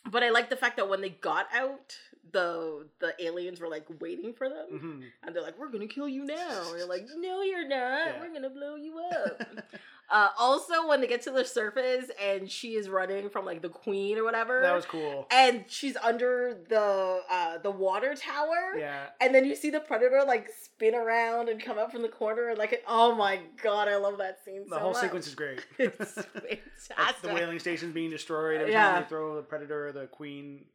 but 0.09 0.23
I 0.23 0.29
like 0.29 0.49
the 0.49 0.55
fact 0.55 0.77
that 0.77 0.87
when 0.87 1.01
they 1.01 1.09
got 1.09 1.47
out, 1.53 1.97
the 2.31 2.87
the 2.99 3.13
aliens 3.23 3.59
were 3.59 3.67
like 3.69 3.85
waiting 3.99 4.33
for 4.33 4.47
them, 4.49 4.67
hmm 4.79 5.01
and 5.23 5.35
they're 5.35 5.41
like, 5.43 5.57
"We're 5.59 5.67
gonna 5.69 5.87
kill 5.87 6.07
you 6.07 6.23
now." 6.25 6.69
And 6.69 6.77
you're 6.77 6.87
like, 6.87 7.07
"No, 7.17 7.41
you're 7.41 7.67
not. 7.67 8.05
Yeah. 8.05 8.19
We're 8.21 8.31
gonna 8.33 8.49
blow 8.51 8.75
you 8.75 8.99
up." 8.99 9.41
uh, 10.11 10.30
also, 10.38 10.88
when 10.88 11.02
they 11.02 11.07
get 11.07 11.22
to 11.23 11.31
the 11.31 11.45
surface 11.45 12.06
and 12.22 12.49
she 12.49 12.69
is 12.76 12.90
running 12.90 13.30
from 13.30 13.45
like 13.45 13.61
the 13.61 13.69
queen 13.69 14.18
or 14.18 14.23
whatever, 14.23 14.61
that 14.61 14.73
was 14.76 14.86
cool. 14.86 15.27
and 15.31 15.65
she's 15.68 15.95
under 15.98 16.57
the 16.69 17.22
uh, 17.30 17.57
the 17.60 17.72
water 17.72 18.15
tower. 18.15 18.77
Yeah, 18.77 19.07
And 19.22 19.34
then 19.36 19.45
you 19.45 19.56
see 19.56 19.69
the 19.69 19.80
predator 19.80 20.23
like 20.27 20.49
spin 20.64 20.95
around 20.95 21.49
and 21.49 21.61
come 21.64 21.77
up 21.77 21.91
from 21.91 22.02
the 22.02 22.07
corner 22.10 22.49
and 22.49 22.57
like 22.57 22.84
oh 22.88 23.14
my 23.15 23.40
god, 23.64 23.88
I 23.88 23.98
love 23.98 24.18
that 24.19 24.38
scene. 24.44 24.64
the 24.68 24.76
so 24.76 24.80
whole 24.81 24.91
much. 24.94 25.02
sequence 25.02 25.27
is 25.27 25.36
great. 25.36 25.65
It's 25.77 26.15
Like, 26.36 26.64
fantastic. 26.77 27.22
the 27.30 27.34
whaling 27.34 27.60
station's 27.60 27.94
being 27.94 28.10
destroyed. 28.10 28.61
Every 28.61 28.73
Yeah. 28.73 28.91
time 28.91 29.03
they 29.03 29.10
throw 29.10 29.36
the 29.36 29.41
predator 29.44 29.88
or 29.88 29.91
the 29.91 30.07
queen 30.07 30.65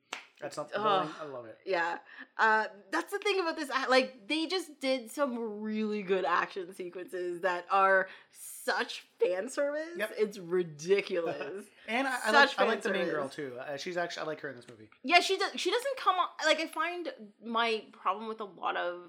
at 0.42 0.52
something, 0.52 0.76
Ugh. 0.78 1.08
I 1.20 1.24
love 1.26 1.46
it. 1.46 1.58
Yeah. 1.64 1.98
Uh, 2.38 2.64
that's 2.90 3.12
the 3.12 3.18
thing 3.18 3.40
about 3.40 3.56
this. 3.56 3.70
Like, 3.88 4.28
they 4.28 4.46
just 4.46 4.80
did 4.80 5.10
some 5.10 5.60
really 5.60 6.02
good 6.02 6.24
action 6.24 6.74
sequences 6.74 7.40
that 7.42 7.66
are 7.70 8.08
such 8.32 9.04
fan 9.20 9.48
service. 9.48 9.88
Yep. 9.96 10.12
It's 10.18 10.38
ridiculous. 10.38 11.64
And 11.86 12.08
I, 12.08 12.16
I 12.24 12.30
like, 12.30 12.50
I 12.58 12.64
like 12.64 12.80
the 12.80 12.90
main 12.90 13.04
girl 13.04 13.28
too. 13.28 13.52
Uh, 13.60 13.76
she's 13.76 13.98
actually 13.98 14.22
I 14.22 14.26
like 14.28 14.40
her 14.40 14.48
in 14.48 14.56
this 14.56 14.64
movie. 14.66 14.88
yeah, 15.02 15.20
she 15.20 15.36
does. 15.36 15.50
She 15.54 15.70
doesn't 15.70 15.96
come 15.98 16.14
on. 16.14 16.28
Like, 16.46 16.58
I 16.58 16.66
find 16.66 17.10
my 17.44 17.82
problem 17.92 18.26
with 18.26 18.40
a 18.40 18.44
lot 18.44 18.78
of 18.78 19.00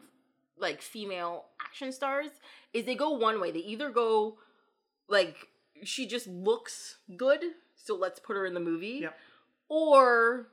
like 0.58 0.82
female 0.82 1.46
action 1.66 1.94
stars 1.94 2.32
is 2.74 2.84
they 2.84 2.96
go 2.96 3.12
one 3.12 3.40
way. 3.40 3.52
They 3.52 3.60
either 3.60 3.90
go 3.92 4.40
like 5.08 5.38
she 5.86 6.06
just 6.06 6.28
looks 6.28 6.98
good, 7.16 7.40
so 7.78 7.96
let's 7.96 8.20
put 8.20 8.36
her 8.36 8.46
in 8.46 8.54
the 8.54 8.60
movie. 8.60 9.00
Yep. 9.04 9.18
Or 9.70 10.48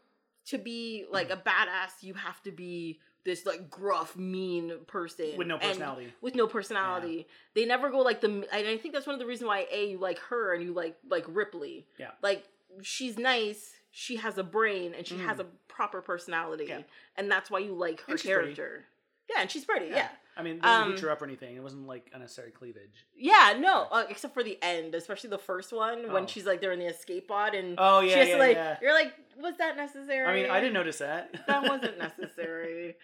to 0.46 0.58
be 0.58 1.04
like 1.10 1.30
a 1.30 1.36
badass, 1.36 2.02
you 2.02 2.14
have 2.14 2.42
to 2.42 2.50
be 2.50 3.00
this 3.24 3.46
like 3.46 3.70
gruff, 3.70 4.16
mean 4.16 4.72
person 4.88 5.36
With 5.36 5.46
no 5.46 5.54
And- 5.54 5.62
personality. 5.62 6.12
with 6.20 6.34
no 6.34 6.46
personality. 6.48 7.28
They 7.54 7.64
never 7.64 7.88
go 7.90 7.98
like 8.00 8.20
the. 8.20 8.28
And 8.28 8.46
I 8.68 8.76
think 8.76 8.92
that's 8.94 9.06
one 9.06 9.14
of 9.14 9.20
the 9.20 9.26
reasons 9.26 9.46
why 9.46 9.66
a 9.70 9.90
you 9.90 9.98
like 9.98 10.18
her 10.30 10.54
and 10.54 10.64
you 10.64 10.72
like 10.72 10.96
like 11.08 11.24
Ripley. 11.28 11.86
Yeah. 11.98 12.10
Like 12.22 12.44
she's 12.82 13.18
nice. 13.18 13.72
She 13.92 14.16
has 14.16 14.38
a 14.38 14.42
brain 14.42 14.94
and 14.96 15.06
she 15.06 15.14
Mm. 15.16 15.26
has 15.26 15.38
a 15.38 15.44
proper 15.68 16.00
personality, 16.02 16.64
Yeah. 16.68 16.82
and 17.16 17.30
that's 17.30 17.50
why 17.50 17.58
you 17.60 17.74
like 17.74 18.00
her 18.02 18.16
she's 18.16 18.22
pretty. 18.22 18.54
character. 18.54 18.86
Yeah, 19.30 19.40
and 19.42 19.50
she's 19.50 19.64
pretty. 19.64 19.86
Yeah. 19.86 20.08
I 20.36 20.42
mean, 20.42 20.54
they 20.60 20.66
didn't 20.68 20.92
Um, 20.94 20.96
her 20.98 21.10
up 21.10 21.20
or 21.20 21.26
anything. 21.26 21.56
It 21.56 21.62
wasn't 21.62 21.86
like 21.86 22.10
unnecessary 22.14 22.50
cleavage. 22.52 23.04
Yeah, 23.14 23.54
no, 23.58 23.86
uh, 23.90 24.04
except 24.08 24.32
for 24.32 24.42
the 24.42 24.58
end, 24.62 24.94
especially 24.94 25.30
the 25.30 25.38
first 25.38 25.72
one 25.72 26.10
when 26.12 26.24
Oh. 26.24 26.26
she's 26.26 26.46
like 26.46 26.60
they're 26.60 26.72
in 26.72 26.78
the 26.78 26.86
escape 26.86 27.28
pod 27.28 27.54
and 27.54 27.74
Oh 27.78 28.00
she 28.02 28.10
has 28.12 28.28
yeah, 28.28 28.34
to 28.34 28.40
like 28.40 28.56
yeah. 28.56 28.76
you're 28.80 28.94
like, 28.94 29.12
was 29.38 29.56
that 29.58 29.76
necessary? 29.76 30.26
I 30.26 30.42
mean, 30.42 30.50
I 30.50 30.58
didn't 30.60 30.74
notice 30.74 30.98
that. 30.98 31.34
that 31.46 31.62
wasn't 31.68 31.98
necessary. 32.18 32.96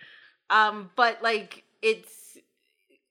um, 0.50 0.90
but 0.96 1.22
like 1.22 1.64
it's 1.82 2.38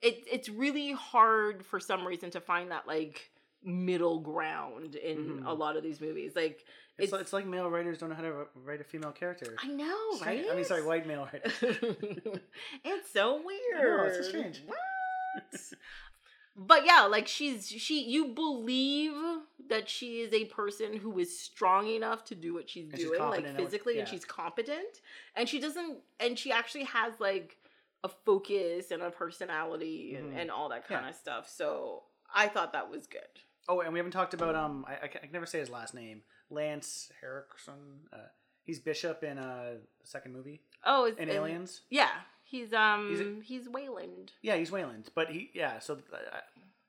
it 0.01 0.23
it's 0.31 0.49
really 0.49 0.91
hard 0.93 1.65
for 1.65 1.79
some 1.79 2.05
reason 2.05 2.29
to 2.31 2.39
find 2.41 2.71
that 2.71 2.87
like 2.87 3.29
middle 3.63 4.19
ground 4.19 4.95
in 4.95 5.41
Mhm. 5.41 5.45
a 5.47 5.53
lot 5.53 5.75
of 5.77 5.83
these 5.83 5.99
movies. 6.01 6.35
Like 6.35 6.65
It's, 6.97 7.11
it's, 7.13 7.21
it's 7.21 7.33
like 7.33 7.45
male 7.45 7.69
writers 7.69 7.97
don't 7.99 8.09
know 8.09 8.15
how 8.15 8.21
to 8.23 8.47
write 8.55 8.81
a 8.81 8.83
female 8.83 9.11
character. 9.11 9.55
I 9.63 9.67
know, 9.67 9.95
Strange- 10.15 10.45
right? 10.45 10.51
I 10.51 10.55
mean, 10.55 10.65
sorry, 10.65 10.83
white 10.83 11.05
male 11.07 11.27
writers. 11.31 11.53
it's 12.83 13.11
so 13.11 13.41
weird. 13.43 13.83
know, 13.83 14.03
it's 14.05 14.17
so 14.17 14.23
strange. 14.29 14.63
What? 14.65 14.77
but 16.55 16.85
yeah, 16.85 17.03
like 17.03 17.27
she's 17.27 17.67
she 17.67 18.03
you 18.03 18.29
believe 18.29 19.13
that 19.69 19.87
she 19.89 20.21
is 20.21 20.33
a 20.33 20.45
person 20.45 20.95
who 20.97 21.19
is 21.19 21.37
strong 21.39 21.87
enough 21.87 22.23
to 22.25 22.35
do 22.35 22.53
what 22.53 22.69
she's 22.69 22.85
And 22.89 22.97
she's 22.97 23.07
doing, 23.07 23.19
like 23.21 23.43
at 23.45 23.53
what- 23.53 23.57
physically, 23.57 23.99
and 23.99 24.07
she's 24.07 24.25
competent, 24.25 25.01
and 25.35 25.47
she 25.47 25.59
doesn't, 25.59 25.97
and 26.19 26.37
she 26.39 26.51
actually 26.51 26.85
has 26.85 27.13
like 27.19 27.57
a 28.03 28.09
focus 28.09 28.91
and 28.91 29.01
a 29.01 29.09
personality 29.11 30.15
and, 30.15 30.33
Mhm. 30.33 30.37
and 30.41 30.51
all 30.51 30.69
that 30.69 30.85
Yeah. 30.89 30.97
kind 30.99 31.09
of 31.09 31.15
stuff. 31.15 31.49
So 31.49 32.03
I 32.33 32.47
thought 32.47 32.73
that 32.73 32.89
was 32.89 33.07
good. 33.07 33.21
Oh, 33.69 33.81
and 33.81 33.91
we 33.91 33.99
haven't 33.99 34.11
talked 34.13 34.33
about 34.33 34.55
um. 34.55 34.85
I, 34.87 34.93
I, 34.93 35.03
I 35.03 35.07
can 35.07 35.31
never 35.31 35.45
say 35.45 35.59
his 35.59 35.69
last 35.69 35.93
name. 35.93 36.21
Lance 36.49 37.11
Henriksen. 37.21 37.73
Uh, 38.11 38.17
he's 38.63 38.79
Bishop 38.79 39.23
in 39.23 39.37
uh 39.37 39.75
the 40.01 40.07
second 40.07 40.33
movie 40.33 40.61
Oh, 40.85 41.05
is, 41.05 41.17
in 41.17 41.29
Aliens. 41.29 41.81
Yeah, 41.89 42.09
he's 42.43 42.73
um 42.73 43.09
He's 43.09 43.61
he's, 43.63 43.69
Weyland. 43.69 44.31
Yeah, 44.41 44.55
he's 44.55 44.71
Weyland, 44.71 45.09
but 45.15 45.29
he 45.29 45.49
yeah. 45.53 45.79
So 45.79 45.95
uh, 46.13 46.17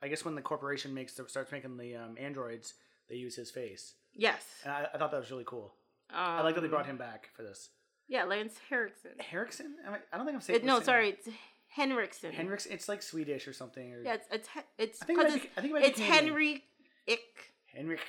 I 0.03 0.09
guess 0.09 0.25
when 0.25 0.35
the 0.35 0.43
corporation 0.43 0.95
makes 0.95 1.13
starts 1.27 1.51
making 1.53 1.77
the 1.77 1.97
um, 1.97 2.17
androids, 2.19 2.75
they 3.09 3.17
use 3.17 3.35
his 3.35 3.51
face, 3.51 3.95
Yes, 4.15 4.43
and 4.65 4.73
I, 4.73 4.87
I 4.95 4.99
thought 4.99 5.11
that 5.11 5.21
was 5.21 5.31
really 5.31 5.45
cool. 5.47 5.75
um, 6.11 6.19
I 6.21 6.43
like 6.43 6.55
that 6.55 6.61
they 6.61 6.69
brought 6.69 6.87
him 6.87 6.97
back 6.99 7.31
for 7.35 7.43
this. 7.43 7.71
Yeah, 8.07 8.25
Lance 8.25 8.55
Henriksen. 8.71 9.11
Henriksen? 9.19 9.75
I, 9.87 9.97
I 10.13 10.17
don't 10.17 10.25
think 10.25 10.37
I'm 10.37 10.41
saying. 10.41 10.61
It, 10.61 10.65
no, 10.65 10.81
sorry, 10.81 11.11
it's 11.11 11.29
Henriksen. 11.69 12.33
Henriksen. 12.33 12.73
It's 12.73 12.89
like 12.89 13.03
Swedish 13.03 13.47
or 13.49 13.53
something. 13.53 13.93
Or, 13.93 14.03
Yeah, 14.03 14.15
it's 14.15 14.29
it's 14.31 14.49
it's 14.79 15.03
I 15.03 15.07
think 15.07 15.19
it 15.19 15.23
might 15.23 15.35
it's, 15.35 15.45
be, 15.45 15.51
I 15.57 15.61
think 15.61 15.75
it 15.77 15.83
it's. 15.85 16.01
Henry 16.01 16.65
Ick. 17.09 17.53
Henrik. 17.75 18.01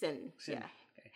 Sin. 0.00 0.32
Sin, 0.38 0.54
Yeah. 0.54 0.62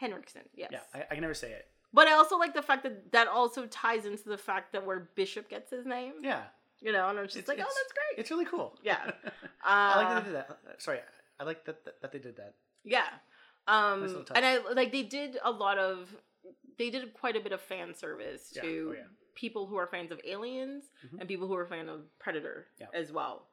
Henriksen. 0.03 0.43
Yes. 0.55 0.70
Yeah, 0.73 0.81
I, 0.95 0.99
I 1.11 1.15
can 1.15 1.23
never 1.23 1.35
say 1.45 1.51
it. 1.53 1.65
but 1.95 2.09
I 2.09 2.12
also 2.20 2.37
like 2.39 2.55
the 2.55 2.62
fact 2.70 2.83
that 2.83 3.12
that 3.12 3.29
also 3.29 3.66
ties 3.66 4.05
into 4.07 4.29
the 4.29 4.39
fact 4.39 4.73
that 4.73 4.85
where 4.85 5.01
Bishop 5.15 5.49
gets 5.49 5.70
his 5.70 5.87
name. 5.87 6.15
Yeah, 6.23 6.43
You 6.81 6.93
know, 6.93 7.09
and 7.09 7.19
I'm 7.19 7.27
just 7.27 7.37
It's- 7.39 7.49
like, 7.49 7.59
oh, 7.66 7.73
that's 7.79 7.93
great. 7.99 8.15
it's 8.20 8.31
really 8.31 8.45
cool. 8.55 8.79
Yeah. 8.91 9.03
I 9.65 9.97
like 9.97 10.07
Uh, 10.07 10.15
that 10.15 10.24
they 10.24 10.31
did 10.31 10.37
that. 10.41 10.51
Uh, 10.51 10.73
Sorry, 10.79 11.01
I 11.41 11.45
like 11.45 11.65
that 11.66 11.85
that, 11.85 12.01
that 12.03 12.11
they 12.12 12.19
did 12.19 12.37
that. 12.37 12.55
Yeah. 12.85 13.09
Um, 13.69 14.01
Nice 14.03 14.31
and 14.35 14.45
I 14.45 14.59
like 14.81 14.91
they 14.93 15.05
did 15.05 15.39
a 15.45 15.51
lot 15.65 15.79
of, 15.79 15.97
they 16.79 16.91
did 16.91 17.12
quite 17.15 17.37
a 17.37 17.41
bit 17.41 17.53
of 17.53 17.61
fan 17.61 17.95
service 17.95 18.53
Yeah. 18.57 18.62
to 18.62 18.89
Oh, 18.91 18.95
yeah. 18.99 19.05
people 19.37 19.66
who 19.69 19.77
are 19.77 19.87
fans 19.87 20.11
of 20.11 20.20
Aliens 20.24 20.85
Mhm. 21.07 21.20
and 21.20 21.29
people 21.29 21.47
who 21.47 21.55
are 21.55 21.66
fan 21.66 21.89
of 21.89 22.01
Predator 22.19 22.66
Yeah. 22.81 22.89
as 22.93 23.12
well. 23.12 23.47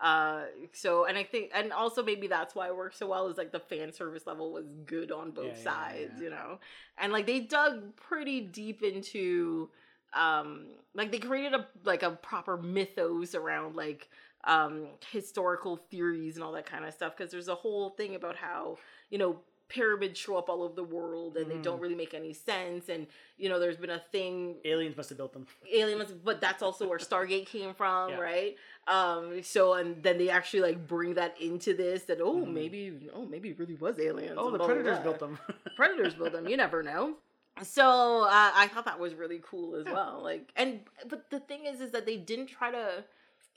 Uh, 0.00 0.42
so 0.72 1.06
and 1.06 1.16
I 1.16 1.24
think 1.24 1.50
and 1.54 1.72
also 1.72 2.02
maybe 2.02 2.26
that's 2.26 2.54
why 2.54 2.68
it 2.68 2.76
worked 2.76 2.98
so 2.98 3.06
well 3.06 3.28
is 3.28 3.38
like 3.38 3.50
the 3.52 3.60
fan 3.60 3.92
service 3.92 4.26
level 4.26 4.52
was 4.52 4.66
good 4.84 5.10
on 5.10 5.30
both 5.30 5.46
Yeah, 5.46 5.52
yeah, 5.56 5.62
sides, 5.62 6.12
yeah. 6.16 6.22
you 6.22 6.30
know, 6.30 6.58
and 6.98 7.12
like 7.12 7.26
they 7.26 7.40
dug 7.40 7.96
pretty 7.96 8.42
deep 8.42 8.82
into, 8.82 9.70
um, 10.12 10.66
like 10.94 11.10
they 11.12 11.18
created 11.18 11.54
a 11.54 11.66
like 11.84 12.02
a 12.02 12.10
proper 12.10 12.56
mythos 12.56 13.34
around 13.34 13.74
like 13.76 14.08
um 14.44 14.86
historical 15.10 15.76
theories 15.90 16.36
and 16.36 16.44
all 16.44 16.52
that 16.52 16.66
kind 16.66 16.84
of 16.84 16.92
stuff 16.94 17.16
because 17.16 17.32
there's 17.32 17.48
a 17.48 17.54
whole 17.54 17.90
thing 17.90 18.14
about 18.14 18.36
how 18.36 18.76
you 19.10 19.18
know 19.18 19.40
pyramids 19.68 20.18
show 20.18 20.36
up 20.36 20.48
all 20.48 20.62
over 20.62 20.74
the 20.74 20.84
world 20.84 21.36
and 21.36 21.50
they 21.50 21.56
Mhm. 21.56 21.62
don't 21.62 21.80
really 21.80 21.94
make 21.94 22.14
any 22.14 22.32
sense 22.32 22.88
and 22.88 23.06
you 23.36 23.48
know 23.48 23.58
there's 23.58 23.76
been 23.76 23.90
a 23.90 23.98
thing 24.12 24.60
Aliens 24.64 24.96
must 24.96 25.08
have 25.08 25.18
built 25.18 25.32
them. 25.32 25.46
aliens 25.72 26.12
but 26.12 26.40
that's 26.40 26.62
also 26.62 26.86
where 26.88 26.98
stargate 26.98 27.46
came 27.46 27.74
from 27.74 28.10
Yeah. 28.10 28.20
right 28.20 28.56
um 28.86 29.42
so 29.42 29.74
and 29.74 30.02
then 30.02 30.18
they 30.18 30.30
actually 30.30 30.60
like 30.60 30.86
bring 30.86 31.14
that 31.14 31.40
into 31.40 31.74
this 31.74 32.04
that 32.04 32.20
oh 32.20 32.44
Mhm. 32.44 32.52
maybe 32.52 33.10
oh 33.12 33.24
maybe 33.26 33.50
it 33.50 33.58
really 33.58 33.74
was 33.74 33.98
aliens 33.98 34.36
Oh, 34.38 34.50
the 34.50 34.58
blah, 34.58 34.66
predators 34.66 34.96
blah. 34.98 35.02
built 35.04 35.18
them. 35.18 35.38
predators 35.76 36.14
built 36.14 36.32
them 36.32 36.46
you 36.48 36.56
never 36.56 36.82
know 36.82 37.16
so 37.62 38.22
uh, 38.22 38.52
i 38.54 38.68
thought 38.68 38.84
that 38.84 39.00
was 39.00 39.14
really 39.14 39.40
cool 39.42 39.74
as 39.76 39.86
Yeah. 39.86 39.92
well 39.94 40.20
like 40.22 40.52
and 40.56 40.80
but 41.08 41.28
the 41.30 41.40
thing 41.40 41.66
is 41.66 41.80
is 41.80 41.90
that 41.90 42.06
they 42.06 42.16
didn't 42.18 42.46
try 42.46 42.70
to 42.70 43.04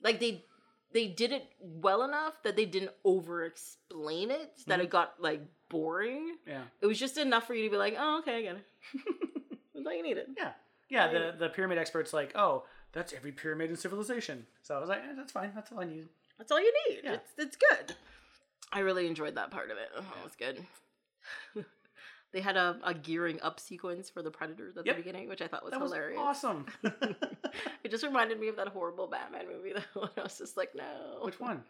like 0.01 0.19
they 0.19 0.45
they 0.91 1.05
did 1.07 1.31
it 1.31 1.45
well 1.61 2.01
enough 2.03 2.41
that 2.41 2.55
they 2.55 2.65
didn't 2.65 2.91
over 3.03 3.43
explain 3.45 4.31
it 4.31 4.53
that 4.65 4.79
Mhm. 4.79 4.83
it 4.85 4.89
got 4.89 5.21
like 5.21 5.41
boring 5.69 6.35
yeah, 6.47 6.61
it 6.81 6.85
was 6.87 6.99
just 6.99 7.17
enough 7.17 7.45
for 7.47 7.53
you 7.53 7.63
to 7.65 7.69
be 7.69 7.77
like 7.77 7.95
oh 7.97 8.19
okay 8.19 8.37
i 8.37 8.41
get 8.41 8.55
it 8.55 8.65
that's 9.73 9.85
all 9.85 9.93
you 9.95 10.03
needed 10.03 10.27
yeah, 10.37 10.51
yeah. 10.89 11.07
The 11.11 11.35
the 11.37 11.49
pyramid 11.49 11.77
experts 11.77 12.13
like, 12.13 12.31
oh, 12.35 12.63
that's 12.93 13.13
every 13.13 13.31
pyramid 13.31 13.69
in 13.69 13.75
civilization. 13.75 14.47
So 14.63 14.75
I 14.75 14.79
was 14.79 14.89
like, 14.89 14.99
eh, 14.99 15.13
that's 15.15 15.31
fine. 15.31 15.51
That's 15.53 15.71
all 15.71 15.79
I 15.79 15.85
need. 15.85 16.07
That's 16.39 16.51
all 16.51 16.59
you 16.59 16.73
need. 16.89 17.01
Yeah. 17.03 17.13
It's 17.13 17.31
it's 17.37 17.55
good. 17.57 17.95
I 18.73 18.79
really 18.79 19.05
enjoyed 19.05 19.35
that 19.35 19.51
part 19.51 19.69
of 19.69 19.77
it. 19.77 19.89
Oh, 19.95 19.99
It 20.19 20.23
was 20.23 20.35
good. 20.35 20.65
they 22.33 22.41
had 22.41 22.57
a, 22.57 22.79
a 22.83 22.93
gearing 22.95 23.39
up 23.41 23.59
sequence 23.59 24.09
for 24.09 24.21
the 24.23 24.31
predators 24.31 24.77
at 24.77 24.85
Yep. 24.87 24.95
the 24.95 25.01
beginning, 25.03 25.29
which 25.29 25.41
I 25.43 25.47
thought 25.47 25.63
was 25.63 25.71
that 25.71 25.81
was 25.81 25.91
hilarious. 25.91 26.19
awesome. 26.19 26.65
It 27.83 27.91
just 27.91 28.03
reminded 28.03 28.39
me 28.39 28.47
of 28.49 28.55
that 28.57 28.67
horrible 28.69 29.07
Batman 29.07 29.45
movie 29.47 29.73
that 29.73 29.85
I 30.17 30.21
was 30.23 30.37
just 30.37 30.57
like, 30.57 30.71
no. 30.75 31.19
Which 31.21 31.39
one? 31.39 31.63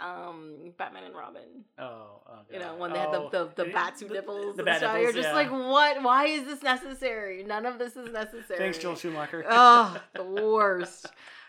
Um, 0.00 0.72
Batman 0.78 1.04
and 1.04 1.14
Robin. 1.14 1.64
Oh, 1.78 2.22
oh 2.28 2.32
You 2.52 2.58
know, 2.58 2.76
when 2.76 2.92
they 2.92 2.98
had 2.98 3.12
the, 3.12 3.18
Oh, 3.20 3.28
the, 3.30 3.50
the 3.54 3.68
it- 3.68 3.74
bat 3.74 3.98
suit 3.98 4.10
nipples 4.12 4.56
The 4.56 4.62
and 4.62 4.66
bat 4.66 4.80
nipples, 4.80 5.02
You're 5.02 5.12
just 5.12 5.28
yeah. 5.28 5.34
like, 5.34 5.50
what? 5.50 6.02
Why 6.02 6.26
is 6.26 6.44
this 6.44 6.62
necessary? 6.62 7.42
None 7.44 7.66
of 7.66 7.78
this 7.78 7.96
is 7.96 8.10
necessary. 8.12 8.58
Thanks, 8.58 8.78
Joel 8.78 8.96
Schumacher. 8.96 9.44
oh, 9.48 10.00
the 10.14 10.24
worst. 10.24 11.06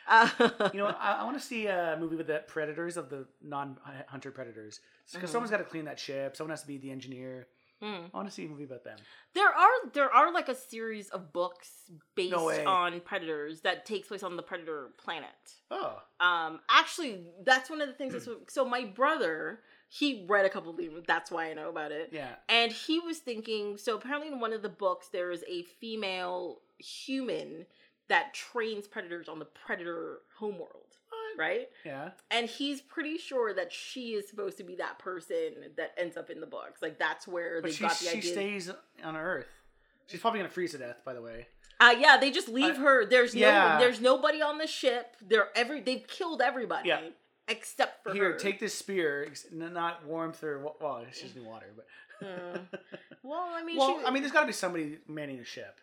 Uh, 0.08 0.28
You 0.74 0.80
know, 0.80 0.88
I, 0.88 1.18
I 1.22 1.24
want 1.24 1.38
to 1.40 1.44
see 1.46 1.68
a 1.68 1.96
movie 2.00 2.16
with 2.18 2.28
the 2.28 2.44
predators 2.48 2.98
of 2.98 3.10
the 3.10 3.26
non-hunter 3.42 4.32
predators 4.32 4.80
because 5.14 5.30
Mhm. 5.30 5.34
someone's 5.34 5.52
got 5.52 5.58
to 5.58 5.64
clean 5.64 5.86
that 5.86 6.00
ship. 6.00 6.36
Someone 6.36 6.50
has 6.52 6.62
to 6.62 6.68
be 6.68 6.78
the 6.78 6.92
engineer. 6.92 7.48
Hmm. 7.82 8.06
I 8.14 8.18
want 8.18 8.28
to 8.28 8.34
see 8.34 8.46
a 8.46 8.50
movie 8.50 8.64
about 8.64 8.84
them. 8.84 8.98
There 9.34 9.50
are 9.50 9.70
there 9.94 10.10
are 10.14 10.34
like 10.34 10.50
a 10.50 10.56
series 10.56 11.10
of 11.10 11.34
books 11.34 11.70
based 12.16 12.32
No 12.32 12.50
on 12.50 13.00
predators 13.02 13.62
that 13.62 13.86
takes 13.86 14.08
place 14.08 14.24
on 14.24 14.38
the 14.38 14.44
predator 14.44 14.90
planet. 14.98 15.30
Oh, 15.70 16.02
Um, 16.20 16.60
actually, 16.70 17.24
that's 17.44 17.70
one 17.70 17.82
of 17.82 17.88
the 17.88 17.94
things. 17.94 18.14
That's 18.14 18.28
so 18.48 18.66
my 18.66 18.86
brother 18.86 19.60
he 19.94 20.26
read 20.30 20.46
a 20.46 20.50
couple 20.50 20.72
of 20.72 20.78
them. 20.78 21.04
That's 21.06 21.30
why 21.30 21.52
I 21.52 21.54
know 21.54 21.68
about 21.70 21.92
it. 21.92 22.12
yeah. 22.14 22.36
And 22.48 22.72
he 22.72 23.00
was 23.00 23.18
thinking. 23.18 23.78
So 23.78 23.98
apparently, 23.98 24.30
in 24.32 24.40
one 24.40 24.54
of 24.54 24.62
the 24.62 24.70
books, 24.70 25.10
there 25.12 25.32
is 25.32 25.44
a 25.50 25.64
female 25.64 26.60
human 26.78 27.66
that 28.08 28.34
trains 28.34 28.88
predators 28.88 29.28
on 29.28 29.40
the 29.40 29.46
predator 29.46 30.20
homeworld, 30.38 30.81
right? 31.42 31.68
Yeah. 31.84 32.12
And 32.30 32.48
he's 32.48 32.80
pretty 32.82 33.18
sure 33.18 33.54
that 33.54 33.74
she 33.74 34.14
is 34.14 34.30
supposed 34.30 34.58
to 34.60 34.64
be 34.64 34.76
that 34.76 35.00
person 35.00 35.54
that 35.78 35.92
ends 35.98 36.16
up 36.18 36.30
in 36.30 36.40
the 36.40 36.48
books. 36.48 36.82
Like 36.82 36.98
that's 37.00 37.28
where 37.28 37.62
But 37.62 37.70
they 37.72 37.76
she, 37.76 37.84
got 37.84 37.98
the 37.98 38.06
she 38.06 38.18
idea. 38.20 38.32
stays 38.32 38.72
on 39.04 39.18
Earth. 39.18 39.48
She's 40.08 40.20
probably 40.22 40.40
gonna 40.42 40.50
freeze 40.50 40.72
to 40.72 40.78
death. 40.78 40.98
By 41.04 41.14
the 41.14 41.22
way. 41.22 41.48
Uh 41.80 41.96
yeah, 42.00 42.18
they 42.18 42.32
just 42.32 42.48
leave 42.48 42.76
I- 42.76 42.82
her. 42.82 43.06
There's 43.06 43.34
Yeah. 43.34 43.74
no 43.74 43.80
there's 43.84 44.00
nobody 44.00 44.42
on 44.42 44.58
the 44.60 44.68
ship. 44.68 45.16
They're 45.22 45.50
every 45.56 45.82
they've 45.82 46.06
killed 46.08 46.42
everybody. 46.42 46.90
Yeah. 46.90 47.02
Except 47.48 48.04
for 48.04 48.14
Here, 48.14 48.34
her. 48.34 48.38
take 48.38 48.60
this 48.60 48.74
spear. 48.78 49.28
Not 49.52 50.06
warmth 50.06 50.44
or 50.44 50.60
well, 50.80 51.04
she's 51.12 51.36
in 51.36 51.44
water, 51.46 51.74
but. 51.76 51.86
Mm. 52.26 52.62
Well, 53.24 53.50
I 53.54 53.64
mean, 53.64 53.78
well, 53.78 54.00
she, 54.00 54.06
I 54.06 54.10
mean, 54.12 54.24
there's 54.24 54.32
got 54.34 54.42
to 54.42 54.48
be 54.48 54.54
somebody 54.54 54.98
manning 55.08 55.38
the 55.38 55.46
ship. 55.46 55.80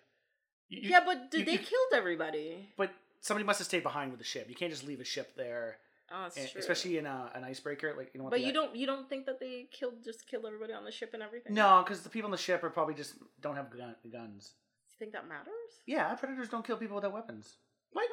You- 0.68 0.90
yeah, 0.90 1.01
but 1.06 1.30
did 1.30 1.40
you- 1.40 1.47
they 1.47 1.52
you- 1.52 1.59
killed 1.59 1.93
everybody? 1.94 2.68
But 2.76 2.90
somebody 3.20 3.45
must 3.45 3.59
have 3.59 3.66
stayed 3.66 3.82
behind 3.82 4.11
with 4.11 4.19
the 4.19 4.24
ship. 4.27 4.47
You 4.49 4.55
can't 4.55 4.70
just 4.73 4.86
leave 4.86 5.01
a 5.01 5.05
ship 5.05 5.35
there, 5.36 5.78
Oh, 6.11 6.23
that's 6.23 6.36
and- 6.36 6.49
true. 6.51 6.59
especially 6.61 6.99
in 6.99 7.07
a, 7.07 7.31
an 7.35 7.45
icebreaker. 7.45 7.95
Like 7.97 8.11
you 8.15 8.20
know. 8.23 8.31
But 8.31 8.40
you 8.40 8.53
don't 8.53 8.74
you 8.74 8.86
don't 8.86 9.09
think 9.09 9.27
that 9.27 9.40
they 9.40 9.66
killed 9.70 10.03
just 10.05 10.27
killed 10.27 10.45
everybody 10.47 10.73
on 10.73 10.85
the 10.85 10.93
ship 10.93 11.11
and 11.15 11.23
everything? 11.23 11.55
No, 11.55 11.82
because 11.85 12.03
the 12.03 12.09
people 12.09 12.27
on 12.28 12.32
the 12.32 12.36
ship 12.39 12.62
are 12.65 12.70
probably 12.70 12.95
just 12.95 13.15
don't 13.40 13.57
have 13.57 13.70
gun, 13.70 13.95
guns. 14.12 14.53
You 14.90 14.97
think 14.99 15.12
that 15.12 15.28
matters? 15.28 15.53
Yeah, 15.86 16.15
predators 16.15 16.49
don't 16.49 16.66
kill 16.66 16.77
people 16.77 16.97
without 16.97 17.12
weapons. 17.12 17.57
Why 17.93 18.07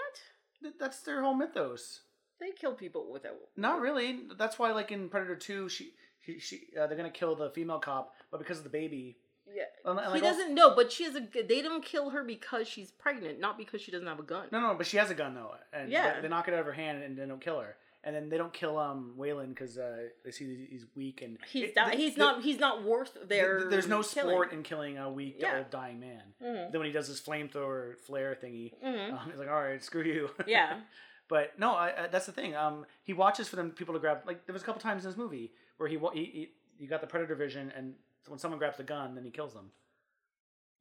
not? 0.61 0.73
That's 0.80 1.02
their 1.02 1.22
whole 1.22 1.34
mythos. 1.34 2.02
They 2.40 2.52
kill 2.52 2.73
people 2.73 3.11
without. 3.11 3.36
Not 3.56 3.80
really. 3.82 4.22
That's 4.38 4.60
why, 4.60 4.72
like 4.73 4.91
in 4.91 5.10
Predator 5.10 5.36
Two, 5.36 5.69
she 5.69 5.94
she, 6.26 6.40
she 6.40 6.61
uh, 6.80 6.88
they're 6.88 6.98
gonna 6.98 7.10
kill 7.10 7.36
the 7.36 7.49
female 7.52 7.80
cop, 7.80 8.14
but 8.32 8.40
because 8.40 8.57
of 8.57 8.64
the 8.65 8.69
baby. 8.69 9.18
Yeah. 9.56 9.64
And, 9.86 9.98
and, 9.99 10.07
he 10.07 10.14
like, 10.14 10.22
doesn't 10.23 10.53
know, 10.53 10.76
but 10.76 10.91
she 10.91 11.03
has 11.06 11.15
a. 11.15 11.22
They 11.48 11.61
don't 11.61 11.84
kill 11.84 12.10
her 12.10 12.23
because 12.23 12.68
she's 12.68 12.91
pregnant, 12.91 13.40
not 13.40 13.57
because 13.57 13.82
she 13.82 13.91
doesn't 13.91 14.07
have 14.07 14.19
a 14.19 14.23
gun. 14.23 14.48
No, 14.52 14.60
no, 14.60 14.76
but 14.76 14.86
she 14.88 14.98
has 14.98 15.10
a 15.10 15.15
gun 15.15 15.34
though, 15.36 15.53
and 15.72 15.90
Yeah. 15.90 16.19
they, 16.22 16.27
knock 16.27 16.48
it 16.48 16.53
out 16.53 16.60
of 16.60 16.65
her 16.65 16.73
hand 16.73 17.02
and 17.03 17.18
they 17.18 17.26
don't 17.26 17.41
kill 17.41 17.60
her. 17.61 17.76
And 18.03 18.15
then 18.15 18.30
they 18.30 18.38
don't 18.38 18.53
kill 18.53 18.77
um 18.77 19.14
Weyland 19.18 19.49
because 19.56 19.80
uh, 19.80 20.10
they 20.23 20.30
see 20.30 20.45
that 20.45 20.68
he's 20.69 20.86
weak 20.95 21.23
and 21.23 21.40
He's 21.52 21.69
it- 21.69 21.76
di- 21.76 21.90
the- 21.90 21.95
he's 21.98 22.14
the- 22.14 22.19
not 22.19 22.44
he's 22.44 22.60
not 22.60 22.84
worth 22.84 23.14
the- 23.15 23.26
their. 23.26 23.68
There's 23.68 23.88
no 23.88 24.03
killing. 24.03 24.30
sport 24.30 24.53
in 24.53 24.61
killing 24.61 24.98
a 24.99 25.10
weak 25.10 25.38
Yeah. 25.40 25.57
old 25.57 25.72
dying 25.72 25.99
man. 25.99 26.22
Mhm. 26.40 26.72
Then 26.72 26.80
when 26.82 26.86
he 26.86 26.91
does 26.94 27.07
his 27.07 27.19
flamethrower 27.19 27.98
flare 27.98 28.38
thingy, 28.41 28.73
Mhm. 28.84 29.14
um, 29.14 29.30
he's 29.32 29.40
like, 29.40 29.49
"All 29.49 29.64
right, 29.64 29.84
screw 29.84 30.03
you." 30.03 30.30
Yeah. 30.45 30.82
But 31.27 31.57
no, 31.57 31.72
I, 31.73 32.03
I, 32.03 32.07
that's 32.07 32.27
the 32.27 32.32
thing. 32.32 32.56
Um, 32.56 32.86
he 33.03 33.14
watches 33.14 33.48
for 33.48 33.56
them 33.56 33.72
people 33.72 33.95
to 33.95 33.99
grab. 33.99 34.19
Like 34.27 34.45
there 34.45 34.53
was 34.53 34.61
a 34.61 34.65
couple 34.65 34.82
times 34.82 35.03
in 35.03 35.10
this 35.10 35.18
movie 35.18 35.52
where 35.77 35.90
he 35.90 35.98
he, 36.14 36.23
he 36.26 36.52
you 36.77 36.88
got 36.88 37.02
the 37.02 37.07
predator 37.07 37.34
vision, 37.34 37.72
and 37.76 37.95
when 38.27 38.39
someone 38.39 38.60
grabs 38.60 38.77
the 38.77 38.84
gun, 38.84 39.15
then 39.15 39.23
he 39.23 39.31
kills 39.31 39.53
them. 39.53 39.72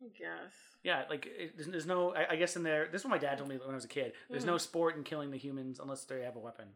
I 0.03 0.09
guess. 0.19 0.53
Yeah, 0.83 1.05
like 1.09 1.27
it, 1.27 1.57
there's, 1.57 1.69
there's 1.69 1.87
no. 1.87 2.15
I, 2.15 2.33
I 2.33 2.37
guess 2.37 2.57
in 2.57 2.63
there, 2.63 2.89
this 2.91 3.01
is 3.01 3.05
what 3.05 3.11
my 3.13 3.19
dad 3.19 3.39
told 3.39 3.49
me 3.49 3.57
when 3.57 3.71
I 3.71 3.75
was 3.75 3.85
a 3.85 3.89
kid. 3.89 4.13
There's 4.29 4.45
no 4.45 4.59
sport 4.59 4.97
in 4.97 5.03
killing 5.05 5.31
the 5.31 5.39
humans 5.39 5.81
unless 5.81 6.05
they 6.05 6.23
have 6.23 6.37
a 6.37 6.41
weapon, 6.41 6.67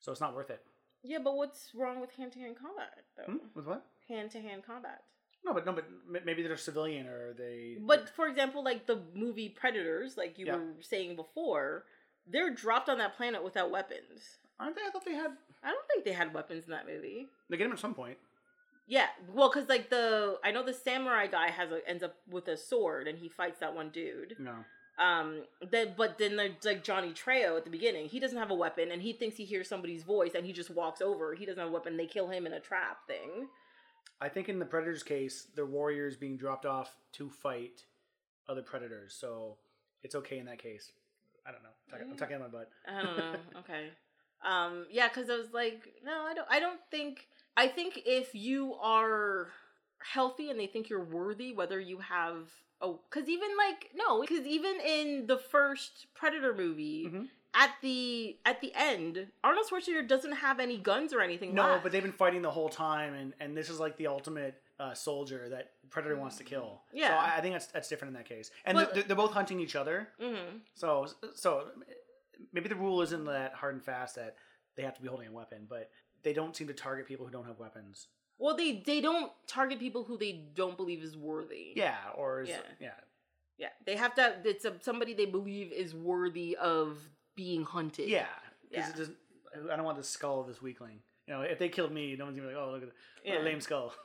so 0.00 0.10
it's 0.10 0.20
not 0.20 0.34
worth 0.34 0.50
it. 0.50 0.60
Yeah, 1.02 1.18
but 1.22 1.36
what's 1.36 1.70
wrong 1.74 2.00
with 2.00 2.10
hand 2.16 2.32
to 2.32 2.38
hand 2.40 2.56
combat 2.60 3.04
though? 3.16 3.24
Hmm? 3.32 3.36
With 3.54 3.66
what? 3.66 3.84
Hand 4.08 4.30
to 4.32 4.40
hand 4.40 4.62
combat. 4.66 5.02
No, 5.44 5.52
but 5.52 5.66
no, 5.66 5.72
but 5.72 5.84
m- 6.08 6.22
maybe 6.24 6.42
they're 6.42 6.56
civilian 6.56 7.06
or 7.06 7.34
they. 7.34 7.76
But 7.80 8.08
for 8.08 8.26
example, 8.26 8.64
like 8.64 8.86
the 8.86 9.02
movie 9.14 9.50
Predators, 9.50 10.16
like 10.16 10.38
you 10.38 10.46
Yeah. 10.46 10.56
were 10.56 10.62
saying 10.80 11.14
before, 11.16 11.84
they're 12.26 12.50
dropped 12.50 12.88
on 12.88 12.98
that 12.98 13.16
planet 13.16 13.44
without 13.44 13.70
weapons. 13.70 14.38
Aren't 14.58 14.76
they? 14.76 14.82
I 14.86 14.90
thought 14.90 15.04
they 15.04 15.14
had. 15.14 15.32
I 15.62 15.70
don't 15.70 15.86
think 15.88 16.04
they 16.04 16.12
had 16.12 16.32
weapons 16.34 16.64
in 16.64 16.70
that 16.70 16.86
movie. 16.86 17.26
They 17.50 17.56
get 17.58 17.64
them 17.64 17.72
at 17.72 17.78
some 17.78 17.94
point. 17.94 18.16
Yeah, 18.86 19.06
well, 19.32 19.50
because 19.50 19.68
like 19.68 19.90
the 19.90 20.38
I 20.44 20.50
know 20.50 20.62
the 20.62 20.74
samurai 20.74 21.26
guy 21.26 21.50
has 21.50 21.70
a 21.70 21.88
ends 21.88 22.02
up 22.02 22.16
with 22.30 22.48
a 22.48 22.56
sword 22.56 23.08
and 23.08 23.18
he 23.18 23.28
fights 23.28 23.60
that 23.60 23.74
one 23.74 23.90
dude. 23.90 24.36
No. 24.38 24.52
Um, 25.02 25.44
then 25.70 25.94
but 25.96 26.18
then 26.18 26.36
there's 26.36 26.64
like 26.64 26.84
Johnny 26.84 27.12
Trejo 27.12 27.56
at 27.56 27.64
the 27.64 27.70
beginning. 27.70 28.08
He 28.08 28.20
doesn't 28.20 28.38
have 28.38 28.50
a 28.50 28.54
weapon 28.54 28.90
and 28.92 29.00
he 29.00 29.12
thinks 29.12 29.36
he 29.36 29.44
hears 29.44 29.68
somebody's 29.68 30.02
voice 30.02 30.32
and 30.34 30.44
he 30.44 30.52
just 30.52 30.70
walks 30.70 31.00
over. 31.00 31.34
He 31.34 31.46
doesn't 31.46 31.58
have 31.58 31.70
a 31.70 31.72
weapon. 31.72 31.96
They 31.96 32.06
kill 32.06 32.28
him 32.28 32.46
in 32.46 32.52
a 32.52 32.60
trap 32.60 33.06
thing. 33.06 33.48
I 34.20 34.28
think 34.28 34.48
in 34.48 34.58
the 34.58 34.64
Predators 34.64 35.02
case, 35.02 35.48
they're 35.54 35.66
warriors 35.66 36.16
being 36.16 36.36
dropped 36.36 36.66
off 36.66 36.96
to 37.12 37.28
fight 37.28 37.84
other 38.48 38.62
predators, 38.62 39.14
so 39.18 39.56
it's 40.02 40.14
okay 40.14 40.38
in 40.38 40.46
that 40.46 40.58
case. 40.58 40.92
I 41.46 41.50
don't 41.50 41.62
know. 41.62 41.70
I'm 41.86 41.98
talking, 41.98 42.10
I'm 42.12 42.16
talking 42.16 42.36
out 42.36 42.42
my 42.42 42.58
butt. 42.58 42.70
I 42.86 43.02
don't 43.02 43.16
know. 43.16 43.34
okay. 43.60 43.88
Um, 44.44 44.86
yeah, 44.90 45.08
because 45.08 45.30
I 45.30 45.36
was 45.36 45.52
like, 45.52 45.94
no, 46.04 46.22
I 46.26 46.34
don't. 46.34 46.46
I 46.50 46.60
don't 46.60 46.80
think. 46.90 47.26
I 47.56 47.68
think 47.68 48.02
if 48.04 48.34
you 48.34 48.74
are 48.80 49.48
healthy 49.98 50.50
and 50.50 50.58
they 50.58 50.66
think 50.66 50.88
you're 50.88 51.04
worthy, 51.04 51.52
whether 51.52 51.78
you 51.80 51.98
have 51.98 52.48
oh, 52.80 53.00
because 53.10 53.28
even 53.28 53.48
like 53.56 53.90
no, 53.94 54.20
because 54.20 54.46
even 54.46 54.76
in 54.84 55.26
the 55.26 55.38
first 55.38 56.06
Predator 56.14 56.54
movie. 56.54 57.06
Mhm. 57.08 57.28
At 57.56 57.70
the 57.82 58.36
at 58.44 58.60
the 58.60 58.72
end, 58.74 59.28
Arnold 59.44 59.66
Schwarzenegger 59.70 60.08
doesn't 60.08 60.32
have 60.32 60.58
any 60.58 60.76
guns 60.76 61.12
or 61.12 61.20
anything. 61.20 61.54
No, 61.54 61.62
left. 61.68 61.84
but 61.84 61.92
they've 61.92 62.02
been 62.02 62.10
fighting 62.10 62.42
the 62.42 62.50
whole 62.50 62.68
time, 62.68 63.14
and, 63.14 63.32
and 63.38 63.56
this 63.56 63.70
is 63.70 63.78
like 63.78 63.96
the 63.96 64.08
ultimate 64.08 64.60
uh, 64.80 64.92
soldier 64.92 65.48
that 65.50 65.70
Predator 65.88 66.16
wants 66.16 66.34
to 66.38 66.42
kill. 66.42 66.82
So 66.90 66.98
Yeah. 66.98 67.16
I, 67.16 67.38
I 67.38 67.40
think 67.40 67.54
that's 67.54 67.68
that's 67.68 67.88
different 67.88 68.08
in 68.10 68.14
that 68.20 68.28
case. 68.28 68.50
And 68.64 68.76
But- 68.76 68.92
they're, 68.94 69.04
they're 69.04 69.14
both 69.16 69.30
hunting 69.34 69.60
each 69.60 69.76
other. 69.76 70.08
Mhm. 70.20 70.62
So 70.74 71.06
so 71.36 71.68
maybe 72.52 72.68
the 72.68 72.74
rule 72.74 73.02
isn't 73.02 73.24
that 73.26 73.54
hard 73.54 73.74
and 73.74 73.84
fast 73.84 74.16
that 74.16 74.34
they 74.76 74.82
have 74.82 74.96
to 74.96 75.02
be 75.02 75.06
holding 75.06 75.28
a 75.28 75.32
weapon, 75.32 75.66
but 75.70 75.90
they 76.24 76.32
don't 76.32 76.56
seem 76.56 76.66
to 76.68 76.74
target 76.74 77.06
people 77.06 77.26
who 77.26 77.32
don't 77.32 77.46
have 77.46 77.58
weapons. 77.58 78.08
Well, 78.38 78.56
they 78.56 78.82
they 78.84 79.00
don't 79.00 79.30
target 79.46 79.78
people 79.78 80.04
who 80.04 80.18
they 80.18 80.44
don't 80.54 80.76
believe 80.76 81.02
is 81.02 81.16
worthy. 81.16 81.72
Yeah, 81.76 81.96
or 82.16 82.42
is, 82.42 82.48
Yeah. 82.48 82.56
yeah. 82.80 82.90
yeah. 83.58 83.68
They 83.86 83.96
have 83.96 84.14
to. 84.16 84.34
It's 84.44 84.64
a, 84.64 84.74
somebody 84.80 85.14
they 85.14 85.26
believe 85.26 85.70
is 85.72 85.94
worthy 85.94 86.56
of 86.56 86.98
being 87.36 87.62
hunted. 87.64 88.08
Yeah, 88.08 88.26
Yeah. 88.70 88.88
it 88.88 88.96
doesn't. 88.96 89.16
I 89.70 89.76
don't 89.76 89.84
want 89.84 89.98
the 89.98 90.02
skull 90.04 90.40
of 90.40 90.48
this 90.48 90.60
weakling. 90.60 90.98
You 91.28 91.34
know, 91.34 91.40
if 91.42 91.58
they 91.58 91.68
killed 91.68 91.92
me, 91.92 92.16
no 92.16 92.24
one's 92.26 92.36
gonna 92.36 92.48
be 92.50 92.54
like, 92.54 92.62
"Oh, 92.62 92.72
look 92.72 92.82
at 92.82 92.88
the 92.88 93.30
Yeah. 93.30 93.38
lame 93.38 93.60
skull." 93.60 93.94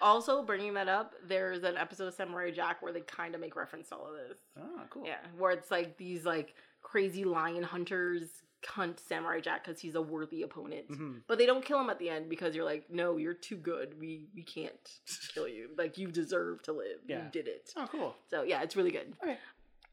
Also, 0.00 0.42
bringing 0.42 0.74
that 0.74 0.88
up, 0.88 1.14
there's 1.26 1.62
an 1.62 1.76
episode 1.78 2.08
of 2.08 2.14
Samurai 2.14 2.50
Jack 2.50 2.82
where 2.82 2.92
they 2.92 3.00
kind 3.00 3.34
of 3.34 3.40
make 3.40 3.56
reference 3.56 3.88
to 3.88 3.94
all 3.96 4.06
of 4.08 4.14
this. 4.14 4.38
oh, 4.60 4.82
cool. 4.90 5.06
Yeah, 5.06 5.16
where 5.38 5.52
it's 5.52 5.70
like 5.70 5.96
these 5.96 6.26
like 6.26 6.54
crazy 6.82 7.24
lion 7.24 7.62
hunters 7.62 8.42
hunt 8.66 8.98
Samurai 9.00 9.40
Jack 9.40 9.64
because 9.64 9.80
he's 9.80 9.94
a 9.94 10.02
worthy 10.02 10.42
opponent, 10.42 10.88
Mhm. 10.90 11.22
but 11.26 11.38
they 11.38 11.46
don't 11.46 11.64
kill 11.64 11.80
him 11.80 11.90
at 11.90 11.98
the 11.98 12.08
end 12.10 12.28
because 12.28 12.54
you're 12.54 12.64
like, 12.64 12.90
no, 12.90 13.16
you're 13.16 13.34
too 13.34 13.56
good. 13.56 13.98
We 13.98 14.28
we 14.34 14.42
can't 14.42 15.00
kill 15.34 15.48
you. 15.48 15.70
Like 15.76 15.98
you 15.98 16.10
deserve 16.10 16.62
to 16.64 16.72
live. 16.72 17.00
Yeah. 17.06 17.24
You 17.24 17.30
did 17.30 17.48
it. 17.48 17.72
Oh, 17.76 17.88
cool. 17.90 18.16
So 18.28 18.42
yeah, 18.42 18.62
it's 18.62 18.76
really 18.76 18.90
good. 18.90 19.14
Okay. 19.22 19.38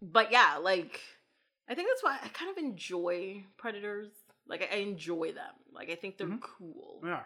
But 0.02 0.32
yeah, 0.32 0.58
like 0.58 1.00
I 1.70 1.76
think 1.76 1.88
that's 1.90 2.04
why 2.04 2.18
I 2.24 2.28
kind 2.30 2.52
of 2.52 2.58
enjoy 2.58 3.46
predators. 3.58 4.10
Like 4.48 4.62
I, 4.72 4.78
I 4.78 4.80
enjoy 4.80 5.32
them. 5.34 5.54
Like 5.72 5.90
I 5.90 5.96
think 5.96 6.18
they're 6.18 6.28
Mhm. 6.28 6.42
cool. 6.42 7.02
Yeah. 7.04 7.24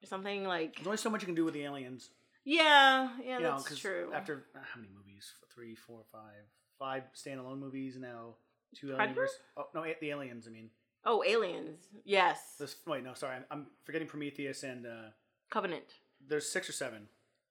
There's 0.00 0.10
something 0.10 0.44
like 0.44 0.76
There's 0.76 0.86
only 0.86 0.96
so 0.98 1.10
much 1.10 1.22
you 1.22 1.26
can 1.26 1.34
do 1.34 1.44
with 1.44 1.54
the 1.54 1.62
aliens. 1.64 2.10
yeah, 2.44 3.16
yeah, 3.22 3.38
you 3.38 3.42
know, 3.42 3.62
true. 3.76 4.10
After 4.12 4.44
uh, 4.54 4.58
how 4.60 4.80
many 4.80 4.92
movies? 4.92 5.32
Three, 5.54 5.74
four, 5.74 6.02
five, 6.12 6.44
five 6.78 7.04
standalone 7.14 7.58
movies 7.58 7.96
now. 7.96 8.34
Two 8.74 8.92
alien 8.92 9.14
versus- 9.14 9.38
Oh 9.56 9.68
no, 9.74 9.84
the 10.00 10.10
aliens. 10.10 10.46
I 10.48 10.50
mean, 10.50 10.68
oh, 11.06 11.22
aliens. 11.26 11.86
Yes. 12.04 12.54
this. 12.58 12.76
Wait, 12.86 13.04
no, 13.04 13.14
sorry, 13.14 13.36
I'm, 13.36 13.44
I'm 13.50 13.66
forgetting 13.84 14.08
Prometheus 14.08 14.62
and 14.62 14.86
uh, 14.86 14.90
Covenant. 15.50 15.84
there's 16.26 16.48
six 16.50 16.68
or 16.68 16.72
seven, 16.72 17.08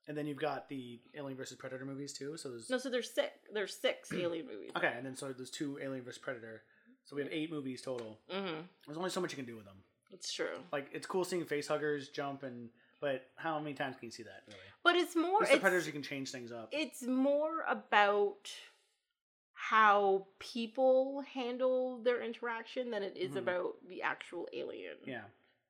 and 0.08 0.18
then 0.18 0.26
you've 0.28 0.40
got 0.40 0.68
the 0.70 1.00
Alien 1.16 1.38
versus 1.38 1.58
Predator 1.58 1.86
movies 1.86 2.14
too. 2.14 2.36
So 2.38 2.50
there's 2.50 2.70
No, 2.70 2.78
so 2.78 2.90
there's 2.90 3.12
six. 3.14 3.30
There's 3.54 3.76
six 3.76 4.12
alien 4.14 4.48
movies. 4.48 4.72
okay, 4.76 4.94
and 4.98 5.06
then 5.06 5.16
so 5.16 5.32
there's 5.32 5.50
two 5.52 5.80
Alien 5.82 6.04
versus 6.04 6.20
Predator. 6.22 6.64
So 7.06 7.16
we 7.16 7.22
have 7.22 7.32
eight 7.34 7.52
movies 7.52 7.82
total. 7.82 8.18
Mm-hmm. 8.34 8.62
There's 8.88 8.98
only 8.98 9.10
so 9.10 9.20
much 9.22 9.32
you 9.32 9.36
can 9.38 9.46
do 9.46 9.56
with 9.58 9.66
them. 9.66 9.76
It's 10.12 10.32
true. 10.32 10.58
Like 10.72 10.88
it's 10.94 11.06
cool 11.08 11.24
seeing 11.26 11.44
face 11.46 11.68
huggers 11.68 12.10
jump 12.10 12.44
and, 12.44 12.70
but 13.02 13.26
how 13.36 13.60
many 13.60 13.74
times 13.74 13.96
can 13.98 14.06
you 14.06 14.12
see 14.12 14.24
that 14.24 14.44
really? 14.48 14.60
But 14.84 14.96
it's 14.96 15.16
more. 15.16 15.40
With 15.40 15.50
the 15.50 15.56
It's, 15.56 15.62
Predators, 15.62 15.86
you 15.86 15.92
can 15.92 16.04
change 16.04 16.32
things 16.32 16.52
up. 16.52 16.70
it's 16.72 17.02
more 17.04 17.66
about 17.68 18.50
how 19.74 20.28
people 20.38 21.22
handle 21.34 21.98
their 22.04 22.22
interaction 22.22 22.92
than 22.92 23.02
it 23.02 23.18
is 23.18 23.32
Mhm. 23.32 23.38
about 23.38 23.76
the 23.88 24.04
actual 24.04 24.48
alien. 24.54 24.98
yeah, 25.04 25.24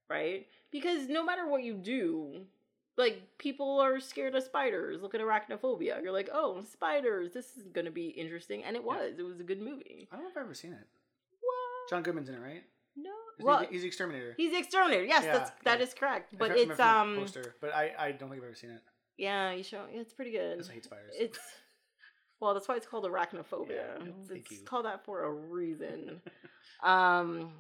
right? 0.10 0.46
Because 0.72 1.08
no 1.08 1.24
matter 1.24 1.48
what 1.48 1.64
you 1.64 1.76
do, 1.76 2.46
like 2.98 3.38
people 3.38 3.80
are 3.80 4.00
scared 4.02 4.36
of 4.36 4.44
spiders. 4.44 5.02
Look 5.02 5.16
at 5.16 5.22
arachnophobia. 5.22 6.04
You're 6.04 6.12
like, 6.12 6.30
oh, 6.34 6.62
spiders. 6.64 7.32
This 7.32 7.56
is 7.56 7.68
gonna 7.70 7.92
be 7.92 8.10
interesting, 8.10 8.64
and 8.66 8.76
it 8.76 8.82
Yeah. 8.82 8.86
was. 8.88 9.20
It 9.20 9.24
was 9.24 9.40
a 9.40 9.44
good 9.44 9.62
movie. 9.62 10.10
I 10.12 10.16
don't 10.16 10.26
know 10.26 10.30
if 10.32 10.38
I've 10.38 10.44
ever 10.44 10.54
seen 10.54 10.74
it. 10.74 10.88
What? 11.40 11.90
John 11.90 12.04
Goodman's 12.04 12.28
in 12.30 12.36
it, 12.36 12.40
right? 12.40 12.64
No. 12.98 13.10
Is 13.40 13.46
Well, 13.46 13.60
he, 13.62 13.68
he's 13.68 13.82
the 13.84 13.88
exterminator. 13.88 14.34
he's 14.36 14.52
the 14.52 14.60
exterminator. 14.60 15.06
Yes, 15.06 15.24
Yeah, 15.24 15.38
that's 15.38 15.52
that 15.64 15.80
yeah. 15.80 15.84
is 15.86 15.94
correct. 15.94 16.38
But 16.38 16.52
it's 16.58 16.78
um, 16.80 17.16
poster, 17.16 17.56
but 17.62 17.74
I, 17.74 17.96
I 17.98 18.12
don't 18.12 18.30
think 18.30 18.42
I've 18.42 18.48
ever 18.50 18.56
seen 18.56 18.70
it. 18.72 18.82
yeah, 19.18 19.52
you 19.54 19.64
show. 19.64 19.88
Yeah, 19.92 20.02
it's 20.02 20.14
pretty 20.14 20.32
good. 20.32 20.62
I 20.70 20.74
hate 20.74 20.84
spiders. 20.84 21.16
It's 21.18 21.40
well, 22.44 22.54
that's 22.54 22.68
why 22.68 22.76
it's 22.76 22.86
called 22.86 23.06
arachnophobia. 23.06 23.70
Yeah, 23.70 24.06
it's 24.20 24.30
thank 24.30 24.42
it's 24.42 24.52
you. 24.52 24.66
called 24.66 24.86
that 24.86 25.04
for 25.06 25.24
a 25.24 25.32
reason. 25.32 26.22
um, 26.84 27.52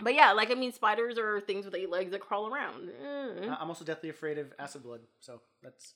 but 0.00 0.14
yeah, 0.14 0.32
like 0.32 0.50
I 0.50 0.54
mean, 0.54 0.72
spiders 0.72 1.16
are 1.18 1.40
things 1.40 1.64
with 1.64 1.74
eight 1.74 1.88
legs 1.90 2.10
that 2.10 2.20
crawl 2.20 2.52
around. 2.52 2.90
I- 3.04 3.56
I'm 3.60 3.68
also 3.68 3.84
deathly 3.84 4.08
afraid 4.08 4.36
of 4.38 4.52
acid 4.58 4.82
blood, 4.82 5.00
so 5.20 5.40
that's 5.62 5.94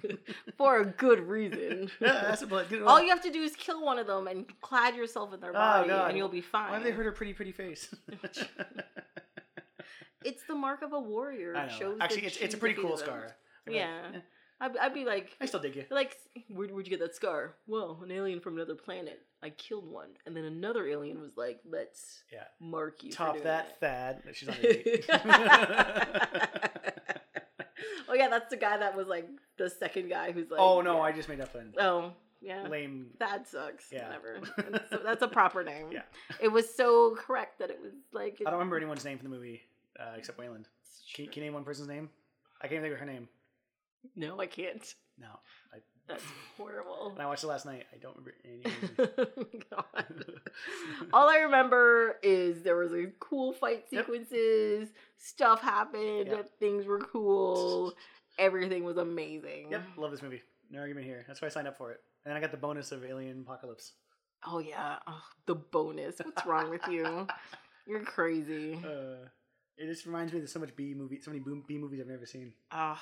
for 0.56 0.80
a 0.80 0.86
good 0.86 1.20
reason. 1.20 1.90
yeah, 2.00 2.08
acid 2.28 2.48
blood. 2.48 2.66
All 2.86 3.02
you 3.02 3.10
have 3.10 3.20
to 3.22 3.30
do 3.30 3.42
is 3.42 3.54
kill 3.56 3.84
one 3.84 3.98
of 3.98 4.06
them 4.06 4.26
and 4.26 4.46
clad 4.62 4.96
yourself 4.96 5.34
in 5.34 5.40
their 5.40 5.50
Oh, 5.50 5.54
body, 5.54 5.88
God. 5.88 6.08
and 6.08 6.16
you'll 6.18 6.28
be 6.28 6.40
fine. 6.40 6.68
Why 6.70 6.76
have 6.76 6.84
they 6.84 6.92
hurt 6.92 7.04
her 7.04 7.12
pretty, 7.12 7.34
pretty 7.34 7.52
face? 7.52 7.94
It's 10.24 10.44
the 10.44 10.54
mark 10.54 10.82
of 10.82 10.92
a 10.92 11.00
warrior. 11.00 11.52
It 11.54 11.72
shows 11.72 11.98
Actually, 12.00 12.26
it's 12.26 12.36
it's 12.36 12.54
a 12.54 12.58
pretty 12.58 12.80
cool 12.80 12.90
them. 12.96 12.98
scar. 13.06 13.36
Like, 13.66 13.76
Yeah. 13.76 14.02
"Eh, 14.14 14.18
I'd, 14.62 14.76
I'd 14.76 14.94
be 14.94 15.04
like, 15.04 15.36
I 15.40 15.46
still 15.46 15.58
dig 15.60 15.74
you. 15.76 15.84
like, 15.90 16.16
where, 16.48 16.68
where'd 16.68 16.86
you 16.86 16.90
get 16.90 17.00
that 17.00 17.16
scar? 17.16 17.56
Well, 17.66 17.98
an 18.02 18.12
alien 18.12 18.38
from 18.40 18.54
another 18.56 18.76
planet. 18.76 19.20
I 19.42 19.50
killed 19.50 19.90
one, 19.90 20.10
and 20.24 20.36
then 20.36 20.44
another 20.44 20.86
alien 20.86 21.20
was 21.20 21.36
like, 21.36 21.58
"Let's 21.68 22.22
Yeah. 22.32 22.44
mark 22.60 23.02
you." 23.02 23.10
Top 23.10 23.32
doing 23.32 23.44
that 23.44 23.80
thad. 23.80 24.22
She's 24.34 24.48
on 24.48 24.54
that. 24.62 26.22
oh 28.08 28.14
yeah, 28.14 28.28
that's 28.28 28.50
the 28.50 28.56
guy 28.56 28.76
that 28.78 28.96
was 28.96 29.08
like 29.08 29.28
the 29.58 29.68
second 29.68 30.08
guy 30.08 30.32
who's 30.32 30.50
like. 30.50 30.60
oh 30.60 30.80
no, 30.80 30.96
yeah. 30.96 31.02
I 31.02 31.12
just 31.12 31.28
made 31.28 31.40
up 31.40 31.52
a 31.54 31.64
Oh 31.82 32.12
yeah. 32.40 32.66
lame. 32.68 33.08
Thad 33.18 33.46
sucks. 33.46 33.86
Yeah. 33.92 34.06
Whatever. 34.08 34.40
That's, 34.70 35.02
that's 35.04 35.22
a 35.22 35.28
proper 35.28 35.62
name. 35.64 35.86
Yeah. 35.92 36.02
It 36.40 36.48
was 36.48 36.72
so 36.72 37.16
correct 37.16 37.58
that 37.60 37.70
it 37.70 37.80
was 37.80 37.92
like. 38.12 38.38
I 38.40 38.44
don't 38.44 38.54
remember 38.54 38.76
anyone's 38.76 39.04
name 39.04 39.18
from 39.18 39.28
the 39.30 39.36
movie 39.36 39.62
uh, 39.98 40.14
except 40.16 40.38
Weyland. 40.38 40.66
Can, 41.14 41.26
can 41.26 41.42
you 41.42 41.46
name 41.46 41.54
one 41.54 41.64
person's 41.64 41.88
name? 41.88 42.08
I 42.60 42.68
can't 42.68 42.80
think 42.82 42.94
of 42.94 43.00
her 43.00 43.06
name. 43.06 43.28
No, 44.16 44.40
I 44.40 44.46
can't. 44.46 44.82
No, 45.18 45.28
I, 45.72 45.78
That's 46.08 46.24
horrible. 46.56 47.12
when 47.14 47.20
I 47.24 47.26
watched 47.28 47.44
it 47.44 47.48
last 47.48 47.66
night, 47.66 47.84
I 47.94 47.98
don't 47.98 48.16
remember 48.16 48.34
any. 48.44 48.62
God. 49.70 50.24
All 51.12 51.28
I 51.28 51.38
remember 51.38 52.16
is 52.22 52.62
there 52.62 52.76
was 52.76 52.92
a 52.92 53.06
cool 53.20 53.52
fight 53.52 53.84
Yep. 53.90 54.06
sequences, 54.06 54.88
stuff 55.18 55.60
happened, 55.60 56.26
Yep. 56.28 56.50
things 56.58 56.86
were 56.86 56.98
cool, 57.00 57.94
everything 58.38 58.84
was 58.84 58.96
amazing. 58.96 59.68
yep, 59.70 59.84
love 59.96 60.10
this 60.10 60.22
movie. 60.22 60.42
No 60.70 60.80
argument 60.80 61.06
here. 61.06 61.24
That's 61.28 61.40
why 61.42 61.46
I 61.46 61.50
signed 61.50 61.68
up 61.68 61.76
for 61.76 61.92
it. 61.92 62.00
And 62.24 62.30
then 62.30 62.36
I 62.36 62.40
got 62.40 62.50
the 62.50 62.56
bonus 62.56 62.92
of 62.92 63.04
Alien 63.04 63.42
Apocalypse. 63.42 63.92
Oh 64.46 64.58
yeah, 64.58 64.96
oh, 65.06 65.22
the 65.46 65.54
bonus. 65.54 66.16
What's 66.22 66.46
wrong 66.46 66.70
with 66.70 66.86
you? 66.88 67.26
You're 67.86 68.00
crazy. 68.04 68.80
Uh, 68.84 69.26
it 69.76 69.86
just 69.86 70.06
reminds 70.06 70.32
me 70.32 70.40
of 70.40 70.48
so 70.48 70.60
much 70.60 70.74
B 70.76 70.94
movie, 70.96 71.20
so 71.20 71.30
many 71.30 71.42
B 71.66 71.78
movies 71.78 72.00
I've 72.00 72.06
never 72.06 72.26
seen. 72.26 72.52
Ah, 72.70 73.00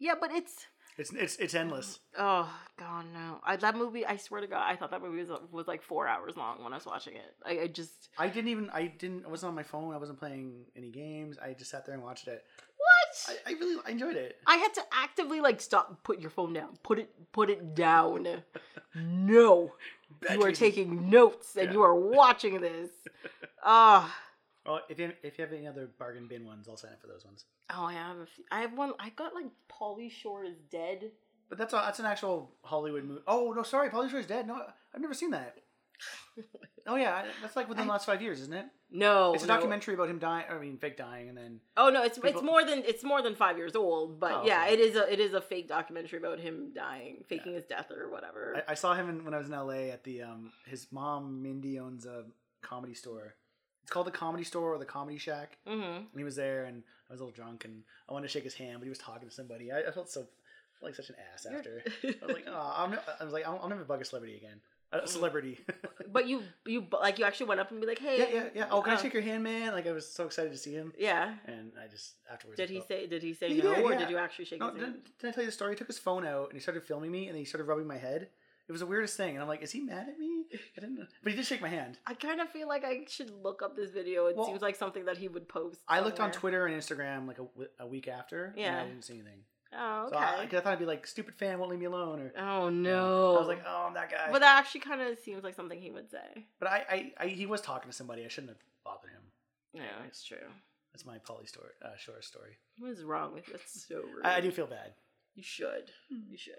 yeah, 0.00 0.14
but 0.20 0.30
it's 0.32 0.66
It's 0.98 1.12
it's 1.12 1.36
it's 1.36 1.54
endless. 1.54 2.00
oh 2.18 2.48
god 2.78 3.04
no. 3.14 3.40
I, 3.44 3.56
that 3.56 3.76
movie, 3.76 4.04
I 4.04 4.16
swear 4.16 4.40
to 4.40 4.46
God, 4.46 4.64
I 4.66 4.74
thought 4.76 4.90
that 4.90 5.00
movie 5.02 5.20
was 5.24 5.30
was 5.52 5.66
like 5.68 5.82
four 5.82 6.06
hours 6.08 6.36
long 6.36 6.62
when 6.64 6.72
I 6.72 6.76
was 6.76 6.86
watching 6.86 7.14
it. 7.16 7.34
I, 7.44 7.52
I 7.64 7.66
just 7.68 8.08
I 8.18 8.28
didn't 8.28 8.48
even 8.48 8.70
I 8.70 8.86
didn't 8.86 9.24
I 9.24 9.28
wasn't 9.28 9.50
on 9.50 9.54
my 9.54 9.62
phone. 9.62 9.94
I 9.94 9.98
wasn't 9.98 10.18
playing 10.18 10.64
any 10.76 10.90
games. 10.90 11.38
I 11.38 11.52
just 11.54 11.70
sat 11.70 11.86
there 11.86 11.94
and 11.94 12.02
watched 12.04 12.26
it. 12.28 12.44
what? 12.76 13.36
I, 13.46 13.50
I 13.50 13.52
really 13.54 13.80
I 13.86 13.90
enjoyed 13.92 14.16
it. 14.16 14.36
I 14.46 14.56
had 14.56 14.74
to 14.74 14.82
actively 14.92 15.40
like 15.40 15.60
stop. 15.60 16.02
Put 16.02 16.18
your 16.20 16.30
phone 16.30 16.52
down. 16.52 16.76
Put 16.82 16.98
it. 16.98 17.10
Put 17.32 17.48
it 17.50 17.74
down. 17.74 18.26
No, 18.94 19.72
you 20.30 20.42
are 20.42 20.52
taking 20.52 21.08
notes 21.08 21.56
and 21.56 21.66
Yeah. 21.68 21.72
you 21.72 21.82
are 21.82 21.94
watching 21.94 22.60
this. 22.60 22.90
Ah. 23.64 24.14
Well, 24.66 24.80
if 24.88 24.98
you 24.98 25.12
if 25.22 25.38
you 25.38 25.44
have 25.44 25.52
any 25.54 25.66
other 25.66 25.88
bargain 25.98 26.26
bin 26.28 26.44
ones, 26.44 26.66
I'll 26.68 26.76
sign 26.76 26.92
up 26.92 27.00
for 27.00 27.06
those 27.06 27.24
ones. 27.24 27.44
Oh, 27.76 27.84
I 27.84 27.92
have. 27.94 28.16
A 28.18 28.26
few, 28.26 28.44
I 28.50 28.60
have 28.60 28.72
one. 28.76 28.92
I 28.98 29.10
got 29.10 29.34
like 29.34 29.46
Pauly 29.70 30.10
Shore 30.10 30.44
is 30.44 30.56
dead. 30.70 31.10
But 31.48 31.58
that's 31.58 31.72
a, 31.72 31.76
that's 31.76 31.98
an 31.98 32.06
actual 32.06 32.52
Hollywood 32.62 33.04
movie. 33.04 33.22
Oh 33.26 33.52
no, 33.56 33.62
sorry, 33.62 33.88
Pauly 33.90 34.10
Shore 34.10 34.20
is 34.20 34.26
dead. 34.26 34.46
No, 34.46 34.60
I've 34.94 35.00
never 35.00 35.14
seen 35.14 35.30
that. 35.32 35.56
Oh 36.86 36.96
yeah, 36.96 37.26
that's 37.42 37.56
like 37.56 37.68
within 37.68 37.86
the 37.86 37.92
last 37.92 38.06
five 38.06 38.22
years, 38.22 38.40
isn't 38.40 38.54
it? 38.54 38.64
No, 38.90 39.34
It's 39.34 39.44
a 39.44 39.46
no. 39.46 39.54
documentary 39.54 39.94
about 39.94 40.08
him 40.08 40.18
dying. 40.18 40.46
I 40.50 40.58
mean, 40.58 40.78
fake 40.78 40.96
dying, 40.96 41.28
and 41.28 41.36
then 41.36 41.60
Oh 41.76 41.90
no, 41.90 42.02
it's 42.02 42.18
it's 42.24 42.42
more 42.42 42.64
than 42.64 42.82
it's 42.86 43.04
more 43.04 43.20
than 43.22 43.34
five 43.34 43.58
years 43.58 43.76
old. 43.76 44.18
But 44.18 44.32
Oh, 44.32 44.42
yeah, 44.46 44.64
okay. 44.64 44.72
it 44.72 44.80
is 44.80 44.96
a 44.96 45.12
it 45.12 45.20
is 45.20 45.34
a 45.34 45.42
fake 45.42 45.68
documentary 45.68 46.18
about 46.18 46.40
him 46.40 46.72
dying, 46.74 47.22
faking 47.28 47.52
his 47.52 47.64
death 47.64 47.90
or 47.90 48.10
whatever. 48.10 48.64
I, 48.66 48.72
I 48.72 48.74
saw 48.74 48.94
him 48.94 49.10
in, 49.10 49.24
when 49.26 49.34
I 49.34 49.38
was 49.38 49.46
in 49.48 49.52
LA 49.52 49.92
at 49.92 50.02
the 50.02 50.22
um 50.22 50.52
his 50.66 50.88
mom 50.90 51.42
Mindy 51.42 51.78
owns 51.78 52.06
a 52.06 52.24
comedy 52.62 52.94
store. 52.94 53.34
It's 53.82 53.90
called 53.90 54.06
the 54.06 54.10
Comedy 54.12 54.44
Store 54.44 54.74
or 54.74 54.78
the 54.78 54.84
Comedy 54.84 55.18
Shack. 55.18 55.58
mm-hmm. 55.66 55.82
And 55.82 56.06
he 56.16 56.24
was 56.24 56.36
there, 56.36 56.64
and 56.64 56.82
I 57.08 57.12
was 57.12 57.20
a 57.20 57.24
little 57.24 57.34
drunk, 57.34 57.64
and 57.64 57.82
I 58.08 58.12
wanted 58.12 58.28
to 58.28 58.32
shake 58.32 58.44
his 58.44 58.54
hand, 58.54 58.78
but 58.78 58.84
he 58.84 58.88
was 58.90 58.98
talking 58.98 59.28
to 59.28 59.34
somebody. 59.34 59.72
I, 59.72 59.80
I 59.80 59.90
felt 59.90 60.10
so 60.10 60.26
like 60.82 60.94
such 60.94 61.08
an 61.10 61.16
ass 61.34 61.46
after. 61.46 61.82
I 62.04 62.26
was 62.26 62.34
like, 62.34 62.46
oh, 62.48 62.74
I'm, 62.76 62.98
I 63.20 63.24
was 63.24 63.32
like, 63.32 63.46
I'll, 63.46 63.58
I'll 63.62 63.68
never 63.68 63.84
bug 63.84 64.00
a 64.00 64.04
celebrity 64.04 64.36
again. 64.36 64.60
A 64.92 65.06
celebrity. 65.06 65.60
but 66.12 66.26
you 66.26 66.42
you 66.66 66.84
like 67.00 67.20
you 67.20 67.24
actually 67.24 67.46
went 67.46 67.60
up 67.60 67.70
and 67.70 67.80
be 67.80 67.86
like, 67.86 68.00
hey, 68.00 68.18
yeah, 68.18 68.26
yeah, 68.32 68.48
yeah. 68.56 68.66
Oh, 68.72 68.82
can 68.82 68.94
I 68.94 68.96
uh, 68.96 68.98
shake 68.98 69.12
your 69.12 69.22
hand, 69.22 69.44
man? 69.44 69.72
Like 69.72 69.86
I 69.86 69.92
was 69.92 70.04
so 70.08 70.26
excited 70.26 70.50
to 70.50 70.58
see 70.58 70.72
him, 70.72 70.92
Yeah. 70.98 71.34
and 71.46 71.70
I 71.80 71.86
just 71.86 72.14
afterwards. 72.28 72.56
Did 72.56 72.70
he 72.70 72.78
felt- 72.78 72.88
say? 72.88 73.06
Did 73.06 73.22
he 73.22 73.32
say 73.32 73.50
He 73.54 73.62
no, 73.62 73.72
did, 73.72 73.84
or 73.84 73.92
yeah. 73.92 73.98
did 74.00 74.10
you 74.10 74.18
actually 74.18 74.46
shake 74.46 74.58
No, 74.58 74.70
his 74.72 74.80
hand? 74.82 74.94
didn't, 74.94 75.18
did 75.20 75.28
I 75.28 75.30
tell 75.32 75.44
you 75.44 75.48
the 75.48 75.52
story? 75.52 75.72
He 75.74 75.76
took 75.76 75.86
his 75.86 75.98
phone 75.98 76.26
out 76.26 76.46
and 76.46 76.54
he 76.54 76.60
started 76.60 76.82
filming 76.82 77.12
me, 77.12 77.28
and 77.28 77.36
he 77.38 77.44
started 77.44 77.66
rubbing 77.66 77.86
my 77.86 77.98
head. 77.98 78.30
It 78.70 78.72
was 78.72 78.82
the 78.82 78.86
weirdest 78.86 79.16
thing, 79.16 79.30
and 79.34 79.42
I'm 79.42 79.48
like, 79.48 79.62
is 79.62 79.72
he 79.72 79.80
mad 79.80 80.08
at 80.08 80.16
me? 80.16 80.44
I 80.76 80.80
didn't 80.80 80.94
know, 80.94 81.06
but 81.24 81.32
he 81.32 81.36
did 81.36 81.44
shake 81.44 81.60
my 81.60 81.66
hand. 81.68 81.98
I 82.06 82.14
kind 82.14 82.40
of 82.40 82.48
feel 82.50 82.68
like 82.68 82.84
I 82.84 83.00
should 83.08 83.32
look 83.42 83.62
up 83.62 83.74
this 83.74 83.90
video. 83.90 84.26
It 84.26 84.36
Well, 84.36 84.46
seems 84.46 84.62
like 84.62 84.76
something 84.76 85.06
that 85.06 85.16
he 85.18 85.26
would 85.26 85.48
post. 85.48 85.80
I 85.88 85.98
looked 85.98 86.20
on. 86.20 86.30
Twitter 86.30 86.66
and 86.66 86.80
Instagram 86.80 87.26
like 87.26 87.40
a, 87.40 87.46
a 87.82 87.86
week 87.88 88.06
after, 88.06 88.44
and 88.44 88.58
Yeah. 88.58 88.80
I 88.80 88.86
didn't 88.86 89.02
see 89.02 89.14
anything. 89.14 89.40
Oh, 89.76 90.06
So 90.08 90.16
okay. 90.16 90.24
I, 90.24 90.46
'cause 90.46 90.58
I 90.58 90.60
thought 90.60 90.72
I'd 90.74 90.78
be 90.78 90.84
like, 90.84 91.04
stupid 91.04 91.34
fan 91.34 91.58
won't 91.58 91.72
leave 91.72 91.80
me 91.80 91.86
alone, 91.86 92.20
or 92.20 92.32
oh 92.38 92.68
no. 92.70 93.34
I 93.34 93.38
was 93.40 93.48
like, 93.48 93.64
oh, 93.66 93.86
I'm 93.88 93.94
that 93.94 94.08
guy. 94.08 94.28
but 94.30 94.38
that 94.38 94.56
actually 94.58 94.82
kind 94.82 95.00
of 95.00 95.18
seems 95.18 95.42
like 95.42 95.54
something 95.56 95.80
he 95.80 95.90
would 95.90 96.08
say. 96.08 96.46
But 96.60 96.68
I, 96.70 96.84
I, 96.88 97.12
I, 97.24 97.26
he 97.26 97.46
was 97.46 97.60
talking 97.60 97.90
to 97.90 97.96
somebody. 97.96 98.24
I 98.24 98.28
shouldn't 98.28 98.50
have 98.50 98.62
bothered 98.84 99.10
him. 99.10 99.22
Yeah, 99.72 99.82
it's 100.06 100.22
true. 100.22 100.38
That's 100.92 101.04
my 101.04 101.18
Pauly 101.18 101.48
story, 101.48 101.72
uh, 101.84 101.96
short 101.98 102.24
story. 102.24 102.56
What 102.78 102.92
is 102.92 103.02
wrong 103.02 103.34
with 103.34 103.48
you? 103.48 103.54
That's 103.54 103.84
so 103.88 103.96
rude. 103.96 104.24
I, 104.24 104.36
I 104.36 104.40
do 104.40 104.52
feel 104.52 104.66
bad. 104.68 104.92
You 105.34 105.42
should. 105.42 105.90
You 106.08 106.36
should. 106.36 106.54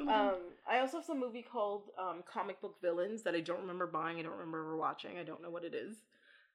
Um, 0.00 0.08
Um, 0.08 0.34
I 0.70 0.80
also 0.80 0.98
have 0.98 1.06
some 1.06 1.18
movie 1.20 1.42
called 1.42 1.90
um, 1.98 2.22
Comic 2.30 2.60
Book 2.60 2.76
Villains 2.82 3.22
that 3.22 3.34
I 3.34 3.40
don't 3.40 3.60
remember 3.60 3.86
buying. 3.86 4.18
I 4.18 4.22
don't 4.22 4.32
remember 4.32 4.60
ever 4.60 4.76
watching. 4.76 5.18
I 5.18 5.22
don't 5.24 5.42
know 5.42 5.50
what 5.50 5.64
it 5.64 5.74
is. 5.74 5.96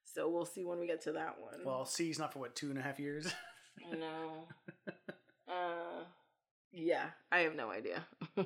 So 0.06 0.30
we'll 0.30 0.46
see 0.46 0.64
when 0.66 0.80
we 0.80 0.88
get 0.88 1.02
to 1.04 1.14
that 1.14 1.40
one. 1.40 1.62
well, 1.66 1.86
C's 1.86 2.20
not 2.20 2.34
for 2.34 2.40
what 2.40 2.56
two 2.56 2.70
and 2.70 2.78
a 2.78 2.82
half 2.82 3.00
years. 3.00 3.34
I 3.92 3.96
know. 3.96 4.48
uh, 5.48 6.04
yeah, 6.72 7.06
I 7.32 7.40
have 7.40 7.56
no 7.56 7.70
idea. 7.72 8.06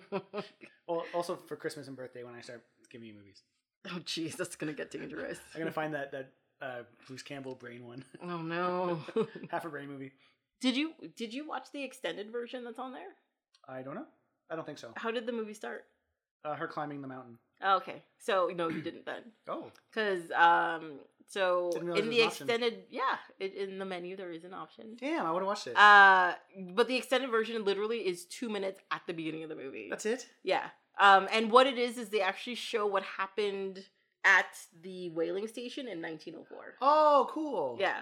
well, 0.87 1.03
also 1.13 1.35
for 1.35 1.55
Christmas 1.55 1.87
and 1.87 1.95
birthday 1.97 2.23
when 2.23 2.35
I 2.35 2.41
start 2.41 2.63
giving 2.89 3.07
you 3.07 3.13
movies, 3.15 3.41
oh, 3.87 3.99
jeez, 4.05 4.35
that's 4.37 4.55
gonna 4.55 4.73
get 4.73 4.91
dangerous. 4.91 5.39
I'm 5.55 5.59
gonna 5.61 5.71
find 5.71 5.93
that 5.93 6.11
that 6.11 6.29
uh, 6.61 6.83
Bruce 7.07 7.21
Campbell 7.23 7.55
brain 7.55 7.85
one, 7.85 8.03
Oh 8.23 8.37
no. 8.41 8.99
half 9.49 9.65
a 9.65 9.69
brain 9.69 9.87
movie. 9.89 10.11
did 10.61 10.75
you 10.77 10.93
did 11.15 11.33
you 11.33 11.47
watch 11.47 11.67
the 11.73 11.83
extended 11.83 12.31
version 12.31 12.63
that's 12.63 12.79
on 12.79 12.93
there? 12.93 13.09
I 13.67 13.81
don't 13.81 13.95
know. 13.95 14.05
I 14.49 14.55
don't 14.55 14.65
think 14.65 14.77
so. 14.77 14.91
How 14.95 15.11
did 15.11 15.25
the 15.25 15.31
movie 15.31 15.53
start? 15.53 15.85
Uh, 16.45 16.55
her 16.55 16.67
climbing 16.67 17.01
the 17.01 17.07
mountain. 17.07 17.37
Oh, 17.61 17.77
okay, 17.77 18.03
so 18.19 18.49
no, 18.55 18.69
you 18.69 18.81
didn't 18.81 19.05
then. 19.05 19.21
Oh, 19.49 19.71
Because 19.91 20.29
um, 20.31 20.99
so 21.27 21.71
in 21.75 21.87
the 21.87 22.21
an 22.21 22.27
option. 22.27 22.47
extended, 22.49 22.83
yeah, 22.89 23.15
it, 23.39 23.55
in 23.55 23.79
the 23.79 23.85
menu 23.85 24.15
there 24.15 24.31
is 24.31 24.43
an 24.43 24.53
option. 24.53 24.95
damn! 24.99 25.25
I 25.25 25.31
would 25.31 25.39
have 25.39 25.47
watched 25.47 25.67
it. 25.67 25.75
Uh, 25.75 26.33
but 26.73 26.87
the 26.87 26.95
extended 26.95 27.29
version 27.31 27.65
literally 27.65 27.97
is 27.99 28.25
two 28.25 28.49
minutes 28.49 28.79
at 28.91 29.01
the 29.07 29.13
beginning 29.13 29.43
of 29.43 29.49
the 29.49 29.55
movie. 29.55 29.87
That's 29.89 30.05
it. 30.05 30.27
yeah. 30.43 30.67
Um, 30.99 31.27
and 31.31 31.51
what 31.51 31.67
it 31.67 31.77
is 31.77 31.97
is 31.99 32.09
they 32.09 32.21
actually 32.21 32.55
show 32.55 32.87
what 32.87 33.03
happened 33.03 33.85
at 34.25 34.47
the 34.81 35.09
whaling 35.09 35.47
station 35.47 35.87
in 35.87 36.01
1904. 36.01 36.75
Oh, 36.81 37.27
cool. 37.31 37.77
Yeah. 37.79 38.01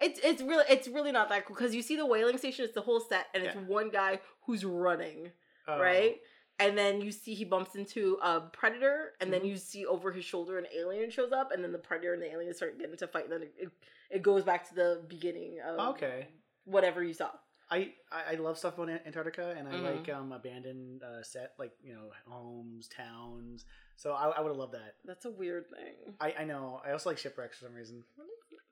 It's 0.00 0.20
it's 0.22 0.42
really 0.42 0.64
it's 0.68 0.86
really 0.88 1.10
not 1.12 1.28
that 1.30 1.46
cool 1.46 1.56
because 1.56 1.74
you 1.74 1.82
see 1.82 1.96
the 1.96 2.06
whaling 2.06 2.38
station. 2.38 2.64
It's 2.64 2.74
the 2.74 2.82
whole 2.82 3.00
set, 3.00 3.26
and 3.34 3.42
it's 3.42 3.56
one 3.56 3.88
guy 3.90 4.20
who's 4.44 4.64
running, 4.64 5.30
Oh. 5.68 5.80
right? 5.80 6.16
And 6.58 6.76
then 6.76 7.02
you 7.02 7.12
see 7.12 7.34
he 7.34 7.44
bumps 7.44 7.74
into 7.74 8.18
a 8.22 8.40
predator, 8.40 9.12
and 9.20 9.30
then 9.30 9.42
Mhm. 9.42 9.48
you 9.48 9.56
see 9.58 9.84
over 9.84 10.10
his 10.10 10.24
shoulder 10.24 10.56
an 10.58 10.66
alien 10.74 11.10
shows 11.10 11.30
up, 11.30 11.52
and 11.52 11.62
then 11.62 11.70
the 11.70 11.78
predator 11.78 12.14
and 12.14 12.22
the 12.22 12.30
alien 12.32 12.54
start 12.54 12.78
getting 12.78 12.96
to 12.96 13.06
fight. 13.06 13.24
And 13.24 13.32
then 13.34 13.42
it, 13.42 13.54
it, 13.58 13.70
it 14.10 14.22
goes 14.22 14.42
back 14.42 14.66
to 14.68 14.74
the 14.74 15.04
beginning 15.06 15.60
of 15.60 15.78
Okay. 15.96 16.28
whatever 16.64 17.02
you 17.04 17.12
saw. 17.12 17.30
I, 17.68 17.92
I 18.12 18.36
love 18.36 18.56
stuff 18.58 18.78
about 18.78 18.88
Antarctica, 19.04 19.54
and 19.58 19.68
I 19.68 19.72
Mhm. 19.72 19.82
like 19.82 20.08
um 20.08 20.30
abandoned 20.32 21.02
uh, 21.02 21.22
set 21.22 21.52
like 21.58 21.72
you 21.82 21.92
know 21.94 22.10
homes, 22.26 22.88
towns. 22.88 23.66
So 23.96 24.12
I, 24.12 24.28
I 24.30 24.40
would 24.40 24.48
have 24.50 24.56
loved 24.56 24.74
that. 24.74 24.94
That's 25.04 25.24
a 25.26 25.30
weird 25.30 25.68
thing. 25.68 26.14
I, 26.20 26.32
I 26.38 26.44
know. 26.44 26.80
I 26.86 26.92
also 26.92 27.10
like 27.10 27.18
shipwrecks 27.18 27.58
for 27.58 27.64
some 27.66 27.74
reason. 27.74 28.04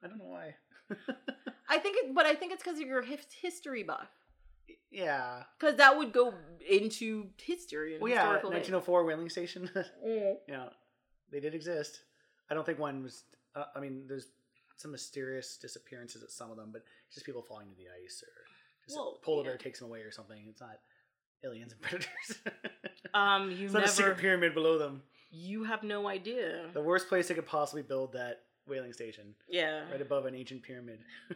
I 0.03 0.07
don't 0.07 0.19
know 0.19 0.25
why. 0.27 0.55
I 1.69 1.79
think 1.79 1.97
it, 1.99 2.15
but 2.15 2.25
I 2.25 2.35
think 2.35 2.53
it's 2.53 2.62
because 2.62 2.79
you're 2.79 3.01
a 3.01 3.05
history 3.43 3.83
buff. 3.83 4.09
Yeah. 4.95 5.43
Because 5.59 5.77
that 5.77 5.97
would 5.99 6.12
go 6.12 6.33
into 6.69 7.29
history 7.37 7.95
and 7.95 8.03
Well, 8.03 8.11
yeah. 8.12 8.21
historical. 8.23 8.51
things. 8.51 8.71
1904 8.71 9.05
whaling 9.05 9.29
station. 9.29 9.69
Mm. 10.07 10.37
yeah, 10.49 10.69
they 11.31 11.41
did 11.41 11.55
exist. 11.55 12.01
I 12.51 12.55
don't 12.55 12.65
think 12.65 12.79
one 12.79 13.03
was. 13.03 13.25
Uh, 13.55 13.65
I 13.75 13.81
mean, 13.81 14.05
there's 14.09 14.29
some 14.77 14.91
mysterious 14.93 15.57
disappearances 15.61 16.23
at 16.23 16.31
some 16.31 16.51
of 16.51 16.57
them, 16.57 16.71
but 16.73 16.83
it's 17.07 17.15
just 17.15 17.27
people 17.27 17.43
falling 17.43 17.69
to 17.71 17.77
the 17.77 17.87
ice 18.05 18.23
or 18.23 18.33
just 18.87 18.97
Well, 18.99 19.19
a 19.21 19.25
polar 19.25 19.43
yeah. 19.45 19.51
bear 19.51 19.59
takes 19.59 19.79
them 19.79 19.89
away 19.89 20.01
or 20.01 20.11
something. 20.11 20.39
It's 20.49 20.61
not 20.61 20.79
aliens 21.45 21.73
and 21.73 21.81
predators. 21.87 22.43
Um, 23.15 23.51
you 23.51 23.65
it's 23.66 23.75
not 23.75 23.85
a 23.85 23.89
secret 23.89 24.19
pyramid 24.19 24.55
below 24.55 24.79
them. 24.79 25.03
You 25.31 25.65
have 25.65 25.83
no 25.83 26.09
idea. 26.09 26.66
The 26.73 26.83
worst 26.83 27.09
place 27.09 27.29
they 27.29 27.35
could 27.35 27.47
possibly 27.47 27.83
build 27.83 28.12
that 28.12 28.43
whaling 28.66 28.93
station, 28.93 29.35
Yeah. 29.49 29.89
right 29.91 30.01
above 30.01 30.27
an 30.27 30.35
ancient 30.35 30.62
pyramid. 30.62 31.01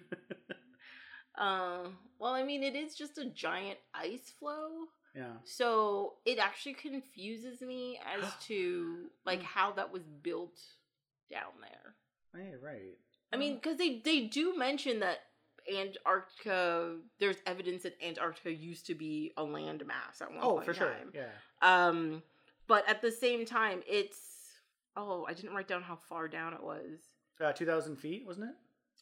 Uh, 1.38 1.88
well, 2.18 2.32
I 2.34 2.42
mean, 2.42 2.62
it 2.62 2.74
is 2.74 2.94
just 2.96 3.16
a 3.18 3.24
giant 3.26 3.78
ice 3.94 4.32
flow, 4.38 4.68
yeah. 5.14 5.34
so 5.44 6.14
it 6.26 6.38
actually 6.38 6.74
confuses 6.74 7.60
me 7.60 7.98
as 8.04 8.24
to 8.48 9.06
like 9.24 9.42
how 9.42 9.72
that 9.72 9.92
was 9.92 10.02
built 10.22 10.58
down 11.30 11.52
there. 11.60 11.94
Hey, 12.42 12.54
right. 12.62 12.98
I 13.32 13.36
mean, 13.36 13.54
because 13.54 13.76
they 13.78 14.00
they 14.04 14.22
do 14.22 14.56
mention 14.56 15.00
that 15.00 15.18
Antarctica. 15.72 16.96
There's 17.20 17.36
evidence 17.46 17.82
that 17.82 17.96
Antarctica 18.04 18.52
used 18.52 18.86
to 18.86 18.94
be 18.94 19.32
a 19.36 19.44
land 19.44 19.84
mass 19.86 20.20
at 20.20 20.30
one 20.30 20.38
Oh, 20.42 20.52
point 20.54 20.64
for 20.64 20.70
in 20.72 20.76
sure. 20.76 20.90
time. 20.90 21.12
Yeah. 21.14 21.26
Um, 21.62 22.22
but 22.66 22.88
at 22.88 23.00
the 23.02 23.12
same 23.12 23.44
time, 23.44 23.82
it's 23.86 24.18
oh, 24.96 25.24
I 25.28 25.34
didn't 25.34 25.54
write 25.54 25.68
down 25.68 25.82
how 25.82 25.96
far 26.08 26.26
down 26.28 26.54
it 26.54 26.62
was. 26.62 26.98
Uh, 27.40 27.52
2,000 27.52 27.96
feet, 27.96 28.24
wasn't 28.26 28.50
it? 28.50 28.56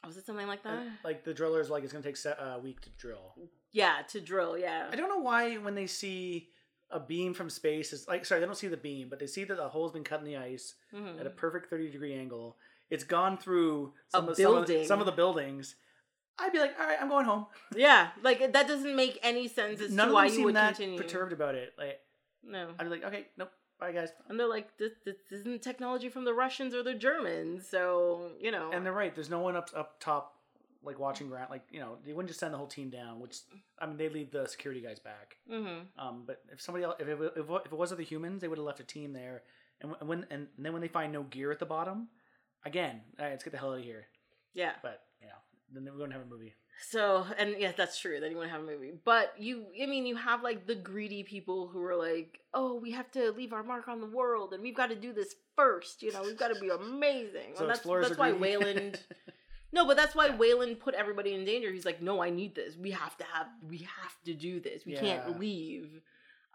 Was 0.05 0.17
it 0.17 0.27
something 0.27 0.47
like 0.47 0.63
that? 0.63 0.75
And, 0.83 0.91
like 1.05 1.25
the 1.25 1.35
drillers, 1.35 1.69
like 1.71 1.83
it's 1.85 1.93
gonna 1.93 2.05
take 2.05 2.17
se- 2.17 2.35
a 2.39 2.59
week 2.59 2.81
to 2.83 2.91
drill. 2.91 3.35
yeah, 3.73 4.03
to 4.09 4.21
drill. 4.21 4.57
Yeah. 4.59 4.87
I 4.91 4.97
don't 4.97 5.09
know 5.09 5.19
why 5.19 5.57
when 5.57 5.75
they 5.75 5.87
see 5.87 6.49
a 6.91 7.01
beam 7.01 7.35
from 7.35 7.51
space 7.51 7.93
is 7.93 8.07
like 8.07 8.25
sorry 8.25 8.41
they 8.41 8.47
don't 8.47 8.55
see 8.55 8.69
the 8.69 8.77
beam 8.77 9.09
but 9.11 9.19
they 9.19 9.27
see 9.27 9.43
that 9.43 9.57
the 9.57 9.69
hole's 9.69 9.91
been 9.91 10.05
cut 10.05 10.21
in 10.21 10.25
the 10.25 10.37
ice 10.37 10.75
Mhm. 10.95 11.19
at 11.19 11.27
a 11.27 11.31
perfect 11.31 11.69
30 11.69 11.91
degree 11.91 12.15
angle 12.15 12.57
it's 12.91 13.03
gone 13.03 13.37
through 13.37 13.93
A 14.15 14.17
some, 14.17 14.29
of, 14.29 14.37
some, 14.37 14.55
of, 14.59 14.87
some 14.87 15.01
of 15.01 15.07
the 15.07 15.11
buildings 15.11 15.75
i'd 16.39 16.53
be 16.53 16.61
like 16.61 16.79
all 16.79 16.87
right 16.87 16.99
i'm 17.03 17.09
going 17.09 17.25
home 17.25 17.47
Yeah, 17.75 18.11
like 18.23 18.53
that 18.53 18.69
doesn't 18.69 18.95
make 18.95 19.19
any 19.25 19.49
sense 19.49 19.81
as 19.81 19.91
none 19.91 20.09
to 20.09 20.15
why 20.15 20.27
you 20.27 20.45
would 20.45 20.55
that 20.55 20.77
continue. 20.77 20.97
perturbed 20.97 21.33
about 21.33 21.57
it 21.57 21.75
like 21.77 21.99
No, 22.45 22.69
i'd 22.79 22.85
be 22.85 22.91
like 22.91 23.03
okay 23.05 23.27
nope 23.37 23.51
bye 23.79 23.93
guys 23.93 24.11
and 24.29 24.39
they're 24.39 24.49
like, 24.49 24.77
this, 24.79 24.93
this 25.05 25.17
isn't 25.31 25.63
technology 25.63 26.09
from 26.09 26.25
the 26.25 26.35
Russians 26.35 26.75
or 26.75 26.83
the 26.83 26.95
Germans, 26.95 27.69
so 27.69 28.31
you 28.41 28.51
know. 28.51 28.71
and 28.73 28.85
they're 28.85 28.93
right 28.93 29.15
there's 29.15 29.31
no 29.31 29.41
one 29.41 29.57
up 29.57 29.71
up 29.77 30.01
top 30.01 30.33
like 30.85 30.99
watching 31.01 31.29
ground 31.29 31.49
like 31.51 31.65
you 31.73 31.81
know 31.81 31.97
they 32.05 32.13
wouldn't 32.13 32.29
just 32.29 32.39
send 32.39 32.55
the 32.55 32.59
whole 32.59 32.69
team 32.69 32.89
down 32.91 33.19
which 33.19 33.39
i 33.81 33.87
mean 33.87 33.97
they 33.97 34.09
leave 34.09 34.31
the 34.31 34.47
security 34.47 34.81
guys 34.81 35.01
back 35.01 35.37
hmm 35.51 35.81
Um, 35.99 36.23
but 36.25 36.43
if 36.53 36.61
somebody 36.61 36.85
else, 36.85 36.95
if 37.01 37.09
it, 37.09 37.19
if 37.37 37.47
if 37.67 37.73
it 37.73 37.77
was 37.77 37.91
other 37.93 38.05
humans, 38.05 38.41
they 38.41 38.47
would 38.49 38.59
have 38.59 38.65
left 38.65 38.79
a 38.81 38.85
team 38.85 39.13
there. 39.13 39.43
And 39.81 39.95
when 40.09 40.27
and 40.31 40.47
then 40.57 40.73
when 40.73 40.81
they 40.83 40.89
find 40.89 41.13
no 41.13 41.25
gear 41.25 41.51
at 41.53 41.59
the 41.59 41.67
bottom, 41.67 42.09
again, 42.65 43.01
all 43.19 43.25
right, 43.25 43.33
let's 43.33 43.43
get 43.45 43.51
the 43.53 43.59
hell 43.59 43.73
out 43.73 43.79
of 43.81 43.85
here. 43.85 44.07
Yeah. 44.55 44.73
But 44.81 45.03
you 45.21 45.27
know, 45.27 45.35
then 45.73 45.93
we're 45.93 45.99
gonna 45.99 46.15
have 46.15 46.23
a 46.23 46.31
movie. 46.35 46.55
So, 46.91 47.25
and 47.39 47.55
yeah, 47.59 47.73
that's 47.77 47.99
true. 47.99 48.21
Then 48.21 48.31
you 48.31 48.37
want 48.37 48.49
to 48.49 48.53
have 48.53 48.63
a 48.63 48.67
movie. 48.67 48.93
But 49.05 49.33
you, 49.39 49.65
I 49.83 49.87
mean, 49.87 50.07
you 50.07 50.15
have 50.17 50.43
like 50.43 50.67
the 50.67 50.75
greedy 50.75 51.23
people 51.23 51.69
who 51.69 51.83
are 51.83 51.97
like, 51.97 52.41
oh, 52.53 52.75
we 52.75 52.91
have 52.93 53.11
to 53.13 53.33
leave 53.33 53.53
our 53.53 53.63
mark 53.63 53.89
on 53.89 54.01
the 54.01 54.07
world 54.07 54.53
and 54.53 54.63
we've 54.63 54.77
got 54.77 54.89
to 54.91 54.95
do 54.97 55.13
this 55.13 55.35
first. 55.57 56.03
You 56.03 56.13
know, 56.13 56.23
we've 56.23 56.37
got 56.39 56.49
to 56.55 56.61
be 56.61 56.69
amazing. 56.69 57.55
So 57.55 57.67
that's 57.67 57.79
explorers 57.79 58.09
that's 58.09 58.19
are 58.19 58.21
why 58.21 58.31
greedy. 58.33 58.57
Weyland. 58.57 59.01
No, 59.73 59.85
but 59.85 59.97
that's 59.97 60.15
why 60.15 60.31
Weyland 60.31 60.79
put 60.79 60.95
everybody 60.95 61.35
in 61.35 61.45
danger. 61.45 61.71
He's 61.73 61.85
like, 61.85 62.01
no, 62.01 62.23
I 62.23 62.31
need 62.31 62.55
this. 62.55 62.77
We 62.77 62.93
have 62.93 63.17
to 63.19 63.25
have, 63.25 63.49
we 63.69 63.79
have 63.79 64.15
to 64.25 64.33
do 64.33 64.61
this. 64.61 64.87
We 64.87 64.95
Yeah. 64.95 65.01
can't 65.01 65.41
leave. 65.41 66.01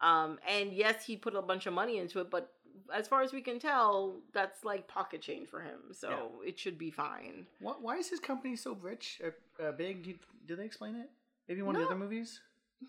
Um, 0.02 0.40
and 0.50 0.72
yes, 0.72 1.04
he 1.06 1.18
put 1.18 1.36
a 1.36 1.42
bunch 1.42 1.68
of 1.68 1.74
money 1.74 2.00
into 2.00 2.20
it, 2.22 2.32
but 2.32 2.52
as 2.94 3.08
far 3.08 3.22
as 3.22 3.32
we 3.34 3.42
can 3.42 3.60
tell, 3.60 4.16
that's 4.34 4.64
like 4.64 4.88
pocket 4.88 5.22
change 5.22 5.48
for 5.50 5.62
him. 5.62 5.80
So 5.94 6.42
it 6.46 6.58
should 6.60 6.78
be 6.78 6.92
fine. 6.92 7.46
Why, 7.60 7.74
why 7.80 7.98
is 7.98 8.10
his 8.10 8.20
company 8.20 8.56
so 8.56 8.74
rich, 8.82 9.22
uh, 9.24 9.64
uh, 9.64 9.72
big? 9.74 10.04
Do, 10.04 10.14
do 10.48 10.56
they 10.56 10.66
explain 10.66 10.96
it? 10.96 11.10
Maybe 11.48 11.62
one 11.62 11.76
of 11.76 11.82
the 11.82 11.88
other 11.88 11.96
movies. 11.96 12.40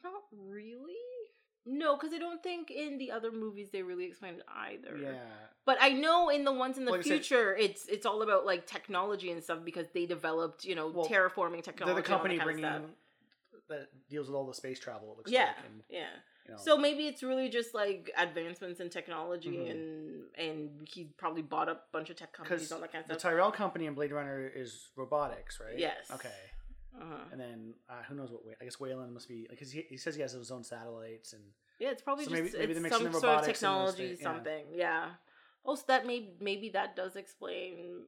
Not 0.03 0.23
really. 0.33 0.95
No, 1.65 1.97
because 1.97 2.13
I 2.13 2.19
don't 2.19 2.43
think 2.43 2.71
in 2.71 2.99
the 2.99 3.13
other 3.13 3.31
movies 3.31 3.69
they 3.71 3.83
really 3.83 4.05
explained 4.05 4.39
it 4.39 4.45
either. 4.49 4.97
Yeah. 4.97 5.13
But 5.65 5.79
I 5.81 5.91
know 5.91 6.29
in 6.29 6.45
the 6.45 6.53
ones 6.53 6.77
in 6.77 6.85
the 6.85 6.91
Like 6.91 7.01
I 7.01 7.03
said- 7.05 7.13
future, 7.25 7.57
it's 7.57 7.87
it's 7.87 8.05
all 8.05 8.23
about 8.23 8.45
like 8.45 8.67
technology 8.67 9.31
and 9.31 9.43
stuff 9.43 9.61
because 9.65 9.87
they 9.95 10.07
developed 10.07 10.65
you 10.65 10.75
know 10.75 10.89
Well, 10.89 11.07
terraforming 11.07 11.63
technology. 11.63 11.95
They're 11.95 12.03
the 12.03 12.09
company 12.09 12.37
that 12.37 12.45
bringing 12.45 12.63
that 13.69 13.89
deals 14.11 14.27
with 14.29 14.37
all 14.37 14.47
the 14.47 14.55
space 14.55 14.79
travel. 14.81 15.13
It 15.13 15.17
looks 15.19 15.31
Yeah, 15.31 15.45
like. 15.47 15.57
And, 15.65 15.83
yeah. 15.89 16.07
You 16.47 16.53
know, 16.55 16.59
So 16.59 16.77
maybe 16.77 17.07
it's 17.07 17.23
really 17.23 17.49
just 17.49 17.73
like 17.75 18.11
advancements 18.17 18.81
in 18.81 18.89
technology 18.91 19.57
Mhm. 19.59 19.71
and 19.71 20.37
and 20.37 20.89
he 20.89 21.05
probably 21.17 21.43
bought 21.43 21.69
up 21.69 21.89
a 21.89 21.93
bunch 21.93 22.11
of 22.11 22.17
tech 22.17 22.33
companies, 22.33 22.73
all 22.73 22.81
that 22.81 22.91
kind 22.93 23.05
the 23.07 23.15
of 23.15 23.21
stuff. 23.21 23.31
Tyrell 23.33 23.53
company 23.53 23.87
in 23.87 23.95
Blade 23.95 24.13
Runner 24.13 24.49
is 24.55 24.89
robotics, 24.97 25.61
right? 25.61 25.79
Yes. 25.79 26.11
Okay. 26.11 26.35
uh-huh. 27.01 27.25
And 27.33 27.41
then 27.41 27.75
uh, 27.89 28.03
who 28.09 28.15
knows 28.15 28.31
what? 28.33 28.43
I 28.61 28.65
guess 28.65 28.79
Weyland 28.81 29.13
must 29.15 29.29
be 29.29 29.47
like 29.49 29.59
'cause 29.59 29.71
he, 29.71 29.83
he 29.83 29.97
says 29.97 30.15
he 30.15 30.23
has 30.23 30.33
his 30.33 30.51
own 30.51 30.65
satellites 30.65 31.33
and 31.33 31.43
Yeah, 31.79 31.91
it's 31.91 32.03
probably 32.03 32.25
So 32.25 32.31
just 32.33 32.43
maybe- 32.43 32.59
maybe 32.59 32.73
it's 32.73 32.97
some 32.97 33.13
sort 33.13 33.25
of 33.25 33.41
the 33.41 33.47
technology, 33.53 34.17
yeah. 34.19 34.23
something. 34.23 34.67
Yeah. 34.75 35.15
Also, 35.65 35.85
that 35.87 36.07
may 36.07 36.35
maybe 36.41 36.71
that 36.71 36.97
does 36.97 37.15
explain 37.17 38.07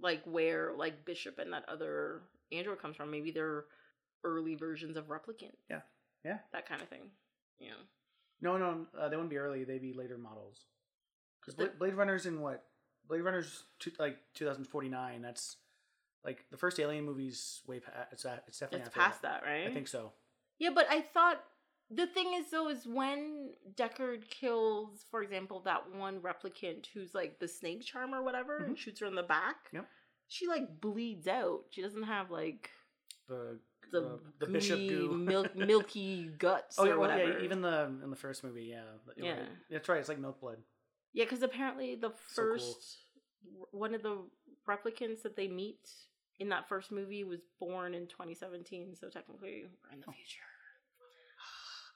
like 0.00 0.22
where 0.24 0.72
like 0.74 1.04
Bishop 1.04 1.38
and 1.38 1.52
that 1.52 1.68
other 1.68 2.22
android 2.52 2.78
comes 2.80 2.96
from. 2.96 3.10
Maybe 3.10 3.30
they're 3.32 3.66
early 4.24 4.54
versions 4.54 4.96
of 4.96 5.06
replicant. 5.08 5.56
Yeah. 5.68 5.82
Yeah. 6.24 6.38
That 6.52 6.66
kind 6.66 6.80
of 6.82 6.88
thing. 6.88 7.10
Yeah. 7.60 7.72
no, 8.40 8.56
no, 8.56 8.86
uh, 8.98 9.08
they 9.08 9.16
wouldn't 9.16 9.30
be 9.30 9.36
early. 9.38 9.64
They'd 9.64 9.82
be 9.82 9.92
later 9.92 10.16
models. 10.18 10.64
Because 11.40 11.54
The- 11.56 11.66
Blade, 11.66 11.78
Blade 11.78 11.94
Runner's 11.94 12.26
in 12.26 12.40
what? 12.40 12.64
Blade 13.08 13.20
Runner's 13.22 13.64
two, 13.78 13.92
like 13.98 14.18
2049. 14.34 15.22
That's 15.22 15.56
like 16.24 16.44
the 16.50 16.56
first 16.56 16.78
Alien 16.80 17.04
movie's 17.04 17.62
way 17.66 17.80
past. 17.80 17.96
It's, 18.12 18.24
a- 18.24 18.42
it's 18.46 18.58
definitely 18.58 18.86
It's 18.86 18.94
past 18.94 19.22
that, 19.22 19.42
right? 19.44 19.66
I 19.66 19.72
think 19.72 19.88
so. 19.88 20.12
Yeah, 20.58 20.70
but 20.74 20.86
I 20.90 21.00
thought 21.00 21.42
the 21.90 22.06
thing 22.06 22.34
is 22.34 22.50
though 22.50 22.68
is 22.68 22.86
when 22.86 23.50
Deckard 23.74 24.28
kills, 24.28 25.04
for 25.10 25.22
example, 25.22 25.60
that 25.64 25.92
one 25.92 26.20
replicant 26.20 26.86
who's 26.94 27.14
like 27.14 27.40
the 27.40 27.48
snake 27.48 27.82
charm 27.84 28.14
or 28.14 28.22
whatever 28.22 28.58
and 28.58 28.78
shoots 28.78 29.00
her 29.00 29.06
in 29.06 29.14
the 29.14 29.22
back. 29.22 29.66
Mm-hmm. 29.68 29.76
Yep. 29.76 29.88
She 30.28 30.46
like 30.46 30.80
bleeds 30.80 31.26
out. 31.26 31.62
She 31.70 31.82
doesn't 31.82 32.04
have 32.04 32.30
like 32.30 32.70
The 33.28 33.58
the 33.92 34.00
the, 34.38 34.46
the 34.46 34.52
bishop 34.52 34.78
gooey, 34.78 34.88
goo. 34.88 35.12
milk, 35.18 35.56
milky 35.56 36.30
guts 36.38 36.78
Oh 36.78 36.84
or 36.84 36.86
yeah, 36.86 36.92
well, 36.92 37.00
whatever. 37.10 37.38
yeah, 37.38 37.44
even 37.44 37.60
the 37.62 37.84
in 38.02 38.10
the 38.10 38.16
first 38.16 38.44
movie, 38.44 38.64
yeah, 38.64 38.82
Yeah. 39.16 39.30
right. 39.32 39.48
that's 39.70 39.88
right. 39.88 39.98
It's 40.00 40.08
like 40.08 40.18
milk 40.18 40.40
blood. 40.40 40.58
yeah, 41.12 41.24
because 41.24 41.42
apparently 41.42 41.94
the 41.96 42.10
So 42.28 42.42
cool. 42.42 42.52
first 42.58 42.98
one 43.72 43.94
of 43.94 44.02
the 44.02 44.18
replicants 44.68 45.22
that 45.22 45.34
they 45.36 45.48
meet 45.48 45.90
in 46.38 46.48
that 46.50 46.68
first 46.68 46.92
movie 46.92 47.24
was 47.24 47.40
born 47.58 47.94
in 47.94 48.06
2017. 48.06 48.94
So 48.96 49.08
technically, 49.08 49.64
we're 49.84 49.92
in 49.94 50.00
the 50.00 50.06
Oh. 50.08 50.12
future. 50.12 50.40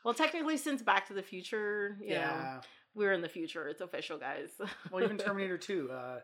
Well, 0.04 0.14
technically, 0.14 0.56
since 0.58 0.82
Back 0.82 1.06
to 1.08 1.14
the 1.14 1.22
Future, 1.22 1.96
you 2.00 2.10
know, 2.10 2.14
Yeah. 2.14 2.60
we're 2.94 3.12
in 3.14 3.22
the 3.22 3.28
future. 3.28 3.68
It's 3.68 3.80
official, 3.80 4.18
guys. 4.18 4.50
Well, 4.90 5.02
even 5.02 5.16
Terminator 5.18 5.56
Two, 5.56 5.90
uh, 5.90 6.20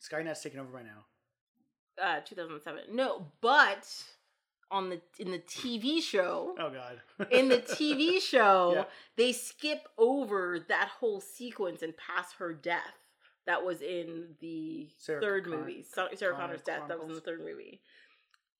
Skynet's 0.00 0.42
taken 0.42 0.60
over 0.60 0.70
by 0.72 0.82
now. 0.82 1.04
uh, 2.00 2.20
2007. 2.20 2.94
No, 2.94 3.26
but 3.40 3.88
on 4.70 4.90
the 4.90 5.00
in 5.18 5.30
the 5.30 5.38
TV 5.38 6.00
show, 6.02 6.54
Oh 6.58 6.70
God. 6.70 7.28
in 7.30 7.48
the 7.48 7.58
TV 7.58 8.20
show, 8.20 8.72
Yeah. 8.74 8.84
they 9.16 9.32
skip 9.32 9.88
over 9.98 10.58
that 10.68 10.88
whole 11.00 11.20
sequence 11.20 11.82
and 11.82 11.94
pass 11.96 12.32
her 12.38 12.52
death. 12.52 12.80
That 13.46 13.64
was 13.64 13.82
in 13.82 14.36
the 14.40 14.88
Sarah 14.98 15.20
third 15.20 15.44
Con- 15.44 15.52
movie. 15.60 15.84
Sarah 15.92 16.08
Con- 16.32 16.40
Connor's 16.40 16.62
death. 16.62 16.82
That 16.88 16.98
was 16.98 17.08
in 17.08 17.14
the 17.14 17.20
third 17.20 17.40
movie. 17.40 17.80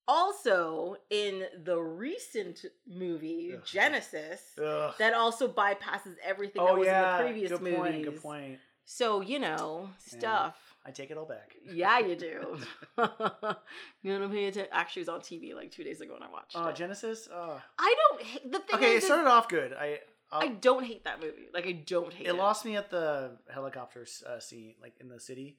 Also, 0.06 0.96
in 1.08 1.44
the 1.64 1.78
recent 1.78 2.66
movie 2.86 3.52
Ugh. 3.54 3.64
Genisys, 3.64 4.40
Ugh. 4.62 4.94
that 4.98 5.14
also 5.14 5.48
bypasses 5.48 6.16
everything 6.22 6.60
oh 6.60 6.66
that 6.66 6.76
was 6.78 6.86
yeah. 6.86 7.16
in 7.20 7.26
the 7.26 7.30
previous 7.32 7.50
movie 7.52 7.70
good 7.70 7.78
movies. 7.78 7.92
point. 7.94 8.04
Good 8.04 8.22
point. 8.22 8.58
So 8.84 9.20
you 9.22 9.38
know 9.38 9.88
Yeah. 10.20 10.50
I 10.86 10.90
take 10.90 11.10
it 11.10 11.16
all 11.16 11.24
back. 11.26 11.54
Yeah, 11.72 11.98
you 11.98 12.14
do. 12.14 12.58
you 14.02 14.18
know, 14.18 14.28
pay 14.28 14.46
attention. 14.46 14.66
Actually, 14.72 15.00
it 15.02 15.08
was 15.08 15.14
on 15.14 15.20
TV 15.20 15.54
like 15.54 15.70
two 15.70 15.84
days 15.84 16.00
ago, 16.00 16.14
and 16.14 16.24
I 16.24 16.28
watched 16.30 16.54
Oh, 16.56 16.66
it. 16.68 16.76
Genisys. 16.76 17.28
Oh. 17.32 17.60
I 17.78 17.94
don't 18.10 18.22
hate 18.22 18.52
the 18.52 18.58
thing. 18.58 18.74
Okay, 18.76 18.96
it 18.96 19.02
started 19.02 19.26
off 19.28 19.48
good. 19.48 19.72
I. 19.72 20.00
I'll, 20.32 20.42
I 20.42 20.48
don't 20.48 20.84
hate 20.84 21.04
that 21.04 21.20
movie. 21.20 21.48
Like 21.52 21.66
I 21.66 21.72
don't 21.72 22.12
hate 22.12 22.26
it. 22.26 22.30
it 22.30 22.34
lost 22.36 22.64
me 22.64 22.76
at 22.76 22.90
the 22.90 23.32
helicopter 23.52 24.06
uh, 24.28 24.40
scene, 24.40 24.74
like 24.82 24.94
in 25.00 25.08
the 25.08 25.20
city. 25.20 25.58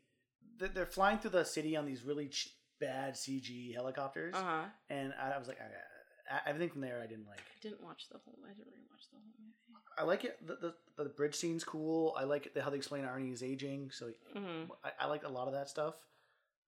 They're, 0.58 0.68
they're 0.70 0.86
flying 0.86 1.18
through 1.20 1.32
the 1.32 1.46
city 1.46 1.78
on 1.78 1.86
these 1.86 2.04
really 2.04 2.28
ch- 2.28 2.50
bad 2.80 3.14
CG 3.14 3.74
helicopters, 3.74 4.34
Uh 4.36 4.44
huh. 4.44 4.62
and 4.90 5.14
I 5.22 5.38
was 5.38 5.48
like, 5.48 5.60
I, 5.62 6.36
I, 6.36 6.40
everything 6.50 6.70
from 6.70 6.82
there 6.82 7.00
I 7.02 7.08
didn't 7.08 7.28
like. 7.28 7.40
I 7.40 7.60
didn't 7.62 7.82
watch 7.84 8.10
the 8.12 8.18
whole. 8.26 8.38
I 8.44 8.50
didn't 8.54 8.68
really 8.68 8.86
watch 8.92 9.04
the 9.12 9.16
whole 9.18 9.24
movie. 9.40 9.54
I 9.98 10.04
like 10.04 10.24
it. 10.26 10.38
The, 10.46 10.56
the, 10.98 11.04
the 11.04 11.10
bridge 11.10 11.36
scene's 11.36 11.64
cool. 11.64 12.16
I 12.18 12.24
like 12.24 12.48
it, 12.48 12.62
how 12.62 12.70
they 12.70 12.78
explain 12.78 13.04
Arnie's 13.06 13.44
aging. 13.44 13.92
So 13.92 14.12
Mhm. 14.36 14.70
I, 14.84 14.92
I 15.02 15.06
like 15.08 15.24
a 15.24 15.30
lot 15.30 15.48
of 15.48 15.54
that 15.54 15.70
stuff. 15.70 15.96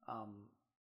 Um, 0.07 0.35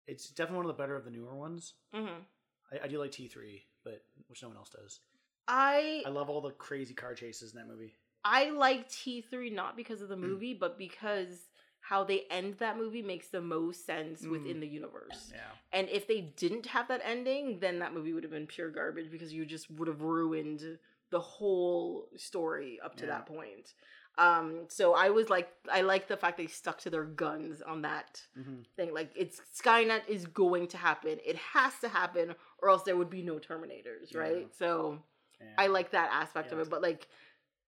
it's 0.06 0.28
definitely 0.30 0.56
one 0.58 0.66
of 0.70 0.76
the 0.76 0.82
better 0.82 0.96
of 0.96 1.04
the 1.04 1.10
newer 1.10 1.34
ones. 1.36 1.74
Mhm. 1.94 2.24
I, 2.72 2.84
I 2.84 2.88
do 2.88 2.98
like 2.98 3.12
T 3.12 3.28
three, 3.28 3.64
but 3.84 4.02
which 4.28 4.42
no 4.42 4.48
one 4.48 4.56
else 4.56 4.70
does. 4.70 5.00
I 5.48 6.02
I 6.06 6.08
love 6.10 6.30
all 6.30 6.40
the 6.40 6.50
crazy 6.52 6.94
car 6.94 7.14
chases 7.14 7.52
in 7.52 7.58
that 7.58 7.68
movie. 7.68 7.94
I 8.24 8.50
like 8.50 8.88
T 8.88 9.20
three 9.20 9.50
not 9.50 9.76
because 9.76 10.02
of 10.02 10.08
the 10.08 10.16
movie, 10.28 10.54
but 10.54 10.78
because 10.78 11.48
how 11.80 12.04
they 12.04 12.22
end 12.30 12.54
that 12.58 12.76
movie 12.78 13.02
makes 13.02 13.28
the 13.28 13.40
most 13.40 13.84
sense 13.86 14.22
Mm. 14.22 14.30
within 14.30 14.60
the 14.60 14.68
universe. 14.68 15.30
Yeah, 15.32 15.40
And 15.72 15.88
if 15.88 16.06
they 16.06 16.20
didn't 16.20 16.66
have 16.66 16.86
that 16.88 17.00
ending, 17.04 17.58
then 17.58 17.80
that 17.80 17.92
movie 17.92 18.12
would 18.12 18.22
have 18.22 18.30
been 18.30 18.46
pure 18.46 18.70
garbage 18.70 19.10
because 19.10 19.32
you 19.32 19.44
just 19.44 19.68
would 19.72 19.88
have 19.88 20.00
ruined 20.02 20.78
the 21.12 21.20
whole 21.20 22.08
story 22.16 22.80
up 22.84 22.96
to 22.96 23.06
Yeah. 23.06 23.12
that 23.12 23.26
point. 23.26 23.74
Um, 24.18 24.64
so 24.68 24.94
I 24.94 25.10
was 25.10 25.30
like, 25.30 25.48
I 25.72 25.82
like 25.82 26.08
the 26.08 26.16
fact 26.16 26.36
they 26.36 26.46
stuck 26.48 26.78
to 26.80 26.90
their 26.90 27.04
guns 27.04 27.62
on 27.62 27.82
that 27.82 28.20
hmm 28.34 28.62
thing. 28.76 28.92
Like, 28.94 29.10
it's 29.14 29.40
Skynet 29.58 30.08
is 30.08 30.26
going 30.26 30.66
to 30.68 30.76
happen. 30.78 31.18
It 31.24 31.36
has 31.36 31.78
to 31.80 31.88
happen, 31.88 32.34
or 32.60 32.70
else 32.70 32.82
there 32.82 32.96
would 32.96 33.10
be 33.10 33.22
no 33.22 33.34
Terminators, 33.38 34.12
Yeah. 34.12 34.20
right? 34.20 34.46
So 34.54 34.98
yeah. 35.40 35.46
I 35.58 35.66
like 35.68 35.90
that 35.92 36.10
aspect 36.12 36.52
of 36.52 36.58
it. 36.58 36.68
But 36.70 36.82
like, 36.82 37.06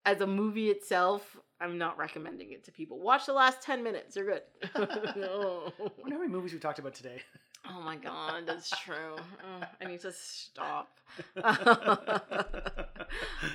as 0.06 0.20
a 0.20 0.26
movie 0.26 0.70
itself, 0.70 1.36
I'm 1.60 1.78
not 1.78 1.96
recommending 1.98 2.52
it 2.52 2.64
to 2.64 2.72
people. 2.72 2.98
Watch 3.00 3.26
the 3.26 3.32
last 3.34 3.62
ten 3.62 3.82
minutes. 3.82 4.16
You're 4.16 4.26
good. 4.26 4.42
No. 5.16 5.72
I 5.78 5.82
wonder 6.00 6.16
how 6.16 6.20
many 6.22 6.32
movies 6.32 6.52
we 6.52 6.58
talked 6.58 6.78
about 6.78 6.94
today. 6.94 7.20
Oh 7.66 7.80
my 7.80 7.96
god, 7.96 8.44
that's 8.46 8.70
true. 8.80 9.16
Oh, 9.16 9.62
I 9.80 9.84
need 9.86 10.00
to 10.00 10.12
stop. 10.12 10.90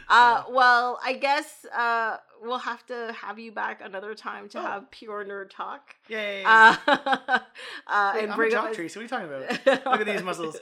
uh, 0.09 0.43
well, 0.49 0.99
I 1.03 1.13
guess 1.13 1.65
uh, 1.75 2.17
we'll 2.41 2.57
have 2.59 2.85
to 2.87 3.13
have 3.19 3.37
you 3.37 3.51
back 3.51 3.81
another 3.83 4.15
time 4.15 4.49
to 4.49 4.59
Oh. 4.59 4.61
have 4.61 4.89
pure 4.91 5.23
nerd 5.25 5.49
talk. 5.51 5.95
Yay! 6.07 6.43
Uh, 6.43 6.75
uh, 6.87 7.39
Wait, 8.15 8.23
and 8.23 8.31
I'm 8.31 8.35
bring 8.35 8.49
a 8.49 8.51
jock 8.51 8.71
a- 8.71 8.75
Tracy. 8.75 8.99
What 8.99 9.01
are 9.01 9.21
you 9.21 9.27
talking 9.27 9.27
about? 9.67 9.85
Look 9.99 10.01
at 10.01 10.07
these 10.07 10.23
muscles. 10.23 10.57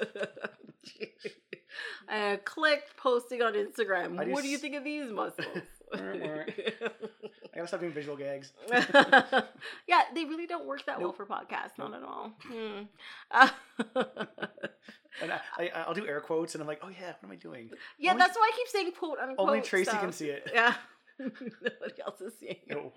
uh, 2.09 2.37
click 2.45 2.83
posting 2.97 3.41
on 3.41 3.53
Instagram. 3.53 4.23
Do 4.23 4.31
What 4.31 4.43
do 4.43 4.49
you 4.49 4.55
s- 4.55 4.61
think 4.61 4.75
of 4.75 4.83
these 4.83 5.11
muscles? 5.11 5.45
I 5.93 6.45
gotta 7.55 7.67
stop 7.67 7.79
doing 7.79 7.93
visual 7.93 8.17
gags. 8.17 8.51
yeah, 9.87 10.01
they 10.13 10.25
really 10.25 10.45
don't 10.47 10.65
work 10.65 10.85
that 10.85 10.99
well 10.99 11.13
for 11.13 11.25
podcasts. 11.25 11.77
Not 11.77 11.91
Nope. 11.91 12.01
at 12.01 12.03
all. 12.03 12.31
Hmm. 12.43 12.83
Uh, 13.31 13.49
And 15.19 15.31
I, 15.31 15.39
I, 15.57 15.69
I'll 15.87 15.95
do 15.95 16.05
air 16.05 16.19
quotes, 16.21 16.53
and 16.53 16.61
I'm 16.61 16.67
like, 16.67 16.81
oh 16.83 16.89
yeah, 16.89 17.07
what 17.07 17.23
am 17.23 17.31
I 17.31 17.35
doing? 17.37 17.71
yeah, 17.97 18.11
Only- 18.11 18.19
that's 18.21 18.37
why 18.37 18.51
I 18.53 18.55
keep 18.57 18.67
saying 18.67 18.91
quote 18.99 19.17
unquote. 19.17 19.39
Only 19.47 19.61
Tracy 19.61 19.85
stuff. 19.89 20.01
can 20.01 20.11
see 20.11 20.29
it. 20.29 20.47
Yeah. 20.53 20.75
Nobody 21.19 22.01
else 22.05 22.21
is 22.21 22.33
seeing 22.39 22.57
it. 22.67 22.75
No, 22.75 22.91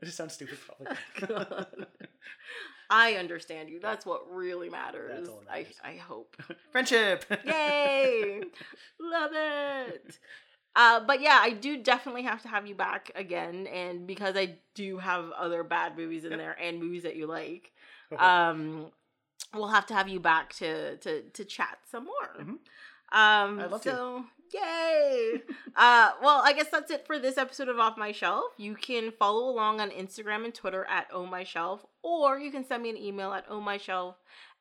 it 0.00 0.04
just 0.04 0.16
sounds 0.16 0.34
stupid. 0.34 0.58
Probably. 0.64 1.86
I 2.90 3.14
understand 3.14 3.68
you. 3.68 3.80
That's 3.80 4.06
what 4.06 4.30
really 4.32 4.70
matters. 4.70 5.26
That 5.26 5.50
I, 5.50 5.58
matters. 5.58 5.74
I 5.84 5.92
hope. 5.96 6.36
Friendship. 6.72 7.24
Yay! 7.44 8.40
Love 9.00 9.30
it. 9.34 10.18
Uh, 10.76 11.00
but 11.00 11.20
yeah, 11.20 11.38
I 11.40 11.50
do 11.50 11.82
definitely 11.82 12.22
have 12.22 12.42
to 12.42 12.48
have 12.48 12.66
you 12.66 12.74
back 12.74 13.10
again, 13.14 13.66
and 13.66 14.06
because 14.06 14.36
I 14.36 14.58
do 14.74 14.98
have 14.98 15.30
other 15.32 15.64
bad 15.64 15.96
movies 15.96 16.24
in 16.24 16.30
Yep. 16.30 16.38
there 16.38 16.56
and 16.60 16.78
movies 16.78 17.02
that 17.02 17.16
you 17.16 17.26
like, 17.26 17.72
um, 18.18 18.90
we'll 19.54 19.68
have 19.68 19.86
to 19.86 19.94
have 19.94 20.08
you 20.08 20.20
back 20.20 20.52
to 20.54 20.96
to 20.98 21.22
to 21.22 21.44
chat 21.44 21.78
some 21.90 22.04
more. 22.04 22.44
Mhm. 22.44 22.58
Um, 23.10 23.60
I'd 23.60 23.70
love 23.70 23.82
to. 23.82 24.24
Yay! 24.52 25.42
uh, 25.76 26.10
well, 26.22 26.42
I 26.44 26.52
guess 26.52 26.68
that's 26.70 26.90
it 26.90 27.06
for 27.06 27.18
this 27.18 27.38
episode 27.38 27.68
of 27.68 27.78
Off 27.78 27.96
My 27.96 28.12
Shelf. 28.12 28.52
You 28.56 28.74
can 28.74 29.12
follow 29.18 29.48
along 29.48 29.80
on 29.80 29.90
Instagram 29.90 30.44
and 30.44 30.54
Twitter 30.54 30.84
at 30.88 31.06
Oh 31.12 31.26
My 31.26 31.44
Shelf, 31.44 31.84
or 32.02 32.38
you 32.38 32.50
can 32.50 32.64
send 32.66 32.82
me 32.82 32.90
an 32.90 32.96
email 32.96 33.32
at 33.32 33.44
Oh 33.48 33.60
My 33.60 33.76
Shelf 33.78 34.16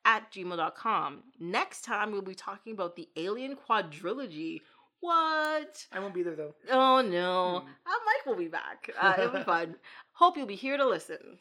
at 0.06 0.32
gmail.com. 0.32 1.24
Next 1.40 1.82
time, 1.84 2.12
we'll 2.12 2.22
be 2.22 2.36
talking 2.36 2.74
about 2.74 2.96
the 2.96 3.10
Alien 3.16 3.56
Quadrilogy. 3.56 4.62
What? 5.00 5.86
I 5.92 6.00
won't 6.00 6.14
be 6.14 6.24
there 6.24 6.36
though. 6.36 6.56
Oh 6.72 7.02
no. 7.02 7.60
Hmm. 7.64 7.68
Uh, 7.86 8.00
Mike 8.06 8.26
will 8.26 8.36
be 8.36 8.48
back. 8.48 8.90
Uh, 9.00 9.14
it'll 9.18 9.38
be 9.38 9.44
fun. 9.46 9.76
Hope 10.14 10.38
you'll 10.38 10.48
be 10.48 10.56
here 10.56 10.78
to 10.78 10.88
listen. 10.88 11.38